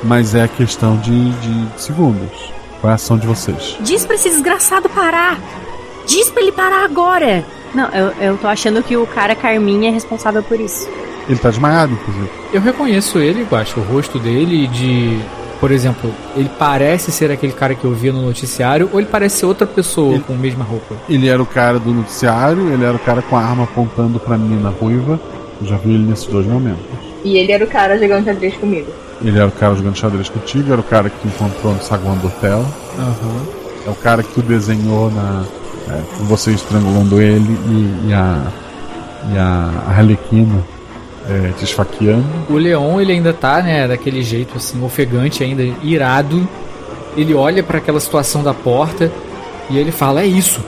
mas 0.03 0.35
é 0.35 0.47
questão 0.47 0.97
de, 0.97 1.31
de 1.31 1.81
segundos. 1.83 2.53
Qual 2.81 2.91
é 2.91 2.93
a 2.93 2.95
ação 2.95 3.19
de 3.19 3.27
vocês? 3.27 3.77
Diz 3.81 4.05
pra 4.05 4.15
esse 4.15 4.29
desgraçado 4.31 4.89
parar! 4.89 5.39
Diz 6.07 6.31
pra 6.31 6.43
ele 6.43 6.53
parar 6.53 6.85
agora! 6.85 7.45
Não, 7.75 7.89
eu, 7.89 8.13
eu 8.21 8.39
tô 8.39 8.47
achando 8.47 8.83
que 8.83 8.97
o 8.97 9.07
cara 9.07 9.35
Carminha 9.35 9.89
é 9.89 9.93
responsável 9.93 10.43
por 10.43 10.61
isso. 10.61 10.89
Ele 11.29 11.39
tá 11.39 11.51
desmaiado, 11.51 11.95
inclusive. 11.95 12.31
Eu 12.53 12.61
reconheço 12.61 13.19
ele, 13.19 13.47
eu 13.51 13.59
acho, 13.59 13.81
o 13.81 13.83
rosto 13.83 14.19
dele 14.19 14.69
de. 14.69 15.19
Por 15.61 15.71
exemplo, 15.71 16.13
ele 16.37 16.51
parece 16.59 17.11
ser 17.11 17.31
aquele 17.31 17.53
cara 17.53 17.75
que 17.75 17.85
eu 17.85 17.93
via 17.93 18.13
no 18.13 18.23
noticiário, 18.23 18.89
ou 18.93 19.01
ele 19.01 19.09
parece 19.11 19.39
ser 19.39 19.47
outra 19.47 19.67
pessoa 19.67 20.19
com 20.21 20.35
a 20.35 20.37
mesma 20.37 20.65
roupa. 20.65 20.95
Ele 21.09 21.29
era 21.29 21.43
o 21.43 21.47
cara 21.47 21.79
do 21.79 21.93
noticiário, 21.93 22.73
ele 22.73 22.85
era 22.85 22.95
o 22.95 22.99
cara 22.99 23.23
com 23.23 23.37
a 23.37 23.41
arma 23.41 23.65
apontando 23.65 24.19
pra 24.19 24.37
menina 24.37 24.69
ruiva. 24.71 25.19
Eu 25.61 25.67
já 25.67 25.77
vi 25.77 25.95
ele 25.95 26.05
nesses 26.05 26.27
dois 26.27 26.47
momentos. 26.47 26.85
E 27.25 27.39
ele 27.39 27.53
era 27.53 27.65
o 27.65 27.69
cara 27.69 27.99
jogando 27.99 28.25
xadrez 28.25 28.55
comigo. 28.57 28.93
Ele 29.23 29.39
era 29.39 29.47
o 29.47 29.53
cara 29.53 29.75
jogando 29.75 29.97
xadrez 29.97 30.29
contigo, 30.29 30.73
era 30.73 30.81
o 30.81 30.85
cara 30.85 31.09
que 31.09 31.27
encontrou 31.27 31.73
no 31.73 31.83
saguão 31.83 32.17
do 32.19 32.27
hotel. 32.27 32.65
Aham. 32.99 33.65
É 33.87 33.91
o 33.91 33.95
cara 33.95 34.23
que 34.23 34.35
tu 34.35 34.43
desenhou 34.43 35.11
na. 35.11 35.45
É, 35.89 36.01
com 36.17 36.25
você 36.25 36.51
estrangulando 36.51 37.21
ele 37.21 37.59
e, 37.69 38.09
e 38.09 38.13
a. 38.13 38.43
E 39.33 39.39
a 39.39 39.71
Arlequina 39.89 40.63
é, 41.29 41.53
te 41.57 41.65
esfaqueando. 41.65 42.25
O 42.49 42.55
Leon, 42.55 43.01
ele 43.01 43.13
ainda 43.13 43.33
tá, 43.33 43.63
né, 43.63 43.89
daquele 43.89 44.23
jeito 44.23 44.57
assim, 44.57 44.83
ofegante 44.85 45.43
ainda, 45.43 45.63
irado. 45.83 46.47
Ele 47.17 47.35
olha 47.35 47.63
pra 47.63 47.79
aquela 47.79 48.01
situação 48.01 48.43
da 48.43 48.53
porta 48.53 49.11
e 49.71 49.79
ele 49.79 49.93
fala: 49.93 50.23
"É 50.23 50.27
isso. 50.27 50.61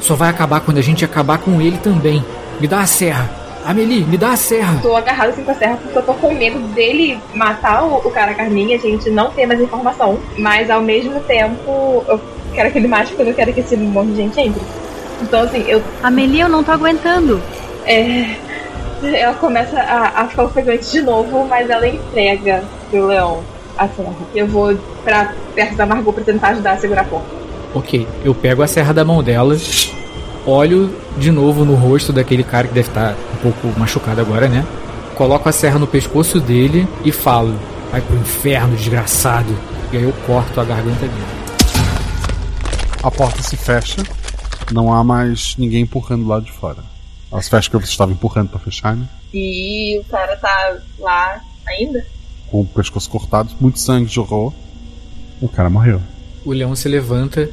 Só 0.00 0.14
vai 0.14 0.28
acabar 0.28 0.60
quando 0.60 0.78
a 0.78 0.82
gente 0.82 1.04
acabar 1.04 1.38
com 1.38 1.60
ele 1.60 1.78
também. 1.78 2.24
Me 2.60 2.66
dá 2.66 2.80
a 2.80 2.86
serra. 2.86 3.30
Amelie, 3.64 4.04
me 4.04 4.16
dá 4.16 4.30
a 4.30 4.36
serra." 4.36 4.80
Tô 4.82 4.96
agarrado 4.96 5.30
assim 5.30 5.44
com 5.44 5.50
a 5.50 5.54
serra 5.54 5.76
porque 5.76 5.98
eu 5.98 6.02
tô 6.02 6.14
com 6.14 6.34
medo 6.34 6.58
dele 6.74 7.18
matar 7.34 7.84
o, 7.84 7.96
o 7.96 8.10
cara 8.10 8.34
Carminha, 8.34 8.76
a 8.76 8.80
gente 8.80 9.10
não 9.10 9.30
tem 9.30 9.46
mais 9.46 9.60
informação. 9.60 10.18
Mas 10.38 10.70
ao 10.70 10.80
mesmo 10.80 11.20
tempo, 11.20 12.04
eu 12.08 12.20
quero 12.54 12.70
que 12.72 12.78
ele 12.78 12.88
mate 12.88 13.08
porque 13.08 13.22
eu 13.22 13.26
não 13.26 13.34
quero 13.34 13.52
que 13.52 13.60
esse 13.60 13.76
monte 13.76 14.08
de 14.08 14.16
gente 14.16 14.40
entre. 14.40 14.62
Então 15.20 15.42
assim, 15.42 15.64
eu. 15.68 15.82
Amelie, 16.02 16.40
eu 16.40 16.48
não 16.48 16.64
tô 16.64 16.72
aguentando. 16.72 17.40
É. 17.84 18.34
Ela 19.02 19.34
começa 19.34 19.80
a, 19.80 20.22
a 20.22 20.28
ficar 20.28 20.44
ofegante 20.44 20.90
de 20.90 21.02
novo, 21.02 21.46
mas 21.46 21.68
ela 21.68 21.86
entrega 21.86 22.62
pro 22.90 23.06
Leão 23.06 23.42
a 23.76 23.88
serra. 23.88 24.14
Eu 24.34 24.46
vou 24.46 24.76
pra 25.04 25.32
perto 25.54 25.76
da 25.76 25.86
Margot 25.86 26.12
pra 26.12 26.24
tentar 26.24 26.48
ajudar 26.48 26.72
a 26.72 26.76
segurar 26.78 27.02
a 27.02 27.04
porta. 27.04 27.26
Ok, 27.74 28.06
eu 28.24 28.34
pego 28.34 28.62
a 28.62 28.66
serra 28.66 28.92
da 28.92 29.04
mão 29.04 29.22
dela, 29.22 29.56
olho 30.46 30.94
de 31.16 31.30
novo 31.30 31.64
no 31.64 31.74
rosto 31.74 32.12
daquele 32.12 32.44
cara 32.44 32.68
que 32.68 32.74
deve 32.74 32.88
estar 32.88 33.14
um 33.34 33.50
pouco 33.50 33.78
machucado 33.78 34.20
agora, 34.20 34.48
né? 34.48 34.64
Coloco 35.16 35.48
a 35.48 35.52
serra 35.52 35.78
no 35.78 35.86
pescoço 35.86 36.38
dele 36.38 36.86
e 37.04 37.10
falo: 37.10 37.54
Vai 37.90 38.00
pro 38.00 38.16
inferno, 38.16 38.76
desgraçado. 38.76 39.54
E 39.92 39.96
aí 39.96 40.02
eu 40.02 40.12
corto 40.26 40.60
a 40.60 40.64
garganta 40.64 41.06
dele. 41.06 41.42
A 43.02 43.10
porta 43.10 43.42
se 43.42 43.56
fecha, 43.56 44.02
não 44.70 44.92
há 44.92 45.02
mais 45.02 45.56
ninguém 45.58 45.82
empurrando 45.82 46.22
do 46.22 46.28
lado 46.28 46.44
de 46.44 46.52
fora. 46.52 46.91
Se 47.40 47.48
fecha 47.48 47.70
que 47.70 47.76
você 47.76 47.84
estava 47.90 48.12
empurrando 48.12 48.50
pra 48.50 48.58
fechar, 48.58 48.94
né? 48.96 49.08
E 49.32 49.98
o 49.98 50.04
cara 50.04 50.36
tá 50.36 50.76
lá 50.98 51.40
ainda? 51.66 52.04
Com 52.50 52.60
o 52.60 52.66
pescoço 52.66 53.08
cortado, 53.08 53.54
muito 53.60 53.78
sangue 53.78 54.10
jorrou. 54.12 54.52
O 55.40 55.48
cara 55.48 55.70
morreu. 55.70 56.00
O 56.44 56.52
leão 56.52 56.74
se 56.76 56.88
levanta. 56.88 57.48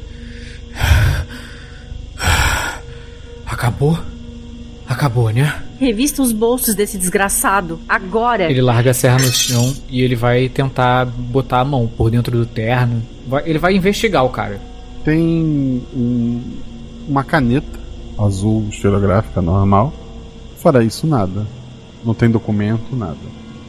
Acabou? 3.46 3.98
Acabou, 4.88 5.30
né? 5.30 5.62
Revista 5.78 6.20
os 6.20 6.32
bolsos 6.32 6.74
desse 6.74 6.98
desgraçado. 6.98 7.80
Agora! 7.88 8.50
Ele 8.50 8.60
larga 8.60 8.90
a 8.90 8.94
serra 8.94 9.18
no 9.18 9.30
chão 9.32 9.74
e 9.88 10.02
ele 10.02 10.14
vai 10.16 10.48
tentar 10.48 11.06
botar 11.06 11.60
a 11.60 11.64
mão 11.64 11.86
por 11.86 12.10
dentro 12.10 12.36
do 12.36 12.44
terno. 12.44 13.02
Vai- 13.26 13.44
ele 13.48 13.58
vai 13.58 13.74
investigar 13.74 14.24
o 14.24 14.28
cara. 14.28 14.60
Tem 15.04 15.18
um- 15.94 16.42
uma 17.08 17.24
caneta 17.24 17.79
azul 18.24 18.66
esferográfica 18.70 19.40
normal. 19.40 19.92
Fora 20.58 20.84
isso, 20.84 21.06
nada. 21.06 21.46
Não 22.04 22.14
tem 22.14 22.30
documento, 22.30 22.94
nada. 22.94 23.16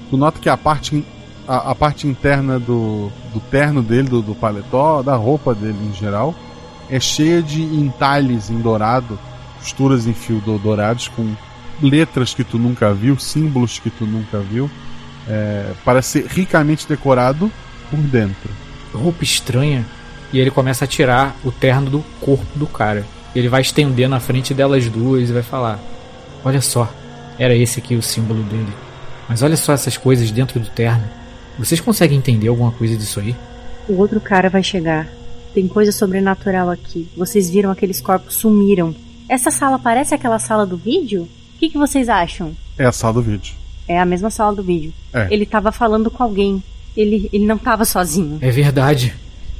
Tu 0.10 0.18
nota 0.18 0.40
que 0.40 0.50
a 0.50 0.58
parte, 0.58 1.06
a, 1.48 1.72
a 1.72 1.76
parte 1.76 2.08
interna 2.08 2.60
do, 2.60 3.10
do 3.34 3.40
terno 3.50 3.82
dele, 3.82 4.10
do, 4.10 4.22
do 4.22 4.36
paletó, 4.36 5.02
da 5.02 5.16
roupa 5.16 5.54
dele 5.56 5.78
em 5.90 5.94
geral, 5.94 6.34
é 6.90 7.00
cheia 7.00 7.42
de 7.42 7.62
entalhes 7.62 8.50
em 8.50 8.60
dourado, 8.60 9.18
costuras 9.60 10.06
em 10.08 10.14
fio 10.14 10.40
do- 10.42 10.58
dourados 10.58 11.08
com 11.08 11.34
letras 11.82 12.34
que 12.34 12.44
tu 12.44 12.58
nunca 12.60 12.94
viu, 12.94 13.18
símbolos 13.18 13.80
que 13.80 13.90
tu 13.90 14.06
nunca 14.06 14.40
viu. 14.40 14.70
É, 15.28 15.72
parece 15.86 16.22
ser 16.24 16.26
ricamente 16.28 16.88
decorado 16.88 17.50
por 17.90 18.00
dentro. 18.00 18.50
Roupa 18.94 19.24
estranha. 19.24 19.86
E 20.34 20.40
ele 20.40 20.50
começa 20.52 20.86
a 20.86 20.88
tirar 20.88 21.36
o 21.44 21.52
terno 21.52 21.90
do 21.90 22.00
corpo 22.22 22.46
do 22.58 22.66
cara. 22.66 23.06
Ele 23.36 23.50
vai 23.50 23.62
estender 23.62 24.10
na 24.10 24.20
frente 24.20 24.54
delas 24.54 24.88
duas 24.90 25.30
e 25.30 25.34
vai 25.34 25.44
falar: 25.44 25.80
Olha 26.44 26.62
só, 26.62 26.92
era 27.38 27.56
esse 27.56 27.80
aqui 27.80 27.96
o 27.96 28.02
símbolo 28.02 28.44
dele. 28.44 28.74
Mas 29.28 29.42
olha 29.42 29.56
só 29.56 29.74
essas 29.74 29.98
coisas 29.98 30.30
dentro 30.32 30.60
do 30.60 30.70
terno. 30.70 31.04
Vocês 31.58 31.80
conseguem 31.80 32.18
entender 32.18 32.48
alguma 32.48 32.72
coisa 32.72 32.98
disso 32.98 33.20
aí? 33.20 33.36
O 33.88 33.98
outro 33.98 34.20
cara 34.20 34.50
vai 34.50 34.64
chegar. 34.64 35.08
Tem 35.54 35.68
coisa 35.68 35.92
sobrenatural 35.92 36.70
aqui. 36.70 37.08
Vocês 37.16 37.50
viram 37.50 37.72
aqueles 37.72 38.02
corpos 38.02 38.36
sumiram. 38.36 38.96
Essa 39.28 39.52
sala 39.52 39.80
parece 39.80 40.14
aquela 40.14 40.40
sala 40.40 40.66
do 40.66 40.78
vídeo? 40.78 41.24
O 41.24 41.60
que, 41.60 41.70
que 41.70 41.78
vocês 41.78 42.10
acham? 42.10 42.56
É 42.78 42.86
a 42.86 42.92
sala 42.92 43.14
do 43.14 43.22
vídeo. 43.22 43.54
É 43.88 44.00
a 44.00 44.06
mesma 44.06 44.30
sala 44.30 44.56
do 44.56 44.64
vídeo. 44.64 44.94
É. 45.14 45.28
Ele 45.30 45.46
tava 45.46 45.72
falando 45.72 46.10
com 46.10 46.24
alguém. 46.24 46.64
Ele, 46.96 47.30
ele 47.32 47.46
não 47.46 47.58
tava 47.58 47.86
sozinho. 47.86 48.38
É 48.42 48.50
verdade. 48.50 49.14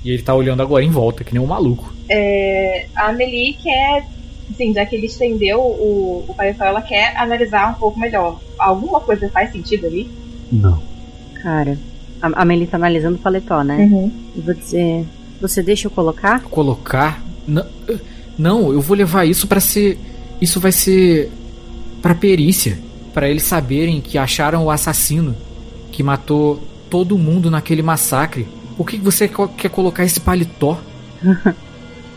E 0.04 0.12
ele 0.12 0.24
tá 0.24 0.34
olhando 0.34 0.62
agora 0.62 0.84
em 0.84 0.90
volta, 0.90 1.24
que 1.24 1.34
nem 1.34 1.42
um 1.42 1.48
maluco. 1.48 1.94
É, 2.10 2.88
a 2.96 3.10
Amelie 3.10 3.54
quer, 3.54 4.06
assim, 4.50 4.74
já 4.74 4.86
que 4.86 4.96
ele 4.96 5.06
estendeu 5.06 5.60
o, 5.60 6.26
o 6.28 6.34
paletó, 6.34 6.66
ela 6.66 6.82
quer 6.82 7.16
analisar 7.18 7.72
um 7.72 7.76
pouco 7.76 8.00
melhor. 8.00 8.40
Alguma 8.58 9.00
coisa 9.00 9.30
faz 9.30 9.52
sentido 9.52 9.86
ali? 9.86 10.10
Não. 10.52 10.82
Cara, 11.42 11.78
a, 12.22 12.42
a 12.42 12.46
Meli 12.46 12.68
tá 12.68 12.78
analisando 12.78 13.16
o 13.16 13.20
paletó, 13.20 13.64
né? 13.64 13.78
Uhum. 13.78 14.12
Eu 14.36 14.44
vou 14.44 14.54
dizer. 14.54 15.06
Você 15.40 15.64
deixa 15.64 15.88
eu 15.88 15.92
colocar? 15.92 16.42
Colocar? 16.44 17.24
Não, 17.48 17.66
não 18.38 18.72
eu 18.72 18.82
vou 18.82 18.96
levar 18.96 19.26
isso 19.26 19.48
para 19.48 19.60
ser. 19.60 19.98
Isso 20.40 20.60
vai 20.60 20.72
ser. 20.72 21.32
pra 22.02 22.14
perícia. 22.14 22.78
para 23.14 23.30
eles 23.30 23.44
saberem 23.44 24.02
que 24.02 24.18
acharam 24.18 24.66
o 24.66 24.72
assassino 24.72 25.36
que 25.92 26.04
matou 26.04 26.62
todo 26.90 27.18
mundo 27.18 27.50
naquele 27.50 27.82
massacre. 27.82 28.48
Por 28.78 28.88
que 28.88 28.98
você 28.98 29.30
quer 29.58 29.70
colocar 29.70 30.04
esse 30.04 30.20
paletó? 30.20 30.78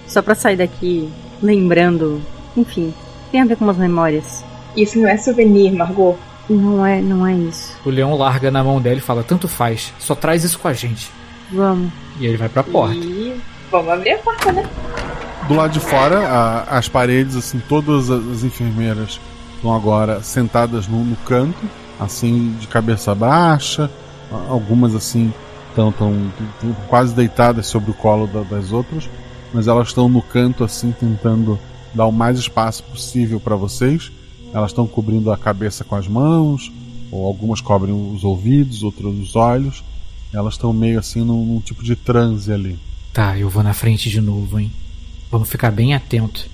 Só 0.07 0.23
pra 0.23 0.35
sair 0.35 0.57
daqui 0.57 1.09
lembrando. 1.43 2.21
Enfim, 2.57 2.93
tem 3.31 3.41
a 3.41 3.45
ver 3.45 3.57
com 3.57 3.65
umas 3.65 3.77
memórias. 3.77 4.45
Isso 4.77 4.99
não 4.99 5.09
é 5.09 5.17
souvenir, 5.17 5.73
Margot. 5.73 6.17
Não 6.49 6.85
é, 6.85 7.01
não 7.01 7.27
é 7.27 7.33
isso. 7.35 7.77
O 7.85 7.91
leão 7.91 8.15
larga 8.17 8.51
na 8.51 8.63
mão 8.63 8.81
dela 8.81 8.97
e 8.99 9.01
fala: 9.01 9.23
Tanto 9.23 9.49
faz, 9.49 9.93
só 9.99 10.15
traz 10.15 10.45
isso 10.45 10.59
com 10.59 10.69
a 10.69 10.73
gente. 10.75 11.11
Vamos. 11.53 11.91
E 12.21 12.27
ele 12.27 12.37
vai 12.37 12.49
pra 12.49 12.63
porta. 12.63 12.95
E 12.95 13.35
vamos 13.71 13.91
abrir 13.93 14.13
a 14.13 14.19
porta, 14.19 14.53
né? 14.53 14.69
Do 15.49 15.55
lado 15.55 15.73
de 15.73 15.81
fora, 15.81 16.21
a- 16.27 16.79
as 16.79 16.89
paredes, 16.89 17.37
assim, 17.37 17.61
todas 17.69 18.11
as 18.11 18.27
as 18.29 18.45
enfermeiras 18.45 19.21
estão 19.57 19.75
agora 19.75 20.23
sentadas 20.23 20.87
no, 20.87 21.03
no 21.05 21.17
canto, 21.17 21.59
assim, 21.99 22.55
de 22.61 22.67
cabeça 22.67 23.15
baixa. 23.15 23.91
Algumas, 24.49 24.95
assim, 24.95 25.33
estão 25.75 25.91
tão, 25.93 26.33
tão 26.61 26.73
quase 26.89 27.15
deitadas 27.15 27.67
sobre 27.67 27.91
o 27.91 27.95
colo 27.95 28.27
da- 28.27 28.43
das 28.43 28.71
outras, 28.73 29.09
mas 29.53 29.67
elas 29.67 29.89
estão 29.89 30.09
no 30.09 30.23
canto, 30.23 30.63
assim, 30.65 30.93
tentando 30.93 31.59
dar 31.93 32.07
o 32.07 32.13
mais 32.13 32.39
espaço 32.39 32.83
possível 32.85 33.41
para 33.41 33.57
vocês. 33.57 34.11
Elas 34.53 34.71
estão 34.71 34.87
cobrindo 34.87 35.33
a 35.33 35.37
cabeça 35.37 35.83
com 35.85 35.97
as 35.97 36.07
mãos, 36.07 36.73
ou 37.11 37.27
algumas 37.27 37.61
cobrem 37.61 37.93
os 37.95 38.23
ouvidos, 38.25 38.83
outras 38.83 39.13
os 39.15 39.35
olhos. 39.37 39.83
Elas 40.33 40.55
estão 40.55 40.73
meio 40.73 40.99
assim 40.99 41.21
num, 41.23 41.45
num 41.45 41.61
tipo 41.61 41.83
de 41.85 41.95
transe 41.95 42.53
ali. 42.53 42.79
Tá, 43.13 43.39
eu 43.39 43.49
vou 43.49 43.63
na 43.63 43.73
frente 43.75 44.09
de 44.11 44.21
novo, 44.21 44.59
hein? 44.59 44.71
Vamos 45.31 45.49
ficar 45.49 45.71
bem 45.71 45.95
atento. 45.95 46.49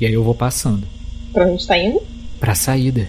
E 0.00 0.06
aí 0.06 0.12
eu 0.12 0.22
vou 0.24 0.34
passando. 0.34 0.84
Pra 1.32 1.46
onde 1.46 1.66
tá 1.66 1.78
indo? 1.78 2.00
Pra 2.40 2.54
saída. 2.54 3.08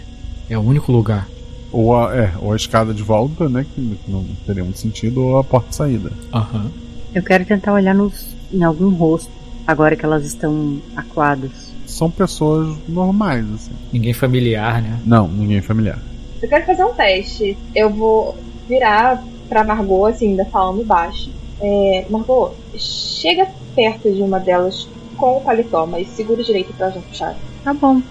É 0.50 0.58
o 0.58 0.62
único 0.62 0.92
lugar. 0.92 1.28
Ou 1.72 1.96
a, 1.96 2.16
é, 2.16 2.32
ou 2.42 2.54
a 2.54 2.56
escada 2.56 2.94
de 2.94 3.04
volta, 3.04 3.50
né? 3.50 3.66
Que 3.76 3.98
não 4.08 4.24
teria 4.46 4.64
muito 4.64 4.80
sentido, 4.80 5.24
ou 5.24 5.38
a 5.38 5.44
porta 5.44 5.70
de 5.70 5.76
saída. 5.76 6.12
Aham. 6.34 6.72
Eu 7.14 7.24
quero 7.24 7.46
tentar 7.46 7.74
olhar 7.74 7.94
nos, 7.94 8.36
em 8.52 8.64
algum 8.64 8.90
rosto, 8.90 9.32
agora 9.66 9.96
que 9.96 10.06
elas 10.06 10.26
estão 10.26 10.80
aquadas. 10.96 11.52
São 11.86 12.12
pessoas 12.12 12.78
normais, 12.88 13.46
assim. 13.54 13.72
Ninguém 13.92 14.14
familiar, 14.14 14.82
né? 14.82 15.00
Não, 15.06 15.28
ninguém 15.28 15.62
familiar. 15.62 16.00
Eu 16.42 16.48
quero 16.48 16.66
fazer 16.66 16.84
um 16.84 16.94
teste. 16.94 17.58
Eu 17.74 17.90
vou 17.90 18.38
virar 18.68 19.24
pra 19.50 19.64
Margot, 19.64 20.06
assim, 20.06 20.30
ainda 20.32 20.46
falando 20.46 20.86
baixo. 20.86 21.32
É, 21.60 22.06
Margot, 22.10 22.54
chega 22.76 23.48
perto 23.76 24.12
de 24.12 24.22
uma 24.22 24.40
delas 24.40 24.88
com 25.16 25.38
o 25.38 25.42
paletó, 25.42 25.86
mas 25.86 26.08
segura 26.10 26.44
direito 26.44 26.74
pra 26.74 26.92
já 26.92 27.00
puxar. 27.02 27.36
Tá 27.64 27.74
bom. 27.74 28.02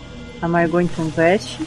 A 0.42 0.48
Margot 0.48 0.80
então 0.80 1.06
veste 1.08 1.60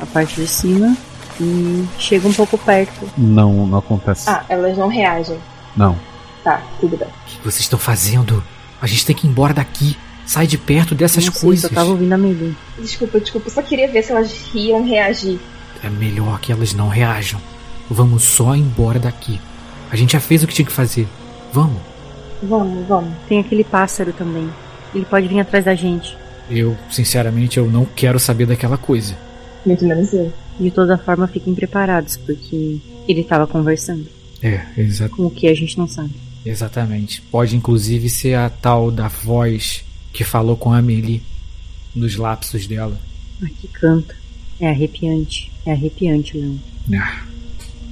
a 0.00 0.06
parte 0.06 0.40
de 0.40 0.46
cima 0.46 0.96
e 1.40 1.84
chega 1.98 2.26
um 2.28 2.32
pouco 2.32 2.56
perto. 2.58 3.08
Não, 3.16 3.66
não 3.66 3.78
acontece. 3.78 4.28
Ah, 4.28 4.44
elas 4.48 4.76
não 4.76 4.88
reagem. 4.88 5.38
Não. 5.76 5.96
Tá, 6.42 6.62
tudo 6.80 6.96
bem. 6.96 7.08
O 7.08 7.26
que 7.26 7.38
vocês 7.44 7.60
estão 7.60 7.78
fazendo? 7.78 8.42
A 8.80 8.86
gente 8.86 9.04
tem 9.04 9.14
que 9.16 9.26
ir 9.26 9.30
embora 9.30 9.52
daqui. 9.54 9.96
Sai 10.24 10.46
de 10.46 10.58
perto 10.58 10.94
dessas 10.94 11.24
Não 11.24 11.32
sei, 11.32 11.40
coisas. 11.42 11.68
só 11.68 11.74
tava 11.74 11.90
ouvindo 11.90 12.12
a 12.12 12.18
Meili. 12.18 12.56
Desculpa, 12.78 13.20
desculpa. 13.20 13.48
Eu 13.48 13.52
só 13.52 13.62
queria 13.62 13.88
ver 13.90 14.02
se 14.02 14.10
elas 14.12 14.34
iam 14.54 14.84
reagir. 14.84 15.38
É 15.84 15.88
melhor 15.88 16.40
que 16.40 16.50
elas 16.50 16.72
não 16.74 16.88
reajam. 16.88 17.40
Vamos 17.88 18.24
só 18.24 18.54
embora 18.56 18.98
daqui. 18.98 19.40
A 19.90 19.94
gente 19.94 20.14
já 20.14 20.20
fez 20.20 20.42
o 20.42 20.46
que 20.48 20.54
tinha 20.54 20.66
que 20.66 20.72
fazer. 20.72 21.06
Vamos. 21.52 21.80
Vamos, 22.42 22.86
vamos. 22.88 23.12
Tem 23.28 23.38
aquele 23.38 23.62
pássaro 23.62 24.12
também. 24.12 24.50
Ele 24.94 25.04
pode 25.04 25.28
vir 25.28 25.38
atrás 25.40 25.64
da 25.64 25.74
gente. 25.74 26.16
Eu, 26.50 26.76
sinceramente, 26.90 27.58
eu 27.58 27.66
não 27.70 27.84
quero 27.84 28.18
saber 28.18 28.46
daquela 28.46 28.76
coisa. 28.76 29.16
Muito 29.64 29.84
menos 29.84 30.12
eu. 30.12 30.32
De 30.58 30.70
toda 30.70 30.96
forma, 30.98 31.26
fiquem 31.28 31.54
preparados, 31.54 32.16
porque 32.16 32.78
ele 33.06 33.22
tava 33.24 33.46
conversando. 33.46 34.06
É, 34.42 34.64
exa 34.76 35.08
Com 35.08 35.26
o 35.26 35.30
que 35.30 35.48
a 35.48 35.54
gente 35.54 35.76
não 35.78 35.86
sabe. 35.88 36.10
exatamente. 36.44 37.20
Pode 37.22 37.56
inclusive 37.56 38.08
ser 38.08 38.34
a 38.34 38.48
tal 38.50 38.90
da 38.90 39.08
voz 39.08 39.84
que 40.12 40.24
falou 40.24 40.56
com 40.56 40.72
a 40.72 40.78
Amelie 40.78 41.22
nos 41.94 42.16
lapsos 42.16 42.66
dela. 42.66 42.96
Ai, 43.42 43.50
que 43.60 43.68
canta. 43.68 44.14
É 44.60 44.68
arrepiante. 44.70 45.50
É 45.66 45.72
arrepiante, 45.72 46.36
Leão. 46.38 46.58
Ah, 46.94 47.22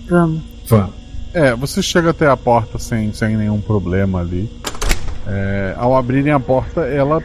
Vamos. 0.09 0.41
vamos. 0.66 0.95
É, 1.35 1.55
você 1.55 1.82
chega 1.82 2.11
até 2.11 2.27
a 2.28 2.36
porta 2.36 2.78
sem, 2.78 3.12
sem 3.12 3.36
nenhum 3.36 3.61
problema 3.61 4.20
ali. 4.20 4.49
É, 5.27 5.74
ao 5.77 5.97
abrirem 5.97 6.32
a 6.32 6.39
porta, 6.41 6.82
ela 6.82 7.23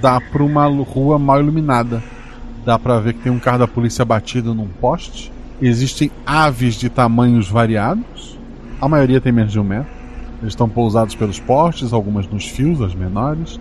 dá 0.00 0.20
pra 0.20 0.42
uma 0.42 0.66
rua 0.66 1.18
mal 1.18 1.40
iluminada. 1.40 2.02
Dá 2.64 2.78
pra 2.78 2.98
ver 2.98 3.14
que 3.14 3.20
tem 3.20 3.32
um 3.32 3.38
carro 3.38 3.58
da 3.58 3.68
polícia 3.68 4.04
batido 4.04 4.54
num 4.54 4.68
poste. 4.68 5.30
Existem 5.60 6.10
aves 6.24 6.74
de 6.76 6.88
tamanhos 6.88 7.48
variados. 7.48 8.38
A 8.80 8.88
maioria 8.88 9.20
tem 9.20 9.32
menos 9.32 9.52
de 9.52 9.60
um 9.60 9.64
metro. 9.64 9.92
Eles 10.40 10.52
estão 10.52 10.68
pousados 10.68 11.14
pelos 11.14 11.38
postes, 11.38 11.92
algumas 11.92 12.26
nos 12.26 12.46
fios, 12.46 12.80
as 12.80 12.94
menores. 12.94 13.60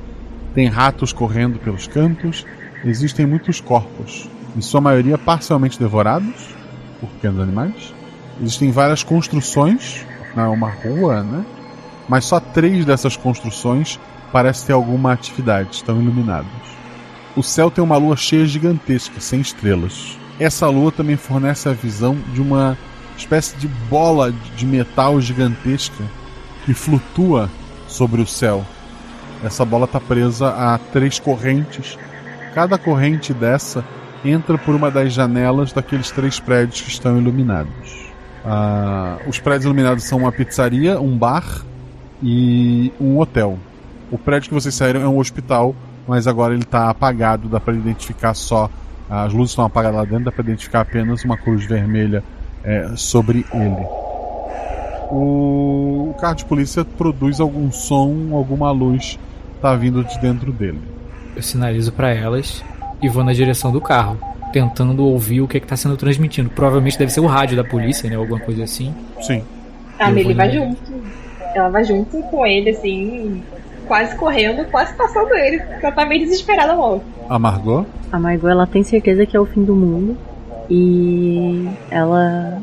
Tem 0.54 0.68
ratos 0.68 1.12
correndo 1.12 1.60
pelos 1.60 1.88
cantos. 1.88 2.46
Existem 2.86 3.26
muitos 3.26 3.62
corpos, 3.62 4.28
em 4.58 4.62
sua 4.62 4.82
maioria 4.82 5.18
parcialmente 5.18 5.80
devorados 5.80 6.54
por 7.00 7.10
pequenos 7.12 7.40
animais. 7.40 7.94
Existem 8.42 8.72
várias 8.72 9.04
construções, 9.04 10.06
não 10.36 10.44
é 10.44 10.48
uma 10.48 10.70
rua, 10.70 11.24
né? 11.24 11.46
Mas 12.10 12.26
só 12.26 12.40
três 12.40 12.84
dessas 12.84 13.16
construções 13.16 14.00
parecem 14.34 14.68
ter 14.68 14.74
alguma 14.74 15.14
atividade, 15.14 15.76
estão 15.76 16.02
iluminadas. 16.02 16.73
O 17.36 17.42
céu 17.42 17.72
tem 17.72 17.84
uma 17.84 17.98
lua 17.98 18.16
cheia 18.16 18.46
gigantesca, 18.46 19.20
sem 19.20 19.42
estrelas. 19.42 20.18
Essa 20.40 20.68
lua 20.68 20.92
também 20.92 21.16
fornece 21.16 21.68
a 21.68 21.74
visão 21.74 22.16
de 22.32 22.42
uma 22.42 22.78
espécie 23.18 23.56
de 23.58 23.68
bola 23.68 24.32
de 24.56 24.66
metal 24.66 25.20
gigantesca 25.20 26.04
que 26.66 26.74
flutua 26.74 27.50
sobre 27.88 28.22
o 28.22 28.28
céu. 28.28 28.64
Essa 29.44 29.66
bola 29.66 29.86
está 29.86 30.00
presa 30.00 30.50
a 30.50 30.78
três 30.78 31.20
correntes. 31.20 31.98
Cada 32.54 32.78
corrente 32.78 33.34
dessa 33.34 33.84
entra 34.24 34.58
por 34.58 34.76
uma 34.76 34.92
das 34.92 35.12
janelas 35.12 35.74
daqueles 35.74 36.12
três 36.12 36.40
prédios 36.40 36.82
que 36.82 36.90
estão 36.90 37.18
iluminados. 37.18 38.12
Ah, 38.46 39.18
os 39.28 39.40
prédios 39.40 39.66
iluminados 39.66 40.04
são 40.04 40.20
uma 40.20 40.32
pizzaria, 40.32 41.00
um 41.00 41.18
bar 41.18 41.66
e 42.22 42.92
um 43.00 43.20
hotel. 43.20 43.58
O 44.12 44.18
prédio 44.18 44.50
que 44.50 44.54
vocês 44.54 44.76
saíram 44.76 45.02
é 45.02 45.08
um 45.08 45.18
hospital, 45.18 45.76
mas 46.08 46.28
agora 46.28 46.54
ele 46.54 46.64
está 46.64 46.90
apagado, 46.90 47.48
dá 47.48 47.60
para 47.60 47.74
identificar 47.74 48.34
só. 48.34 48.70
As 49.10 49.34
luzes 49.34 49.52
estão 49.52 49.66
apagadas 49.66 49.98
lá 49.98 50.06
dentro, 50.06 50.26
dá 50.26 50.32
para 50.32 50.44
identificar 50.44 50.82
apenas 50.82 51.24
uma 51.24 51.38
cruz 51.38 51.66
vermelha 51.66 52.24
é, 52.64 52.92
sobre 52.96 53.46
ele. 53.54 53.88
O, 55.12 56.10
o 56.10 56.16
carro 56.20 56.36
de 56.36 56.46
polícia 56.46 56.84
produz 56.84 57.40
algum 57.40 57.72
som, 57.72 58.30
alguma 58.34 58.72
luz 58.72 59.20
está 59.56 59.76
vindo 59.76 60.04
de 60.04 60.20
dentro 60.20 60.52
dele. 60.52 60.80
Eu 61.36 61.42
sinalizo 61.42 61.92
pra 61.92 62.10
elas 62.10 62.64
e 63.02 63.10
vou 63.10 63.24
na 63.24 63.34
direção 63.34 63.72
do 63.72 63.82
carro, 63.82 64.18
tentando 64.52 65.06
ouvir 65.06 65.42
o 65.42 65.48
que 65.48 65.58
está 65.58 65.76
sendo 65.76 65.98
transmitido. 65.98 66.50
Provavelmente 66.50 66.98
deve 66.98 67.12
ser 67.12 67.20
o 67.20 67.26
rádio 67.26 67.58
da 67.58 67.64
polícia, 67.64 68.10
né? 68.10 68.16
Alguma 68.16 68.40
coisa 68.40 68.64
assim. 68.64 68.94
Sim. 69.22 69.44
A 70.00 70.06
Eu 70.06 70.08
Amelie 70.08 70.34
vou 70.34 70.36
vai 70.36 70.52
junto. 70.52 70.94
Ela 71.56 71.70
vai 71.70 71.84
junto 71.84 72.18
com 72.24 72.46
ele, 72.46 72.72
assim, 72.72 73.44
quase 73.88 74.16
correndo, 74.16 74.66
quase 74.70 74.94
passando 74.94 75.34
ele. 75.34 75.62
Ela 75.82 75.92
tá 75.92 76.06
meio 76.06 76.22
desesperada 76.24 76.74
logo. 76.74 77.04
A 77.30 77.40
Margot? 77.40 77.86
A 78.12 78.20
Margot, 78.20 78.48
ela 78.48 78.68
tem 78.68 78.84
certeza 78.84 79.26
que 79.26 79.36
é 79.36 79.40
o 79.40 79.46
fim 79.46 79.64
do 79.64 79.76
mundo. 79.76 80.18
E 80.70 81.70
ela. 81.90 82.62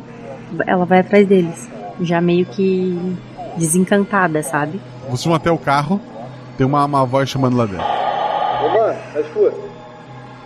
Ela 0.66 0.84
vai 0.84 1.00
atrás 1.00 1.26
deles. 1.26 1.68
Já 2.00 2.20
meio 2.20 2.46
que 2.46 3.16
desencantada, 3.56 4.42
sabe? 4.42 4.80
Vocês 5.08 5.24
vão 5.24 5.34
até 5.34 5.50
o 5.50 5.58
carro, 5.58 6.00
tem 6.56 6.66
uma, 6.66 6.84
uma 6.84 7.04
voz 7.04 7.28
chamando 7.28 7.56
lá 7.56 7.66
dentro. 7.66 7.84
Ô 7.84 8.68
mano, 8.68 8.98
tá 9.12 9.20
escuro. 9.20 9.52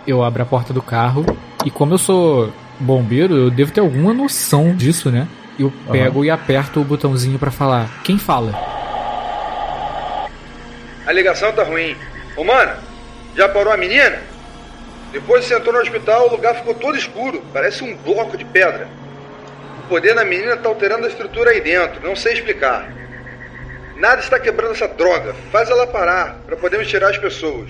Eu 0.05 0.23
abro 0.23 0.43
a 0.43 0.45
porta 0.45 0.73
do 0.73 0.81
carro 0.81 1.25
e 1.63 1.71
como 1.71 1.93
eu 1.93 1.97
sou 1.97 2.51
bombeiro, 2.79 3.35
eu 3.35 3.49
devo 3.49 3.71
ter 3.71 3.81
alguma 3.81 4.13
noção 4.13 4.75
disso, 4.75 5.09
né? 5.09 5.27
Eu 5.57 5.71
pego 5.89 6.25
e 6.25 6.29
aperto 6.29 6.81
o 6.81 6.83
botãozinho 6.83 7.39
pra 7.39 7.49
falar. 7.49 7.89
Quem 8.03 8.17
fala? 8.17 8.74
A 11.05 11.11
ligação 11.11 11.51
tá 11.53 11.63
ruim. 11.63 11.95
Ô 12.35 12.43
mano, 12.43 12.73
já 13.35 13.47
parou 13.47 13.71
a 13.71 13.77
menina? 13.77 14.19
Depois 15.11 15.43
que 15.43 15.49
você 15.49 15.55
entrou 15.55 15.73
no 15.73 15.81
hospital, 15.81 16.27
o 16.27 16.31
lugar 16.31 16.55
ficou 16.55 16.73
todo 16.73 16.97
escuro. 16.97 17.43
Parece 17.53 17.83
um 17.83 17.95
bloco 17.95 18.37
de 18.37 18.43
pedra. 18.43 18.87
O 19.83 19.87
poder 19.87 20.15
da 20.15 20.25
menina 20.25 20.57
tá 20.57 20.67
alterando 20.67 21.05
a 21.05 21.09
estrutura 21.09 21.51
aí 21.51 21.61
dentro. 21.61 22.01
Não 22.05 22.15
sei 22.15 22.33
explicar. 22.33 22.91
Nada 23.97 24.19
está 24.19 24.39
quebrando 24.39 24.71
essa 24.73 24.87
droga. 24.87 25.33
Faz 25.51 25.69
ela 25.69 25.87
parar 25.87 26.37
para 26.45 26.57
podermos 26.57 26.87
tirar 26.87 27.11
as 27.11 27.17
pessoas. 27.17 27.69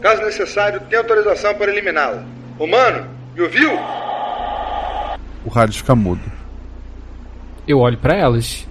Caso 0.00 0.22
necessário, 0.22 0.80
tem 0.88 0.98
autorização 0.98 1.54
para 1.54 1.72
eliminá-la. 1.72 2.24
Ô 2.58 2.66
mano, 2.66 3.08
me 3.34 3.42
ouviu? 3.42 3.72
O 5.44 5.50
rádio 5.50 5.78
fica 5.78 5.94
mudo. 5.94 6.22
Eu 7.66 7.80
olho 7.80 7.98
pra 7.98 8.14
elas. 8.14 8.66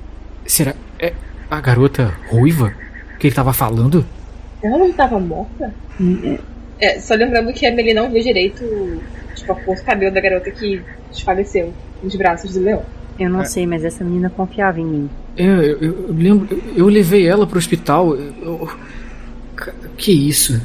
Será. 0.45 0.73
É, 0.97 1.13
a 1.49 1.59
garota 1.59 2.13
ruiva 2.29 2.73
que 3.23 3.27
ele 3.27 3.35
tava 3.35 3.53
falando? 3.53 4.05
Ela 4.61 4.77
não 4.77 4.87
estava 4.89 5.17
morta? 5.19 5.73
É, 6.79 6.99
só 6.99 7.15
lembrando 7.15 7.53
que 7.53 7.65
a 7.65 7.69
Amelie 7.69 7.93
não 7.93 8.11
viu 8.11 8.21
direito 8.21 8.63
tipo, 9.35 9.51
a 9.51 9.55
cor 9.55 9.75
do 9.75 9.81
cabelo 9.83 10.13
da 10.13 10.19
garota 10.19 10.51
que 10.51 10.81
desfaleceu 11.09 11.73
nos 12.03 12.15
braços 12.15 12.53
do 12.53 12.59
leão. 12.61 12.83
Eu 13.17 13.29
não 13.29 13.41
É. 13.41 13.45
sei, 13.45 13.65
mas 13.65 13.83
essa 13.85 14.03
menina 14.03 14.29
confiava 14.29 14.79
em 14.81 14.85
mim. 14.85 15.09
É, 15.37 15.43
eu, 15.45 15.61
eu- 15.61 16.05
eu 16.09 16.13
lembro. 16.13 16.47
Eu, 16.51 16.61
eu 16.75 16.87
levei 16.87 17.25
ela 17.27 17.47
pro 17.47 17.57
hospital. 17.57 18.15
que 19.97 20.11
isso? 20.11 20.59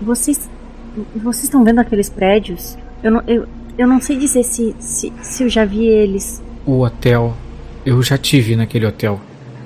Vocês. 0.00 0.50
Vocês 1.16 1.44
estão 1.44 1.64
vendo 1.64 1.78
aqueles 1.80 2.08
prédios? 2.08 2.76
Eu 3.02 3.10
não, 3.10 3.22
eu, 3.26 3.46
eu 3.78 3.86
não 3.88 4.00
sei 4.00 4.16
dizer 4.18 4.42
se, 4.44 4.74
se, 4.78 5.12
se 5.22 5.42
eu 5.44 5.48
já 5.48 5.64
vi 5.64 5.86
eles. 5.86 6.42
O 6.66 6.80
hotel. 6.80 7.34
Eu 7.86 8.02
já 8.02 8.16
tive 8.18 8.56
naquele 8.56 8.86
hotel. 8.86 9.20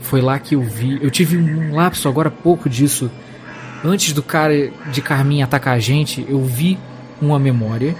Foi 0.08 0.22
lá 0.22 0.38
que 0.38 0.54
eu 0.54 0.62
vi. 0.62 0.98
Eu 1.02 1.10
tive 1.10 1.36
um 1.36 1.74
lapso 1.74 2.08
agora 2.08 2.28
há 2.28 2.30
pouco 2.30 2.66
disso. 2.66 3.10
Antes 3.84 4.14
do 4.14 4.22
cara 4.22 4.70
de 4.90 5.02
Carminha 5.02 5.44
atacar 5.44 5.74
a 5.74 5.78
gente, 5.78 6.24
eu 6.26 6.42
vi 6.42 6.78
uma 7.20 7.38
memória 7.38 7.94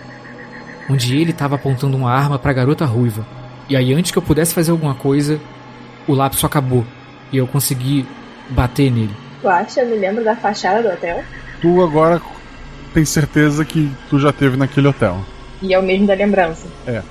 onde 0.89 1.15
ele 1.15 1.33
estava 1.33 1.57
apontando 1.57 1.99
uma 1.99 2.11
arma 2.11 2.39
pra 2.39 2.51
garota 2.55 2.87
ruiva. 2.87 3.27
E 3.69 3.77
aí, 3.77 3.93
antes 3.93 4.11
que 4.11 4.17
eu 4.17 4.23
pudesse 4.23 4.55
fazer 4.55 4.71
alguma 4.71 4.95
coisa, 4.95 5.39
o 6.07 6.15
lapso 6.15 6.47
acabou. 6.47 6.83
E 7.31 7.37
eu 7.37 7.47
consegui 7.47 8.07
bater 8.49 8.91
nele. 8.91 9.15
Tu 9.43 9.49
acha? 9.49 9.83
Eu 9.83 9.91
me 9.91 9.97
lembro 9.97 10.25
da 10.25 10.35
fachada 10.35 10.83
do 10.83 10.89
hotel. 10.89 11.23
Tu 11.61 11.83
agora 11.83 12.23
tem 12.95 13.05
certeza 13.05 13.67
que 13.67 13.93
tu 14.09 14.19
já 14.19 14.33
teve 14.33 14.57
naquele 14.57 14.89
hotel. 14.89 15.21
E 15.61 15.75
é 15.75 15.79
o 15.79 15.83
mesmo 15.83 16.07
da 16.07 16.15
lembrança. 16.15 16.67
É. 16.87 17.03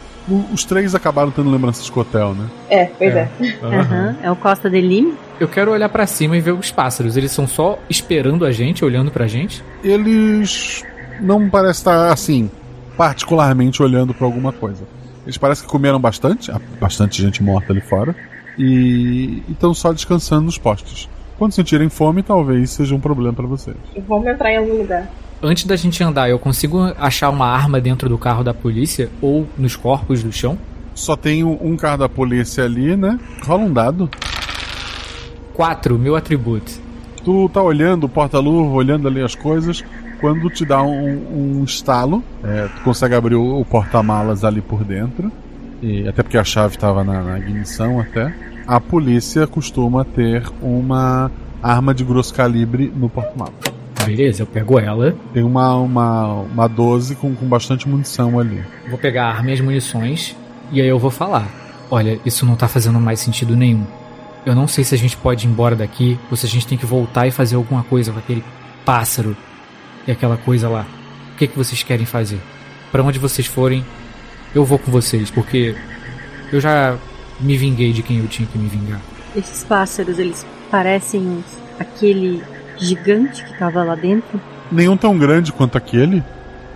Os 0.53 0.65
três 0.65 0.93
acabaram 0.93 1.31
tendo 1.31 1.49
lembranças 1.49 1.89
com 1.89 1.99
o 1.99 2.03
hotel, 2.03 2.33
né? 2.33 2.47
É, 2.69 2.85
pois 2.85 3.15
é. 3.15 3.29
Aham. 3.63 4.15
É 4.21 4.29
o 4.29 4.35
Costa 4.35 4.69
de 4.69 4.81
Lime? 4.81 5.13
Eu 5.39 5.47
quero 5.47 5.71
olhar 5.71 5.87
pra 5.87 6.05
cima 6.05 6.35
e 6.35 6.41
ver 6.41 6.51
os 6.51 6.69
pássaros. 6.71 7.15
Eles 7.15 7.31
são 7.31 7.47
só 7.47 7.79
esperando 7.89 8.45
a 8.45 8.51
gente, 8.51 8.83
olhando 8.83 9.09
pra 9.09 9.27
gente. 9.27 9.63
Eles 9.83 10.83
não 11.21 11.49
parecem 11.49 11.79
estar 11.79 12.11
assim, 12.11 12.51
particularmente 12.97 13.81
olhando 13.81 14.13
pra 14.13 14.25
alguma 14.25 14.51
coisa. 14.51 14.83
Eles 15.23 15.37
parecem 15.37 15.65
que 15.65 15.71
comeram 15.71 15.99
bastante, 15.99 16.51
há 16.51 16.59
bastante 16.79 17.21
gente 17.21 17.43
morta 17.43 17.71
ali 17.71 17.81
fora, 17.81 18.15
e 18.57 19.43
estão 19.49 19.73
só 19.73 19.93
descansando 19.93 20.43
nos 20.43 20.57
postes. 20.57 21.09
Quando 21.37 21.51
sentirem 21.51 21.89
fome, 21.89 22.23
talvez 22.23 22.71
seja 22.71 22.95
um 22.95 22.99
problema 22.99 23.33
pra 23.33 23.45
vocês. 23.45 23.77
Vamos 24.07 24.25
entrar 24.27 24.51
em 24.51 24.57
algum 24.57 24.77
lugar. 24.77 25.07
Antes 25.41 25.65
da 25.65 25.75
gente 25.75 26.03
andar, 26.03 26.29
eu 26.29 26.39
consigo 26.39 26.91
achar 26.97 27.29
uma 27.29 27.45
arma 27.45 27.79
dentro 27.79 28.09
do 28.09 28.17
carro 28.17 28.43
da 28.43 28.55
polícia 28.55 29.09
ou 29.21 29.47
nos 29.55 29.75
corpos 29.75 30.23
do 30.23 30.31
chão? 30.31 30.57
Só 30.95 31.15
tem 31.15 31.43
um 31.43 31.77
carro 31.77 31.99
da 31.99 32.09
polícia 32.09 32.63
ali, 32.63 32.95
né? 32.95 33.19
Rola 33.45 33.61
um 33.61 33.71
dado. 33.71 34.09
4, 35.53 35.99
meu 35.99 36.15
atributo. 36.15 36.71
Tu 37.23 37.49
tá 37.49 37.61
olhando 37.61 38.05
o 38.05 38.09
porta-luva, 38.09 38.73
olhando 38.73 39.07
ali 39.07 39.21
as 39.21 39.35
coisas, 39.35 39.83
quando 40.19 40.49
te 40.49 40.65
dá 40.65 40.81
um, 40.81 41.59
um 41.59 41.63
estalo, 41.63 42.23
é, 42.43 42.67
tu 42.75 42.81
consegue 42.81 43.13
abrir 43.13 43.35
o, 43.35 43.59
o 43.59 43.65
porta-malas 43.65 44.43
ali 44.43 44.61
por 44.61 44.83
dentro, 44.83 45.31
e 45.83 46.07
até 46.07 46.23
porque 46.23 46.37
a 46.37 46.43
chave 46.43 46.75
estava 46.75 47.03
na, 47.03 47.21
na 47.21 47.37
ignição 47.37 47.99
até. 47.99 48.33
A 48.65 48.79
polícia 48.79 49.45
costuma 49.45 50.03
ter 50.03 50.43
uma 50.63 51.29
arma 51.61 51.93
de 51.93 52.03
grosso 52.03 52.33
calibre 52.33 52.91
no 52.95 53.07
porta-malas. 53.07 53.76
Beleza, 54.07 54.43
eu 54.43 54.47
pego 54.47 54.79
ela. 54.79 55.15
Tem 55.33 55.43
uma, 55.43 55.75
uma, 55.75 56.41
uma 56.41 56.67
12 56.67 57.15
com, 57.15 57.35
com 57.35 57.45
bastante 57.45 57.87
munição 57.87 58.39
ali. 58.39 58.63
Vou 58.89 58.97
pegar 58.97 59.25
a 59.25 59.29
arma 59.29 59.51
e 59.51 59.53
as 59.53 59.61
munições 59.61 60.35
e 60.71 60.81
aí 60.81 60.87
eu 60.87 60.99
vou 60.99 61.11
falar. 61.11 61.49
Olha, 61.89 62.19
isso 62.25 62.45
não 62.45 62.55
tá 62.55 62.67
fazendo 62.67 62.99
mais 62.99 63.19
sentido 63.19 63.55
nenhum. 63.55 63.85
Eu 64.45 64.55
não 64.55 64.67
sei 64.67 64.83
se 64.83 64.95
a 64.95 64.97
gente 64.97 65.17
pode 65.17 65.45
ir 65.45 65.49
embora 65.49 65.75
daqui 65.75 66.19
ou 66.29 66.37
se 66.37 66.45
a 66.45 66.49
gente 66.49 66.67
tem 66.67 66.77
que 66.77 66.85
voltar 66.85 67.27
e 67.27 67.31
fazer 67.31 67.55
alguma 67.55 67.83
coisa 67.83 68.11
com 68.11 68.19
aquele 68.19 68.43
pássaro 68.85 69.35
e 70.05 70.11
aquela 70.11 70.37
coisa 70.37 70.69
lá. 70.69 70.85
O 71.33 71.37
que, 71.37 71.47
que 71.47 71.57
vocês 71.57 71.83
querem 71.83 72.05
fazer? 72.05 72.39
Pra 72.91 73.03
onde 73.03 73.19
vocês 73.19 73.45
forem, 73.45 73.85
eu 74.55 74.63
vou 74.63 74.79
com 74.79 74.91
vocês, 74.91 75.29
porque 75.29 75.75
eu 76.51 76.59
já 76.59 76.97
me 77.39 77.57
vinguei 77.57 77.91
de 77.91 78.01
quem 78.01 78.19
eu 78.19 78.27
tinha 78.27 78.47
que 78.47 78.57
me 78.57 78.67
vingar. 78.67 79.01
Esses 79.35 79.63
pássaros, 79.63 80.17
eles 80.17 80.45
parecem 80.71 81.43
aquele 81.79 82.41
gigante 82.77 83.43
que 83.43 83.57
tava 83.57 83.83
lá 83.83 83.95
dentro. 83.95 84.39
Nenhum 84.71 84.97
tão 84.97 85.17
grande 85.17 85.51
quanto 85.51 85.77
aquele, 85.77 86.23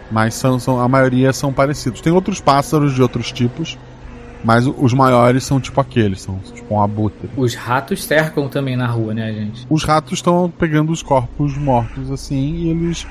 mas 0.10 0.34
são, 0.36 0.60
são, 0.60 0.80
a 0.80 0.88
maioria 0.88 1.32
são 1.34 1.54
parecidos. 1.54 2.02
Tem 2.02 2.12
outros 2.12 2.40
pássaros 2.40 2.94
de 2.94 3.02
outros 3.02 3.32
tipos, 3.32 3.78
mas 4.44 4.66
os 4.66 4.94
maiores 4.94 5.44
são 5.44 5.60
tipo 5.60 5.80
aqueles, 5.80 6.22
são 6.22 6.40
tipo 6.54 6.74
um 6.74 6.82
abutre. 6.82 7.30
Os 7.38 7.56
ratos 7.56 8.04
cercam 8.04 8.48
também 8.48 8.76
na 8.76 8.88
rua, 8.88 9.14
né, 9.14 9.32
gente? 9.32 9.66
Os 9.70 9.84
ratos 9.84 10.14
estão 10.14 10.52
pegando 10.58 10.92
os 10.92 11.04
corpos 11.04 11.58
mortos 11.58 12.12
assim 12.12 12.56
e 12.56 12.70
eles, 12.70 13.06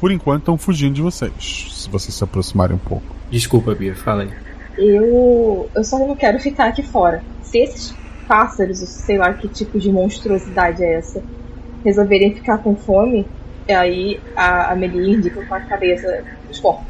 por 0.00 0.10
enquanto, 0.10 0.40
estão 0.40 0.56
fugindo 0.56 0.94
de 0.94 1.02
vocês. 1.02 1.68
Se 1.72 1.90
vocês 1.90 2.14
se 2.14 2.22
aproximarem 2.22 2.76
um 2.76 2.80
pouco. 2.80 3.06
Desculpa, 3.30 3.74
Bia, 3.74 3.94
fala 3.94 4.22
aí. 4.22 4.30
Eu, 4.76 5.68
eu 5.74 5.84
só 5.84 5.98
não 5.98 6.14
quero 6.14 6.38
ficar 6.38 6.68
aqui 6.68 6.82
fora. 6.82 7.22
Se 7.42 7.58
esses 7.58 7.94
pássaros, 8.28 8.78
sei 8.78 9.18
lá 9.18 9.32
que 9.32 9.48
tipo 9.48 9.78
de 9.78 9.90
monstruosidade 9.90 10.84
é 10.84 10.94
essa, 10.94 11.22
resolverem 11.84 12.34
ficar 12.34 12.58
com 12.58 12.74
fome, 12.74 13.26
aí 13.68 14.18
a 14.36 14.72
Amelie 14.72 15.14
indica 15.14 15.44
com 15.44 15.54
a 15.54 15.60
cabeça 15.60 16.24
os 16.50 16.58
corpos. 16.58 16.86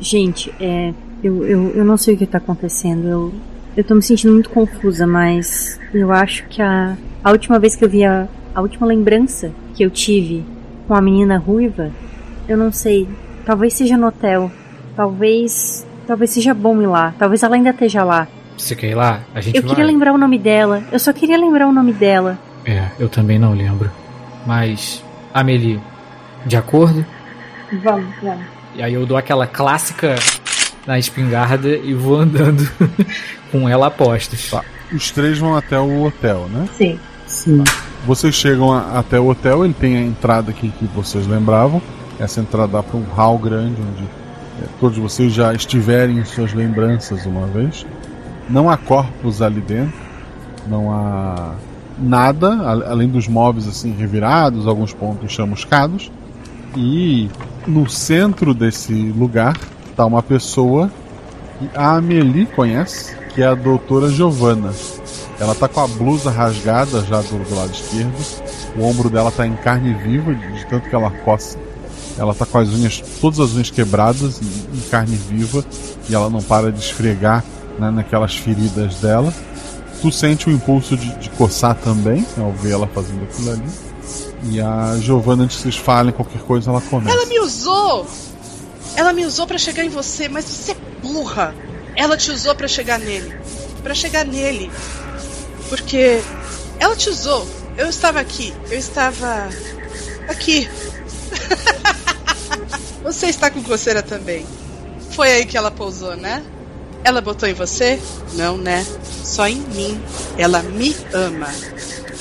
Gente, 0.00 0.52
é. 0.60 0.92
Eu, 1.22 1.44
eu, 1.46 1.70
eu 1.76 1.84
não 1.84 1.96
sei 1.96 2.14
o 2.14 2.18
que 2.18 2.26
tá 2.26 2.38
acontecendo. 2.38 3.08
Eu, 3.08 3.34
eu 3.76 3.84
tô 3.84 3.94
me 3.94 4.02
sentindo 4.02 4.32
muito 4.32 4.50
confusa, 4.50 5.06
mas 5.06 5.80
eu 5.92 6.12
acho 6.12 6.46
que 6.48 6.62
a, 6.62 6.96
a 7.24 7.30
última 7.30 7.58
vez 7.58 7.74
que 7.74 7.84
eu 7.84 7.88
vi 7.88 8.04
a, 8.04 8.28
a 8.54 8.60
última 8.60 8.86
lembrança 8.86 9.50
que 9.74 9.82
eu 9.82 9.90
tive 9.90 10.44
com 10.86 10.94
a 10.94 11.00
menina 11.00 11.36
ruiva, 11.38 11.90
eu 12.48 12.56
não 12.56 12.70
sei. 12.70 13.08
Talvez 13.44 13.74
seja 13.74 13.96
no 13.96 14.06
hotel. 14.08 14.50
Talvez. 14.94 15.86
Talvez 16.06 16.30
seja 16.30 16.54
bom 16.54 16.80
ir 16.80 16.86
lá. 16.86 17.14
Talvez 17.18 17.42
ela 17.42 17.56
ainda 17.56 17.70
esteja 17.70 18.04
lá. 18.04 18.28
Você 18.56 18.74
quer 18.74 18.90
ir 18.90 18.94
lá? 18.94 19.20
A 19.34 19.40
gente 19.40 19.56
Eu 19.56 19.62
vai. 19.62 19.70
queria 19.70 19.84
lembrar 19.84 20.12
o 20.12 20.18
nome 20.18 20.38
dela. 20.38 20.82
Eu 20.90 20.98
só 20.98 21.12
queria 21.12 21.36
lembrar 21.36 21.66
o 21.66 21.72
nome 21.72 21.92
dela. 21.92 22.38
É, 22.64 22.88
eu 22.98 23.08
também 23.08 23.38
não 23.38 23.52
lembro. 23.52 23.90
Mas, 24.46 25.02
Amelie, 25.34 25.80
de 26.46 26.56
acordo? 26.56 27.04
Vamos, 27.82 28.06
vamos. 28.22 28.44
E 28.74 28.82
aí 28.82 28.94
eu 28.94 29.04
dou 29.06 29.16
aquela 29.16 29.46
clássica 29.46 30.14
na 30.86 30.98
espingarda 30.98 31.68
e 31.68 31.92
vou 31.94 32.16
andando 32.20 32.68
com 33.50 33.68
ela 33.68 33.88
a 33.88 33.90
postos. 33.90 34.52
Os 34.92 35.10
três 35.10 35.38
vão 35.38 35.56
até 35.56 35.78
o 35.78 36.04
hotel, 36.04 36.46
né? 36.48 36.68
Sim. 36.76 36.98
Sim. 37.26 37.64
Vocês 38.06 38.34
chegam 38.36 38.72
a- 38.72 38.98
até 39.00 39.18
o 39.18 39.28
hotel, 39.28 39.64
ele 39.64 39.74
tem 39.74 39.96
a 39.96 40.00
entrada 40.00 40.50
aqui 40.52 40.68
que 40.78 40.84
vocês 40.94 41.26
lembravam. 41.26 41.82
Essa 42.20 42.40
entrada 42.40 42.74
dá 42.74 42.82
para 42.82 42.96
um 42.96 43.04
hall 43.04 43.36
grande 43.36 43.80
onde 43.82 44.04
é, 44.62 44.66
todos 44.78 44.96
vocês 44.96 45.32
já 45.32 45.52
estiverem 45.52 46.18
em 46.18 46.24
suas 46.24 46.54
lembranças 46.54 47.26
uma 47.26 47.46
vez. 47.48 47.84
Não 48.48 48.70
há 48.70 48.76
corpos 48.76 49.42
ali 49.42 49.60
dentro, 49.60 49.98
não 50.68 50.92
há 50.92 51.54
nada 51.98 52.52
além 52.86 53.08
dos 53.08 53.26
móveis 53.26 53.66
assim 53.66 53.92
revirados, 53.92 54.66
alguns 54.66 54.92
pontos 54.92 55.32
chamuscados. 55.32 56.10
E 56.76 57.30
no 57.66 57.88
centro 57.88 58.52
desse 58.52 58.92
lugar 58.92 59.56
está 59.90 60.04
uma 60.04 60.22
pessoa 60.22 60.90
que 61.58 61.70
a 61.74 61.96
Amelie 61.96 62.46
conhece, 62.46 63.16
que 63.34 63.42
é 63.42 63.46
a 63.46 63.54
doutora 63.54 64.10
Giovanna. 64.10 64.72
Ela 65.38 65.54
tá 65.54 65.68
com 65.68 65.80
a 65.80 65.86
blusa 65.86 66.30
rasgada 66.30 67.02
já 67.02 67.20
do, 67.20 67.44
do 67.44 67.54
lado 67.54 67.72
esquerdo. 67.72 68.14
O 68.76 68.84
ombro 68.84 69.08
dela 69.08 69.30
tá 69.30 69.46
em 69.46 69.54
carne 69.56 69.94
viva, 69.94 70.34
de 70.34 70.66
tanto 70.66 70.88
que 70.88 70.94
ela 70.94 71.10
coça. 71.10 71.58
Ela 72.18 72.34
tá 72.34 72.46
com 72.46 72.58
as 72.58 72.68
unhas, 72.68 73.02
todas 73.20 73.40
as 73.40 73.54
unhas 73.54 73.70
quebradas, 73.70 74.40
em, 74.40 74.76
em 74.76 74.80
carne 74.90 75.16
viva, 75.16 75.64
e 76.08 76.14
ela 76.14 76.30
não 76.30 76.42
para 76.42 76.72
de 76.72 76.78
esfregar 76.78 77.44
né, 77.78 77.90
naquelas 77.90 78.34
feridas 78.34 78.96
dela. 79.00 79.32
Tu 80.00 80.12
sente 80.12 80.48
o 80.48 80.52
impulso 80.52 80.96
de, 80.96 81.14
de 81.18 81.30
coçar 81.30 81.74
também, 81.74 82.24
ao 82.38 82.52
ver 82.52 82.72
ela 82.72 82.86
fazendo 82.86 83.24
aquilo 83.24 83.52
ali. 83.52 83.70
E 84.44 84.60
a 84.60 84.96
Giovanna, 85.00 85.44
antes 85.44 85.56
que 85.56 85.62
vocês 85.62 85.76
falem 85.76 86.12
qualquer 86.12 86.42
coisa, 86.42 86.70
ela 86.70 86.80
começa. 86.80 87.16
Ela 87.16 87.26
me 87.26 87.40
usou! 87.40 88.06
Ela 88.94 89.12
me 89.12 89.24
usou 89.24 89.46
pra 89.46 89.58
chegar 89.58 89.84
em 89.84 89.88
você, 89.88 90.28
mas 90.28 90.44
você 90.44 90.72
é 90.72 90.76
burra! 91.02 91.54
Ela 91.96 92.16
te 92.16 92.30
usou 92.30 92.54
pra 92.54 92.68
chegar 92.68 92.98
nele. 92.98 93.34
Pra 93.82 93.94
chegar 93.94 94.24
nele. 94.24 94.70
Porque 95.68 96.20
ela 96.78 96.94
te 96.94 97.08
usou. 97.08 97.46
Eu 97.76 97.88
estava 97.88 98.20
aqui. 98.20 98.52
Eu 98.70 98.78
estava. 98.78 99.48
aqui. 100.28 100.68
você 103.02 103.26
está 103.26 103.50
com 103.50 103.62
coceira 103.62 104.02
também. 104.02 104.46
Foi 105.10 105.32
aí 105.32 105.46
que 105.46 105.56
ela 105.56 105.70
pousou, 105.70 106.14
né? 106.16 106.44
Ela 107.06 107.20
botou 107.20 107.48
em 107.48 107.54
você? 107.54 108.02
Não, 108.34 108.58
né? 108.58 108.84
Só 109.22 109.46
em 109.46 109.60
mim. 109.60 110.00
Ela 110.36 110.60
me 110.60 110.96
ama. 111.14 111.46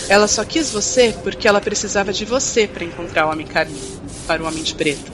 Ela 0.07 0.28
só 0.28 0.44
quis 0.45 0.72
você 0.72 1.12
porque 1.24 1.48
ela 1.48 1.60
precisava 1.60 2.14
de 2.14 2.24
você 2.24 2.68
para 2.68 2.86
encontrar 2.86 3.26
o 3.26 3.32
homem 3.32 3.48
carinho, 3.48 3.82
para 4.28 4.44
o 4.44 4.45
homem 4.45 4.62
de 4.62 4.76
preto. 4.76 5.12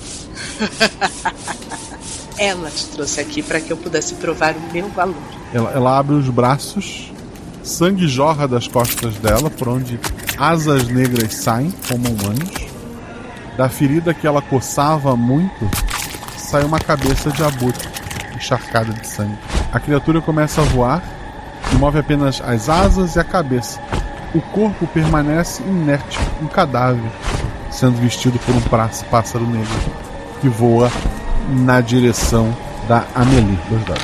ela 2.37 2.69
te 2.69 2.85
trouxe 2.87 3.21
aqui 3.21 3.41
para 3.41 3.61
que 3.61 3.71
eu 3.71 3.77
pudesse 3.77 4.15
provar 4.15 4.57
o 4.57 4.73
meu 4.73 4.89
valor. 4.89 5.15
Ela, 5.53 5.71
ela 5.71 5.97
abre 5.97 6.15
os 6.15 6.27
braços, 6.27 7.09
Sangue 7.63 8.09
jorra 8.09 8.49
das 8.49 8.67
costas 8.67 9.15
dela, 9.19 9.49
por 9.49 9.69
onde 9.69 9.97
asas 10.37 10.89
negras 10.89 11.33
saem, 11.33 11.71
como 11.87 12.09
humanos. 12.09 12.49
Da 13.55 13.69
ferida 13.69 14.13
que 14.13 14.27
ela 14.27 14.41
coçava 14.41 15.15
muito, 15.15 15.69
sai 16.37 16.65
uma 16.65 16.79
cabeça 16.79 17.31
de 17.31 17.41
abutre, 17.41 17.87
encharcada 18.35 18.91
de 18.91 19.07
sangue. 19.07 19.60
A 19.73 19.79
criatura 19.79 20.19
começa 20.19 20.59
a 20.59 20.65
voar 20.65 21.01
e 21.71 21.75
move 21.75 21.97
apenas 21.97 22.41
as 22.41 22.67
asas 22.67 23.15
e 23.15 23.19
a 23.19 23.23
cabeça. 23.23 23.79
O 24.35 24.41
corpo 24.41 24.85
permanece 24.87 25.63
inerte, 25.63 26.19
um 26.41 26.47
cadáver, 26.47 27.09
sendo 27.69 27.95
vestido 28.01 28.37
por 28.39 28.53
um 28.53 28.61
pássaro 29.09 29.45
negro 29.47 29.69
que 30.41 30.49
voa 30.49 30.91
na 31.47 31.79
direção 31.79 32.53
da 32.87 33.05
Amelie. 33.15 33.57
Dois 33.69 33.85
dados. 33.85 34.03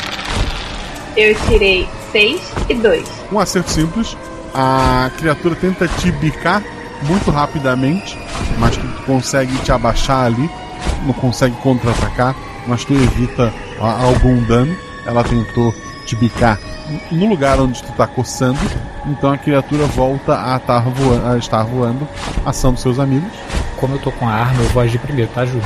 Eu 1.18 1.35
tirei 1.48 1.89
6 2.14 2.41
e 2.69 2.73
2. 2.76 3.10
Um 3.31 3.39
acerto 3.39 3.69
simples. 3.69 4.15
A 4.53 5.11
criatura 5.18 5.56
tenta 5.56 5.85
te 5.85 6.11
bicar 6.14 6.64
muito 7.03 7.30
rapidamente, 7.30 8.18
mas 8.57 8.77
tu 8.77 8.88
consegue 9.06 9.56
te 9.57 9.72
abaixar 9.72 10.26
ali, 10.27 10.49
não 11.06 11.14
consegue 11.14 11.56
contra-atacar, 11.57 12.34
mas 12.65 12.85
tu 12.85 12.94
evita 12.94 13.53
algum 13.80 14.41
dano. 14.44 14.86
Ela 15.07 15.23
tentou 15.23 15.73
te 16.05 16.15
bicar 16.15 16.59
no 17.11 17.25
lugar 17.27 17.59
onde 17.59 17.81
tu 17.84 17.91
tá 17.93 18.05
coçando, 18.05 18.59
então 19.05 19.31
a 19.31 19.38
criatura 19.38 19.85
volta 19.88 20.34
a, 20.35 20.59
tar 20.59 20.84
voa- 20.84 21.34
a 21.34 21.38
estar 21.38 21.63
voando, 21.63 22.07
ação 22.45 22.75
seus 22.77 22.99
amigos. 22.99 23.29
Como 23.77 23.95
eu 23.95 23.99
tô 23.99 24.11
com 24.11 24.27
a 24.27 24.31
arma, 24.31 24.61
eu 24.61 24.69
vou 24.69 24.81
agir 24.84 24.99
primeiro, 24.99 25.29
tá, 25.34 25.45
Ju? 25.45 25.59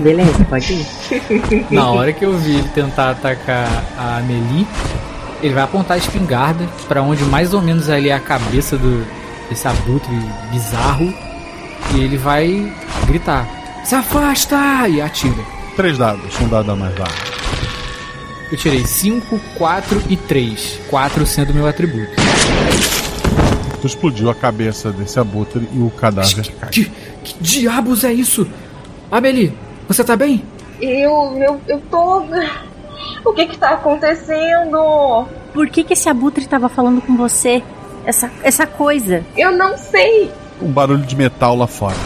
Beleza, 0.00 0.44
pode 0.44 0.72
ir. 0.72 0.86
Na 1.70 1.90
hora 1.90 2.12
que 2.12 2.24
eu 2.24 2.36
vi 2.38 2.56
ele 2.56 2.68
tentar 2.68 3.10
atacar 3.10 3.66
a 3.98 4.18
Amelie, 4.18 4.66
ele 5.42 5.54
vai 5.54 5.62
apontar 5.64 5.94
a 5.96 5.98
espingarda 5.98 6.64
pra 6.86 7.02
onde 7.02 7.24
mais 7.24 7.52
ou 7.54 7.60
menos 7.62 7.88
ali 7.88 8.08
é 8.10 8.14
a 8.14 8.20
cabeça 8.20 8.76
do 8.76 9.04
desse 9.48 9.66
abutre 9.66 10.12
bizarro 10.50 11.12
e 11.94 12.00
ele 12.00 12.16
vai 12.18 12.72
gritar: 13.06 13.46
"Se 13.84 13.94
afasta!" 13.94 14.86
e 14.88 15.00
atira. 15.00 15.42
Três 15.74 15.96
dados, 15.98 16.38
um 16.40 16.48
dado 16.48 16.70
a 16.72 16.76
mais 16.76 16.94
dado. 16.94 17.37
Eu 18.50 18.56
tirei 18.56 18.84
5, 18.86 19.38
4 19.56 20.02
e 20.08 20.16
3. 20.16 20.80
4 20.88 21.26
sendo 21.26 21.52
meu 21.54 21.66
atributo. 21.66 22.12
Tu 23.80 23.86
explodiu 23.86 24.30
a 24.30 24.34
cabeça 24.34 24.90
desse 24.90 25.20
abutre 25.20 25.68
e 25.72 25.78
o 25.78 25.90
cadáver 25.90 26.50
cai. 26.58 26.70
Que, 26.70 26.84
que 27.22 27.34
diabos 27.40 28.04
é 28.04 28.12
isso? 28.12 28.46
Amelie, 29.10 29.52
você 29.86 30.02
tá 30.02 30.16
bem? 30.16 30.42
Eu, 30.80 31.36
eu, 31.38 31.60
eu 31.68 31.80
tô. 31.90 32.24
O 33.24 33.32
que 33.32 33.46
que 33.46 33.58
tá 33.58 33.70
acontecendo? 33.74 35.26
Por 35.52 35.68
que, 35.68 35.84
que 35.84 35.92
esse 35.92 36.08
abutre 36.08 36.46
tava 36.46 36.68
falando 36.68 37.00
com 37.02 37.16
você? 37.16 37.62
Essa, 38.04 38.30
essa 38.42 38.66
coisa. 38.66 39.24
Eu 39.36 39.52
não 39.52 39.76
sei. 39.76 40.30
Um 40.62 40.72
barulho 40.72 41.04
de 41.04 41.14
metal 41.14 41.54
lá 41.56 41.66
fora. 41.66 41.96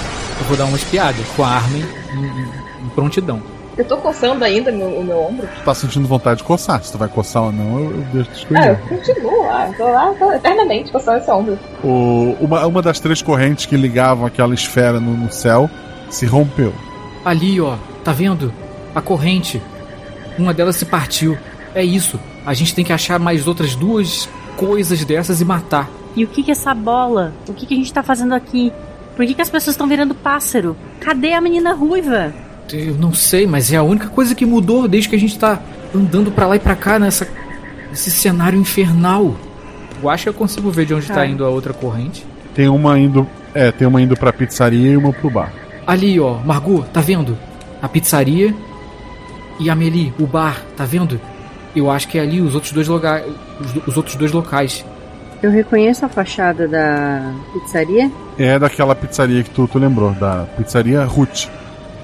Eu 0.40 0.46
vou 0.46 0.56
dar 0.56 0.64
uma 0.64 0.76
espiada 0.76 1.16
com 1.36 1.44
a 1.44 1.48
arma 1.48 1.76
em, 1.78 1.82
em- 1.82 2.86
em 2.86 2.88
prontidão. 2.94 3.42
Eu 3.76 3.84
tô 3.86 3.96
coçando 3.96 4.44
ainda 4.44 4.70
meu, 4.70 4.86
o 4.88 5.02
meu 5.04 5.18
ombro. 5.18 5.46
Tu 5.46 5.64
tá 5.64 5.74
sentindo 5.74 6.06
vontade 6.06 6.38
de 6.38 6.44
coçar. 6.44 6.82
Se 6.84 6.92
tu 6.92 6.98
vai 6.98 7.08
coçar 7.08 7.44
ou 7.44 7.52
não, 7.52 7.78
eu, 7.80 7.90
eu 7.92 8.04
deixo 8.12 8.46
tu 8.46 8.54
Ah, 8.56 8.66
eu 8.66 8.72
escolher. 8.74 8.88
continuo 9.00 9.46
lá. 9.46 9.70
Tô 9.76 9.84
lá 9.90 10.12
tô 10.18 10.32
eternamente 10.32 10.92
coçando 10.92 11.18
esse 11.18 11.30
ombro. 11.30 11.58
O- 11.82 12.36
uma, 12.40 12.66
uma 12.66 12.82
das 12.82 13.00
três 13.00 13.22
correntes 13.22 13.64
que 13.66 13.76
ligavam 13.76 14.26
aquela 14.26 14.52
esfera 14.52 15.00
no, 15.00 15.16
no 15.16 15.32
céu 15.32 15.70
se 16.10 16.26
rompeu. 16.26 16.72
Ali, 17.24 17.60
ó, 17.60 17.76
tá 18.04 18.12
vendo? 18.12 18.52
A 18.94 19.00
corrente. 19.00 19.62
Uma 20.38 20.52
delas 20.52 20.76
se 20.76 20.84
partiu. 20.84 21.38
É 21.74 21.82
isso. 21.82 22.20
A 22.44 22.52
gente 22.52 22.74
tem 22.74 22.84
que 22.84 22.92
achar 22.92 23.18
mais 23.18 23.46
outras 23.48 23.74
duas 23.74 24.28
coisas 24.56 25.02
dessas 25.04 25.40
e 25.40 25.44
matar. 25.44 25.88
E 26.14 26.24
o 26.24 26.28
que 26.28 26.42
que 26.42 26.50
é 26.50 26.52
essa 26.52 26.74
bola? 26.74 27.32
O 27.48 27.54
que 27.54 27.64
que 27.64 27.72
a 27.72 27.76
gente 27.78 27.92
tá 27.92 28.02
fazendo 28.02 28.34
aqui? 28.34 28.70
Por 29.16 29.24
que 29.24 29.32
que 29.32 29.40
as 29.42 29.48
pessoas 29.48 29.72
estão 29.74 29.86
virando 29.88 30.14
pássaro? 30.14 30.76
Cadê 31.00 31.32
a 31.32 31.40
menina 31.40 31.72
ruiva? 31.72 32.34
Eu 32.72 32.94
não 32.94 33.12
sei, 33.12 33.46
mas 33.46 33.72
é 33.72 33.76
a 33.76 33.82
única 33.82 34.08
coisa 34.08 34.34
que 34.34 34.44
mudou 34.46 34.88
desde 34.88 35.08
que 35.08 35.16
a 35.16 35.18
gente 35.18 35.38
tá 35.38 35.60
andando 35.94 36.30
pra 36.30 36.46
lá 36.46 36.56
e 36.56 36.58
pra 36.60 36.74
cá 36.74 36.98
nessa 36.98 37.26
nesse 37.90 38.10
cenário 38.10 38.58
infernal. 38.58 39.34
Eu 40.02 40.08
acho 40.08 40.24
que 40.24 40.28
eu 40.30 40.34
consigo 40.34 40.70
ver 40.70 40.86
de 40.86 40.94
onde 40.94 41.06
tá 41.06 41.14
Tá. 41.16 41.26
indo 41.26 41.44
a 41.44 41.48
outra 41.48 41.72
corrente. 41.72 42.26
Tem 42.54 42.68
uma 42.68 42.98
indo. 42.98 43.26
É, 43.54 43.70
tem 43.70 43.86
uma 43.86 44.00
indo 44.00 44.16
pra 44.16 44.32
pizzaria 44.32 44.92
e 44.92 44.96
uma 44.96 45.12
pro 45.12 45.28
bar. 45.30 45.52
Ali, 45.86 46.18
ó, 46.18 46.38
Margot, 46.38 46.82
tá 46.92 47.00
vendo? 47.00 47.36
A 47.82 47.88
pizzaria 47.88 48.54
e 49.60 49.68
a 49.68 49.74
Amelie, 49.74 50.12
o 50.18 50.26
bar, 50.26 50.62
tá 50.76 50.84
vendo? 50.86 51.20
Eu 51.76 51.90
acho 51.90 52.08
que 52.08 52.18
é 52.18 52.22
ali 52.22 52.40
os 52.40 52.54
outros 52.54 52.72
dois 52.72 52.88
locais, 52.88 53.24
os, 53.60 53.88
os 53.88 53.96
outros 53.96 54.16
dois 54.16 54.32
locais. 54.32 54.84
Eu 55.42 55.50
reconheço 55.50 56.04
a 56.04 56.08
fachada 56.08 56.66
da 56.68 57.32
pizzaria. 57.52 58.10
É 58.38 58.58
daquela 58.58 58.94
pizzaria 58.94 59.42
que 59.42 59.50
tu, 59.50 59.68
tu 59.68 59.78
lembrou, 59.78 60.12
da 60.12 60.46
pizzaria 60.56 61.04
Ruth. 61.04 61.46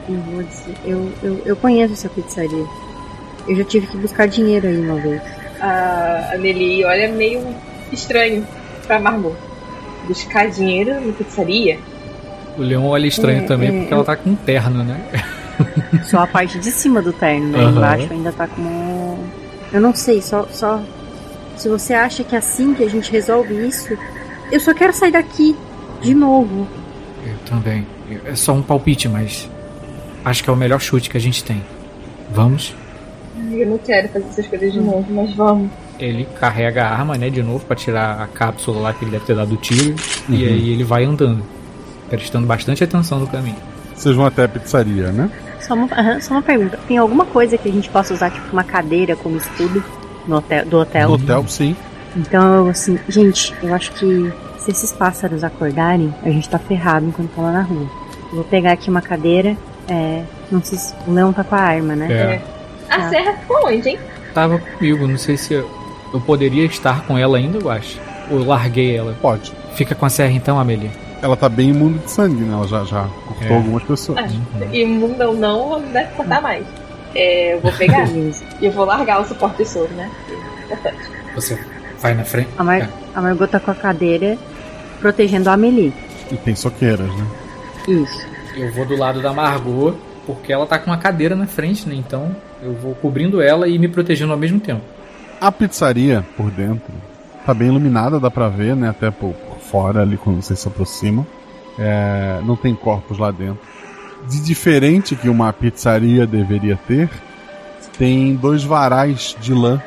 Eu 0.08 0.14
vou 0.32 0.42
dizer, 0.42 0.74
eu, 0.84 1.12
eu, 1.22 1.42
eu 1.44 1.56
conheço 1.56 1.92
essa 1.92 2.08
pizzaria. 2.08 2.64
Eu 3.46 3.56
já 3.56 3.64
tive 3.64 3.86
que 3.86 3.96
buscar 3.96 4.26
dinheiro 4.26 4.66
aí 4.66 4.78
uma 4.78 4.94
vez. 5.00 5.20
A 5.60 6.30
Amelie 6.34 6.84
olha 6.84 7.08
meio 7.12 7.42
estranho 7.92 8.46
pra 8.86 8.98
Margot. 8.98 9.34
Buscar 10.06 10.48
dinheiro 10.48 10.94
na 11.04 11.12
pizzaria? 11.12 11.78
O 12.56 12.62
Leon 12.62 12.86
olha 12.86 13.06
estranho 13.06 13.40
É, 13.42 13.46
também 13.46 13.68
é, 13.68 13.72
porque 13.80 13.92
eu- 13.92 13.96
ela 13.96 14.04
tá 14.04 14.16
com 14.16 14.30
um 14.30 14.36
terno, 14.36 14.82
né? 14.82 15.00
Só 16.04 16.20
a 16.20 16.26
parte 16.26 16.58
de 16.58 16.70
cima 16.70 17.02
do 17.02 17.12
terno, 17.12 17.48
né? 17.48 17.58
Aham. 17.58 17.70
Embaixo 17.76 18.12
ainda 18.12 18.32
tá 18.32 18.46
com. 18.46 19.18
Eu 19.72 19.80
não 19.80 19.94
sei, 19.94 20.22
só, 20.22 20.46
só. 20.50 20.80
Se 21.56 21.68
você 21.68 21.92
acha 21.92 22.22
que 22.24 22.34
é 22.34 22.38
assim 22.38 22.72
que 22.74 22.84
a 22.84 22.88
gente 22.88 23.10
resolve 23.10 23.52
isso, 23.66 23.96
eu 24.52 24.60
só 24.60 24.72
quero 24.72 24.92
sair 24.92 25.10
daqui 25.10 25.56
de 26.00 26.14
novo. 26.14 26.66
Eu 27.26 27.34
também. 27.44 27.84
É 28.24 28.34
só 28.36 28.52
um 28.54 28.62
palpite, 28.62 29.08
mas 29.08 29.50
acho 30.28 30.42
que 30.44 30.50
é 30.50 30.52
o 30.52 30.56
melhor 30.56 30.80
chute 30.80 31.08
que 31.10 31.16
a 31.16 31.20
gente 31.20 31.42
tem. 31.44 31.62
Vamos? 32.30 32.74
Eu 33.52 33.66
não 33.66 33.78
quero 33.78 34.08
fazer 34.08 34.26
essas 34.28 34.46
coisas 34.46 34.72
de 34.72 34.80
novo, 34.80 35.06
mas 35.10 35.34
vamos. 35.34 35.70
Ele 35.98 36.26
carrega 36.38 36.84
a 36.84 36.90
arma, 36.92 37.16
né, 37.16 37.30
de 37.30 37.42
novo 37.42 37.64
pra 37.64 37.74
tirar 37.74 38.20
a 38.20 38.26
cápsula 38.26 38.80
lá 38.80 38.92
que 38.92 39.04
ele 39.04 39.10
deve 39.12 39.24
ter 39.24 39.34
dado 39.34 39.52
o 39.54 39.56
tiro 39.56 39.94
e 40.28 40.32
Uhum. 40.32 40.48
aí 40.48 40.70
ele 40.70 40.84
vai 40.84 41.04
andando, 41.04 41.42
prestando 42.08 42.46
bastante 42.46 42.84
atenção 42.84 43.18
no 43.18 43.26
caminho. 43.26 43.56
Vocês 43.94 44.14
vão 44.14 44.26
até 44.26 44.44
a 44.44 44.48
pizzaria, 44.48 45.10
né? 45.10 45.28
Só 45.60 45.74
uma, 45.74 46.20
só 46.20 46.34
uma 46.34 46.42
pergunta. 46.42 46.78
Tem 46.86 46.98
alguma 46.98 47.24
coisa 47.26 47.58
que 47.58 47.68
a 47.68 47.72
gente 47.72 47.88
possa 47.90 48.14
usar, 48.14 48.30
tipo 48.30 48.46
uma 48.52 48.62
cadeira 48.64 49.16
como 49.16 49.36
estudo 49.36 49.82
no 50.26 50.36
hotel, 50.36 50.64
do 50.66 50.78
hotel? 50.78 51.08
No 51.08 51.14
hotel, 51.14 51.44
sim. 51.48 51.76
Então, 52.16 52.68
assim, 52.68 52.98
gente, 53.08 53.52
eu 53.62 53.74
acho 53.74 53.92
que 53.92 54.32
se 54.58 54.70
esses 54.70 54.92
pássaros 54.92 55.42
acordarem, 55.42 56.14
a 56.22 56.30
gente 56.30 56.48
tá 56.48 56.58
ferrado 56.58 57.06
enquanto 57.06 57.30
tá 57.34 57.42
lá 57.42 57.52
na 57.52 57.62
rua. 57.62 57.88
Eu 58.30 58.36
vou 58.36 58.44
pegar 58.44 58.72
aqui 58.72 58.88
uma 58.88 59.02
cadeira. 59.02 59.56
É. 59.88 60.22
Não 60.50 60.62
sei 60.62 60.78
se. 60.78 60.94
O 61.06 61.12
leão 61.12 61.32
tá 61.32 61.42
com 61.44 61.54
a 61.54 61.60
arma, 61.60 61.96
né? 61.96 62.12
É. 62.12 62.40
A 62.90 62.96
Ah. 63.06 63.08
serra 63.10 63.32
ficou 63.34 63.66
onde, 63.66 63.88
hein? 63.90 63.98
Tava 64.34 64.58
comigo, 64.58 65.06
não 65.06 65.18
sei 65.18 65.36
se 65.36 65.54
eu, 65.54 65.68
eu 66.12 66.20
poderia 66.20 66.64
estar 66.66 67.02
com 67.06 67.16
ela 67.18 67.38
ainda, 67.38 67.58
eu 67.58 67.70
acho. 67.70 67.98
Ou 68.30 68.44
larguei 68.44 68.96
ela. 68.96 69.14
Pode. 69.20 69.52
Fica 69.74 69.94
com 69.94 70.06
a 70.06 70.10
serra 70.10 70.32
então, 70.32 70.58
Amelie. 70.58 70.90
Ela 71.20 71.36
tá 71.36 71.48
bem 71.48 71.70
imune 71.70 71.98
de 71.98 72.10
sangue, 72.10 72.42
né? 72.42 72.52
Ela 72.54 72.66
já, 72.68 72.84
já 72.84 73.08
cortou 73.26 73.46
É. 73.48 73.56
algumas 73.56 73.82
pessoas. 73.82 74.18
Ah, 74.18 74.64
Imunda 74.72 75.28
ou 75.28 75.34
não, 75.34 75.80
deve 75.92 76.12
cortar 76.14 76.40
mais. 76.40 76.64
É, 77.14 77.54
eu 77.54 77.60
vou 77.60 77.72
pegar 77.72 78.06
e 78.12 78.32
eu 78.62 78.70
vou 78.70 78.84
largar 78.84 79.20
o 79.20 79.24
suporte 79.24 79.58
de 79.58 79.64
soro, 79.68 79.88
né? 79.96 80.08
Importante. 80.66 80.98
Você 81.34 81.58
vai 82.00 82.14
na 82.14 82.24
frente. 82.24 82.48
A, 82.58 82.62
Mar 82.62 82.88
a 83.14 83.20
Margot 83.20 83.48
tá 83.48 83.58
com 83.58 83.70
a 83.70 83.74
cadeira 83.74 84.38
protegendo 85.00 85.48
a 85.50 85.54
Amelie. 85.54 85.92
E 86.30 86.36
tem 86.36 86.54
soqueiras, 86.54 87.08
né? 87.08 87.26
Isso. 87.88 88.26
Eu 88.58 88.72
vou 88.72 88.84
do 88.84 88.96
lado 88.96 89.22
da 89.22 89.32
Margot, 89.32 89.94
porque 90.26 90.52
ela 90.52 90.66
tá 90.66 90.78
com 90.78 90.90
uma 90.90 90.98
cadeira 90.98 91.36
na 91.36 91.46
frente, 91.46 91.88
né? 91.88 91.94
Então 91.94 92.34
eu 92.62 92.74
vou 92.74 92.94
cobrindo 92.94 93.40
ela 93.40 93.68
e 93.68 93.78
me 93.78 93.88
protegendo 93.88 94.32
ao 94.32 94.38
mesmo 94.38 94.58
tempo. 94.58 94.82
A 95.40 95.52
pizzaria, 95.52 96.26
por 96.36 96.50
dentro, 96.50 96.92
tá 97.46 97.54
bem 97.54 97.68
iluminada, 97.68 98.18
dá 98.18 98.30
pra 98.30 98.48
ver, 98.48 98.74
né? 98.74 98.88
Até 98.88 99.10
por, 99.10 99.34
fora, 99.70 100.02
ali, 100.02 100.16
quando 100.16 100.42
vocês 100.42 100.58
se 100.58 100.66
aproximam. 100.66 101.26
É, 101.78 102.40
não 102.44 102.56
tem 102.56 102.74
corpos 102.74 103.18
lá 103.18 103.30
dentro. 103.30 103.60
De 104.28 104.40
diferente 104.40 105.14
que 105.14 105.28
uma 105.28 105.52
pizzaria 105.52 106.26
deveria 106.26 106.76
ter, 106.88 107.08
tem 107.96 108.34
dois 108.34 108.64
varais 108.64 109.36
de 109.40 109.54
lã, 109.54 109.80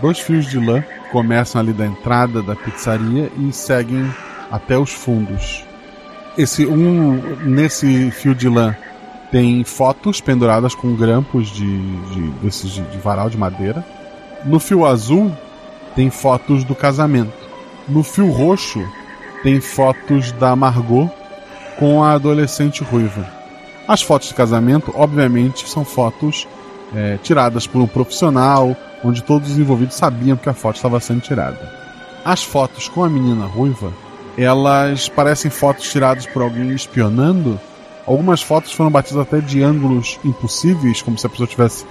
dois 0.00 0.18
fios 0.18 0.46
de 0.46 0.58
lã, 0.58 0.82
começam 1.12 1.60
ali 1.60 1.72
da 1.72 1.86
entrada 1.86 2.42
da 2.42 2.56
pizzaria 2.56 3.30
e 3.38 3.52
seguem 3.52 4.10
até 4.50 4.76
os 4.76 4.92
fundos. 4.92 5.64
Esse 6.36 6.66
um 6.66 7.14
nesse 7.44 8.10
fio 8.10 8.34
de 8.34 8.48
lã 8.48 8.76
tem 9.30 9.64
fotos 9.64 10.20
penduradas 10.20 10.74
com 10.74 10.94
grampos 10.94 11.48
de, 11.48 11.96
de 12.06 12.30
desses 12.42 12.70
de, 12.70 12.82
de 12.82 12.98
varal 12.98 13.30
de 13.30 13.38
madeira. 13.38 13.84
No 14.44 14.60
fio 14.60 14.84
azul 14.84 15.32
tem 15.94 16.10
fotos 16.10 16.62
do 16.62 16.74
casamento. 16.74 17.32
No 17.88 18.02
fio 18.02 18.30
roxo 18.30 18.86
tem 19.42 19.60
fotos 19.60 20.30
da 20.32 20.54
Margot 20.54 21.10
com 21.78 22.04
a 22.04 22.12
adolescente 22.12 22.84
ruiva. 22.84 23.26
As 23.88 24.02
fotos 24.02 24.28
de 24.28 24.34
casamento, 24.34 24.92
obviamente, 24.94 25.68
são 25.68 25.84
fotos 25.84 26.46
é, 26.94 27.18
tiradas 27.22 27.66
por 27.66 27.80
um 27.80 27.86
profissional, 27.86 28.76
onde 29.02 29.22
todos 29.22 29.52
os 29.52 29.58
envolvidos 29.58 29.96
sabiam 29.96 30.36
que 30.36 30.48
a 30.48 30.54
foto 30.54 30.76
estava 30.76 31.00
sendo 31.00 31.20
tirada. 31.20 31.72
As 32.24 32.42
fotos 32.42 32.88
com 32.88 33.04
a 33.04 33.08
menina 33.08 33.46
ruiva, 33.46 33.92
elas 34.36 35.08
parecem 35.08 35.50
fotos 35.50 35.90
tiradas 35.90 36.26
por 36.26 36.42
alguém 36.42 36.70
espionando. 36.70 37.58
Algumas 38.06 38.42
fotos 38.42 38.72
foram 38.72 38.90
batidas 38.90 39.20
até 39.20 39.40
de 39.40 39.62
ângulos 39.62 40.18
impossíveis, 40.24 41.02
como 41.02 41.18
se 41.18 41.26
a 41.26 41.30
pessoa 41.30 41.46
estivesse 41.46 41.86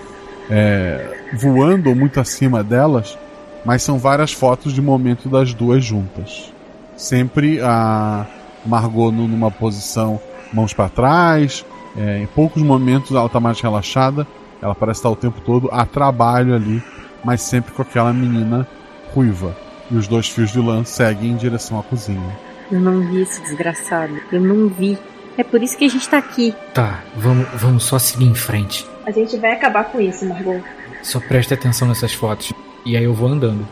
é, 0.50 1.26
voando 1.34 1.90
ou 1.90 1.96
muito 1.96 2.20
acima 2.20 2.64
delas. 2.64 3.18
Mas 3.66 3.82
são 3.82 3.98
várias 3.98 4.32
fotos 4.32 4.74
de 4.74 4.82
momento 4.82 5.28
das 5.28 5.54
duas 5.54 5.84
juntas. 5.84 6.54
Sempre 6.96 7.60
a 7.62 8.26
Margot 8.66 9.12
numa 9.12 9.50
posição 9.50 10.20
mãos 10.54 10.74
para 10.74 10.88
trás. 10.88 11.66
É, 11.98 12.20
em 12.20 12.28
poucos 12.28 12.62
momentos 12.62 13.12
ela 13.12 13.26
está 13.26 13.40
mais 13.40 13.60
relaxada. 13.60 14.28
Ela 14.62 14.76
parece 14.76 15.00
estar 15.00 15.10
o 15.10 15.16
tempo 15.16 15.42
todo 15.42 15.70
a 15.72 15.86
trabalho 15.86 16.54
ali, 16.54 16.82
mas 17.24 17.42
sempre 17.42 17.74
com 17.74 17.82
aquela 17.82 18.14
menina 18.14 18.68
ruiva. 19.14 19.65
E 19.91 19.95
os 19.95 20.07
dois 20.07 20.30
fios 20.30 20.52
de 20.52 20.60
lã 20.60 20.84
seguem 20.84 21.32
em 21.32 21.36
direção 21.36 21.80
à 21.80 21.84
cozinha. 21.84 22.36
Eu 22.72 22.80
não 22.80 23.02
vi 23.02 23.22
esse 23.22 23.41
desgraçado. 23.41 24.20
Eu 24.32 24.41
não 24.41 24.68
vi. 24.68 24.98
É 25.38 25.44
por 25.44 25.62
isso 25.62 25.78
que 25.78 25.86
a 25.86 25.90
gente 25.90 26.07
tá 26.07 26.18
aqui. 26.18 26.53
Tá, 26.74 27.03
vamos, 27.16 27.48
vamos 27.56 27.84
só 27.84 27.99
seguir 27.99 28.26
em 28.26 28.36
frente. 28.36 28.88
A 29.06 29.12
gente 29.12 29.38
vai 29.38 29.52
acabar 29.52 29.86
com 29.86 30.02
isso, 30.02 30.26
Margot. 30.26 30.64
Só 31.03 31.20
preste 31.20 31.53
atenção 31.53 31.88
nessas 31.88 32.14
fotos. 32.14 32.52
E 32.86 32.98
aí 32.98 33.03
eu 33.03 33.14
vou 33.14 33.28
andando. 33.28 33.68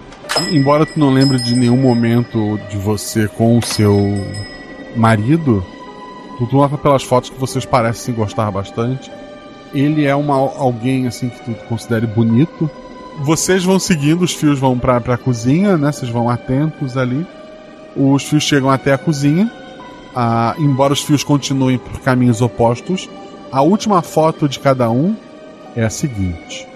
Embora 0.51 0.85
tu 0.85 0.99
não 0.99 1.11
lembre 1.11 1.37
de 1.37 1.55
nenhum 1.55 1.77
momento 1.77 2.59
de 2.69 2.77
você 2.77 3.27
com 3.27 3.57
o 3.57 3.61
seu 3.61 3.95
marido, 4.95 5.65
tu 6.37 6.47
nota 6.51 6.77
pelas 6.77 7.03
fotos 7.03 7.29
que 7.29 7.39
vocês 7.39 7.65
parecem 7.65 8.13
gostar 8.13 8.51
bastante. 8.51 9.11
Ele 9.73 10.05
é 10.05 10.15
uma, 10.15 10.35
alguém 10.35 11.07
assim 11.07 11.29
que 11.29 11.39
tu 11.39 11.53
considere 11.65 12.05
bonito. 12.05 12.69
Vocês 13.21 13.63
vão 13.63 13.79
seguindo, 13.79 14.23
os 14.23 14.33
fios 14.33 14.59
vão 14.59 14.77
pra, 14.77 14.99
pra 14.99 15.17
cozinha, 15.17 15.77
né? 15.77 15.91
Vocês 15.91 16.11
vão 16.11 16.29
atentos 16.29 16.97
ali. 16.97 17.25
Os 17.95 18.23
fios 18.23 18.43
chegam 18.43 18.69
até 18.69 18.93
a 18.93 18.97
cozinha. 18.97 19.51
Ah, 20.15 20.55
embora 20.57 20.93
os 20.93 21.01
fios 21.01 21.23
continuem 21.23 21.77
por 21.77 21.99
caminhos 22.01 22.41
opostos, 22.41 23.09
a 23.51 23.61
última 23.61 24.01
foto 24.01 24.47
de 24.47 24.59
cada 24.59 24.89
um 24.89 25.15
é 25.75 25.83
a 25.83 25.89
seguinte: 25.89 26.67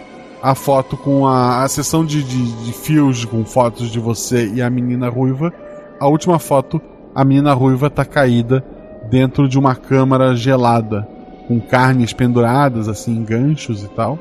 a 0.41 0.55
foto 0.55 0.95
com 0.95 1.27
a, 1.27 1.63
a 1.63 1.67
sessão 1.67 2.05
de, 2.05 2.23
de, 2.23 2.65
de 2.65 2.73
fios 2.73 3.25
com 3.25 3.43
fotos 3.43 3.91
de 3.91 3.99
você 3.99 4.47
e 4.47 4.61
a 4.61 4.69
menina 4.69 5.09
ruiva. 5.09 5.53
A 5.99 6.07
última 6.07 6.39
foto, 6.39 6.81
a 7.13 7.23
menina 7.25 7.53
ruiva 7.53 7.89
tá 7.89 8.05
caída 8.05 8.63
dentro 9.09 9.47
de 9.47 9.57
uma 9.57 9.75
câmara 9.75 10.35
gelada, 10.35 11.07
com 11.47 11.59
carnes 11.59 12.13
penduradas, 12.13 12.87
assim, 12.87 13.23
ganchos 13.23 13.83
e 13.83 13.87
tal. 13.89 14.19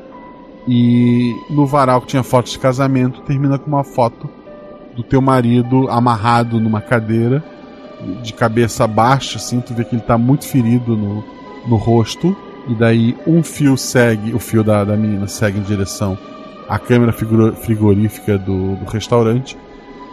E 0.67 1.35
no 1.49 1.65
varal 1.65 2.01
que 2.01 2.07
tinha 2.07 2.23
fotos 2.23 2.51
de 2.51 2.59
casamento, 2.59 3.21
termina 3.21 3.57
com 3.57 3.67
uma 3.67 3.83
foto 3.83 4.29
do 4.95 5.03
teu 5.03 5.21
marido 5.21 5.89
amarrado 5.89 6.59
numa 6.59 6.81
cadeira, 6.81 7.43
de 8.21 8.33
cabeça 8.33 8.85
baixa, 8.85 9.37
assim, 9.37 9.61
tu 9.61 9.73
vê 9.73 9.83
que 9.83 9.95
ele 9.95 10.01
tá 10.01 10.17
muito 10.17 10.45
ferido 10.45 10.95
no, 10.95 11.23
no 11.67 11.75
rosto. 11.75 12.35
E 12.67 12.75
daí 12.75 13.15
um 13.25 13.41
fio 13.41 13.77
segue, 13.77 14.33
o 14.33 14.39
fio 14.39 14.63
da, 14.63 14.83
da 14.83 14.97
menina 14.97 15.27
segue 15.27 15.59
em 15.59 15.63
direção 15.63 16.17
à 16.67 16.77
câmera 16.77 17.13
frigorífica 17.13 18.37
do, 18.37 18.75
do 18.75 18.85
restaurante. 18.85 19.57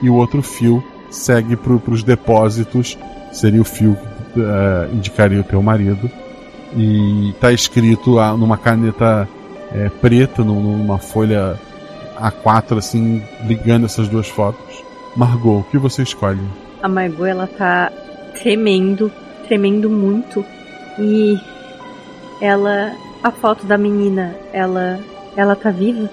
E 0.02 0.08
o 0.08 0.14
outro 0.14 0.40
fio 0.42 0.84
segue 1.10 1.56
para 1.56 1.72
os 1.72 2.02
depósitos, 2.02 2.96
seria 3.32 3.60
o 3.60 3.64
fio 3.64 3.96
que 4.32 4.40
uh, 4.40 4.94
indicaria 4.94 5.40
o 5.40 5.44
teu 5.44 5.60
marido. 5.62 6.08
E 6.76 7.34
tá 7.40 7.52
escrito 7.52 8.18
uh, 8.18 8.36
numa 8.36 8.56
caneta 8.56 9.28
preta, 10.00 10.42
numa 10.42 10.98
folha 10.98 11.58
A4, 12.16 12.78
assim, 12.78 13.22
ligando 13.46 13.86
essas 13.86 14.08
duas 14.08 14.28
fotos. 14.28 14.82
Margot, 15.16 15.60
o 15.60 15.64
que 15.64 15.78
você 15.78 16.02
escolhe? 16.02 16.40
A 16.82 16.88
Margot, 16.88 17.26
ela 17.26 17.46
tá 17.46 17.90
tremendo, 18.40 19.10
tremendo 19.46 19.88
muito. 19.88 20.44
E 20.98 21.38
ela. 22.40 22.92
A 23.22 23.30
foto 23.30 23.64
da 23.66 23.78
menina, 23.78 24.34
ela. 24.52 24.98
Ela 25.36 25.56
tá 25.56 25.70
viva? 25.70 26.08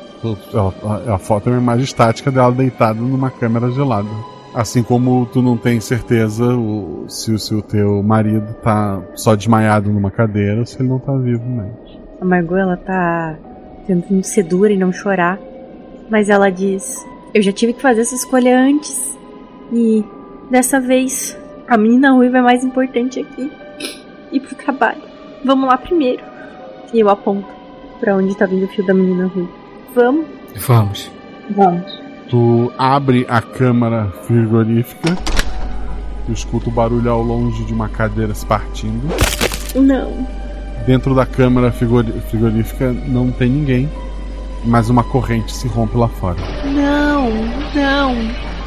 A, 0.53 1.15
a 1.15 1.17
foto 1.17 1.49
é 1.49 1.51
uma 1.51 1.61
imagem 1.61 1.83
estática 1.83 2.31
dela 2.31 2.51
deitada 2.51 2.99
numa 2.99 3.29
câmera 3.29 3.69
gelada. 3.71 4.09
Assim 4.53 4.83
como 4.83 5.25
tu 5.27 5.41
não 5.41 5.55
tem 5.55 5.79
certeza 5.79 6.45
o, 6.55 7.05
se, 7.07 7.38
se 7.39 7.55
o 7.55 7.61
teu 7.61 8.03
marido 8.03 8.53
tá 8.61 9.01
só 9.15 9.35
desmaiado 9.35 9.91
numa 9.91 10.11
cadeira 10.11 10.59
ou 10.59 10.65
se 10.65 10.79
ele 10.79 10.89
não 10.89 10.99
tá 10.99 11.13
vivo 11.13 11.45
mesmo. 11.45 11.77
A 12.19 12.25
Margot, 12.25 12.57
ela 12.57 12.77
tá 12.77 13.35
tentando 13.85 14.23
ser 14.23 14.43
dura 14.43 14.71
e 14.71 14.77
não 14.77 14.91
chorar. 14.91 15.39
Mas 16.09 16.29
ela 16.29 16.49
diz: 16.49 17.05
Eu 17.33 17.41
já 17.41 17.51
tive 17.51 17.73
que 17.73 17.81
fazer 17.81 18.01
essa 18.01 18.15
escolha 18.15 18.57
antes. 18.57 19.17
E 19.71 20.03
dessa 20.49 20.79
vez, 20.79 21.37
a 21.67 21.77
menina 21.77 22.11
ruiva 22.11 22.39
é 22.39 22.41
mais 22.41 22.63
importante 22.63 23.19
aqui. 23.19 23.51
E 24.31 24.39
pro 24.39 24.55
trabalho. 24.55 25.01
Vamos 25.43 25.67
lá 25.67 25.77
primeiro. 25.77 26.23
E 26.93 26.99
eu 26.99 27.09
aponto 27.09 27.47
para 27.99 28.15
onde 28.15 28.35
tá 28.35 28.45
vindo 28.45 28.65
o 28.65 28.67
fio 28.67 28.85
da 28.85 28.93
menina 28.93 29.27
ruiva. 29.27 29.51
Vamos? 29.93 30.25
Vamos. 30.55 31.11
Vamos. 31.51 32.01
Tu 32.29 32.71
abre 32.77 33.25
a 33.29 33.41
câmara 33.41 34.07
frigorífica. 34.23 35.15
Tu 36.25 36.31
escuta 36.31 36.69
o 36.69 36.71
barulho 36.71 37.09
ao 37.09 37.21
longe 37.21 37.63
de 37.65 37.73
uma 37.73 37.89
cadeira 37.89 38.33
se 38.33 38.45
partindo. 38.45 39.07
Não. 39.75 40.40
Dentro 40.85 41.13
da 41.13 41.25
câmara 41.25 41.71
frigorífica 41.71 42.91
não 43.07 43.31
tem 43.31 43.49
ninguém, 43.49 43.89
mas 44.63 44.89
uma 44.89 45.03
corrente 45.03 45.53
se 45.53 45.67
rompe 45.67 45.97
lá 45.97 46.07
fora. 46.07 46.37
Não, 46.65 47.29
não. 47.75 48.15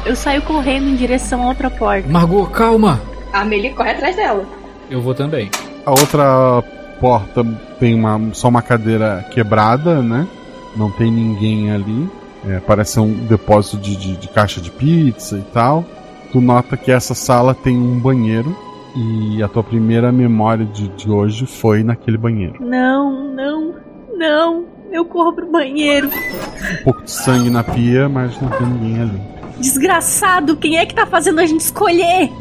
Eu 0.05 0.15
saio 0.15 0.41
correndo 0.43 0.87
em 0.87 0.95
direção 0.95 1.43
à 1.43 1.47
outra 1.47 1.69
porta. 1.69 2.07
Margot, 2.07 2.45
calma! 2.47 3.01
A 3.33 3.41
Amelie 3.41 3.71
corre 3.71 3.91
atrás 3.91 4.15
dela. 4.15 4.45
Eu 4.89 5.01
vou 5.01 5.13
também. 5.13 5.49
A 5.85 5.91
outra 5.91 6.63
porta 6.99 7.43
tem 7.79 7.93
uma, 7.95 8.33
só 8.33 8.47
uma 8.47 8.61
cadeira 8.61 9.25
quebrada, 9.31 10.01
né? 10.01 10.27
Não 10.75 10.91
tem 10.91 11.11
ninguém 11.11 11.71
ali. 11.71 12.09
É, 12.47 12.59
parece 12.59 12.99
um 12.99 13.11
depósito 13.11 13.77
de, 13.77 13.95
de, 13.95 14.17
de, 14.17 14.27
caixa 14.27 14.61
de 14.61 14.69
pizza 14.69 15.37
e 15.37 15.41
tal. 15.53 15.83
Tu 16.31 16.39
nota 16.39 16.77
que 16.77 16.91
essa 16.91 17.15
sala 17.15 17.55
tem 17.55 17.75
um 17.75 17.99
banheiro. 17.99 18.55
E 18.95 19.43
a 19.43 19.47
tua 19.47 19.63
primeira 19.63 20.11
memória 20.11 20.65
de, 20.65 20.87
de 20.89 21.09
hoje 21.11 21.45
foi 21.45 21.83
naquele 21.83 22.17
banheiro. 22.17 22.55
Não, 22.61 23.33
não, 23.33 23.75
não. 24.15 24.65
Eu 24.91 25.03
corro 25.03 25.33
pro 25.33 25.51
banheiro. 25.51 26.07
Um 26.07 26.83
pouco 26.85 27.03
de 27.03 27.11
sangue 27.11 27.49
na 27.49 27.63
pia, 27.63 28.07
mas 28.07 28.39
não 28.39 28.49
tem 28.49 28.65
ninguém 28.65 29.01
ali. 29.01 29.21
Desgraçado, 29.59 30.55
quem 30.55 30.77
é 30.77 30.85
que 30.85 30.93
tá 30.93 31.05
fazendo 31.05 31.39
a 31.39 31.45
gente 31.45 31.61
escolher? 31.61 32.31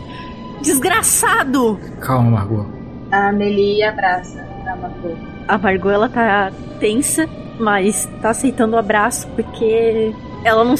Desgraçado! 0.62 1.78
Calma, 2.00 2.30
Margot. 2.30 2.66
A 3.10 3.28
Amelie 3.28 3.82
abraça 3.82 4.46
a 4.66 4.76
Margot. 4.76 5.16
A 5.46 5.58
Margot, 5.58 5.90
ela 5.90 6.08
tá 6.08 6.52
tensa, 6.78 7.28
mas 7.58 8.08
tá 8.22 8.30
aceitando 8.30 8.76
o 8.76 8.78
abraço 8.78 9.26
porque 9.34 10.12
ela 10.44 10.64
não. 10.64 10.74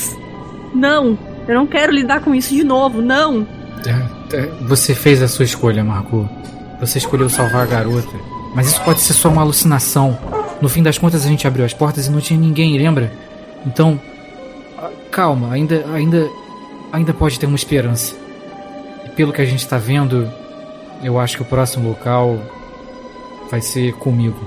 Não! 0.74 1.18
Eu 1.46 1.54
não 1.54 1.66
quero 1.66 1.92
lidar 1.92 2.20
com 2.20 2.34
isso 2.34 2.54
de 2.54 2.64
novo, 2.64 3.02
não! 3.02 3.46
É, 3.86 3.90
é, 3.90 4.13
você 4.62 4.94
fez 4.94 5.22
a 5.22 5.28
sua 5.28 5.44
escolha, 5.44 5.84
Margot. 5.84 6.28
Você 6.80 6.98
escolheu 6.98 7.28
salvar 7.28 7.62
a 7.62 7.66
garota. 7.66 8.16
Mas 8.54 8.68
isso 8.68 8.82
pode 8.82 9.00
ser 9.00 9.12
só 9.12 9.28
uma 9.28 9.42
alucinação. 9.42 10.18
No 10.60 10.68
fim 10.68 10.82
das 10.82 10.98
contas, 10.98 11.24
a 11.24 11.28
gente 11.28 11.46
abriu 11.46 11.64
as 11.64 11.74
portas 11.74 12.06
e 12.06 12.10
não 12.10 12.20
tinha 12.20 12.38
ninguém, 12.38 12.76
lembra? 12.78 13.12
Então, 13.66 14.00
calma, 15.10 15.52
ainda, 15.52 15.84
ainda, 15.92 16.28
ainda 16.92 17.12
pode 17.12 17.38
ter 17.38 17.46
uma 17.46 17.56
esperança. 17.56 18.14
E 19.04 19.08
pelo 19.10 19.32
que 19.32 19.40
a 19.40 19.44
gente 19.44 19.60
está 19.60 19.78
vendo, 19.78 20.30
eu 21.02 21.18
acho 21.18 21.36
que 21.36 21.42
o 21.42 21.46
próximo 21.46 21.88
local 21.88 22.38
vai 23.50 23.60
ser 23.60 23.92
comigo. 23.94 24.38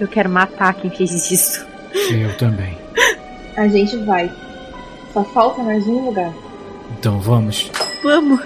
Eu 0.00 0.08
quero 0.08 0.30
matar 0.30 0.74
quem 0.74 0.90
fez 0.90 1.30
isso. 1.30 1.66
Eu 2.10 2.36
também. 2.36 2.76
A 3.56 3.66
gente 3.68 3.96
vai. 3.98 4.30
Só 5.12 5.24
falta 5.24 5.62
mais 5.62 5.86
um 5.86 6.06
lugar. 6.06 6.32
Então 6.98 7.18
vamos. 7.18 7.70
Vamos. 8.02 8.40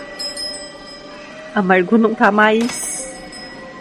A 1.54 1.62
Margot 1.62 1.98
não 1.98 2.14
tá 2.14 2.30
mais. 2.30 3.12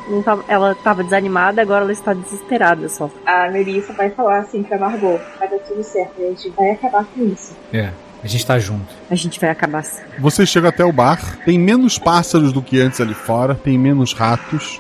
Não 0.10 0.22
tá... 0.22 0.38
Ela 0.48 0.76
tava 0.76 1.03
desanimada, 1.03 1.61
agora 1.61 1.84
ela 1.84 1.91
está 1.91 2.14
desesperada 2.14 2.89
só. 2.89 3.10
A 3.26 3.49
Melissa 3.49 3.93
vai 3.93 4.10
falar 4.10 4.39
assim 4.39 4.64
pra 4.64 4.77
Margot: 4.77 5.19
vai 5.39 5.49
dar 5.49 5.60
tudo 5.60 5.84
certo, 5.84 6.22
a 6.22 6.26
gente 6.26 6.49
vai 6.49 6.72
acabar 6.72 7.06
com 7.06 7.23
isso. 7.26 7.56
É. 7.73 7.91
A 8.23 8.27
gente 8.27 8.45
tá 8.45 8.60
junto. 8.60 8.93
A 9.10 9.15
gente 9.15 9.39
vai 9.39 9.49
acabar. 9.49 9.84
Você 10.19 10.45
chega 10.45 10.69
até 10.69 10.85
o 10.85 10.91
bar, 10.91 11.39
tem 11.43 11.57
menos 11.57 11.98
pássaros 11.98 12.53
do 12.53 12.61
que 12.61 12.80
antes 12.80 13.02
ali 13.02 13.15
fora, 13.15 13.56
tem 13.56 13.80
menos 13.80 14.14
ratos. 14.14 14.80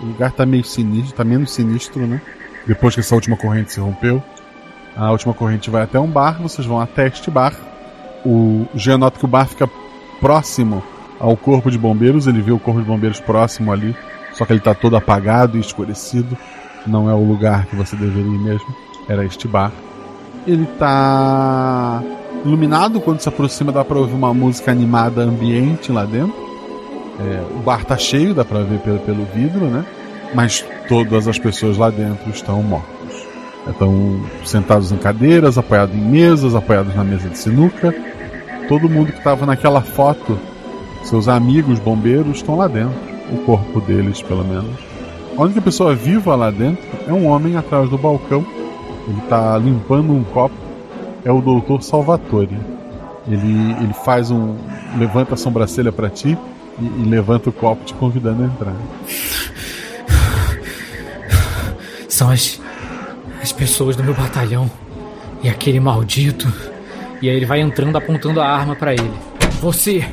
O 0.00 0.06
lugar 0.06 0.30
tá 0.30 0.46
meio 0.46 0.62
sinistro, 0.62 1.16
tá 1.16 1.24
menos 1.24 1.52
sinistro, 1.52 2.06
né? 2.06 2.20
Depois 2.64 2.94
que 2.94 3.00
essa 3.00 3.14
última 3.14 3.36
corrente 3.36 3.72
se 3.72 3.80
rompeu. 3.80 4.22
A 4.94 5.10
última 5.10 5.34
corrente 5.34 5.68
vai 5.68 5.82
até 5.82 5.98
um 5.98 6.06
bar, 6.06 6.40
vocês 6.40 6.66
vão 6.66 6.80
até 6.80 7.08
este 7.08 7.28
bar. 7.28 7.54
O 8.24 8.66
Jean 8.74 8.98
nota 8.98 9.18
que 9.18 9.24
o 9.24 9.28
bar 9.28 9.46
fica 9.46 9.68
próximo 10.20 10.82
ao 11.18 11.36
corpo 11.36 11.70
de 11.70 11.78
bombeiros, 11.78 12.26
ele 12.26 12.40
vê 12.40 12.52
o 12.52 12.58
corpo 12.58 12.80
de 12.80 12.86
bombeiros 12.86 13.20
próximo 13.20 13.72
ali, 13.72 13.96
só 14.32 14.44
que 14.44 14.52
ele 14.52 14.60
tá 14.60 14.74
todo 14.74 14.96
apagado 14.96 15.56
e 15.56 15.60
escurecido. 15.60 16.36
Não 16.86 17.10
é 17.10 17.14
o 17.14 17.24
lugar 17.24 17.66
que 17.66 17.74
você 17.74 17.96
deveria 17.96 18.30
ir 18.30 18.38
mesmo. 18.38 18.66
Era 19.08 19.24
este 19.24 19.48
bar. 19.48 19.72
Ele 20.46 20.66
tá 20.78 22.02
Iluminado, 22.46 23.00
quando 23.00 23.20
se 23.20 23.28
aproxima, 23.28 23.72
dá 23.72 23.84
pra 23.84 23.98
ouvir 23.98 24.14
uma 24.14 24.32
música 24.32 24.70
animada 24.70 25.22
ambiente 25.22 25.90
lá 25.90 26.04
dentro. 26.04 26.46
É, 27.18 27.42
o 27.56 27.58
bar 27.58 27.84
tá 27.84 27.96
cheio, 27.96 28.32
dá 28.34 28.44
pra 28.44 28.60
ver 28.60 28.78
pelo, 28.78 29.00
pelo 29.00 29.24
vidro, 29.34 29.66
né? 29.66 29.84
Mas 30.32 30.64
todas 30.88 31.26
as 31.26 31.40
pessoas 31.40 31.76
lá 31.76 31.90
dentro 31.90 32.30
estão 32.30 32.62
mortas. 32.62 33.26
Estão 33.68 34.20
sentados 34.44 34.92
em 34.92 34.96
cadeiras, 34.96 35.58
apoiados 35.58 35.96
em 35.96 36.00
mesas, 36.00 36.54
apoiados 36.54 36.94
na 36.94 37.02
mesa 37.02 37.28
de 37.28 37.36
sinuca. 37.36 37.92
Todo 38.68 38.88
mundo 38.88 39.10
que 39.10 39.18
estava 39.18 39.44
naquela 39.44 39.80
foto, 39.80 40.38
seus 41.06 41.28
amigos 41.28 41.78
bombeiros, 41.78 42.38
estão 42.38 42.56
lá 42.56 42.66
dentro. 42.66 42.98
O 43.32 43.38
corpo 43.38 43.80
deles, 43.80 44.22
pelo 44.22 44.44
menos. 44.44 44.70
A 45.36 45.42
única 45.42 45.60
pessoa 45.60 45.94
viva 45.94 46.34
lá 46.34 46.50
dentro 46.50 46.84
é 47.06 47.12
um 47.12 47.26
homem 47.26 47.56
atrás 47.56 47.88
do 47.88 47.96
balcão. 47.96 48.44
Ele 49.08 49.18
está 49.18 49.56
limpando 49.58 50.12
um 50.12 50.24
copo. 50.24 50.54
É 51.24 51.30
o 51.30 51.40
Doutor 51.40 51.82
Salvatore. 51.82 52.58
Ele, 53.28 53.72
ele 53.80 53.92
faz 54.04 54.30
um. 54.30 54.56
levanta 54.98 55.34
a 55.34 55.36
sobrancelha 55.36 55.92
para 55.92 56.08
ti 56.08 56.36
e, 56.80 56.84
e 56.84 57.04
levanta 57.04 57.50
o 57.50 57.52
copo 57.52 57.84
te 57.84 57.94
convidando 57.94 58.42
a 58.42 58.46
entrar. 58.46 58.76
São 62.08 62.30
as, 62.30 62.60
as 63.42 63.52
pessoas 63.52 63.94
do 63.94 64.02
meu 64.02 64.14
batalhão. 64.14 64.70
E 65.42 65.48
aquele 65.48 65.78
maldito. 65.78 66.52
E 67.22 67.28
aí 67.28 67.36
ele 67.36 67.46
vai 67.46 67.60
entrando 67.60 67.96
apontando 67.96 68.40
a 68.40 68.48
arma 68.48 68.74
para 68.74 68.92
ele. 68.92 69.12
Você! 69.60 70.04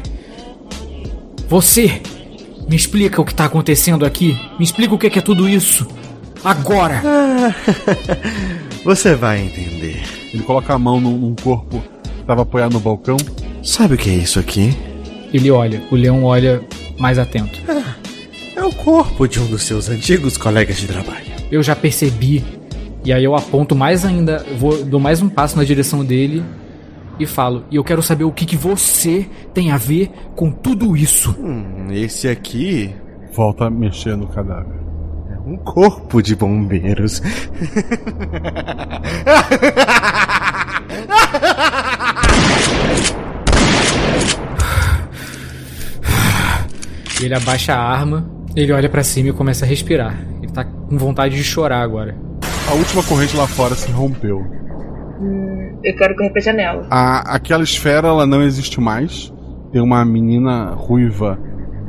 Você! 1.53 2.01
Me 2.67 2.75
explica 2.75 3.21
o 3.21 3.25
que 3.25 3.35
tá 3.35 3.45
acontecendo 3.45 4.07
aqui. 4.07 4.35
Me 4.57 4.65
explica 4.65 4.95
o 4.95 4.97
que 4.97 5.05
é, 5.05 5.09
que 5.11 5.19
é 5.19 5.21
tudo 5.21 5.47
isso. 5.47 5.87
Agora! 6.43 6.99
Você 8.83 9.13
vai 9.13 9.43
entender. 9.43 10.01
Ele 10.33 10.41
coloca 10.41 10.73
a 10.73 10.79
mão 10.79 10.99
num, 10.99 11.15
num 11.15 11.35
corpo 11.35 11.83
que 12.01 12.21
estava 12.21 12.41
apoiado 12.41 12.73
no 12.73 12.79
balcão. 12.79 13.17
Sabe 13.61 13.93
o 13.93 13.97
que 13.99 14.09
é 14.09 14.15
isso 14.15 14.39
aqui? 14.39 14.75
Ele 15.31 15.51
olha. 15.51 15.83
O 15.91 15.95
leão 15.95 16.23
olha 16.23 16.59
mais 16.97 17.19
atento. 17.19 17.61
É 18.55 18.63
o 18.63 18.73
corpo 18.73 19.27
de 19.27 19.39
um 19.39 19.45
dos 19.45 19.61
seus 19.61 19.89
antigos 19.89 20.37
colegas 20.37 20.77
de 20.77 20.87
trabalho. 20.87 21.33
Eu 21.51 21.61
já 21.61 21.75
percebi. 21.75 22.43
E 23.05 23.13
aí 23.13 23.23
eu 23.23 23.35
aponto 23.35 23.75
mais 23.75 24.03
ainda, 24.03 24.43
vou, 24.57 24.83
dou 24.83 24.99
mais 24.99 25.21
um 25.21 25.29
passo 25.29 25.55
na 25.55 25.63
direção 25.63 26.03
dele 26.03 26.43
e 27.19 27.25
falo: 27.25 27.65
E 27.71 27.75
eu 27.75 27.83
quero 27.83 28.01
saber 28.01 28.23
o 28.23 28.31
que, 28.31 28.45
que 28.45 28.57
você 28.57 29.27
tem 29.53 29.71
a 29.71 29.77
ver 29.77 30.11
com 30.35 30.51
tudo 30.51 30.95
isso. 30.97 31.35
Hum, 31.39 31.87
esse 31.91 32.27
aqui 32.27 32.93
Volta 33.35 33.65
a 33.65 33.69
mexer 33.69 34.15
no 34.15 34.27
cadáver. 34.27 34.75
é 35.31 35.39
um 35.49 35.57
corpo 35.57 36.21
de 36.21 36.35
bombeiros. 36.35 37.19
Ele 47.21 47.33
abaixa 47.33 47.73
a 47.73 47.81
arma, 47.81 48.29
ele 48.55 48.71
olha 48.71 48.89
pra 48.89 49.03
cima 49.03 49.29
e 49.29 49.33
começa 49.33 49.65
a 49.65 49.67
respirar. 49.67 50.17
Ele 50.41 50.51
tá 50.51 50.63
com 50.65 50.97
vontade 50.97 51.35
de 51.35 51.43
chorar 51.43 51.81
agora. 51.81 52.15
A 52.69 52.73
última 52.73 53.03
corrente 53.03 53.35
lá 53.35 53.47
fora 53.47 53.75
se 53.75 53.91
rompeu. 53.91 54.39
Hum, 55.21 55.62
eu 55.83 55.95
quero 55.95 56.15
correr 56.15 56.29
pra 56.29 56.41
janela. 56.41 56.87
A, 56.89 57.35
aquela 57.35 57.63
esfera 57.63 58.07
ela 58.07 58.25
não 58.25 58.41
existe 58.41 58.79
mais. 58.79 59.33
Tem 59.71 59.81
uma 59.81 60.03
menina 60.05 60.71
ruiva 60.71 61.37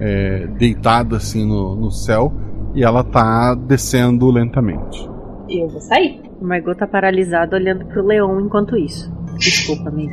é, 0.00 0.46
deitada 0.58 1.16
assim 1.16 1.46
no, 1.46 1.76
no 1.76 1.90
céu 1.90 2.32
e 2.74 2.82
ela 2.82 3.04
tá 3.04 3.54
descendo 3.54 4.30
lentamente. 4.30 5.08
E 5.48 5.62
eu 5.62 5.68
vou 5.68 5.80
sair. 5.80 6.20
O 6.40 6.46
Margot 6.46 6.74
tá 6.74 6.86
paralisado 6.86 7.54
olhando 7.54 7.84
pro 7.86 8.04
leão 8.04 8.40
enquanto 8.40 8.76
isso. 8.76 9.12
Desculpa, 9.38 9.88
amigo. 9.88 10.12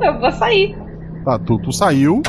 Eu 0.00 0.18
vou 0.18 0.30
sair. 0.32 0.76
Tá, 1.24 1.38
tu, 1.38 1.58
tu 1.58 1.72
saiu 1.72 2.20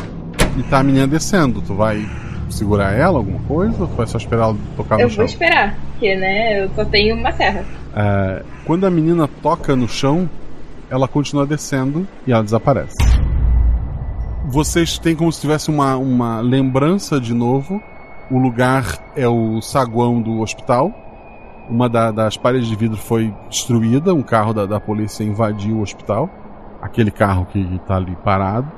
e 0.58 0.64
tá 0.64 0.80
a 0.80 0.84
menina 0.84 1.08
descendo. 1.08 1.62
Tu 1.62 1.74
vai 1.74 2.06
segurar 2.50 2.94
ela, 2.94 3.18
alguma 3.18 3.40
coisa? 3.40 3.82
Ou 3.82 3.88
tu 3.88 3.96
vai 3.96 4.08
só 4.08 4.18
esperar 4.18 4.44
ela 4.44 4.58
tocar 4.78 5.00
eu 5.00 5.06
no 5.06 5.10
chão? 5.10 5.18
vou 5.18 5.26
esperar, 5.26 5.76
porque, 5.92 6.16
né, 6.16 6.64
eu 6.64 6.70
só 6.70 6.86
tenho 6.86 7.16
uma 7.16 7.32
serra. 7.32 7.66
É, 7.96 8.44
quando 8.66 8.86
a 8.86 8.92
menina 8.92 9.28
toca 9.42 9.76
no 9.76 9.88
chão, 9.88 10.30
ela 10.90 11.08
continua 11.08 11.46
descendo 11.46 12.08
e 12.28 12.32
ela 12.32 12.44
desaparece. 12.44 12.96
Vocês 14.48 15.00
têm 15.00 15.16
como 15.16 15.32
se 15.32 15.42
tivesse 15.42 15.70
uma, 15.70 15.98
uma 15.98 16.40
lembrança 16.40 17.20
de 17.20 17.34
novo. 17.34 17.82
O 18.30 18.38
lugar 18.38 18.86
é 19.16 19.28
o 19.28 19.62
saguão 19.62 20.22
do 20.22 20.40
hospital. 20.42 20.92
Uma 21.70 21.90
da- 21.90 22.12
das 22.12 22.38
paredes 22.38 22.68
de 22.68 22.76
vidro 22.76 22.98
foi 22.98 23.34
destruída. 23.50 24.14
Um 24.14 24.22
carro 24.22 24.54
da, 24.54 24.66
da 24.68 24.80
polícia 24.80 25.24
invadiu 25.24 25.78
o 25.78 25.82
hospital. 25.82 26.30
Aquele 26.82 27.10
carro 27.10 27.46
que 27.48 27.60
está 27.76 27.96
ali 27.96 28.16
parado. 28.24 28.72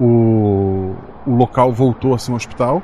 O, 0.00 0.94
o 1.26 1.34
local 1.36 1.72
voltou 1.72 2.14
a 2.14 2.18
ser 2.18 2.32
um 2.32 2.34
hospital. 2.34 2.82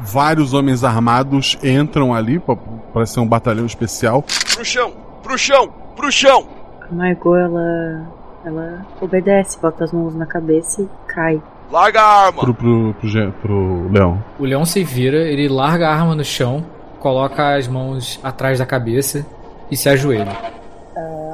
Vários 0.00 0.54
homens 0.54 0.82
armados 0.84 1.58
entram 1.62 2.14
ali, 2.14 2.38
pa- 2.38 2.56
parece 2.94 3.14
ser 3.14 3.20
um 3.20 3.26
batalhão 3.26 3.66
especial. 3.66 4.22
Pro 4.54 4.64
chão! 4.64 4.92
Pro 5.22 5.36
chão! 5.36 5.68
Pro 5.96 6.10
chão! 6.12 6.46
Margot, 6.94 7.36
ela. 7.36 8.20
Ela 8.42 8.86
obedece, 9.02 9.60
bota 9.60 9.84
as 9.84 9.92
mãos 9.92 10.14
na 10.14 10.24
cabeça 10.24 10.80
e 10.80 10.88
cai. 11.06 11.42
Larga 11.70 12.00
a 12.00 12.26
arma! 12.26 12.40
Pro, 12.40 12.54
pro, 12.54 12.94
pro, 12.94 13.32
pro 13.32 13.88
Leão. 13.92 14.24
O 14.38 14.44
leão 14.44 14.64
se 14.64 14.82
vira, 14.82 15.18
ele 15.18 15.46
larga 15.46 15.88
a 15.88 15.94
arma 15.94 16.14
no 16.14 16.24
chão, 16.24 16.64
coloca 16.98 17.54
as 17.54 17.68
mãos 17.68 18.18
atrás 18.22 18.58
da 18.58 18.64
cabeça 18.64 19.26
e 19.70 19.76
se 19.76 19.90
ajoelha. 19.90 20.32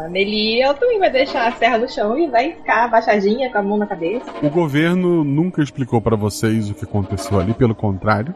A 0.06 0.08
Meli, 0.08 0.62
ela 0.62 0.72
também 0.74 1.00
vai 1.00 1.10
deixar 1.10 1.48
a 1.48 1.52
serra 1.52 1.78
no 1.78 1.88
chão 1.88 2.16
e 2.16 2.28
vai 2.28 2.52
ficar 2.52 2.84
abaixadinha 2.84 3.50
com 3.50 3.58
a 3.58 3.62
mão 3.62 3.76
na 3.76 3.86
cabeça. 3.86 4.24
O 4.40 4.48
governo 4.48 5.24
nunca 5.24 5.60
explicou 5.60 6.00
pra 6.00 6.14
vocês 6.14 6.70
o 6.70 6.74
que 6.74 6.84
aconteceu 6.84 7.40
ali, 7.40 7.52
pelo 7.52 7.74
contrário. 7.74 8.32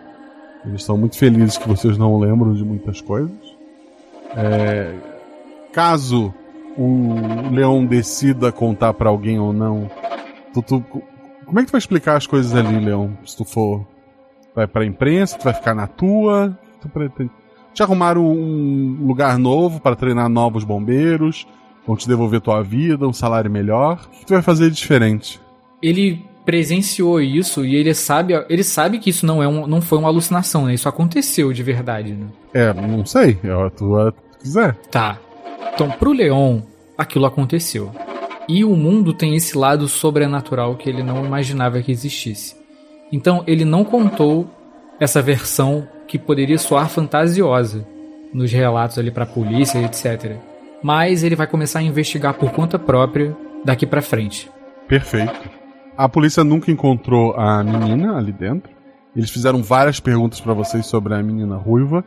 Eles 0.65 0.81
estão 0.81 0.97
muito 0.99 1.17
felizes 1.17 1.57
que 1.57 1.69
vocês 1.69 1.97
não 1.97 2.19
lembram 2.19 2.53
de 2.55 2.65
muitas 2.65 3.01
coisas. 3.01 3.31
É, 4.37 4.93
caso 5.73 6.35
o 6.82 7.51
leão 7.52 7.85
decida 7.85 8.51
contar 8.51 8.94
pra 8.94 9.09
alguém 9.11 9.39
ou 9.39 9.52
não, 9.52 9.90
tu- 10.55 10.62
tu- 10.62 10.85
como 11.44 11.59
é 11.59 11.62
que 11.62 11.69
tu 11.69 11.73
vai 11.73 11.78
explicar 11.78 12.16
as 12.16 12.27
coisas 12.27 12.55
ali, 12.55 12.78
leão? 12.85 13.16
Se 13.27 13.36
tu 13.36 13.44
for 13.44 13.85
vai 14.55 14.66
pra 14.66 14.85
imprensa, 14.85 15.36
tu 15.39 15.44
vai 15.44 15.55
ficar 15.55 15.74
na 15.74 15.86
tua, 15.86 16.57
tu 16.81 16.89
pretende 16.89 17.31
te 17.73 17.85
arrumaram 17.85 18.27
um 18.27 18.97
lugar 19.01 19.39
novo 19.39 19.78
para 19.81 19.94
treinar 19.94 20.28
novos 20.28 20.65
bombeiros, 20.65 21.47
vão 21.86 21.97
te 21.97 22.09
devolver 22.09 22.40
tua 22.40 22.62
vida, 22.65 23.07
um 23.07 23.12
salário 23.12 23.48
melhor. 23.48 24.09
O 24.12 24.19
que 24.19 24.27
tu 24.27 24.32
vai 24.32 24.43
fazer 24.43 24.70
de 24.70 24.77
diferente? 24.77 25.40
Ele 25.81 26.20
presenciou 26.44 27.20
isso 27.20 27.65
e 27.65 27.77
ele 27.77 27.94
sabe, 27.94 28.35
ele 28.48 28.65
sabe 28.65 28.98
que 28.98 29.11
isso 29.11 29.24
não 29.24 29.40
é 29.40 29.47
um, 29.47 29.69
não 29.69 29.81
foi 29.81 29.98
uma 29.98 30.09
alucinação, 30.09 30.66
né? 30.66 30.74
Isso 30.74 30.89
aconteceu 30.89 31.52
de 31.52 31.62
verdade, 31.62 32.12
né? 32.12 32.27
É, 32.52 32.73
não 32.74 33.07
sei. 33.07 33.39
É 33.44 33.51
a 33.52 33.70
tua. 33.70 34.11
Tu 34.32 34.39
quiser. 34.40 34.74
Tá. 34.90 35.16
Então, 35.73 35.89
pro 35.93 36.12
Leon, 36.12 36.61
aquilo 37.01 37.24
aconteceu. 37.24 37.90
E 38.47 38.64
o 38.64 38.77
mundo 38.77 39.14
tem 39.14 39.35
esse 39.35 39.56
lado 39.56 39.89
sobrenatural 39.89 40.77
que 40.77 40.89
ele 40.89 41.02
não 41.02 41.24
imaginava 41.24 41.81
que 41.81 41.90
existisse. 41.90 42.56
Então, 43.10 43.43
ele 43.47 43.64
não 43.64 43.85
contou 43.85 44.48
essa 45.01 45.22
versão 45.22 45.89
que 46.06 46.18
poderia 46.18 46.59
soar 46.59 46.89
fantasiosa 46.89 47.86
nos 48.35 48.52
relatos 48.52 48.98
ali 48.98 49.10
pra 49.10 49.24
polícia, 49.24 49.78
etc. 49.78 50.36
Mas 50.82 51.22
ele 51.22 51.36
vai 51.36 51.47
começar 51.47 51.78
a 51.78 51.82
investigar 51.82 52.35
por 52.35 52.52
conta 52.52 52.78
própria 52.78 53.36
daqui 53.64 53.86
pra 53.86 54.02
frente. 54.02 54.51
Perfeito. 54.86 55.51
A 55.97 56.09
polícia 56.09 56.44
nunca 56.44 56.70
encontrou 56.70 57.35
a 57.35 57.62
menina 57.64 58.16
ali 58.16 58.32
dentro. 58.32 58.70
Eles 59.16 59.31
fizeram 59.31 59.62
várias 59.62 60.01
perguntas 60.01 60.40
pra 60.40 60.55
vocês 60.55 60.86
sobre 60.86 61.14
a 61.14 61.22
menina 61.22 61.56
ruiva. 61.56 62.05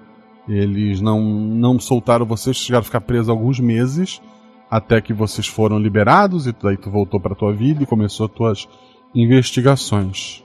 Eles 0.47 1.01
não, 1.01 1.21
não 1.21 1.79
soltaram 1.79 2.25
vocês, 2.25 2.57
chegaram 2.57 2.81
a 2.81 2.85
ficar 2.85 3.01
presos 3.01 3.29
alguns 3.29 3.59
meses, 3.59 4.21
até 4.75 4.99
que 4.99 5.13
vocês 5.13 5.45
foram 5.45 5.77
liberados, 5.77 6.47
e 6.47 6.51
daí 6.63 6.75
tu 6.77 6.89
voltou 6.89 7.19
pra 7.19 7.35
tua 7.35 7.53
vida 7.53 7.83
e 7.83 7.85
começou 7.85 8.25
as 8.25 8.31
tuas 8.31 8.67
investigações. 9.13 10.43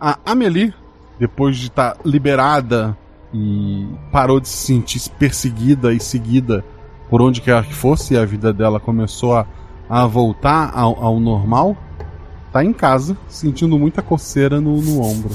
A 0.00 0.18
Amelie, 0.24 0.72
depois 1.20 1.58
de 1.58 1.66
estar 1.66 1.96
liberada 2.04 2.96
e 3.34 3.86
parou 4.10 4.40
de 4.40 4.48
se 4.48 4.56
sentir 4.68 5.06
perseguida 5.18 5.92
e 5.92 6.00
seguida 6.00 6.64
por 7.10 7.20
onde 7.20 7.42
quer 7.42 7.62
que 7.64 7.74
fosse, 7.74 8.14
e 8.14 8.16
a 8.16 8.24
vida 8.24 8.52
dela 8.54 8.80
começou 8.80 9.36
a, 9.36 9.46
a 9.86 10.06
voltar 10.06 10.70
ao, 10.74 11.02
ao 11.04 11.20
normal, 11.20 11.76
tá 12.50 12.64
em 12.64 12.72
casa, 12.72 13.18
sentindo 13.28 13.78
muita 13.78 14.00
coceira 14.00 14.60
no, 14.62 14.80
no 14.80 15.02
ombro. 15.02 15.34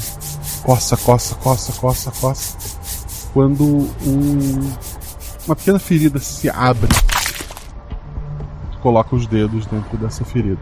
Coça, 0.64 0.98
coça, 0.98 1.36
coça, 1.36 1.72
coça, 1.80 2.12
coça. 2.20 2.58
Quando 3.32 3.64
um- 3.64 4.72
uma 5.46 5.56
pequena 5.56 5.78
ferida 5.78 6.18
se 6.20 6.50
abre, 6.50 6.90
coloca 8.84 9.16
os 9.16 9.26
dedos 9.26 9.66
dentro 9.66 9.98
dessa 9.98 10.26
ferida. 10.26 10.60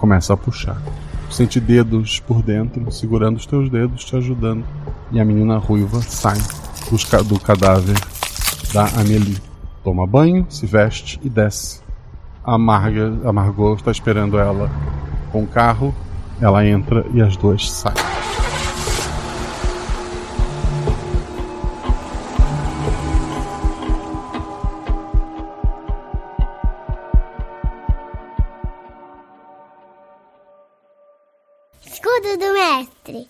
Começa 0.00 0.34
a 0.34 0.36
puxar. 0.36 0.82
Sente 1.30 1.60
dedos 1.60 2.18
por 2.18 2.42
dentro, 2.42 2.90
segurando 2.90 3.36
os 3.36 3.46
teus 3.46 3.70
dedos, 3.70 4.04
te 4.04 4.16
ajudando. 4.16 4.64
E 5.12 5.20
a 5.20 5.24
menina 5.24 5.56
ruiva 5.56 6.02
sai 6.02 6.36
do 7.24 7.38
cadáver 7.38 7.96
da 8.74 8.86
Amelie. 9.00 9.38
Toma 9.84 10.08
banho, 10.08 10.44
se 10.48 10.66
veste 10.66 11.20
e 11.22 11.28
desce. 11.28 11.80
A, 12.44 12.58
Marga, 12.58 13.16
a 13.24 13.32
Margot 13.32 13.76
está 13.76 13.92
esperando 13.92 14.36
ela 14.36 14.68
com 15.30 15.44
o 15.44 15.46
carro. 15.46 15.94
Ela 16.40 16.66
entra 16.66 17.06
e 17.14 17.22
as 17.22 17.36
duas 17.36 17.70
saem. 17.70 18.19
Escudo 32.20 32.36
do 32.36 32.52
mestre. 32.52 33.28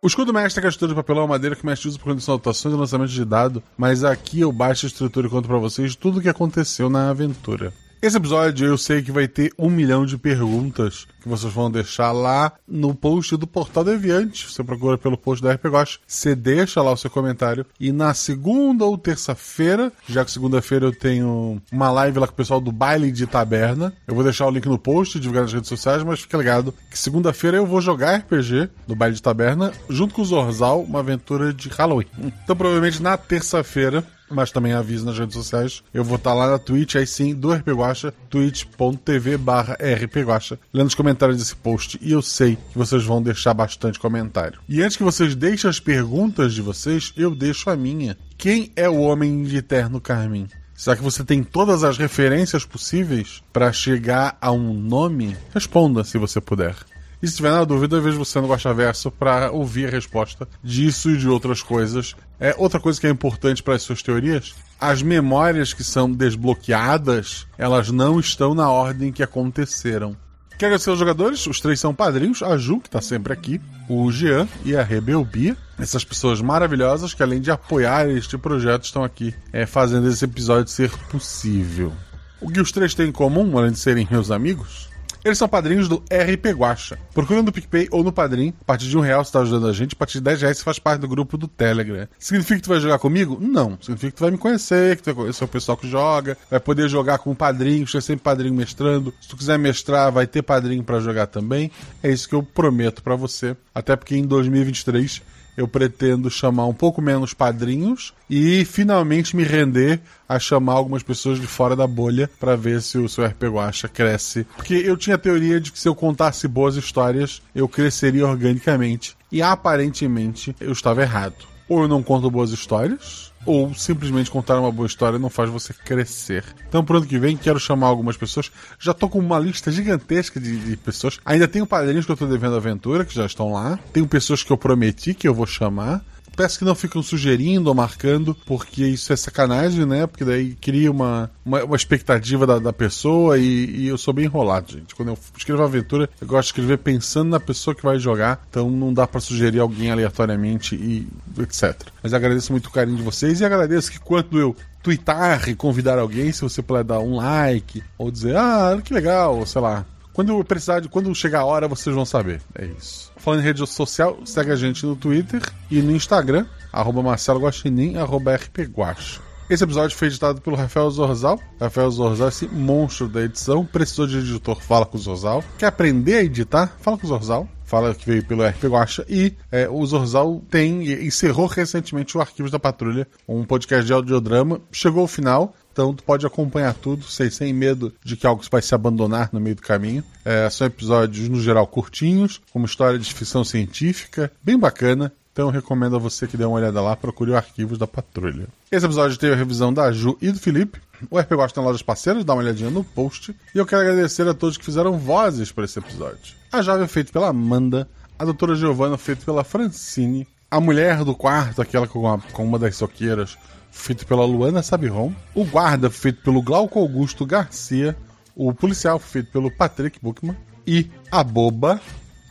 O 0.00 0.06
escudo 0.06 0.32
mestre 0.32 0.60
é 0.60 0.62
castura 0.62 0.90
de 0.90 0.94
papelão 0.94 1.22
ou 1.22 1.28
madeira 1.28 1.56
que 1.56 1.64
o 1.64 1.66
mestre 1.66 1.88
usa 1.88 1.98
por 1.98 2.04
condição 2.04 2.36
de 2.36 2.40
anotações 2.40 2.72
e 2.72 2.78
lançamento 2.78 3.10
de 3.10 3.24
dado, 3.24 3.60
mas 3.76 4.04
aqui 4.04 4.40
eu 4.40 4.52
baixo 4.52 4.86
a 4.86 4.88
estrutura 4.88 5.26
e 5.26 5.30
conto 5.30 5.48
pra 5.48 5.58
vocês 5.58 5.96
tudo 5.96 6.20
o 6.20 6.22
que 6.22 6.28
aconteceu 6.28 6.88
na 6.88 7.10
aventura. 7.10 7.74
Esse 8.06 8.18
episódio 8.18 8.68
eu 8.68 8.78
sei 8.78 9.02
que 9.02 9.10
vai 9.10 9.26
ter 9.26 9.52
um 9.58 9.68
milhão 9.68 10.06
de 10.06 10.16
perguntas 10.16 11.08
que 11.20 11.28
vocês 11.28 11.52
vão 11.52 11.68
deixar 11.68 12.12
lá 12.12 12.52
no 12.68 12.94
post 12.94 13.36
do 13.36 13.48
Portal 13.48 13.82
Deviante. 13.82 14.48
Você 14.48 14.62
procura 14.62 14.96
pelo 14.96 15.18
post 15.18 15.42
da 15.42 15.52
RPGosh, 15.52 15.98
você 16.06 16.36
deixa 16.36 16.80
lá 16.80 16.92
o 16.92 16.96
seu 16.96 17.10
comentário. 17.10 17.66
E 17.80 17.90
na 17.90 18.14
segunda 18.14 18.84
ou 18.84 18.96
terça-feira, 18.96 19.92
já 20.08 20.24
que 20.24 20.30
segunda-feira 20.30 20.86
eu 20.86 20.96
tenho 20.96 21.60
uma 21.72 21.90
live 21.90 22.20
lá 22.20 22.28
com 22.28 22.32
o 22.32 22.36
pessoal 22.36 22.60
do 22.60 22.70
Baile 22.70 23.10
de 23.10 23.26
Taberna. 23.26 23.92
Eu 24.06 24.14
vou 24.14 24.22
deixar 24.22 24.46
o 24.46 24.50
link 24.52 24.66
no 24.66 24.78
post, 24.78 25.18
divulgar 25.18 25.42
nas 25.42 25.52
redes 25.52 25.68
sociais, 25.68 26.04
mas 26.04 26.20
fica 26.20 26.38
ligado 26.38 26.72
que 26.88 26.96
segunda-feira 26.96 27.56
eu 27.56 27.66
vou 27.66 27.80
jogar 27.80 28.18
RPG 28.18 28.70
do 28.86 28.94
Baile 28.94 29.16
de 29.16 29.22
Taberna 29.22 29.72
junto 29.90 30.14
com 30.14 30.22
o 30.22 30.24
Zorzal, 30.24 30.80
uma 30.80 31.00
aventura 31.00 31.52
de 31.52 31.68
Halloween. 31.70 32.06
Então 32.44 32.54
provavelmente 32.54 33.02
na 33.02 33.16
terça-feira 33.16 34.06
mas 34.30 34.50
também 34.50 34.72
aviso 34.72 35.04
nas 35.04 35.18
redes 35.18 35.34
sociais. 35.34 35.82
Eu 35.92 36.04
vou 36.04 36.16
estar 36.16 36.34
lá 36.34 36.50
na 36.50 36.58
Twitch, 36.58 36.96
aí 36.96 37.06
sim, 37.06 37.34
do 37.34 37.52
RP 37.52 37.68
Guacha, 37.68 38.12
twitch.tv 38.28 39.36
barra 39.36 39.76
rpguacha, 39.80 40.58
lendo 40.72 40.88
os 40.88 40.94
comentários 40.94 41.38
desse 41.38 41.56
post. 41.56 41.98
E 42.00 42.12
eu 42.12 42.22
sei 42.22 42.56
que 42.56 42.78
vocês 42.78 43.04
vão 43.04 43.22
deixar 43.22 43.54
bastante 43.54 43.98
comentário. 43.98 44.60
E 44.68 44.82
antes 44.82 44.96
que 44.96 45.02
vocês 45.02 45.34
deixem 45.34 45.68
as 45.68 45.80
perguntas 45.80 46.54
de 46.54 46.62
vocês, 46.62 47.12
eu 47.16 47.34
deixo 47.34 47.70
a 47.70 47.76
minha. 47.76 48.16
Quem 48.36 48.72
é 48.76 48.88
o 48.88 49.00
Homem 49.00 49.44
de 49.44 49.62
Terno 49.62 50.00
Carmim? 50.00 50.48
Será 50.74 50.94
que 50.94 51.02
você 51.02 51.24
tem 51.24 51.42
todas 51.42 51.82
as 51.82 51.96
referências 51.96 52.66
possíveis 52.66 53.42
para 53.50 53.72
chegar 53.72 54.36
a 54.40 54.52
um 54.52 54.74
nome? 54.74 55.34
Responda 55.54 56.04
se 56.04 56.18
você 56.18 56.38
puder. 56.38 56.76
E 57.22 57.26
se 57.26 57.36
tiver 57.36 57.50
na 57.50 57.64
dúvida, 57.64 57.98
vejo 57.98 58.18
você 58.18 58.38
no 58.40 58.46
Guaxa 58.46 58.74
Verso 58.74 59.10
para 59.10 59.50
ouvir 59.50 59.86
a 59.86 59.90
resposta 59.90 60.46
disso 60.62 61.10
e 61.10 61.16
de 61.16 61.26
outras 61.28 61.62
coisas. 61.62 62.14
É 62.38 62.54
outra 62.58 62.78
coisa 62.78 63.00
que 63.00 63.06
é 63.06 63.10
importante 63.10 63.62
para 63.62 63.74
as 63.74 63.82
suas 63.82 64.02
teorias. 64.02 64.54
As 64.78 65.02
memórias 65.02 65.72
que 65.72 65.82
são 65.82 66.10
desbloqueadas, 66.10 67.46
elas 67.56 67.90
não 67.90 68.20
estão 68.20 68.54
na 68.54 68.70
ordem 68.70 69.12
que 69.12 69.22
aconteceram. 69.22 70.16
Quero 70.58 70.70
agradecer 70.70 70.90
aos 70.90 70.98
jogadores, 70.98 71.46
os 71.46 71.60
três 71.60 71.78
são 71.78 71.94
padrinhos, 71.94 72.42
a 72.42 72.56
Ju, 72.56 72.80
que 72.80 72.88
está 72.88 73.00
sempre 73.02 73.30
aqui, 73.30 73.60
o 73.90 74.10
Jean 74.10 74.48
e 74.64 74.74
a 74.74 74.82
Rebelbia. 74.82 75.54
Essas 75.78 76.02
pessoas 76.02 76.40
maravilhosas 76.40 77.12
que, 77.12 77.22
além 77.22 77.42
de 77.42 77.50
apoiar 77.50 78.08
este 78.08 78.38
projeto, 78.38 78.84
estão 78.84 79.04
aqui 79.04 79.34
é, 79.52 79.66
fazendo 79.66 80.08
esse 80.08 80.24
episódio 80.24 80.70
ser 80.70 80.90
possível. 81.10 81.92
O 82.40 82.50
que 82.50 82.60
os 82.60 82.72
três 82.72 82.94
têm 82.94 83.08
em 83.08 83.12
comum, 83.12 83.56
além 83.58 83.72
de 83.72 83.78
serem 83.78 84.08
meus 84.10 84.30
amigos, 84.30 84.88
eles 85.26 85.38
são 85.38 85.48
padrinhos 85.48 85.88
do 85.88 85.96
RP 85.96 86.56
Guacha. 86.56 86.96
Procura 87.12 87.42
no 87.42 87.50
PicPay 87.50 87.88
ou 87.90 88.04
no 88.04 88.12
Padrim. 88.12 88.54
A 88.60 88.64
partir 88.64 88.86
de 88.86 88.96
um 88.96 89.00
real 89.00 89.24
você 89.24 89.30
está 89.30 89.40
ajudando 89.40 89.66
a 89.66 89.72
gente. 89.72 89.94
A 89.94 89.96
partir 89.96 90.18
de 90.18 90.20
10 90.20 90.42
reais 90.42 90.58
você 90.58 90.62
faz 90.62 90.78
parte 90.78 91.00
do 91.00 91.08
grupo 91.08 91.36
do 91.36 91.48
Telegram. 91.48 92.06
Significa 92.16 92.54
que 92.54 92.62
tu 92.62 92.68
vai 92.68 92.78
jogar 92.78 93.00
comigo? 93.00 93.36
Não. 93.40 93.76
Significa 93.80 94.12
que 94.12 94.16
tu 94.18 94.20
vai 94.20 94.30
me 94.30 94.38
conhecer, 94.38 94.96
que 94.96 95.02
tu 95.02 95.06
vai 95.06 95.14
conhecer 95.14 95.42
o 95.42 95.48
pessoal 95.48 95.76
que 95.76 95.90
joga. 95.90 96.38
Vai 96.48 96.60
poder 96.60 96.88
jogar 96.88 97.18
com 97.18 97.34
padrinhos. 97.34 97.90
Tem 97.90 98.00
sempre 98.00 98.22
padrinho 98.22 98.54
mestrando. 98.54 99.12
Se 99.20 99.28
tu 99.28 99.36
quiser 99.36 99.58
mestrar, 99.58 100.12
vai 100.12 100.28
ter 100.28 100.42
padrinho 100.42 100.84
para 100.84 101.00
jogar 101.00 101.26
também. 101.26 101.72
É 102.04 102.08
isso 102.08 102.28
que 102.28 102.34
eu 102.36 102.42
prometo 102.44 103.02
para 103.02 103.16
você. 103.16 103.56
Até 103.74 103.96
porque 103.96 104.16
em 104.16 104.24
2023 104.24 105.22
eu 105.56 105.66
pretendo 105.66 106.30
chamar 106.30 106.66
um 106.66 106.74
pouco 106.74 107.00
menos 107.00 107.32
padrinhos 107.32 108.12
e 108.28 108.64
finalmente 108.64 109.34
me 109.34 109.42
render 109.42 110.00
a 110.28 110.38
chamar 110.38 110.74
algumas 110.74 111.02
pessoas 111.02 111.40
de 111.40 111.46
fora 111.46 111.74
da 111.74 111.86
bolha 111.86 112.30
para 112.38 112.56
ver 112.56 112.82
se 112.82 112.98
o 112.98 113.08
seu 113.08 113.24
RP 113.24 113.44
Guacha 113.44 113.88
cresce. 113.88 114.44
Porque 114.56 114.74
eu 114.74 114.96
tinha 114.96 115.16
a 115.16 115.18
teoria 115.18 115.60
de 115.60 115.72
que 115.72 115.78
se 115.78 115.88
eu 115.88 115.94
contasse 115.94 116.46
boas 116.46 116.76
histórias, 116.76 117.40
eu 117.54 117.68
cresceria 117.68 118.26
organicamente. 118.26 119.16
E 119.30 119.40
aparentemente 119.40 120.54
eu 120.60 120.72
estava 120.72 121.02
errado. 121.02 121.46
Ou 121.68 121.82
eu 121.82 121.88
não 121.88 122.02
conto 122.02 122.30
boas 122.30 122.50
histórias, 122.50 123.25
ou 123.46 123.72
simplesmente 123.72 124.30
contar 124.30 124.58
uma 124.60 124.72
boa 124.72 124.86
história 124.86 125.18
não 125.18 125.30
faz 125.30 125.48
você 125.48 125.72
crescer. 125.72 126.44
Então, 126.68 126.84
pro 126.84 126.98
ano 126.98 127.06
que 127.06 127.18
vem, 127.18 127.36
quero 127.36 127.60
chamar 127.60 127.86
algumas 127.86 128.16
pessoas. 128.16 128.50
Já 128.78 128.92
tô 128.92 129.08
com 129.08 129.18
uma 129.18 129.38
lista 129.38 129.70
gigantesca 129.70 130.40
de, 130.40 130.56
de 130.58 130.76
pessoas. 130.76 131.18
Ainda 131.24 131.46
tenho 131.46 131.66
padrinhos 131.66 132.04
que 132.04 132.12
eu 132.12 132.16
tô 132.16 132.26
devendo 132.26 132.56
aventura, 132.56 133.04
que 133.04 133.14
já 133.14 133.24
estão 133.24 133.52
lá. 133.52 133.78
Tenho 133.92 134.06
pessoas 134.06 134.42
que 134.42 134.50
eu 134.50 134.58
prometi 134.58 135.14
que 135.14 135.28
eu 135.28 135.32
vou 135.32 135.46
chamar. 135.46 136.04
Peço 136.36 136.58
que 136.58 136.64
não 136.64 136.74
ficam 136.74 137.02
sugerindo 137.02 137.68
ou 137.68 137.74
marcando, 137.74 138.36
porque 138.44 138.84
isso 138.84 139.12
é 139.12 139.16
sacanagem, 139.16 139.86
né? 139.86 140.06
Porque 140.06 140.24
daí 140.24 140.54
cria 140.54 140.90
uma, 140.90 141.30
uma, 141.44 141.64
uma 141.64 141.76
expectativa 141.76 142.46
da, 142.46 142.58
da 142.58 142.72
pessoa 142.72 143.38
e, 143.38 143.64
e, 143.70 143.88
eu 143.88 143.96
sou 143.96 144.12
bem 144.12 144.26
enrolado, 144.26 144.72
gente. 144.72 144.94
Quando 144.94 145.08
eu 145.08 145.18
escrevo 145.36 145.62
aventura, 145.62 146.08
eu 146.20 146.26
gosto 146.26 146.42
de 146.42 146.48
escrever 146.48 146.78
pensando 146.78 147.30
na 147.30 147.40
pessoa 147.40 147.74
que 147.74 147.82
vai 147.82 147.98
jogar, 147.98 148.44
então 148.50 148.70
não 148.70 148.92
dá 148.92 149.06
para 149.06 149.20
sugerir 149.20 149.60
alguém 149.60 149.90
aleatoriamente 149.90 150.74
e 150.74 151.08
etc. 151.40 151.88
Mas 152.02 152.12
agradeço 152.12 152.52
muito 152.52 152.66
o 152.66 152.70
carinho 152.70 152.96
de 152.96 153.02
vocês 153.02 153.40
e 153.40 153.44
agradeço 153.44 153.90
que 153.90 153.98
quando 153.98 154.38
eu 154.38 154.54
twittar 154.82 155.48
e 155.48 155.54
convidar 155.54 155.98
alguém, 155.98 156.30
se 156.30 156.42
você 156.42 156.62
puder 156.62 156.84
dar 156.84 157.00
um 157.00 157.16
like 157.16 157.82
ou 157.98 158.10
dizer, 158.10 158.36
ah, 158.36 158.78
que 158.84 158.94
legal, 158.94 159.44
sei 159.46 159.60
lá. 159.60 159.84
Quando 160.12 160.32
eu 160.32 160.44
precisar 160.44 160.80
de, 160.80 160.88
quando 160.88 161.14
chegar 161.14 161.40
a 161.40 161.44
hora, 161.44 161.68
vocês 161.68 161.94
vão 161.94 162.06
saber. 162.06 162.40
É 162.54 162.64
isso. 162.64 163.12
Falando 163.26 163.40
em 163.40 163.42
rede 163.42 163.66
social, 163.66 164.20
segue 164.24 164.52
a 164.52 164.54
gente 164.54 164.86
no 164.86 164.94
Twitter 164.94 165.42
e 165.68 165.82
no 165.82 165.90
Instagram, 165.90 166.46
arroba 166.72 167.02
Marcelo 167.02 167.40
Guaxinim, 167.40 167.96
arroba 167.96 168.36
rpguacha. 168.36 169.20
Esse 169.50 169.64
episódio 169.64 169.96
foi 169.96 170.06
editado 170.06 170.40
pelo 170.40 170.54
Rafael 170.54 170.88
Zorzal. 170.88 171.40
Rafael 171.60 171.90
Zorzal, 171.90 172.28
esse 172.28 172.46
monstro 172.46 173.08
da 173.08 173.22
edição. 173.22 173.66
Precisou 173.66 174.06
de 174.06 174.18
editor? 174.18 174.62
Fala 174.62 174.86
com 174.86 174.96
o 174.96 175.00
Zorzal. 175.00 175.42
Quer 175.58 175.66
aprender 175.66 176.18
a 176.18 176.22
editar? 176.22 176.76
Fala 176.80 176.96
com 176.96 177.04
o 177.04 177.08
Zorzal. 177.08 177.48
Fala 177.64 177.92
que 177.96 178.06
veio 178.06 178.24
pelo 178.24 178.46
RP 178.46 178.66
Guacha. 178.66 179.04
E 179.08 179.34
é, 179.50 179.68
o 179.68 179.84
Zorzal 179.84 180.40
tem, 180.48 180.84
encerrou 181.04 181.48
recentemente 181.48 182.16
o 182.16 182.20
Arquivos 182.20 182.52
da 182.52 182.60
Patrulha, 182.60 183.08
um 183.26 183.44
podcast 183.44 183.84
de 183.84 183.92
audiodrama. 183.92 184.60
Chegou 184.70 185.00
ao 185.00 185.08
final. 185.08 185.52
Então 185.76 185.92
tu 185.92 186.02
pode 186.02 186.24
acompanhar 186.24 186.72
tudo 186.72 187.04
sem, 187.04 187.28
sem 187.28 187.52
medo 187.52 187.92
de 188.02 188.16
que 188.16 188.26
algo 188.26 188.42
vai 188.50 188.62
se 188.62 188.74
abandonar 188.74 189.28
no 189.30 189.38
meio 189.38 189.56
do 189.56 189.60
caminho. 189.60 190.02
É, 190.24 190.48
são 190.48 190.66
episódios, 190.66 191.28
no 191.28 191.38
geral, 191.38 191.66
curtinhos, 191.66 192.40
com 192.50 192.58
uma 192.58 192.64
história 192.64 192.98
de 192.98 193.12
ficção 193.12 193.44
científica, 193.44 194.32
bem 194.42 194.58
bacana. 194.58 195.12
Então 195.34 195.50
recomendo 195.50 195.96
a 195.96 195.98
você 195.98 196.26
que 196.26 196.34
dê 196.34 196.46
uma 196.46 196.56
olhada 196.56 196.80
lá, 196.80 196.96
procure 196.96 197.30
o 197.30 197.36
arquivos 197.36 197.76
da 197.76 197.86
patrulha. 197.86 198.48
Esse 198.72 198.86
episódio 198.86 199.18
teve 199.18 199.34
a 199.34 199.36
revisão 199.36 199.70
da 199.70 199.92
Ju 199.92 200.16
e 200.22 200.32
do 200.32 200.40
Felipe. 200.40 200.80
O 201.10 201.18
RP 201.18 201.32
Gosta 201.32 201.56
tem 201.56 201.62
lojas 201.62 201.82
parceiras, 201.82 202.24
dá 202.24 202.32
uma 202.32 202.42
olhadinha 202.42 202.70
no 202.70 202.82
post. 202.82 203.36
E 203.54 203.58
eu 203.58 203.66
quero 203.66 203.82
agradecer 203.82 204.26
a 204.26 204.32
todos 204.32 204.56
que 204.56 204.64
fizeram 204.64 204.96
vozes 204.96 205.52
para 205.52 205.66
esse 205.66 205.78
episódio. 205.78 206.34
A 206.50 206.62
Java 206.62 206.84
é 206.84 206.88
feita 206.88 207.12
pela 207.12 207.28
Amanda, 207.28 207.86
a 208.18 208.24
doutora 208.24 208.54
Giovanna 208.54 208.96
feita 208.96 209.26
pela 209.26 209.44
Francine, 209.44 210.26
a 210.50 210.58
mulher 210.58 211.04
do 211.04 211.14
quarto, 211.14 211.60
aquela 211.60 211.86
com, 211.86 212.10
a, 212.10 212.18
com 212.18 212.44
uma 212.46 212.58
das 212.58 212.76
soqueiras, 212.76 213.36
feito 213.76 214.06
pela 214.06 214.24
Luana 214.24 214.62
Sabiron, 214.62 215.12
o 215.34 215.44
guarda 215.44 215.90
feito 215.90 216.22
pelo 216.22 216.42
Glauco 216.42 216.78
Augusto 216.78 217.24
Garcia, 217.24 217.96
o 218.34 218.52
policial 218.52 218.98
feito 218.98 219.30
pelo 219.30 219.50
Patrick 219.50 219.98
Buchmann 220.02 220.36
e 220.66 220.90
a 221.10 221.22
boba 221.22 221.80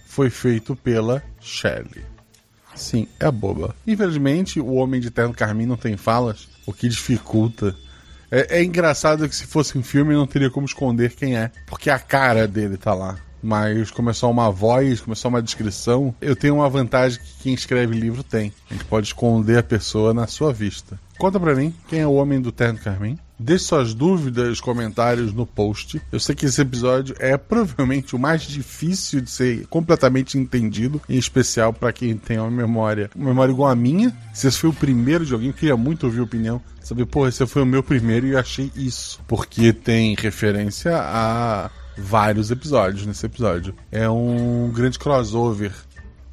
foi 0.06 0.30
feito 0.30 0.76
pela 0.76 1.24
Shelley. 1.40 2.04
Sim, 2.76 3.08
é 3.20 3.26
a 3.26 3.32
boba. 3.32 3.74
Infelizmente, 3.88 4.60
o 4.60 4.74
Homem 4.74 5.00
de 5.00 5.10
Terno 5.10 5.34
Carmim 5.34 5.66
não 5.66 5.78
tem 5.78 5.96
falas, 5.96 6.50
o 6.66 6.74
que 6.74 6.90
dificulta. 6.90 7.74
É, 8.30 8.60
é 8.60 8.64
engraçado 8.64 9.30
que 9.30 9.36
se 9.36 9.46
fosse 9.46 9.78
um 9.78 9.84
filme 9.84 10.14
não 10.14 10.28
teria 10.28 10.50
como 10.50 10.66
esconder 10.66 11.16
quem 11.16 11.38
é, 11.38 11.52
porque 11.66 11.90
a 11.90 12.00
cara 12.00 12.48
dele 12.48 12.76
tá 12.76 12.94
lá. 12.94 13.18
Mas 13.46 13.92
como 13.92 14.10
é 14.10 14.14
uma 14.26 14.50
voz, 14.50 15.02
como 15.02 15.16
é 15.16 15.28
uma 15.28 15.42
descrição, 15.42 16.16
eu 16.20 16.36
tenho 16.36 16.56
uma 16.56 16.68
vantagem 16.68 17.20
que 17.20 17.44
quem 17.44 17.54
escreve 17.54 17.94
livro 17.94 18.24
tem. 18.24 18.52
A 18.72 18.74
gente 18.74 18.86
pode 18.86 19.06
esconder 19.06 19.60
a 19.60 19.64
pessoa 19.64 20.16
na 20.16 20.26
sua 20.26 20.52
vista. 20.52 21.00
Conta 21.20 21.40
pra 21.40 21.54
mim 21.54 21.72
quem 21.88 22.00
é 22.00 22.08
o 22.08 22.14
Homem 22.14 22.42
do 22.42 22.52
Terno 22.52 22.80
Carmim. 22.80 23.20
Deixe 23.38 23.66
suas 23.66 23.94
dúvidas, 23.94 24.60
comentários 24.60 25.32
no 25.32 25.46
post. 25.46 26.02
Eu 26.12 26.20
sei 26.20 26.34
que 26.34 26.48
esse 26.48 26.60
episódio 26.60 27.16
é 27.20 27.38
provavelmente 27.38 28.16
o 28.16 28.20
mais 28.20 28.42
difícil 28.42 29.22
de 29.22 29.30
ser 29.30 29.68
completamente 29.68 30.40
entendido, 30.40 31.00
em 31.08 31.18
especial 31.18 31.72
para 31.72 31.94
quem 31.94 32.18
tem 32.18 32.40
uma 32.40 32.50
memória, 32.50 33.12
uma 33.16 33.28
memória 33.28 33.52
igual 33.52 33.70
a 33.70 33.76
minha. 33.76 34.12
Se 34.34 34.48
esse 34.48 34.58
foi 34.58 34.72
o 34.72 34.74
primeiro 34.74 35.24
de 35.24 35.34
alguém, 35.34 35.50
eu 35.50 35.54
queria 35.54 35.78
muito 35.78 36.06
ouvir 36.06 36.22
a 36.22 36.24
opinião. 36.24 36.60
Saber, 36.82 37.06
pô, 37.06 37.28
esse 37.28 37.46
foi 37.46 37.62
o 37.62 37.66
meu 37.66 37.84
primeiro 37.84 38.26
e 38.26 38.32
eu 38.32 38.40
achei 38.40 38.72
isso. 38.76 39.20
Porque 39.28 39.72
tem 39.72 40.16
referência 40.16 40.98
a 40.98 41.70
vários 41.98 42.52
episódios 42.52 43.06
nesse 43.06 43.26
episódio. 43.26 43.76
É 43.92 44.10
um 44.10 44.72
grande 44.74 45.00
crossover. 45.00 45.74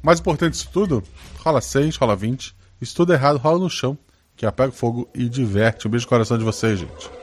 Mais 0.01 0.19
importante 0.19 0.53
disso 0.53 0.69
tudo, 0.71 1.03
rola 1.39 1.61
6, 1.61 1.95
rola 1.95 2.15
20. 2.15 2.55
Isso 2.81 2.95
tudo 2.95 3.13
errado, 3.13 3.37
rola 3.37 3.59
no 3.59 3.69
chão 3.69 3.97
que 4.35 4.45
apaga 4.45 4.71
o 4.71 4.75
fogo 4.75 5.09
e 5.13 5.29
diverte. 5.29 5.87
Um 5.87 5.91
beijo 5.91 6.05
no 6.05 6.09
coração 6.09 6.37
de 6.37 6.43
vocês, 6.43 6.79
gente. 6.79 7.22